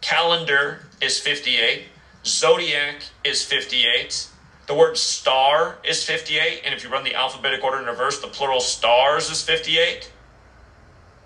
Calendar 0.00 0.86
is 1.00 1.20
58. 1.20 1.84
Zodiac 2.26 3.04
is 3.24 3.44
58. 3.44 4.28
The 4.66 4.74
word 4.74 4.98
star 4.98 5.78
is 5.84 6.02
58. 6.02 6.62
And 6.64 6.74
if 6.74 6.82
you 6.82 6.90
run 6.90 7.04
the 7.04 7.14
alphabetic 7.14 7.62
order 7.62 7.78
in 7.78 7.86
reverse, 7.86 8.20
the 8.20 8.26
plural 8.26 8.60
stars 8.60 9.30
is 9.30 9.42
58. 9.42 10.10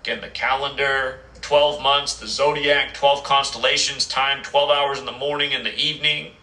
Again, 0.01 0.21
the 0.21 0.29
calendar, 0.29 1.21
12 1.41 1.81
months, 1.81 2.17
the 2.17 2.27
zodiac, 2.27 2.93
12 2.93 3.23
constellations, 3.23 4.07
time 4.07 4.43
12 4.43 4.69
hours 4.69 4.99
in 4.99 5.05
the 5.05 5.11
morning 5.11 5.53
and 5.53 5.65
the 5.65 5.75
evening. 5.75 6.33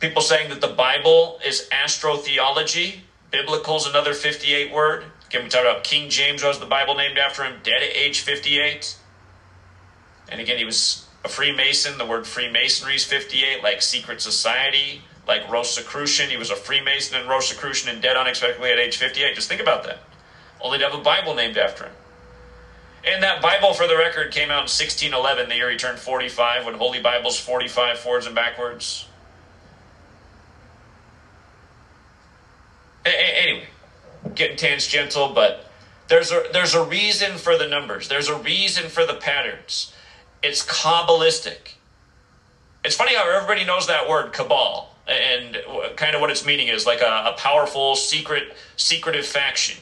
People 0.00 0.20
saying 0.20 0.50
that 0.50 0.60
the 0.60 0.68
Bible 0.68 1.40
is 1.44 1.68
astrotheology. 1.72 3.00
Biblical 3.30 3.76
is 3.76 3.86
another 3.86 4.12
58 4.12 4.72
word. 4.72 5.04
Again, 5.28 5.44
we 5.44 5.48
talked 5.48 5.64
about 5.64 5.84
King 5.84 6.10
James 6.10 6.42
was 6.42 6.58
the 6.58 6.66
Bible 6.66 6.94
named 6.94 7.16
after 7.16 7.44
him, 7.44 7.60
dead 7.62 7.82
at 7.82 7.96
age 7.96 8.20
58. 8.20 8.96
And 10.28 10.40
again, 10.40 10.58
he 10.58 10.64
was 10.64 11.01
a 11.24 11.28
Freemason. 11.28 11.98
The 11.98 12.06
word 12.06 12.26
Freemasonry 12.26 12.96
is 12.96 13.04
58, 13.04 13.62
like 13.62 13.82
secret 13.82 14.20
society, 14.20 15.02
like 15.26 15.50
Rosicrucian. 15.50 16.30
He 16.30 16.36
was 16.36 16.50
a 16.50 16.56
Freemason 16.56 17.18
and 17.18 17.28
Rosicrucian 17.28 17.90
and 17.90 18.02
dead 18.02 18.16
unexpectedly 18.16 18.70
at 18.70 18.78
age 18.78 18.96
58. 18.96 19.34
Just 19.34 19.48
think 19.48 19.60
about 19.60 19.84
that. 19.84 19.98
Only 20.60 20.78
to 20.78 20.84
have 20.84 20.98
a 20.98 21.02
Bible 21.02 21.34
named 21.34 21.56
after 21.56 21.84
him. 21.84 21.92
And 23.04 23.22
that 23.22 23.42
Bible, 23.42 23.74
for 23.74 23.88
the 23.88 23.96
record, 23.96 24.30
came 24.30 24.50
out 24.50 24.62
in 24.62 24.70
1611, 24.70 25.48
the 25.48 25.56
year 25.56 25.70
he 25.70 25.76
turned 25.76 25.98
45, 25.98 26.66
when 26.66 26.74
Holy 26.74 27.00
Bible's 27.00 27.38
45 27.38 27.98
forwards 27.98 28.26
and 28.26 28.34
backwards. 28.34 29.08
anyway, 33.04 33.66
getting 34.34 34.56
tangential, 34.56 35.32
but 35.34 35.68
there's 36.08 36.30
a 36.30 36.44
there's 36.52 36.74
a 36.74 36.84
reason 36.84 37.36
for 37.38 37.56
the 37.56 37.66
numbers. 37.66 38.08
There's 38.08 38.28
a 38.28 38.36
reason 38.36 38.88
for 38.88 39.06
the 39.06 39.14
patterns. 39.14 39.91
It's 40.42 40.64
kabbalistic. 40.64 41.74
It's 42.84 42.96
funny 42.96 43.14
how 43.14 43.30
everybody 43.30 43.64
knows 43.64 43.86
that 43.86 44.08
word 44.08 44.32
cabal 44.32 44.94
and 45.06 45.56
kind 45.96 46.14
of 46.14 46.20
what 46.20 46.30
its 46.30 46.44
meaning 46.44 46.68
is, 46.68 46.86
like 46.86 47.00
a, 47.00 47.32
a 47.34 47.34
powerful 47.38 47.94
secret 47.94 48.56
secretive 48.76 49.26
faction. 49.26 49.78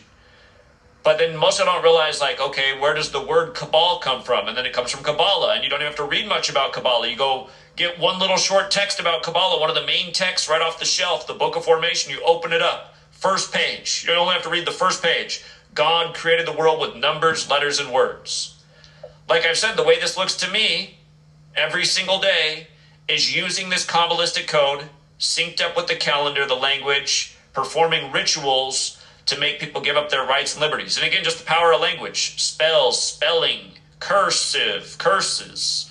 But 1.03 1.19
then 1.19 1.35
most 1.37 1.59
of 1.61 1.67
them 1.67 1.75
don't 1.75 1.83
realize, 1.83 2.21
like, 2.21 2.41
okay, 2.41 2.79
where 2.79 2.93
does 2.93 3.11
the 3.11 3.23
word 3.23 3.55
cabal 3.55 4.01
come 4.01 4.23
from? 4.23 4.49
And 4.49 4.57
then 4.57 4.67
it 4.67 4.75
comes 4.75 4.91
from 4.91 5.03
Kabbalah, 5.03 5.55
and 5.55 5.65
you 5.65 5.71
don't 5.71 5.81
even 5.81 5.87
have 5.87 5.97
to 5.97 6.05
read 6.05 6.29
much 6.29 6.51
about 6.51 6.75
Kabbalah. 6.75 7.09
You 7.09 7.17
go 7.17 7.49
get 7.77 7.99
one 7.99 8.19
little 8.19 8.37
short 8.37 8.71
text 8.71 9.01
about 9.01 9.23
Kabbalah, 9.23 9.59
one 9.59 9.71
of 9.71 9.77
the 9.77 9.87
main 9.87 10.13
texts 10.13 10.47
right 10.47 10.61
off 10.61 10.79
the 10.79 10.85
shelf, 10.85 11.27
the 11.27 11.33
Book 11.33 11.57
of 11.57 11.65
Formation. 11.65 12.13
You 12.13 12.21
open 12.23 12.53
it 12.53 12.61
up 12.61 12.95
First 13.21 13.53
page. 13.53 14.07
You 14.09 14.15
only 14.15 14.33
have 14.33 14.45
to 14.45 14.49
read 14.49 14.67
the 14.67 14.73
first 14.73 15.03
page. 15.03 15.45
God 15.75 16.15
created 16.15 16.47
the 16.47 16.53
world 16.53 16.81
with 16.81 16.97
numbers, 16.97 17.51
letters, 17.51 17.79
and 17.79 17.93
words. 17.93 18.60
Like 19.31 19.47
I've 19.47 19.57
said, 19.57 19.77
the 19.77 19.85
way 19.85 20.01
this 20.01 20.17
looks 20.17 20.35
to 20.39 20.51
me 20.51 20.99
every 21.55 21.85
single 21.85 22.19
day 22.19 22.67
is 23.07 23.35
using 23.35 23.69
this 23.69 23.87
Kabbalistic 23.87 24.49
code, 24.49 24.89
synced 25.21 25.61
up 25.61 25.77
with 25.77 25.87
the 25.87 25.95
calendar, 25.95 26.47
the 26.47 26.57
language, 26.57 27.37
performing 27.53 28.11
rituals 28.11 29.01
to 29.27 29.39
make 29.39 29.61
people 29.61 29.81
give 29.81 29.97
up 29.97 30.11
their 30.11 30.25
rights 30.25 30.55
and 30.55 30.61
liberties. 30.61 30.97
And 30.97 31.07
again, 31.07 31.23
just 31.23 31.39
the 31.39 31.45
power 31.45 31.73
of 31.73 31.81
language 31.81 32.43
spells, 32.43 33.01
spelling, 33.01 33.75
cursive, 34.01 34.97
curses, 34.99 35.89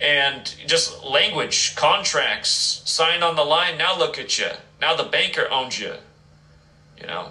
and 0.00 0.46
just 0.66 1.04
language, 1.04 1.76
contracts, 1.76 2.80
signed 2.86 3.22
on 3.22 3.36
the 3.36 3.44
line. 3.44 3.76
Now 3.76 3.98
look 3.98 4.18
at 4.18 4.38
you. 4.38 4.52
Now 4.80 4.96
the 4.96 5.04
banker 5.04 5.46
owns 5.50 5.78
you 5.78 5.96
you 7.00 7.06
know. 7.06 7.28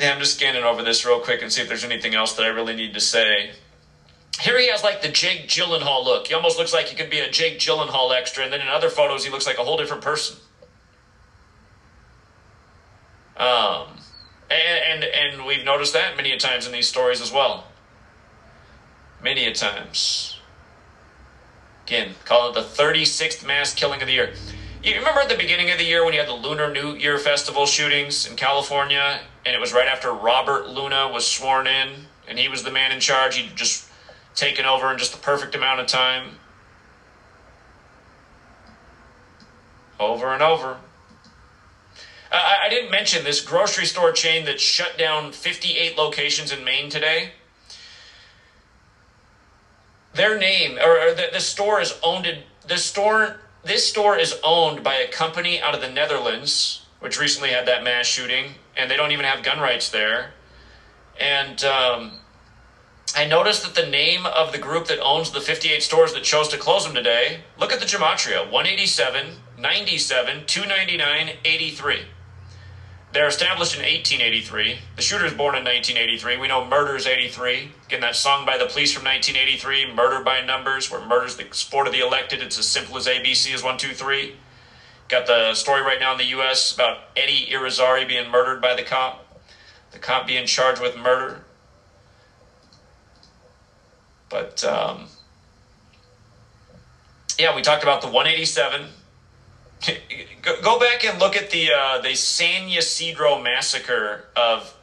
Yeah, 0.00 0.12
I'm 0.12 0.18
just 0.18 0.36
scanning 0.36 0.64
over 0.64 0.82
this 0.82 1.04
real 1.04 1.20
quick 1.20 1.42
and 1.42 1.52
see 1.52 1.62
if 1.62 1.68
there's 1.68 1.84
anything 1.84 2.14
else 2.14 2.32
that 2.34 2.44
I 2.44 2.48
really 2.48 2.74
need 2.74 2.94
to 2.94 3.00
say. 3.00 3.52
Here 4.40 4.58
he 4.58 4.68
has 4.68 4.82
like 4.82 5.02
the 5.02 5.08
Jake 5.08 5.46
Gyllenhaal 5.46 6.04
look. 6.04 6.26
He 6.26 6.34
almost 6.34 6.58
looks 6.58 6.72
like 6.72 6.86
he 6.86 6.96
could 6.96 7.10
be 7.10 7.20
a 7.20 7.30
Jake 7.30 7.58
Gyllenhaal 7.58 8.12
extra, 8.12 8.42
and 8.42 8.52
then 8.52 8.60
in 8.60 8.68
other 8.68 8.90
photos 8.90 9.24
he 9.24 9.30
looks 9.30 9.46
like 9.46 9.58
a 9.58 9.62
whole 9.62 9.76
different 9.76 10.02
person. 10.02 10.36
Um, 13.36 13.98
and 14.50 15.04
and, 15.04 15.04
and 15.04 15.46
we've 15.46 15.64
noticed 15.64 15.92
that 15.92 16.16
many 16.16 16.32
a 16.32 16.38
times 16.38 16.66
in 16.66 16.72
these 16.72 16.88
stories 16.88 17.20
as 17.20 17.32
well 17.32 17.66
many 19.24 19.46
a 19.46 19.54
times. 19.54 20.38
Again, 21.86 22.14
call 22.24 22.50
it 22.50 22.54
the 22.54 22.60
36th 22.60 23.44
mass 23.44 23.74
killing 23.74 24.02
of 24.02 24.06
the 24.06 24.12
year. 24.12 24.34
You 24.82 24.96
remember 24.96 25.20
at 25.20 25.30
the 25.30 25.36
beginning 25.36 25.70
of 25.70 25.78
the 25.78 25.84
year 25.84 26.04
when 26.04 26.12
you 26.12 26.20
had 26.20 26.28
the 26.28 26.34
Lunar 26.34 26.70
New 26.70 26.94
Year 26.94 27.18
Festival 27.18 27.64
shootings 27.64 28.26
in 28.26 28.36
California, 28.36 29.20
and 29.46 29.54
it 29.54 29.60
was 29.60 29.72
right 29.72 29.88
after 29.88 30.12
Robert 30.12 30.68
Luna 30.68 31.08
was 31.08 31.26
sworn 31.26 31.66
in, 31.66 32.06
and 32.26 32.38
he 32.38 32.48
was 32.48 32.62
the 32.62 32.70
man 32.70 32.92
in 32.92 33.00
charge. 33.00 33.36
He'd 33.36 33.56
just 33.56 33.88
taken 34.34 34.66
over 34.66 34.90
in 34.90 34.98
just 34.98 35.12
the 35.12 35.18
perfect 35.18 35.54
amount 35.54 35.80
of 35.80 35.86
time. 35.86 36.38
Over 40.00 40.32
and 40.32 40.42
over. 40.42 40.78
I, 42.32 42.62
I 42.64 42.68
didn't 42.68 42.90
mention 42.90 43.24
this 43.24 43.40
grocery 43.40 43.86
store 43.86 44.12
chain 44.12 44.44
that 44.46 44.60
shut 44.60 44.98
down 44.98 45.32
58 45.32 45.96
locations 45.96 46.50
in 46.50 46.64
Maine 46.64 46.90
today 46.90 47.32
their 50.14 50.38
name 50.38 50.78
or, 50.78 51.08
or 51.08 51.12
the, 51.12 51.28
the 51.32 51.40
store 51.40 51.80
is 51.80 51.92
owned 52.02 52.26
the 52.66 52.78
store 52.78 53.40
this 53.64 53.88
store 53.88 54.16
is 54.16 54.34
owned 54.42 54.82
by 54.82 54.94
a 54.96 55.08
company 55.08 55.60
out 55.60 55.74
of 55.74 55.80
the 55.80 55.88
Netherlands, 55.88 56.84
which 57.00 57.18
recently 57.18 57.50
had 57.50 57.64
that 57.64 57.82
mass 57.82 58.04
shooting, 58.04 58.56
and 58.76 58.90
they 58.90 58.96
don't 58.96 59.12
even 59.12 59.24
have 59.24 59.44
gun 59.44 59.60
rights 59.60 59.90
there. 59.90 60.32
And 61.20 61.62
um, 61.64 62.12
I 63.16 63.26
noticed 63.26 63.62
that 63.62 63.80
the 63.80 63.88
name 63.88 64.26
of 64.26 64.52
the 64.52 64.58
group 64.58 64.86
that 64.88 65.00
owns 65.00 65.30
the 65.30 65.40
58 65.40 65.82
stores 65.82 66.12
that 66.14 66.24
chose 66.24 66.48
to 66.48 66.58
close 66.58 66.84
them 66.84 66.94
today, 66.94 67.40
look 67.58 67.72
at 67.72 67.80
the 67.80 67.86
gematria 67.86 68.44
187, 68.50 69.36
97, 69.58 70.46
299, 70.46 71.36
83. 71.44 72.00
They're 73.14 73.28
established 73.28 73.76
in 73.76 73.82
1883. 73.82 74.78
The 74.96 75.02
shooter 75.02 75.24
is 75.24 75.32
born 75.32 75.54
in 75.54 75.62
1983. 75.62 76.36
We 76.36 76.48
know 76.48 76.64
murder's 76.64 77.06
83. 77.06 77.70
Again, 77.86 78.00
that 78.00 78.16
song 78.16 78.44
by 78.44 78.58
the 78.58 78.66
police 78.66 78.92
from 78.92 79.04
1983, 79.04 79.94
Murder 79.94 80.24
by 80.24 80.40
Numbers, 80.40 80.90
where 80.90 81.00
murder's 81.06 81.36
the 81.36 81.46
sport 81.52 81.86
of 81.86 81.92
the 81.92 82.00
elected. 82.00 82.42
It's 82.42 82.58
as 82.58 82.66
simple 82.66 82.96
as 82.96 83.06
ABC 83.06 83.54
is 83.54 83.62
one, 83.62 83.78
two, 83.78 83.94
three. 83.94 84.34
Got 85.08 85.26
the 85.26 85.54
story 85.54 85.82
right 85.82 86.00
now 86.00 86.12
in 86.12 86.18
the 86.18 86.24
U.S. 86.26 86.74
about 86.74 86.98
Eddie 87.16 87.46
Irizarry 87.50 88.08
being 88.08 88.30
murdered 88.30 88.60
by 88.60 88.74
the 88.74 88.82
cop. 88.82 89.40
The 89.92 89.98
cop 89.98 90.26
being 90.26 90.46
charged 90.46 90.80
with 90.80 90.96
murder. 90.96 91.44
But, 94.28 94.64
um, 94.64 95.06
yeah, 97.38 97.54
we 97.54 97.62
talked 97.62 97.82
about 97.82 98.00
the 98.00 98.08
187 98.08 98.88
Go 100.62 100.78
back 100.78 101.04
and 101.04 101.18
look 101.18 101.36
at 101.36 101.50
the 101.50 101.70
uh, 101.72 102.00
the 102.00 102.14
San 102.14 102.68
Ysidro 102.68 103.40
massacre 103.40 104.24
of 104.36 104.74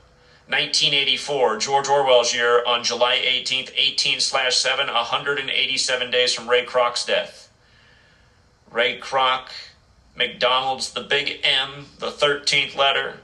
1984, 0.47 1.57
George 1.57 1.87
Orwell's 1.87 2.33
year, 2.33 2.63
on 2.65 2.83
July 2.83 3.17
18th, 3.17 3.71
18 3.75 4.19
slash 4.19 4.57
7, 4.57 4.87
187 4.87 6.11
days 6.11 6.33
from 6.33 6.49
Ray 6.49 6.65
Kroc's 6.65 7.05
death. 7.05 7.51
Ray 8.69 8.99
Kroc, 8.99 9.49
McDonald's, 10.15 10.91
the 10.91 11.01
big 11.01 11.39
M, 11.43 11.85
the 11.99 12.07
13th 12.07 12.75
letter. 12.75 13.17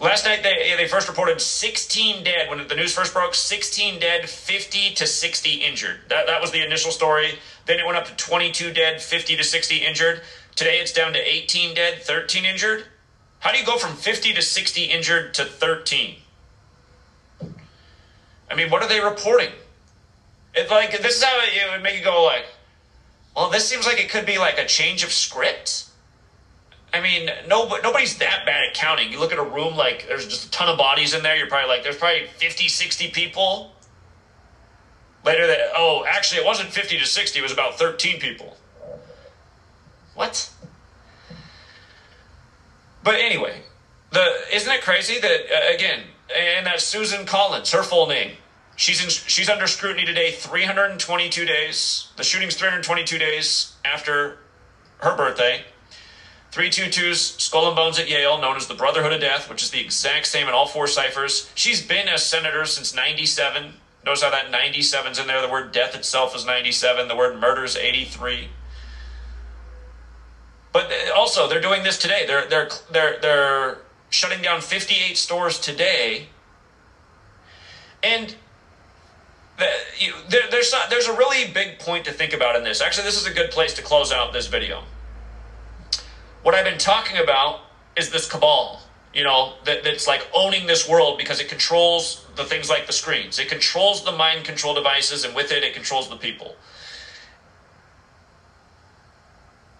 Last 0.00 0.24
night 0.24 0.44
they 0.44 0.74
they 0.76 0.86
first 0.86 1.08
reported 1.08 1.40
16 1.40 2.22
dead 2.22 2.48
when 2.48 2.66
the 2.68 2.74
news 2.76 2.94
first 2.94 3.12
broke. 3.12 3.34
16 3.34 3.98
dead, 3.98 4.28
50 4.28 4.94
to 4.94 5.06
60 5.06 5.54
injured. 5.54 5.98
That 6.08 6.26
that 6.26 6.40
was 6.40 6.52
the 6.52 6.64
initial 6.64 6.92
story. 6.92 7.38
Then 7.66 7.80
it 7.80 7.86
went 7.86 7.98
up 7.98 8.06
to 8.06 8.14
22 8.14 8.72
dead, 8.72 9.02
50 9.02 9.36
to 9.36 9.44
60 9.44 9.76
injured. 9.78 10.22
Today 10.54 10.78
it's 10.78 10.92
down 10.92 11.12
to 11.14 11.18
18 11.18 11.74
dead, 11.74 12.02
13 12.02 12.44
injured. 12.44 12.84
How 13.40 13.52
do 13.52 13.58
you 13.58 13.66
go 13.66 13.76
from 13.76 13.96
50 13.96 14.34
to 14.34 14.42
60 14.42 14.84
injured 14.84 15.34
to 15.34 15.44
13? 15.44 16.16
I 18.50 18.54
mean, 18.54 18.70
what 18.70 18.82
are 18.82 18.88
they 18.88 19.00
reporting? 19.00 19.50
It 20.54 20.70
like 20.70 20.90
this 21.02 21.16
is 21.16 21.22
how 21.22 21.38
it, 21.40 21.50
it 21.54 21.70
would 21.72 21.82
make 21.82 21.98
you 21.98 22.04
go 22.04 22.24
like, 22.24 22.46
well, 23.38 23.50
this 23.50 23.68
seems 23.68 23.86
like 23.86 24.00
it 24.00 24.10
could 24.10 24.26
be 24.26 24.36
like 24.36 24.58
a 24.58 24.66
change 24.66 25.04
of 25.04 25.12
script. 25.12 25.84
I 26.92 27.00
mean, 27.00 27.30
no, 27.46 27.68
nobody's 27.84 28.18
that 28.18 28.44
bad 28.44 28.64
at 28.68 28.74
counting. 28.74 29.12
You 29.12 29.20
look 29.20 29.30
at 29.30 29.38
a 29.38 29.44
room 29.44 29.76
like 29.76 30.08
there's 30.08 30.26
just 30.26 30.48
a 30.48 30.50
ton 30.50 30.68
of 30.68 30.76
bodies 30.76 31.14
in 31.14 31.22
there. 31.22 31.36
You're 31.36 31.46
probably 31.46 31.68
like, 31.68 31.84
there's 31.84 31.96
probably 31.96 32.26
50, 32.26 32.66
60 32.66 33.10
people. 33.10 33.74
Later, 35.24 35.46
that 35.46 35.58
oh, 35.76 36.04
actually, 36.08 36.40
it 36.40 36.46
wasn't 36.46 36.70
50 36.70 36.98
to 36.98 37.06
60. 37.06 37.38
It 37.38 37.42
was 37.42 37.52
about 37.52 37.78
13 37.78 38.18
people. 38.18 38.56
What? 40.16 40.50
But 43.04 43.20
anyway, 43.20 43.62
the 44.10 44.34
isn't 44.52 44.72
it 44.72 44.82
crazy 44.82 45.20
that 45.20 45.30
uh, 45.30 45.74
again, 45.74 46.00
and 46.36 46.66
that 46.66 46.80
Susan 46.80 47.24
Collins, 47.24 47.70
her 47.70 47.84
full 47.84 48.08
name, 48.08 48.32
she's 48.78 49.02
in, 49.02 49.10
she's 49.10 49.50
under 49.50 49.66
scrutiny 49.66 50.06
today. 50.06 50.30
322 50.30 51.44
days. 51.44 52.08
The 52.16 52.24
shooting's 52.24 52.54
322 52.54 53.18
days 53.18 53.74
after 53.84 54.38
her 54.98 55.14
birthday. 55.16 55.64
322's 56.52 57.20
Skull 57.20 57.66
and 57.66 57.76
Bones 57.76 57.98
at 57.98 58.08
Yale, 58.08 58.40
known 58.40 58.56
as 58.56 58.66
the 58.66 58.74
Brotherhood 58.74 59.12
of 59.12 59.20
Death, 59.20 59.50
which 59.50 59.62
is 59.62 59.70
the 59.70 59.80
exact 59.80 60.26
same 60.26 60.48
in 60.48 60.54
all 60.54 60.66
four 60.66 60.86
ciphers. 60.86 61.50
She's 61.54 61.86
been 61.86 62.08
a 62.08 62.16
senator 62.16 62.64
since 62.64 62.94
97. 62.94 63.74
Notice 64.06 64.22
how 64.22 64.30
that 64.30 64.50
97's 64.50 65.18
in 65.18 65.26
there. 65.26 65.42
The 65.42 65.52
word 65.52 65.72
death 65.72 65.94
itself 65.94 66.34
is 66.34 66.46
97. 66.46 67.08
The 67.08 67.16
word 67.16 67.38
murder 67.38 67.64
is 67.64 67.76
83. 67.76 68.48
But 70.72 70.90
uh, 70.90 71.14
also, 71.14 71.48
they're 71.48 71.60
doing 71.60 71.82
this 71.82 71.98
today. 71.98 72.24
They're 72.26 72.48
they're 72.48 72.68
they're 72.90 73.18
they're 73.20 73.78
shutting 74.10 74.40
down 74.40 74.60
58 74.60 75.16
stores 75.16 75.58
today, 75.58 76.28
and 78.02 78.34
there, 79.58 80.42
there's 80.50 80.72
not, 80.72 80.88
there's 80.88 81.06
a 81.06 81.16
really 81.16 81.50
big 81.52 81.78
point 81.78 82.04
to 82.04 82.12
think 82.12 82.32
about 82.32 82.56
in 82.56 82.64
this. 82.64 82.80
Actually, 82.80 83.04
this 83.04 83.20
is 83.20 83.26
a 83.26 83.32
good 83.32 83.50
place 83.50 83.74
to 83.74 83.82
close 83.82 84.12
out 84.12 84.32
this 84.32 84.46
video. 84.46 84.82
What 86.42 86.54
I've 86.54 86.64
been 86.64 86.78
talking 86.78 87.18
about 87.18 87.60
is 87.96 88.10
this 88.10 88.30
cabal. 88.30 88.82
You 89.12 89.24
know 89.24 89.54
that, 89.64 89.82
that's 89.84 90.06
like 90.06 90.28
owning 90.34 90.66
this 90.66 90.88
world 90.88 91.18
because 91.18 91.40
it 91.40 91.48
controls 91.48 92.24
the 92.36 92.44
things 92.44 92.70
like 92.70 92.86
the 92.86 92.92
screens. 92.92 93.38
It 93.38 93.48
controls 93.48 94.04
the 94.04 94.12
mind 94.12 94.44
control 94.44 94.74
devices, 94.74 95.24
and 95.24 95.34
with 95.34 95.50
it, 95.50 95.64
it 95.64 95.74
controls 95.74 96.08
the 96.08 96.16
people. 96.16 96.54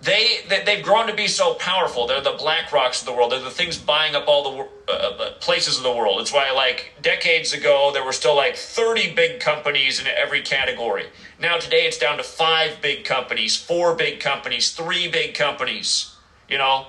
They, 0.01 0.43
they 0.49 0.63
they've 0.65 0.85
grown 0.85 1.09
to 1.09 1.15
be 1.15 1.27
so 1.27 1.55
powerful. 1.55 2.07
They're 2.07 2.21
the 2.21 2.37
BlackRocks 2.37 3.01
of 3.01 3.07
the 3.07 3.13
world. 3.13 3.33
They're 3.33 3.41
the 3.41 3.51
things 3.51 3.77
buying 3.77 4.15
up 4.15 4.29
all 4.29 4.43
the 4.53 4.69
uh, 4.89 4.93
uh, 4.93 5.33
places 5.41 5.77
of 5.77 5.83
the 5.83 5.91
world. 5.91 6.21
It's 6.21 6.33
why, 6.33 6.53
like 6.53 6.93
decades 7.03 7.53
ago, 7.53 7.91
there 7.93 8.05
were 8.05 8.13
still 8.13 8.37
like 8.37 8.55
thirty 8.55 9.13
big 9.13 9.41
companies 9.41 9.99
in 9.99 10.07
every 10.07 10.41
category. 10.43 11.07
Now 11.41 11.59
today, 11.59 11.85
it's 11.85 11.99
down 11.99 12.17
to 12.19 12.23
five 12.23 12.81
big 12.81 13.05
companies, 13.05 13.57
four 13.57 13.97
big 13.97 14.21
companies, 14.21 14.71
three 14.71 15.09
big 15.09 15.35
companies. 15.35 16.15
You 16.49 16.59
know, 16.59 16.87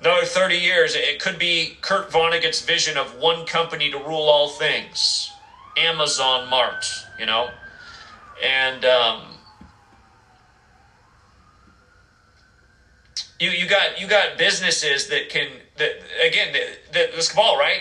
another 0.00 0.24
thirty 0.24 0.56
years, 0.56 0.94
it 0.94 1.20
could 1.20 1.38
be 1.38 1.76
Kurt 1.82 2.10
Vonnegut's 2.10 2.62
vision 2.62 2.96
of 2.96 3.14
one 3.18 3.44
company 3.44 3.90
to 3.90 3.98
rule 3.98 4.30
all 4.30 4.48
things, 4.48 5.30
Amazon 5.76 6.48
Mart. 6.48 6.86
You 7.18 7.26
know, 7.26 7.50
and. 8.42 8.86
Um, 8.86 9.31
you 13.42 13.50
you 13.50 13.66
got 13.68 14.00
you 14.00 14.06
got 14.06 14.38
businesses 14.38 15.08
that 15.08 15.28
can 15.28 15.48
that 15.76 15.90
again 16.24 16.52
the, 16.52 16.76
the, 16.92 17.10
this 17.16 17.30
cabal 17.30 17.58
right? 17.58 17.80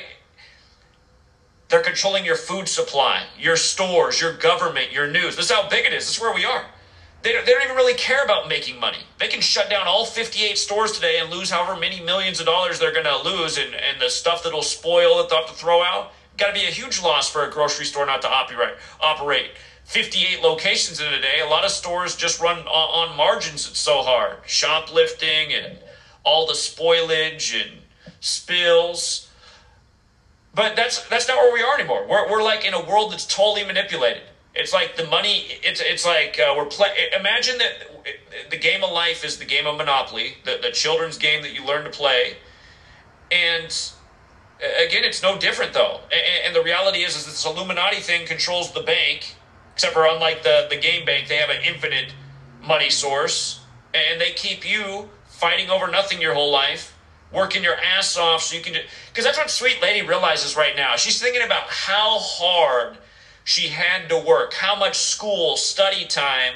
They're 1.69 1.83
controlling 1.83 2.25
your 2.25 2.35
food 2.35 2.67
supply 2.67 3.25
your 3.37 3.55
stores 3.55 4.19
your 4.19 4.33
government 4.33 4.91
your 4.91 5.07
news. 5.07 5.35
This 5.35 5.45
is 5.45 5.51
how 5.51 5.69
big 5.69 5.85
it 5.85 5.93
is. 5.93 6.05
This 6.05 6.15
is 6.15 6.21
where 6.21 6.33
we 6.33 6.45
are. 6.45 6.65
They 7.21 7.33
don't, 7.33 7.45
they 7.45 7.51
don't 7.51 7.63
even 7.63 7.75
really 7.75 7.93
care 7.93 8.23
about 8.23 8.49
making 8.49 8.79
money. 8.79 8.97
They 9.19 9.27
can 9.27 9.41
shut 9.41 9.69
down 9.69 9.85
all 9.85 10.05
58 10.05 10.57
stores 10.57 10.91
today 10.93 11.19
and 11.19 11.29
lose 11.29 11.51
however 11.51 11.79
many 11.79 12.01
millions 12.01 12.39
of 12.39 12.47
dollars 12.47 12.79
they're 12.79 12.91
going 12.91 13.05
to 13.05 13.21
lose 13.21 13.59
and, 13.59 13.75
and 13.75 14.01
the 14.01 14.09
stuff 14.09 14.41
that'll 14.43 14.63
spoil 14.63 15.17
that 15.17 15.29
they'll 15.29 15.45
have 15.45 15.49
to 15.49 15.53
throw 15.53 15.83
out. 15.83 16.13
Got 16.37 16.47
to 16.47 16.53
be 16.53 16.65
a 16.65 16.71
huge 16.71 16.99
loss 17.03 17.29
for 17.29 17.45
a 17.47 17.51
grocery 17.51 17.85
store 17.85 18.07
not 18.07 18.23
to 18.23 18.29
operate 18.29 18.73
operate 18.99 19.51
58 19.91 20.41
locations 20.41 21.01
in 21.01 21.13
a 21.13 21.19
day. 21.19 21.41
A 21.45 21.49
lot 21.49 21.65
of 21.65 21.71
stores 21.71 22.15
just 22.15 22.39
run 22.39 22.59
on, 22.59 23.09
on 23.09 23.17
margins. 23.17 23.67
It's 23.67 23.77
so 23.77 24.01
hard. 24.01 24.37
Shoplifting 24.45 25.51
and 25.53 25.79
all 26.23 26.47
the 26.47 26.53
spoilage 26.53 27.53
and 27.61 27.81
spills. 28.21 29.29
But 30.55 30.77
that's 30.77 31.05
that's 31.09 31.27
not 31.27 31.37
where 31.37 31.53
we 31.53 31.61
are 31.61 31.77
anymore. 31.77 32.07
We're, 32.09 32.31
we're 32.31 32.43
like 32.43 32.63
in 32.63 32.73
a 32.73 32.85
world 32.85 33.11
that's 33.11 33.25
totally 33.25 33.65
manipulated. 33.65 34.23
It's 34.55 34.71
like 34.71 34.95
the 34.95 35.07
money. 35.07 35.45
It's 35.61 35.81
it's 35.81 36.05
like 36.05 36.39
uh, 36.39 36.53
we're 36.55 36.65
play. 36.65 36.89
Imagine 37.17 37.57
that 37.57 38.49
the 38.49 38.57
game 38.57 38.85
of 38.85 38.91
life 38.91 39.25
is 39.25 39.39
the 39.39 39.45
game 39.45 39.67
of 39.67 39.75
Monopoly, 39.75 40.37
the 40.45 40.57
the 40.61 40.71
children's 40.71 41.17
game 41.17 41.41
that 41.41 41.53
you 41.53 41.65
learn 41.65 41.83
to 41.83 41.89
play, 41.89 42.37
and 43.29 43.65
again, 44.85 45.03
it's 45.03 45.21
no 45.21 45.37
different 45.37 45.73
though. 45.73 45.99
And, 46.11 46.47
and 46.47 46.55
the 46.55 46.63
reality 46.63 46.99
is, 46.99 47.17
is 47.17 47.25
this 47.25 47.45
Illuminati 47.45 47.97
thing 47.97 48.25
controls 48.25 48.71
the 48.73 48.83
bank 48.83 49.35
Except 49.73 49.93
for 49.93 50.05
unlike 50.05 50.43
the, 50.43 50.67
the 50.69 50.77
game 50.77 51.05
bank, 51.05 51.27
they 51.27 51.37
have 51.37 51.49
an 51.49 51.61
infinite 51.63 52.13
money 52.65 52.89
source. 52.89 53.61
And 53.93 54.21
they 54.21 54.31
keep 54.31 54.69
you 54.69 55.09
fighting 55.25 55.69
over 55.69 55.87
nothing 55.87 56.21
your 56.21 56.33
whole 56.33 56.51
life, 56.51 56.95
working 57.33 57.63
your 57.63 57.75
ass 57.75 58.17
off 58.17 58.43
so 58.43 58.55
you 58.55 58.61
can. 58.61 58.73
do 58.73 58.79
Because 59.09 59.25
that's 59.25 59.37
what 59.37 59.49
Sweet 59.49 59.81
Lady 59.81 60.05
realizes 60.05 60.55
right 60.55 60.75
now. 60.75 60.95
She's 60.95 61.21
thinking 61.21 61.43
about 61.43 61.63
how 61.63 62.19
hard 62.19 62.97
she 63.43 63.69
had 63.69 64.07
to 64.09 64.17
work, 64.17 64.53
how 64.53 64.75
much 64.75 64.97
school, 64.97 65.57
study 65.57 66.05
time, 66.05 66.53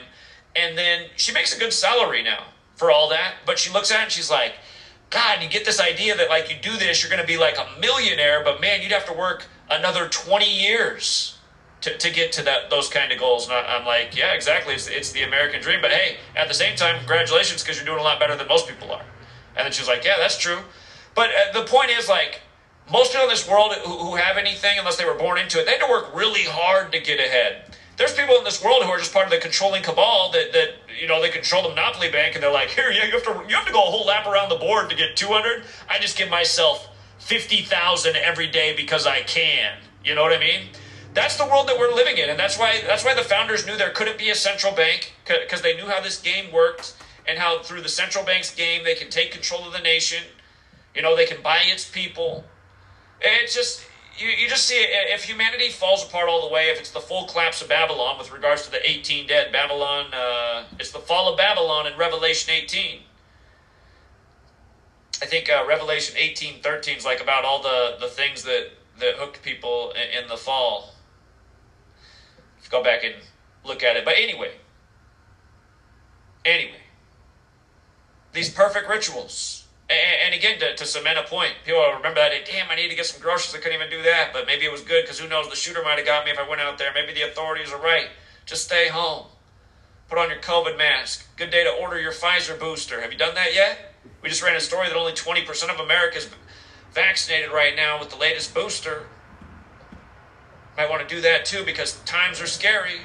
and 0.56 0.78
then 0.78 1.08
she 1.16 1.34
makes 1.34 1.56
a 1.56 1.60
good 1.60 1.74
salary 1.74 2.24
now 2.24 2.44
for 2.76 2.92
all 2.92 3.10
that. 3.10 3.36
But 3.46 3.60
she 3.60 3.72
looks 3.72 3.92
at 3.92 4.00
it 4.00 4.04
and 4.04 4.12
she's 4.12 4.30
like, 4.30 4.54
God, 5.10 5.42
you 5.42 5.50
get 5.50 5.66
this 5.66 5.80
idea 5.80 6.16
that 6.16 6.30
like 6.30 6.50
you 6.50 6.56
do 6.62 6.78
this, 6.78 7.02
you're 7.02 7.10
to 7.22 7.28
be 7.28 7.38
like 7.38 7.58
a 7.58 7.80
millionaire, 7.80 8.44
but 8.44 8.62
man, 8.62 8.82
you'd 8.82 8.92
have 8.92 9.06
to 9.06 9.14
work 9.14 9.46
another 9.70 10.08
20 10.08 10.46
years 10.46 11.35
to, 11.82 11.98
to 11.98 12.12
get 12.12 12.32
to 12.34 12.44
that 12.44 12.70
those 12.70 12.90
kind 12.90 13.12
of 13.12 13.20
goals. 13.20 13.46
And 13.46 13.54
I, 13.54 13.78
am 13.78 13.86
like, 13.86 14.16
yeah, 14.16 14.34
exactly. 14.34 14.74
It's, 14.74 14.88
it's 14.88 15.12
the 15.12 15.24
American 15.24 15.62
dream. 15.62 15.82
But 15.82 15.92
hey, 15.92 16.18
at 16.36 16.48
the 16.48 16.54
same 16.54 16.76
time, 16.76 16.98
congratulations 17.00 17.64
because 17.64 17.78
you're 17.78 17.86
doing 17.86 18.00
a 18.00 18.04
lot 18.04 18.20
better 18.20 18.36
than 18.36 18.48
most 18.48 18.68
people 18.68 18.92
are. 18.92 19.06
And 19.56 19.66
then 19.66 19.72
she's 19.72 19.88
like, 19.88 20.04
yeah, 20.04 20.16
that's 20.18 20.38
true. 20.38 20.60
But 21.16 21.30
uh, 21.30 21.62
the 21.62 21.68
point 21.68 21.92
is, 21.92 22.10
like, 22.10 22.42
most 22.92 23.12
people 23.12 23.24
in 23.24 23.30
this 23.30 23.48
world 23.50 23.74
who, 23.74 23.98
who 23.98 24.16
have 24.16 24.38
anything, 24.38 24.78
unless 24.78 24.98
they 24.98 25.06
were 25.06 25.16
born 25.16 25.38
into 25.38 25.60
it, 25.60 25.66
they 25.66 25.72
had 25.72 25.82
to 25.82 25.90
work 25.90 26.14
really 26.14 26.44
hard 26.44 26.92
to 26.92 27.00
get 27.00 27.20
ahead. 27.20 27.76
There's 27.98 28.14
people 28.14 28.36
in 28.36 28.44
this 28.44 28.62
world 28.62 28.84
who 28.84 28.90
are 28.90 28.98
just 28.98 29.14
part 29.14 29.26
of 29.26 29.32
the 29.32 29.38
controlling 29.38 29.82
cabal 29.82 30.30
that, 30.34 30.52
that 30.52 30.70
you 31.00 31.08
know 31.08 31.22
they 31.22 31.30
control 31.30 31.64
the 31.64 31.70
monopoly 31.70 32.12
bank 32.12 32.36
and 32.36 32.44
they're 32.44 32.52
like, 32.52 32.70
here, 32.70 32.92
yeah, 32.92 33.06
you 33.06 33.12
have 33.12 33.24
to 33.24 33.44
you 33.48 33.56
have 33.56 33.66
to 33.66 33.72
go 33.72 33.80
a 33.80 33.90
whole 33.90 34.06
lap 34.06 34.28
around 34.28 34.50
the 34.50 34.58
board 34.58 34.90
to 34.90 34.96
get 34.96 35.16
200. 35.16 35.64
I 35.90 36.00
just 36.00 36.18
give 36.18 36.30
myself 36.30 36.90
50,000 37.20 38.18
every 38.18 38.48
day 38.48 38.76
because 38.76 39.08
I 39.08 39.22
can. 39.22 39.78
You 40.04 40.14
know 40.14 40.24
what 40.24 40.34
I 40.34 40.40
mean? 40.40 40.68
That's 41.16 41.38
the 41.38 41.46
world 41.46 41.68
that 41.70 41.80
we're 41.80 41.94
living 41.94 42.18
in, 42.18 42.30
and 42.30 42.38
that's 42.38 42.60
why 42.60 42.82
that's 42.86 43.04
why 43.04 43.14
the 43.16 43.24
founders 43.24 43.66
knew 43.66 43.78
there 43.78 43.92
couldn't 43.92 44.18
be 44.18 44.30
a 44.30 44.36
central 44.36 44.74
bank 44.74 45.14
because 45.26 45.62
they 45.62 45.76
knew 45.76 45.88
how 45.88 46.02
this 46.02 46.20
game 46.20 46.52
worked 46.52 46.94
and 47.28 47.40
how 47.40 47.64
through 47.64 47.82
the 47.82 47.90
central 47.90 48.24
bank's 48.24 48.54
game 48.54 48.84
they 48.84 48.96
can 48.96 49.10
take 49.10 49.32
control 49.32 49.66
of 49.66 49.74
the 49.74 49.80
nation. 49.80 50.24
You 50.94 51.02
know, 51.02 51.16
they 51.16 51.26
can 51.26 51.42
buy 51.42 51.62
its 51.66 51.90
people. 51.90 52.44
It's 53.22 53.56
just 53.56 53.86
you, 54.18 54.28
you 54.28 54.48
just 54.50 54.66
see 54.66 54.76
if 54.76 55.24
humanity 55.24 55.70
falls 55.70 56.06
apart 56.06 56.28
all 56.30 56.48
the 56.48 56.54
way, 56.54 56.70
if 56.70 56.80
it's 56.80 56.92
the 56.92 57.00
full 57.00 57.26
collapse 57.28 57.62
of 57.62 57.70
Babylon 57.70 58.18
with 58.18 58.32
regards 58.32 58.66
to 58.66 58.72
the 58.72 58.90
18 58.90 59.28
dead, 59.28 59.52
Babylon, 59.52 60.14
uh, 60.14 60.66
it's 60.80 60.92
the 60.92 61.00
fall 61.00 61.32
of 61.32 61.38
Babylon 61.38 61.88
in 61.88 61.98
Revelation 61.98 62.54
18. 62.54 63.00
I 65.22 65.26
think 65.26 65.50
uh, 65.50 65.66
Revelation 65.68 66.16
18, 66.18 66.62
13 66.62 66.98
is 66.98 67.06
like 67.06 67.22
about 67.22 67.46
all 67.46 67.62
the, 67.62 67.98
the 68.00 68.08
things 68.08 68.44
that, 68.44 68.72
that 69.00 69.16
hooked 69.16 69.42
people 69.44 69.92
in, 69.92 70.24
in 70.24 70.30
the 70.30 70.38
fall 70.38 70.95
go 72.70 72.84
back 72.84 73.04
and 73.04 73.16
look 73.64 73.84
at 73.84 73.96
it. 73.96 74.06
But 74.06 74.16
anyway, 74.18 74.52
anyway, 76.44 76.82
these 78.34 78.50
perfect 78.50 78.90
rituals. 78.90 79.64
And, 79.88 80.34
again, 80.34 80.60
to, 80.60 80.76
to, 80.76 80.86
cement 80.86 81.20
a 81.20 81.24
point, 81.24 81.54
people 81.64 81.80
remember 81.80 82.16
that. 82.16 82.32
Damn, 82.46 82.72
I 82.72 82.76
need 82.76 82.90
to 82.90 82.96
get 82.96 83.06
some 83.06 83.22
groceries. 83.22 83.54
I 83.54 83.60
couldn't 83.60 83.80
even 83.80 83.92
do 83.92 84.02
that. 84.02 84.34
But 84.34 84.48
maybe 84.48 84.66
it 84.66 84.72
was 84.72 84.82
good 84.82 85.04
because 85.04 85.20
who 85.20 85.30
knows? 85.30 85.48
The 85.48 85.56
shooter 85.56 85.84
might 85.84 85.98
have 86.00 86.08
got 86.08 86.26
me 86.26 86.32
if 86.32 86.40
I 86.40 86.50
went 86.50 86.60
out 86.60 86.80
there. 86.80 86.90
Maybe 86.92 87.14
the 87.14 87.30
authorities 87.30 87.72
are 87.72 87.80
right. 87.80 88.08
Just 88.48 88.64
stay 88.64 88.88
home. 88.88 89.28
Put 90.10 90.18
on 90.18 90.30
your 90.30 90.40
COVID 90.40 90.76
mask. 90.76 91.28
Good 91.38 91.52
day 91.52 91.64
to 91.64 91.70
order 91.70 92.00
your 92.00 92.14
Pfizer 92.14 92.60
booster. 92.60 93.02
Have 93.02 93.12
you 93.12 93.18
done 93.18 93.36
that 93.36 93.54
yet? 93.54 93.94
We 94.24 94.30
just 94.30 94.42
ran 94.42 94.56
a 94.56 94.60
story 94.60 94.88
that 94.88 94.98
only 94.98 95.14
20% 95.14 95.70
of 95.70 95.80
America's 95.80 96.30
vaccinated 96.92 97.52
right 97.52 97.76
now 97.76 98.00
with 98.00 98.10
the 98.10 98.18
latest 98.18 98.56
booster 98.56 99.06
might 100.78 100.90
want 100.90 101.08
to 101.08 101.16
do 101.16 101.22
that 101.22 101.46
too 101.46 101.64
because 101.66 102.00
times 102.04 102.42
are 102.42 102.48
scary. 102.48 103.02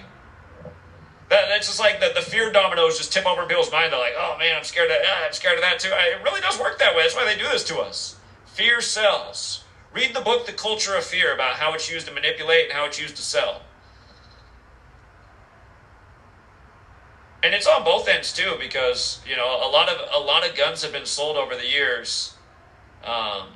That, 1.29 1.45
that's 1.49 1.69
just 1.69 1.79
like 1.79 2.01
the, 2.01 2.11
the 2.15 2.23
fear 2.23 2.51
dominoes 2.51 2.99
just 2.99 3.13
tip 3.13 3.25
over 3.25 3.43
in 3.43 3.49
people's 3.49 3.71
mind. 3.71 3.93
They're 3.93 4.01
like, 4.01 4.15
oh 4.19 4.37
man, 4.39 4.57
I'm 4.57 4.65
scared 4.65 4.91
of 4.91 4.97
that. 4.99 5.07
Ah, 5.07 5.27
I'm 5.27 5.33
scared 5.33 5.55
of 5.55 5.63
that 5.63 5.79
too. 5.79 5.91
It 5.93 6.23
really 6.25 6.41
does 6.41 6.59
work 6.59 6.79
that 6.81 6.97
way. 6.97 7.03
That's 7.03 7.15
why 7.15 7.25
they 7.25 7.37
do 7.37 7.49
this 7.49 7.65
to 7.65 7.79
us. 7.79 8.17
Fear 8.47 8.81
sells. 8.81 9.65
Read 9.93 10.15
the 10.15 10.21
book, 10.21 10.47
The 10.47 10.53
Culture 10.53 10.97
of 10.97 11.05
Fear, 11.05 11.35
about 11.35 11.55
how 11.55 11.73
it's 11.75 11.91
used 11.91 12.07
to 12.07 12.13
manipulate 12.13 12.65
and 12.67 12.73
how 12.73 12.85
it's 12.85 13.01
used 13.01 13.17
to 13.17 13.23
sell. 13.23 13.63
And 17.43 17.55
it's 17.55 17.67
on 17.67 17.85
both 17.85 18.07
ends 18.07 18.33
too, 18.33 18.57
because 18.61 19.21
you 19.27 19.35
know 19.35 19.47
a 19.47 19.71
lot 19.71 19.89
of 19.89 19.99
a 20.15 20.19
lot 20.19 20.49
of 20.49 20.55
guns 20.55 20.83
have 20.83 20.93
been 20.93 21.07
sold 21.07 21.37
over 21.37 21.57
the 21.57 21.67
years, 21.67 22.35
um, 23.03 23.49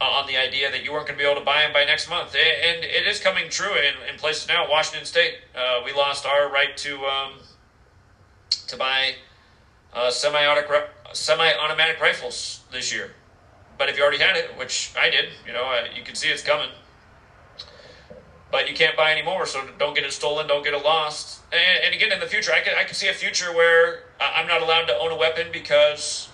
on 0.00 0.26
the 0.26 0.36
idea 0.36 0.70
that 0.70 0.84
you 0.84 0.92
weren't 0.92 1.06
going 1.06 1.18
to 1.18 1.22
be 1.22 1.28
able 1.28 1.40
to 1.40 1.44
buy 1.44 1.62
them 1.62 1.72
by 1.72 1.84
next 1.84 2.08
month, 2.08 2.34
and 2.34 2.84
it 2.84 3.06
is 3.06 3.18
coming 3.18 3.48
true 3.50 3.74
in, 3.74 3.94
in 4.12 4.18
places 4.18 4.46
now. 4.48 4.68
Washington 4.70 5.04
State, 5.04 5.38
uh, 5.56 5.80
we 5.84 5.92
lost 5.92 6.24
our 6.24 6.50
right 6.50 6.76
to 6.76 6.98
um, 7.04 7.32
to 8.68 8.76
buy 8.76 9.14
uh, 9.92 10.10
semi-automatic 10.10 10.90
semi-automatic 11.12 12.00
rifles 12.00 12.60
this 12.70 12.92
year. 12.92 13.12
But 13.76 13.88
if 13.88 13.96
you 13.96 14.02
already 14.02 14.18
had 14.18 14.36
it, 14.36 14.50
which 14.58 14.92
I 14.98 15.10
did, 15.10 15.30
you 15.46 15.52
know, 15.52 15.64
uh, 15.64 15.84
you 15.94 16.02
can 16.02 16.14
see 16.14 16.28
it's 16.28 16.42
coming. 16.42 16.68
But 18.50 18.68
you 18.68 18.74
can't 18.74 18.96
buy 18.96 19.12
anymore, 19.12 19.46
so 19.46 19.62
don't 19.78 19.94
get 19.94 20.04
it 20.04 20.12
stolen, 20.12 20.46
don't 20.46 20.64
get 20.64 20.74
it 20.74 20.82
lost. 20.82 21.42
And, 21.52 21.84
and 21.84 21.94
again, 21.94 22.12
in 22.12 22.20
the 22.20 22.26
future, 22.26 22.52
I 22.52 22.60
can 22.60 22.74
I 22.76 22.84
can 22.84 22.94
see 22.94 23.08
a 23.08 23.12
future 23.12 23.52
where 23.52 24.04
I'm 24.20 24.46
not 24.46 24.62
allowed 24.62 24.86
to 24.86 24.96
own 24.96 25.12
a 25.12 25.16
weapon 25.16 25.48
because 25.52 26.27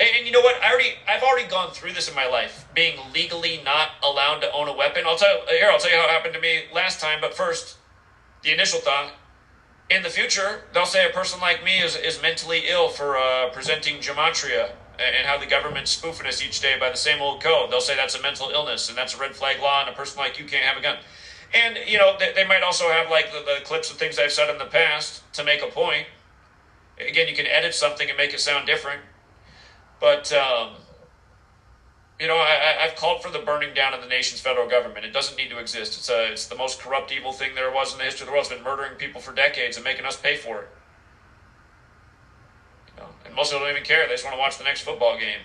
and, 0.00 0.08
and, 0.16 0.26
you 0.26 0.32
know 0.32 0.40
what? 0.40 0.60
I 0.60 0.72
already 0.72 0.94
I've 1.08 1.22
already 1.22 1.48
gone 1.48 1.70
through 1.70 1.92
this 1.92 2.08
in 2.08 2.16
my 2.16 2.26
life, 2.26 2.66
being 2.74 2.98
legally 3.12 3.60
not 3.64 3.90
allowed 4.02 4.40
to 4.40 4.50
own 4.52 4.66
a 4.66 4.72
weapon. 4.72 5.04
I'll 5.06 5.16
tell 5.16 5.42
here. 5.48 5.70
I'll 5.70 5.78
tell 5.78 5.90
you 5.90 5.96
how 5.96 6.04
it 6.04 6.10
happened 6.10 6.34
to 6.34 6.40
me 6.40 6.64
last 6.72 7.00
time. 7.00 7.20
But 7.20 7.34
first, 7.34 7.76
the 8.42 8.52
initial 8.52 8.80
thought: 8.80 9.12
in 9.88 10.02
the 10.02 10.10
future, 10.10 10.62
they'll 10.72 10.84
say 10.84 11.08
a 11.08 11.12
person 11.12 11.40
like 11.40 11.62
me 11.62 11.78
is 11.78 11.94
is 11.94 12.20
mentally 12.20 12.62
ill 12.66 12.88
for 12.88 13.16
uh, 13.16 13.50
presenting 13.50 13.98
gematria 13.98 14.72
and 14.98 15.26
how 15.26 15.38
the 15.38 15.46
government's 15.46 15.90
spoofing 15.90 16.26
us 16.26 16.42
each 16.42 16.60
day 16.60 16.76
by 16.78 16.90
the 16.90 16.96
same 16.96 17.22
old 17.22 17.40
code. 17.40 17.70
They'll 17.70 17.80
say 17.80 17.94
that's 17.94 18.16
a 18.16 18.22
mental 18.22 18.50
illness 18.50 18.88
and 18.88 18.98
that's 18.98 19.14
a 19.14 19.18
red 19.18 19.36
flag 19.36 19.60
law, 19.60 19.82
and 19.82 19.90
a 19.90 19.92
person 19.92 20.18
like 20.18 20.40
you 20.40 20.44
can't 20.44 20.64
have 20.64 20.76
a 20.76 20.82
gun. 20.82 20.98
And 21.54 21.78
you 21.86 21.98
know 21.98 22.16
they, 22.18 22.32
they 22.32 22.44
might 22.44 22.64
also 22.64 22.88
have 22.88 23.10
like 23.10 23.30
the, 23.30 23.44
the 23.44 23.64
clips 23.64 23.92
of 23.92 23.96
things 23.96 24.18
I've 24.18 24.32
said 24.32 24.50
in 24.50 24.58
the 24.58 24.66
past 24.66 25.22
to 25.34 25.44
make 25.44 25.62
a 25.62 25.68
point. 25.68 26.08
Again, 26.98 27.28
you 27.28 27.36
can 27.36 27.46
edit 27.46 27.74
something 27.74 28.08
and 28.08 28.18
make 28.18 28.34
it 28.34 28.40
sound 28.40 28.66
different 28.66 29.00
but 30.04 30.30
um, 30.34 30.72
you 32.20 32.26
know, 32.26 32.36
I, 32.36 32.84
have 32.86 32.94
called 32.94 33.22
for 33.22 33.30
the 33.30 33.38
burning 33.38 33.72
down 33.72 33.94
of 33.94 34.02
the 34.02 34.06
nation's 34.06 34.38
federal 34.38 34.68
government. 34.68 35.06
It 35.06 35.14
doesn't 35.14 35.34
need 35.38 35.48
to 35.48 35.58
exist. 35.58 35.96
It's 35.96 36.10
a, 36.10 36.30
it's 36.30 36.46
the 36.46 36.56
most 36.56 36.78
corrupt, 36.78 37.10
evil 37.10 37.32
thing 37.32 37.54
there 37.54 37.72
was 37.72 37.92
in 37.92 37.98
the 37.98 38.04
history 38.04 38.24
of 38.24 38.26
the 38.26 38.32
world. 38.32 38.44
It's 38.44 38.54
been 38.54 38.62
murdering 38.62 38.98
people 38.98 39.22
for 39.22 39.32
decades 39.32 39.78
and 39.78 39.84
making 39.84 40.04
us 40.04 40.20
pay 40.20 40.36
for 40.36 40.60
it. 40.60 40.68
You 42.88 43.02
know, 43.02 43.08
and 43.24 43.34
most 43.34 43.50
of 43.50 43.60
them 43.60 43.62
don't 43.62 43.70
even 43.70 43.82
care. 43.82 44.06
They 44.06 44.12
just 44.12 44.24
want 44.24 44.36
to 44.36 44.38
watch 44.38 44.58
the 44.58 44.64
next 44.64 44.82
football 44.82 45.18
game. 45.18 45.40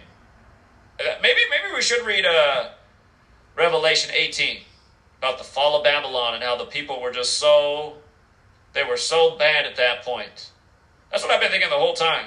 Uh, 0.99 1.15
maybe, 1.21 1.39
maybe 1.49 1.73
we 1.73 1.81
should 1.81 2.05
read 2.05 2.25
uh, 2.25 2.71
Revelation 3.55 4.11
18 4.13 4.59
about 5.19 5.37
the 5.37 5.45
fall 5.45 5.77
of 5.77 5.85
Babylon 5.85 6.33
and 6.33 6.43
how 6.43 6.57
the 6.57 6.65
people 6.65 7.01
were 7.01 7.13
just 7.13 7.39
so, 7.39 7.93
they 8.73 8.83
were 8.83 8.97
so 8.97 9.37
bad 9.37 9.65
at 9.65 9.77
that 9.77 10.03
point. 10.03 10.51
That's 11.11 11.23
what 11.23 11.31
I've 11.31 11.39
been 11.39 11.49
thinking 11.49 11.69
the 11.69 11.77
whole 11.77 11.93
time 11.93 12.25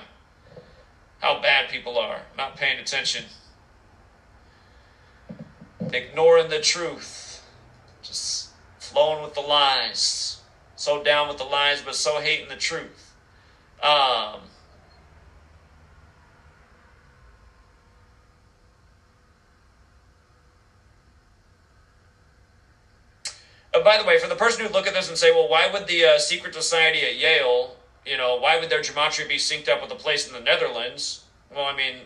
how 1.23 1.41
bad 1.41 1.71
people 1.71 1.97
are, 1.99 2.23
not 2.37 2.57
paying 2.57 2.81
attention, 2.81 3.25
ignoring 5.93 6.51
the 6.51 6.61
truth, 6.61 7.41
just 8.03 8.51
flowing 8.81 9.23
with 9.23 9.33
the 9.35 9.41
lies, 9.41 10.41
so 10.75 11.03
down 11.03 11.29
with 11.29 11.39
the 11.39 11.45
lies, 11.45 11.81
but 11.81 11.95
so 11.95 12.21
hating 12.21 12.49
the 12.49 12.57
truth. 12.57 13.15
Um, 13.83 14.41
Uh, 23.75 23.83
by 23.83 23.97
the 23.97 24.05
way, 24.05 24.19
for 24.19 24.29
the 24.29 24.37
person 24.37 24.63
who'd 24.63 24.75
look 24.75 24.87
at 24.87 24.93
this 24.93 25.09
and 25.09 25.17
say, 25.17 25.31
well, 25.31 25.49
why 25.49 25.67
would 25.73 25.87
the 25.87 26.05
uh, 26.05 26.19
secret 26.19 26.53
society 26.53 27.01
at 27.07 27.17
Yale 27.17 27.75
you 28.07 28.17
know, 28.17 28.37
why 28.37 28.59
would 28.59 28.71
their 28.71 28.81
gematria 28.81 29.29
be 29.29 29.37
synced 29.37 29.69
up 29.69 29.83
with 29.83 29.93
a 29.93 29.97
place 29.97 30.27
in 30.27 30.33
the 30.33 30.41
Netherlands? 30.41 31.25
Well, 31.55 31.65
I 31.65 31.77
mean, 31.77 31.97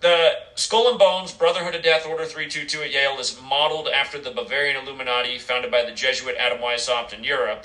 the 0.00 0.32
Skull 0.54 0.90
and 0.90 0.98
Bones 0.98 1.32
Brotherhood 1.32 1.74
of 1.74 1.82
Death 1.82 2.06
Order 2.06 2.24
322 2.24 2.82
at 2.82 2.92
Yale 2.92 3.18
is 3.18 3.38
modeled 3.40 3.88
after 3.88 4.18
the 4.18 4.30
Bavarian 4.30 4.76
Illuminati 4.76 5.38
founded 5.38 5.70
by 5.70 5.84
the 5.84 5.92
Jesuit 5.92 6.36
Adam 6.38 6.58
Weishaupt 6.58 7.12
in 7.12 7.24
Europe. 7.24 7.64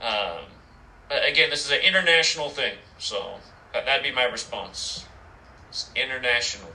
Um, 0.00 0.44
again, 1.10 1.50
this 1.50 1.64
is 1.64 1.70
an 1.70 1.80
international 1.80 2.48
thing, 2.48 2.74
so 2.98 3.34
that'd 3.72 4.02
be 4.02 4.12
my 4.12 4.24
response. 4.24 5.04
It's 5.68 5.90
international. 5.94 6.70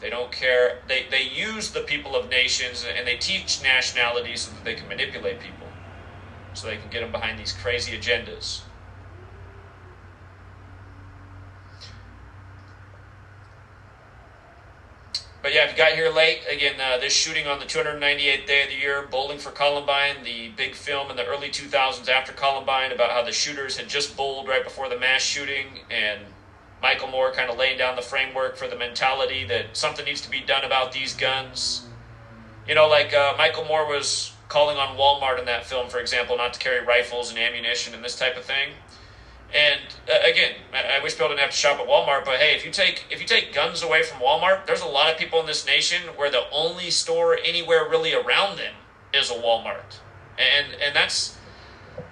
They 0.00 0.10
don't 0.10 0.30
care. 0.30 0.78
They, 0.86 1.06
they 1.10 1.22
use 1.22 1.72
the 1.72 1.80
people 1.80 2.14
of 2.14 2.30
nations 2.30 2.86
and 2.88 3.06
they 3.06 3.16
teach 3.16 3.62
nationalities 3.62 4.42
so 4.42 4.52
that 4.52 4.64
they 4.64 4.74
can 4.74 4.86
manipulate 4.88 5.40
people 5.40 5.67
so 6.58 6.66
they 6.66 6.76
can 6.76 6.90
get 6.90 7.00
them 7.00 7.12
behind 7.12 7.38
these 7.38 7.52
crazy 7.52 7.96
agendas. 7.96 8.62
But 15.40 15.54
yeah, 15.54 15.64
if 15.64 15.70
you 15.70 15.76
got 15.78 15.92
here 15.92 16.10
late, 16.10 16.40
again, 16.50 16.80
uh, 16.80 16.98
this 16.98 17.12
shooting 17.12 17.46
on 17.46 17.60
the 17.60 17.64
298th 17.64 18.46
day 18.46 18.64
of 18.64 18.68
the 18.70 18.74
year, 18.74 19.08
Bowling 19.08 19.38
for 19.38 19.50
Columbine, 19.50 20.24
the 20.24 20.48
big 20.56 20.74
film 20.74 21.10
in 21.10 21.16
the 21.16 21.24
early 21.24 21.48
2000s 21.48 22.08
after 22.08 22.32
Columbine 22.32 22.90
about 22.90 23.12
how 23.12 23.22
the 23.22 23.32
shooters 23.32 23.76
had 23.76 23.88
just 23.88 24.16
bowled 24.16 24.48
right 24.48 24.64
before 24.64 24.88
the 24.88 24.98
mass 24.98 25.22
shooting, 25.22 25.84
and 25.90 26.20
Michael 26.82 27.08
Moore 27.08 27.32
kind 27.32 27.48
of 27.50 27.56
laying 27.56 27.78
down 27.78 27.94
the 27.94 28.02
framework 28.02 28.56
for 28.56 28.68
the 28.68 28.76
mentality 28.76 29.44
that 29.44 29.76
something 29.76 30.04
needs 30.04 30.20
to 30.20 30.30
be 30.30 30.40
done 30.40 30.64
about 30.64 30.92
these 30.92 31.14
guns. 31.14 31.86
You 32.66 32.74
know, 32.74 32.88
like 32.88 33.14
uh, 33.14 33.34
Michael 33.38 33.64
Moore 33.64 33.86
was 33.86 34.32
calling 34.48 34.76
on 34.76 34.96
Walmart 34.96 35.38
in 35.38 35.44
that 35.46 35.66
film, 35.66 35.88
for 35.88 35.98
example, 35.98 36.36
not 36.36 36.54
to 36.54 36.58
carry 36.58 36.84
rifles 36.84 37.30
and 37.30 37.38
ammunition 37.38 37.94
and 37.94 38.02
this 38.02 38.18
type 38.18 38.36
of 38.36 38.44
thing. 38.44 38.70
And 39.54 39.80
uh, 40.10 40.28
again, 40.30 40.56
I, 40.74 40.98
I 40.98 41.02
wish 41.02 41.14
people 41.14 41.28
didn't 41.28 41.40
have 41.40 41.50
to 41.50 41.56
shop 41.56 41.78
at 41.80 41.86
Walmart, 41.86 42.24
but 42.24 42.36
hey, 42.36 42.54
if 42.54 42.64
you 42.66 42.70
take 42.70 43.06
if 43.10 43.20
you 43.20 43.26
take 43.26 43.54
guns 43.54 43.82
away 43.82 44.02
from 44.02 44.20
Walmart, 44.20 44.66
there's 44.66 44.82
a 44.82 44.86
lot 44.86 45.10
of 45.10 45.18
people 45.18 45.40
in 45.40 45.46
this 45.46 45.66
nation 45.66 46.02
where 46.16 46.30
the 46.30 46.44
only 46.52 46.90
store 46.90 47.38
anywhere 47.42 47.88
really 47.88 48.12
around 48.12 48.58
them 48.58 48.74
is 49.14 49.30
a 49.30 49.34
Walmart, 49.34 50.00
and 50.38 50.74
and 50.82 50.94
that's 50.94 51.38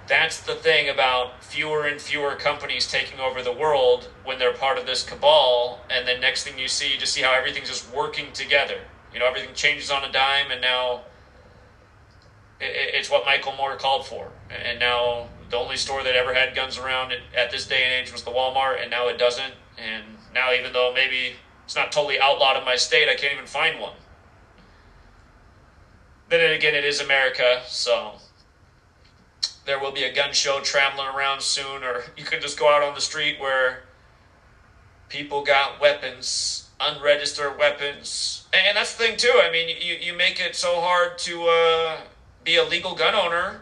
that's 0.09 0.41
the 0.41 0.55
thing 0.55 0.89
about 0.89 1.45
fewer 1.45 1.87
and 1.87 2.01
fewer 2.01 2.37
companies 2.37 2.91
taking 2.91 3.21
over 3.21 3.43
the 3.43 3.53
world 3.53 4.09
when 4.25 4.39
they're 4.39 4.55
part 4.55 4.79
of 4.79 4.87
this 4.87 5.03
cabal, 5.05 5.81
and 5.91 6.09
then 6.09 6.21
next 6.21 6.45
thing 6.45 6.59
you 6.59 6.69
see, 6.69 6.93
you 6.93 6.99
just 6.99 7.13
see 7.13 7.23
how 7.23 7.35
everything's 7.35 7.69
just 7.69 7.93
working 7.93 8.33
together. 8.33 8.79
You 9.13 9.19
know, 9.19 9.27
everything 9.27 9.55
changes 9.55 9.91
on 9.91 10.05
a 10.05 10.13
dime, 10.13 10.51
and 10.51 10.61
now 10.61 11.03
it's 12.61 13.11
what 13.11 13.25
Michael 13.25 13.55
Moore 13.57 13.77
called 13.77 14.07
for. 14.07 14.31
And 14.51 14.79
now 14.79 15.29
the 15.51 15.57
only 15.57 15.77
store 15.77 16.03
that 16.03 16.15
ever 16.17 16.35
had 16.35 16.55
guns 16.55 16.79
around 16.79 17.13
at 17.37 17.51
this 17.51 17.67
day 17.67 17.83
and 17.85 17.93
age 17.93 18.13
was 18.13 18.23
the 18.23 18.31
Walmart, 18.31 18.81
and 18.81 18.91
now 18.91 19.09
it 19.09 19.19
doesn't. 19.19 19.55
And 19.79 20.05
now, 20.35 20.53
even 20.53 20.73
though 20.73 20.93
maybe 20.95 21.35
it's 21.65 21.77
not 21.77 21.93
totally 21.93 22.19
outlawed 22.19 22.57
in 22.57 22.65
my 22.65 22.77
state, 22.77 23.09
I 23.09 23.15
can't 23.15 23.35
even 23.35 23.47
find 23.47 23.81
one. 23.81 23.95
Then 26.29 26.53
again, 26.53 26.75
it 26.75 26.85
is 26.85 27.01
America, 27.01 27.63
so 27.67 28.15
there 29.65 29.79
will 29.79 29.93
be 29.93 30.05
a 30.05 30.13
gun 30.13 30.33
show 30.33 30.61
traveling 30.61 31.09
around 31.09 31.43
soon, 31.43 31.85
or 31.85 32.05
you 32.17 32.25
can 32.25 32.41
just 32.41 32.59
go 32.59 32.69
out 32.69 32.83
on 32.83 32.95
the 32.95 33.01
street 33.01 33.39
where 33.39 33.85
people 35.09 35.45
got 35.45 35.81
weapons, 35.81 36.71
unregistered 36.81 37.59
weapons. 37.59 38.47
And 38.53 38.77
that's 38.77 38.97
the 38.97 39.05
thing, 39.05 39.17
too. 39.17 39.41
I 39.43 39.51
mean, 39.53 39.69
you, 39.81 39.95
you 40.01 40.15
make 40.15 40.41
it 40.41 40.57
so 40.57 40.81
hard 40.81 41.19
to. 41.19 41.45
Uh, 41.45 41.97
be 42.47 42.57
a 42.57 42.65
legal 42.65 42.95
gun 42.95 43.15
owner. 43.15 43.61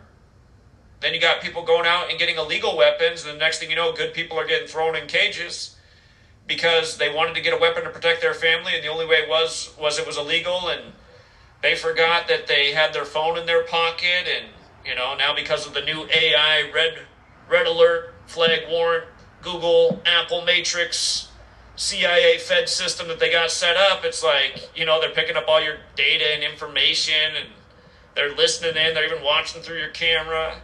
Then 1.00 1.12
you 1.12 1.20
got 1.20 1.42
people 1.42 1.64
going 1.64 1.86
out 1.86 2.10
and 2.10 2.18
getting 2.18 2.36
illegal 2.36 2.76
weapons. 2.76 3.24
And 3.24 3.34
the 3.34 3.38
next 3.38 3.58
thing 3.58 3.70
you 3.70 3.76
know, 3.76 3.92
good 3.92 4.14
people 4.14 4.38
are 4.38 4.46
getting 4.46 4.68
thrown 4.68 4.94
in 4.94 5.08
cages 5.08 5.74
because 6.46 6.98
they 6.98 7.12
wanted 7.12 7.34
to 7.34 7.40
get 7.40 7.54
a 7.54 7.56
weapon 7.56 7.84
to 7.84 7.90
protect 7.90 8.20
their 8.20 8.34
family, 8.34 8.74
and 8.74 8.84
the 8.84 8.88
only 8.88 9.06
way 9.06 9.16
it 9.16 9.28
was 9.28 9.72
was 9.78 9.98
it 9.98 10.06
was 10.06 10.18
illegal, 10.18 10.68
and 10.68 10.92
they 11.62 11.74
forgot 11.74 12.28
that 12.28 12.46
they 12.46 12.72
had 12.72 12.92
their 12.92 13.06
phone 13.06 13.38
in 13.38 13.46
their 13.46 13.64
pocket, 13.64 14.28
and 14.28 14.46
you 14.84 14.94
know 14.94 15.16
now 15.16 15.34
because 15.34 15.66
of 15.66 15.72
the 15.72 15.80
new 15.80 16.06
AI 16.12 16.70
red 16.74 16.98
red 17.48 17.66
alert 17.66 18.14
flag 18.26 18.68
warrant, 18.68 19.04
Google, 19.40 20.02
Apple, 20.04 20.42
Matrix, 20.42 21.30
CIA 21.76 22.38
Fed 22.38 22.68
system 22.68 23.08
that 23.08 23.18
they 23.18 23.30
got 23.30 23.50
set 23.50 23.76
up, 23.76 24.04
it's 24.04 24.22
like 24.22 24.68
you 24.74 24.84
know 24.84 25.00
they're 25.00 25.10
picking 25.10 25.36
up 25.36 25.44
all 25.48 25.62
your 25.62 25.76
data 25.96 26.26
and 26.34 26.42
information 26.42 27.36
and 27.40 27.48
they're 28.14 28.34
listening 28.34 28.76
in. 28.76 28.94
They're 28.94 29.06
even 29.06 29.22
watching 29.22 29.62
through 29.62 29.78
your 29.78 29.90
camera. 29.90 30.56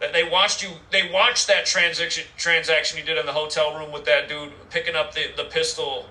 That 0.00 0.12
they 0.12 0.24
watched 0.24 0.62
you. 0.62 0.70
They 0.90 1.10
watched 1.10 1.46
that 1.48 1.66
transaction 1.66 2.24
transaction 2.36 2.98
you 2.98 3.04
did 3.04 3.18
in 3.18 3.26
the 3.26 3.32
hotel 3.32 3.78
room 3.78 3.92
with 3.92 4.04
that 4.04 4.28
dude 4.28 4.52
picking 4.70 4.94
up 4.94 5.14
the, 5.14 5.26
the 5.36 5.44
pistol 5.44 6.06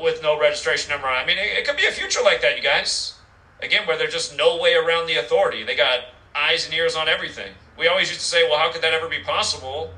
with 0.00 0.22
no 0.22 0.38
registration 0.38 0.90
number 0.90 1.08
I 1.08 1.26
mean, 1.26 1.38
it, 1.38 1.58
it 1.58 1.66
could 1.66 1.76
be 1.76 1.86
a 1.86 1.90
future 1.90 2.20
like 2.22 2.40
that, 2.42 2.56
you 2.56 2.62
guys. 2.62 3.14
Again, 3.60 3.86
where 3.86 3.98
there's 3.98 4.12
just 4.12 4.36
no 4.36 4.56
way 4.56 4.74
around 4.74 5.06
the 5.06 5.16
authority. 5.16 5.64
They 5.64 5.76
got 5.76 6.00
eyes 6.34 6.64
and 6.64 6.74
ears 6.74 6.96
on 6.96 7.08
everything. 7.08 7.52
We 7.78 7.88
always 7.88 8.08
used 8.08 8.20
to 8.20 8.26
say, 8.26 8.48
well, 8.48 8.58
how 8.58 8.72
could 8.72 8.82
that 8.82 8.94
ever 8.94 9.08
be 9.08 9.20
possible? 9.20 9.92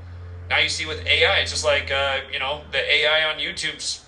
Now 0.49 0.59
you 0.59 0.69
see 0.69 0.85
with 0.85 1.05
AI, 1.05 1.39
it's 1.39 1.51
just 1.51 1.65
like 1.65 1.91
uh, 1.91 2.19
you 2.31 2.39
know 2.39 2.61
the 2.71 2.79
AI 2.79 3.31
on 3.31 3.39
YouTube's 3.39 4.03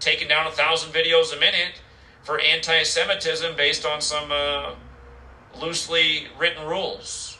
taking 0.00 0.28
down 0.28 0.46
a 0.46 0.50
thousand 0.50 0.92
videos 0.92 1.34
a 1.34 1.40
minute 1.40 1.80
for 2.22 2.40
anti-Semitism 2.40 3.54
based 3.56 3.84
on 3.84 4.00
some 4.00 4.32
uh, 4.32 4.74
loosely 5.60 6.28
written 6.38 6.66
rules. 6.66 7.38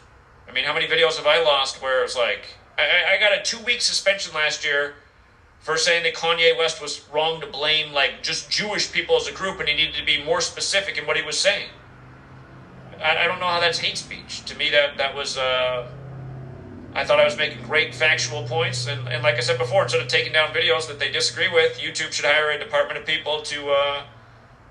I 0.48 0.52
mean, 0.52 0.64
how 0.64 0.74
many 0.74 0.86
videos 0.86 1.16
have 1.16 1.26
I 1.26 1.42
lost 1.42 1.82
where 1.82 2.04
it's 2.04 2.16
like 2.16 2.56
I, 2.78 3.14
I 3.14 3.20
got 3.20 3.32
a 3.38 3.42
two-week 3.42 3.80
suspension 3.80 4.34
last 4.34 4.64
year 4.64 4.94
for 5.60 5.76
saying 5.76 6.02
that 6.02 6.14
Kanye 6.14 6.56
West 6.58 6.82
was 6.82 7.08
wrong 7.12 7.40
to 7.40 7.46
blame 7.46 7.92
like 7.92 8.22
just 8.22 8.50
Jewish 8.50 8.92
people 8.92 9.16
as 9.16 9.26
a 9.26 9.32
group, 9.32 9.60
and 9.60 9.68
he 9.68 9.74
needed 9.74 9.94
to 9.94 10.04
be 10.04 10.22
more 10.22 10.40
specific 10.40 10.98
in 10.98 11.06
what 11.06 11.16
he 11.16 11.22
was 11.22 11.38
saying. 11.38 11.68
I, 13.02 13.24
I 13.24 13.26
don't 13.26 13.40
know 13.40 13.46
how 13.46 13.60
that's 13.60 13.78
hate 13.78 13.96
speech. 13.96 14.44
To 14.44 14.56
me, 14.56 14.70
that 14.70 14.98
that 14.98 15.14
was. 15.14 15.38
Uh, 15.38 15.88
I 16.96 17.04
thought 17.04 17.18
I 17.18 17.24
was 17.24 17.36
making 17.36 17.64
great 17.64 17.92
factual 17.92 18.44
points, 18.44 18.86
and, 18.86 19.08
and 19.08 19.20
like 19.24 19.34
I 19.34 19.40
said 19.40 19.58
before, 19.58 19.82
instead 19.82 20.00
of 20.00 20.06
taking 20.06 20.32
down 20.32 20.50
videos 20.50 20.86
that 20.86 21.00
they 21.00 21.10
disagree 21.10 21.48
with, 21.48 21.78
YouTube 21.78 22.12
should 22.12 22.24
hire 22.24 22.50
a 22.50 22.58
department 22.58 23.00
of 23.00 23.04
people 23.04 23.42
to 23.42 23.70
uh, 23.70 24.02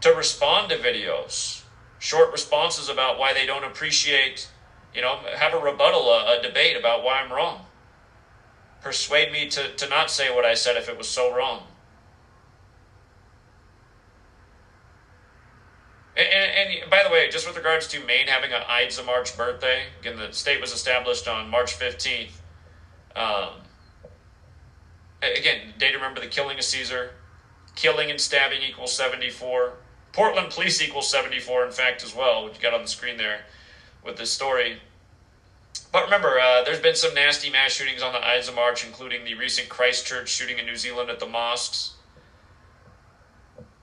to 0.01 0.13
respond 0.13 0.69
to 0.69 0.77
videos, 0.77 1.62
short 2.03 2.33
responses 2.33 2.89
about 2.89 3.17
why 3.17 3.31
they 3.31 3.45
don't 3.45 3.63
appreciate, 3.63 4.49
you 4.93 5.01
know, 5.01 5.19
have 5.37 5.53
a 5.53 5.57
rebuttal, 5.57 6.11
a, 6.11 6.37
a 6.37 6.41
debate 6.41 6.75
about 6.75 7.01
why 7.01 7.21
I'm 7.21 7.31
wrong. 7.31 7.61
Persuade 8.81 9.31
me 9.31 9.47
to, 9.47 9.73
to 9.73 9.87
not 9.87 10.11
say 10.11 10.29
what 10.29 10.43
I 10.43 10.53
said 10.53 10.75
if 10.75 10.89
it 10.89 10.97
was 10.97 11.07
so 11.07 11.33
wrong. 11.33 11.63
And, 16.17 16.27
and, 16.27 16.81
and 16.81 16.89
by 16.89 17.03
the 17.03 17.09
way, 17.09 17.29
just 17.29 17.47
with 17.47 17.55
regards 17.55 17.87
to 17.87 18.03
Maine 18.03 18.27
having 18.27 18.51
a 18.51 18.65
Ides 18.67 18.99
of 18.99 19.05
March 19.05 19.37
birthday, 19.37 19.83
again, 20.01 20.17
the 20.17 20.33
state 20.33 20.59
was 20.59 20.73
established 20.73 21.29
on 21.29 21.49
March 21.49 21.79
15th. 21.79 22.31
Um, 23.15 23.61
again, 25.21 25.73
day 25.77 25.91
to 25.91 25.95
remember 25.95 26.19
the 26.19 26.27
killing 26.27 26.57
of 26.57 26.65
Caesar. 26.65 27.11
Killing 27.77 28.11
and 28.11 28.19
stabbing 28.19 28.61
equals 28.61 28.91
74. 28.91 29.77
Portland 30.13 30.51
police 30.51 30.81
equals 30.81 31.09
74, 31.09 31.65
in 31.65 31.71
fact, 31.71 32.03
as 32.03 32.15
well, 32.15 32.45
which 32.45 32.55
you 32.55 32.61
got 32.61 32.73
on 32.73 32.83
the 32.83 32.87
screen 32.87 33.17
there 33.17 33.41
with 34.05 34.15
this 34.15 34.31
story. 34.31 34.77
But 35.91 36.05
remember, 36.05 36.39
uh, 36.39 36.63
there's 36.63 36.79
been 36.79 36.95
some 36.95 37.13
nasty 37.13 37.49
mass 37.49 37.71
shootings 37.73 38.01
on 38.01 38.13
the 38.13 38.25
Ides 38.25 38.47
of 38.47 38.55
March, 38.55 38.85
including 38.85 39.25
the 39.25 39.33
recent 39.33 39.69
Christchurch 39.69 40.29
shooting 40.29 40.59
in 40.59 40.65
New 40.65 40.75
Zealand 40.75 41.09
at 41.09 41.19
the 41.19 41.25
mosques. 41.25 41.93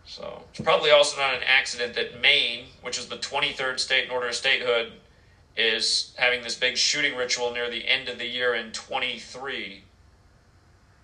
So 0.05 0.43
it's 0.51 0.61
probably 0.61 0.90
also 0.90 1.20
not 1.20 1.35
an 1.35 1.43
accident 1.44 1.94
that 1.94 2.20
Maine, 2.20 2.66
which 2.82 2.98
is 2.98 3.07
the 3.07 3.16
23rd 3.16 3.78
state 3.78 4.05
in 4.05 4.11
order 4.11 4.28
of 4.28 4.35
statehood, 4.35 4.93
is 5.57 6.15
having 6.16 6.43
this 6.43 6.57
big 6.57 6.77
shooting 6.77 7.16
ritual 7.16 7.52
near 7.52 7.70
the 7.70 7.86
end 7.86 8.09
of 8.09 8.19
the 8.19 8.27
year 8.27 8.55
in 8.55 8.73
23. 8.73 9.85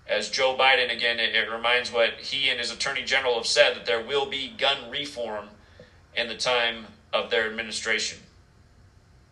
As 0.08 0.30
Joe 0.30 0.56
Biden, 0.58 0.94
again, 0.94 1.18
it, 1.18 1.34
it 1.34 1.50
reminds 1.50 1.92
what 1.92 2.14
he 2.14 2.48
and 2.48 2.60
his 2.60 2.70
attorney 2.70 3.02
general 3.02 3.34
have 3.34 3.46
said 3.46 3.74
that 3.74 3.86
there 3.86 4.04
will 4.04 4.26
be 4.26 4.54
gun 4.56 4.90
reform 4.90 5.48
in 6.14 6.28
the 6.28 6.36
time 6.36 6.86
of 7.12 7.30
their 7.30 7.48
administration. 7.48 8.18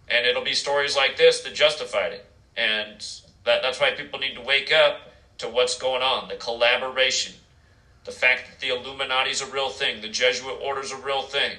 And 0.08 0.26
it'll 0.26 0.44
be 0.44 0.54
stories 0.54 0.96
like 0.96 1.16
this 1.16 1.40
that 1.42 1.54
justified 1.54 2.12
it. 2.12 2.26
And 2.56 2.96
that, 3.44 3.62
that's 3.62 3.80
why 3.80 3.92
people 3.92 4.18
need 4.18 4.34
to 4.34 4.40
wake 4.40 4.72
up 4.72 5.12
to 5.38 5.48
what's 5.48 5.78
going 5.78 6.02
on 6.02 6.28
the 6.28 6.36
collaboration, 6.36 7.34
the 8.04 8.12
fact 8.12 8.50
that 8.50 8.60
the 8.60 8.68
Illuminati 8.68 9.30
is 9.30 9.42
a 9.42 9.46
real 9.46 9.70
thing, 9.70 10.00
the 10.00 10.08
Jesuit 10.08 10.58
order 10.62 10.80
is 10.80 10.92
a 10.92 10.96
real 10.96 11.22
thing, 11.22 11.52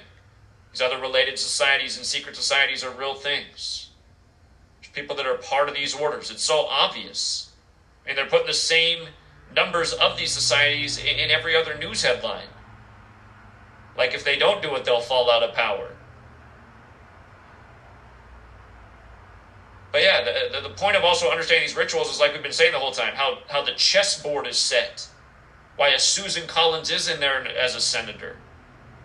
these 0.72 0.80
other 0.80 0.98
related 0.98 1.38
societies 1.38 1.96
and 1.96 2.06
secret 2.06 2.36
societies 2.36 2.84
are 2.84 2.90
real 2.90 3.14
things. 3.14 3.90
There's 4.80 4.92
people 4.92 5.16
that 5.16 5.26
are 5.26 5.36
part 5.38 5.68
of 5.68 5.74
these 5.74 5.94
orders. 5.94 6.30
It's 6.30 6.44
so 6.44 6.66
obvious. 6.66 7.45
And 8.08 8.16
they're 8.16 8.26
putting 8.26 8.46
the 8.46 8.54
same 8.54 9.08
numbers 9.54 9.92
of 9.92 10.16
these 10.16 10.32
societies 10.32 10.98
in, 10.98 11.18
in 11.18 11.30
every 11.30 11.56
other 11.56 11.76
news 11.76 12.02
headline. 12.02 12.46
Like 13.96 14.14
if 14.14 14.24
they 14.24 14.38
don't 14.38 14.62
do 14.62 14.74
it, 14.76 14.84
they'll 14.84 15.00
fall 15.00 15.30
out 15.30 15.42
of 15.42 15.54
power. 15.54 15.96
But 19.92 20.02
yeah, 20.02 20.24
the, 20.24 20.60
the, 20.60 20.68
the 20.68 20.74
point 20.74 20.96
of 20.96 21.04
also 21.04 21.30
understanding 21.30 21.66
these 21.66 21.76
rituals 21.76 22.12
is 22.12 22.20
like 22.20 22.32
we've 22.32 22.42
been 22.42 22.52
saying 22.52 22.72
the 22.72 22.78
whole 22.78 22.92
time 22.92 23.14
how, 23.14 23.38
how 23.48 23.62
the 23.62 23.72
chessboard 23.72 24.46
is 24.46 24.58
set. 24.58 25.08
Why 25.76 25.88
a 25.88 25.98
Susan 25.98 26.46
Collins 26.46 26.90
is 26.90 27.08
in 27.08 27.20
there 27.20 27.46
as 27.46 27.74
a 27.74 27.80
senator. 27.80 28.36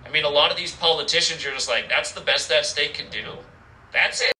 I 0.05 0.09
mean, 0.09 0.25
a 0.25 0.29
lot 0.29 0.51
of 0.51 0.57
these 0.57 0.75
politicians, 0.75 1.43
you're 1.43 1.53
just 1.53 1.69
like, 1.69 1.87
that's 1.87 2.11
the 2.11 2.21
best 2.21 2.49
that 2.49 2.65
state 2.65 2.93
can 2.93 3.09
do. 3.09 3.23
That's 3.93 4.21
it. 4.21 4.33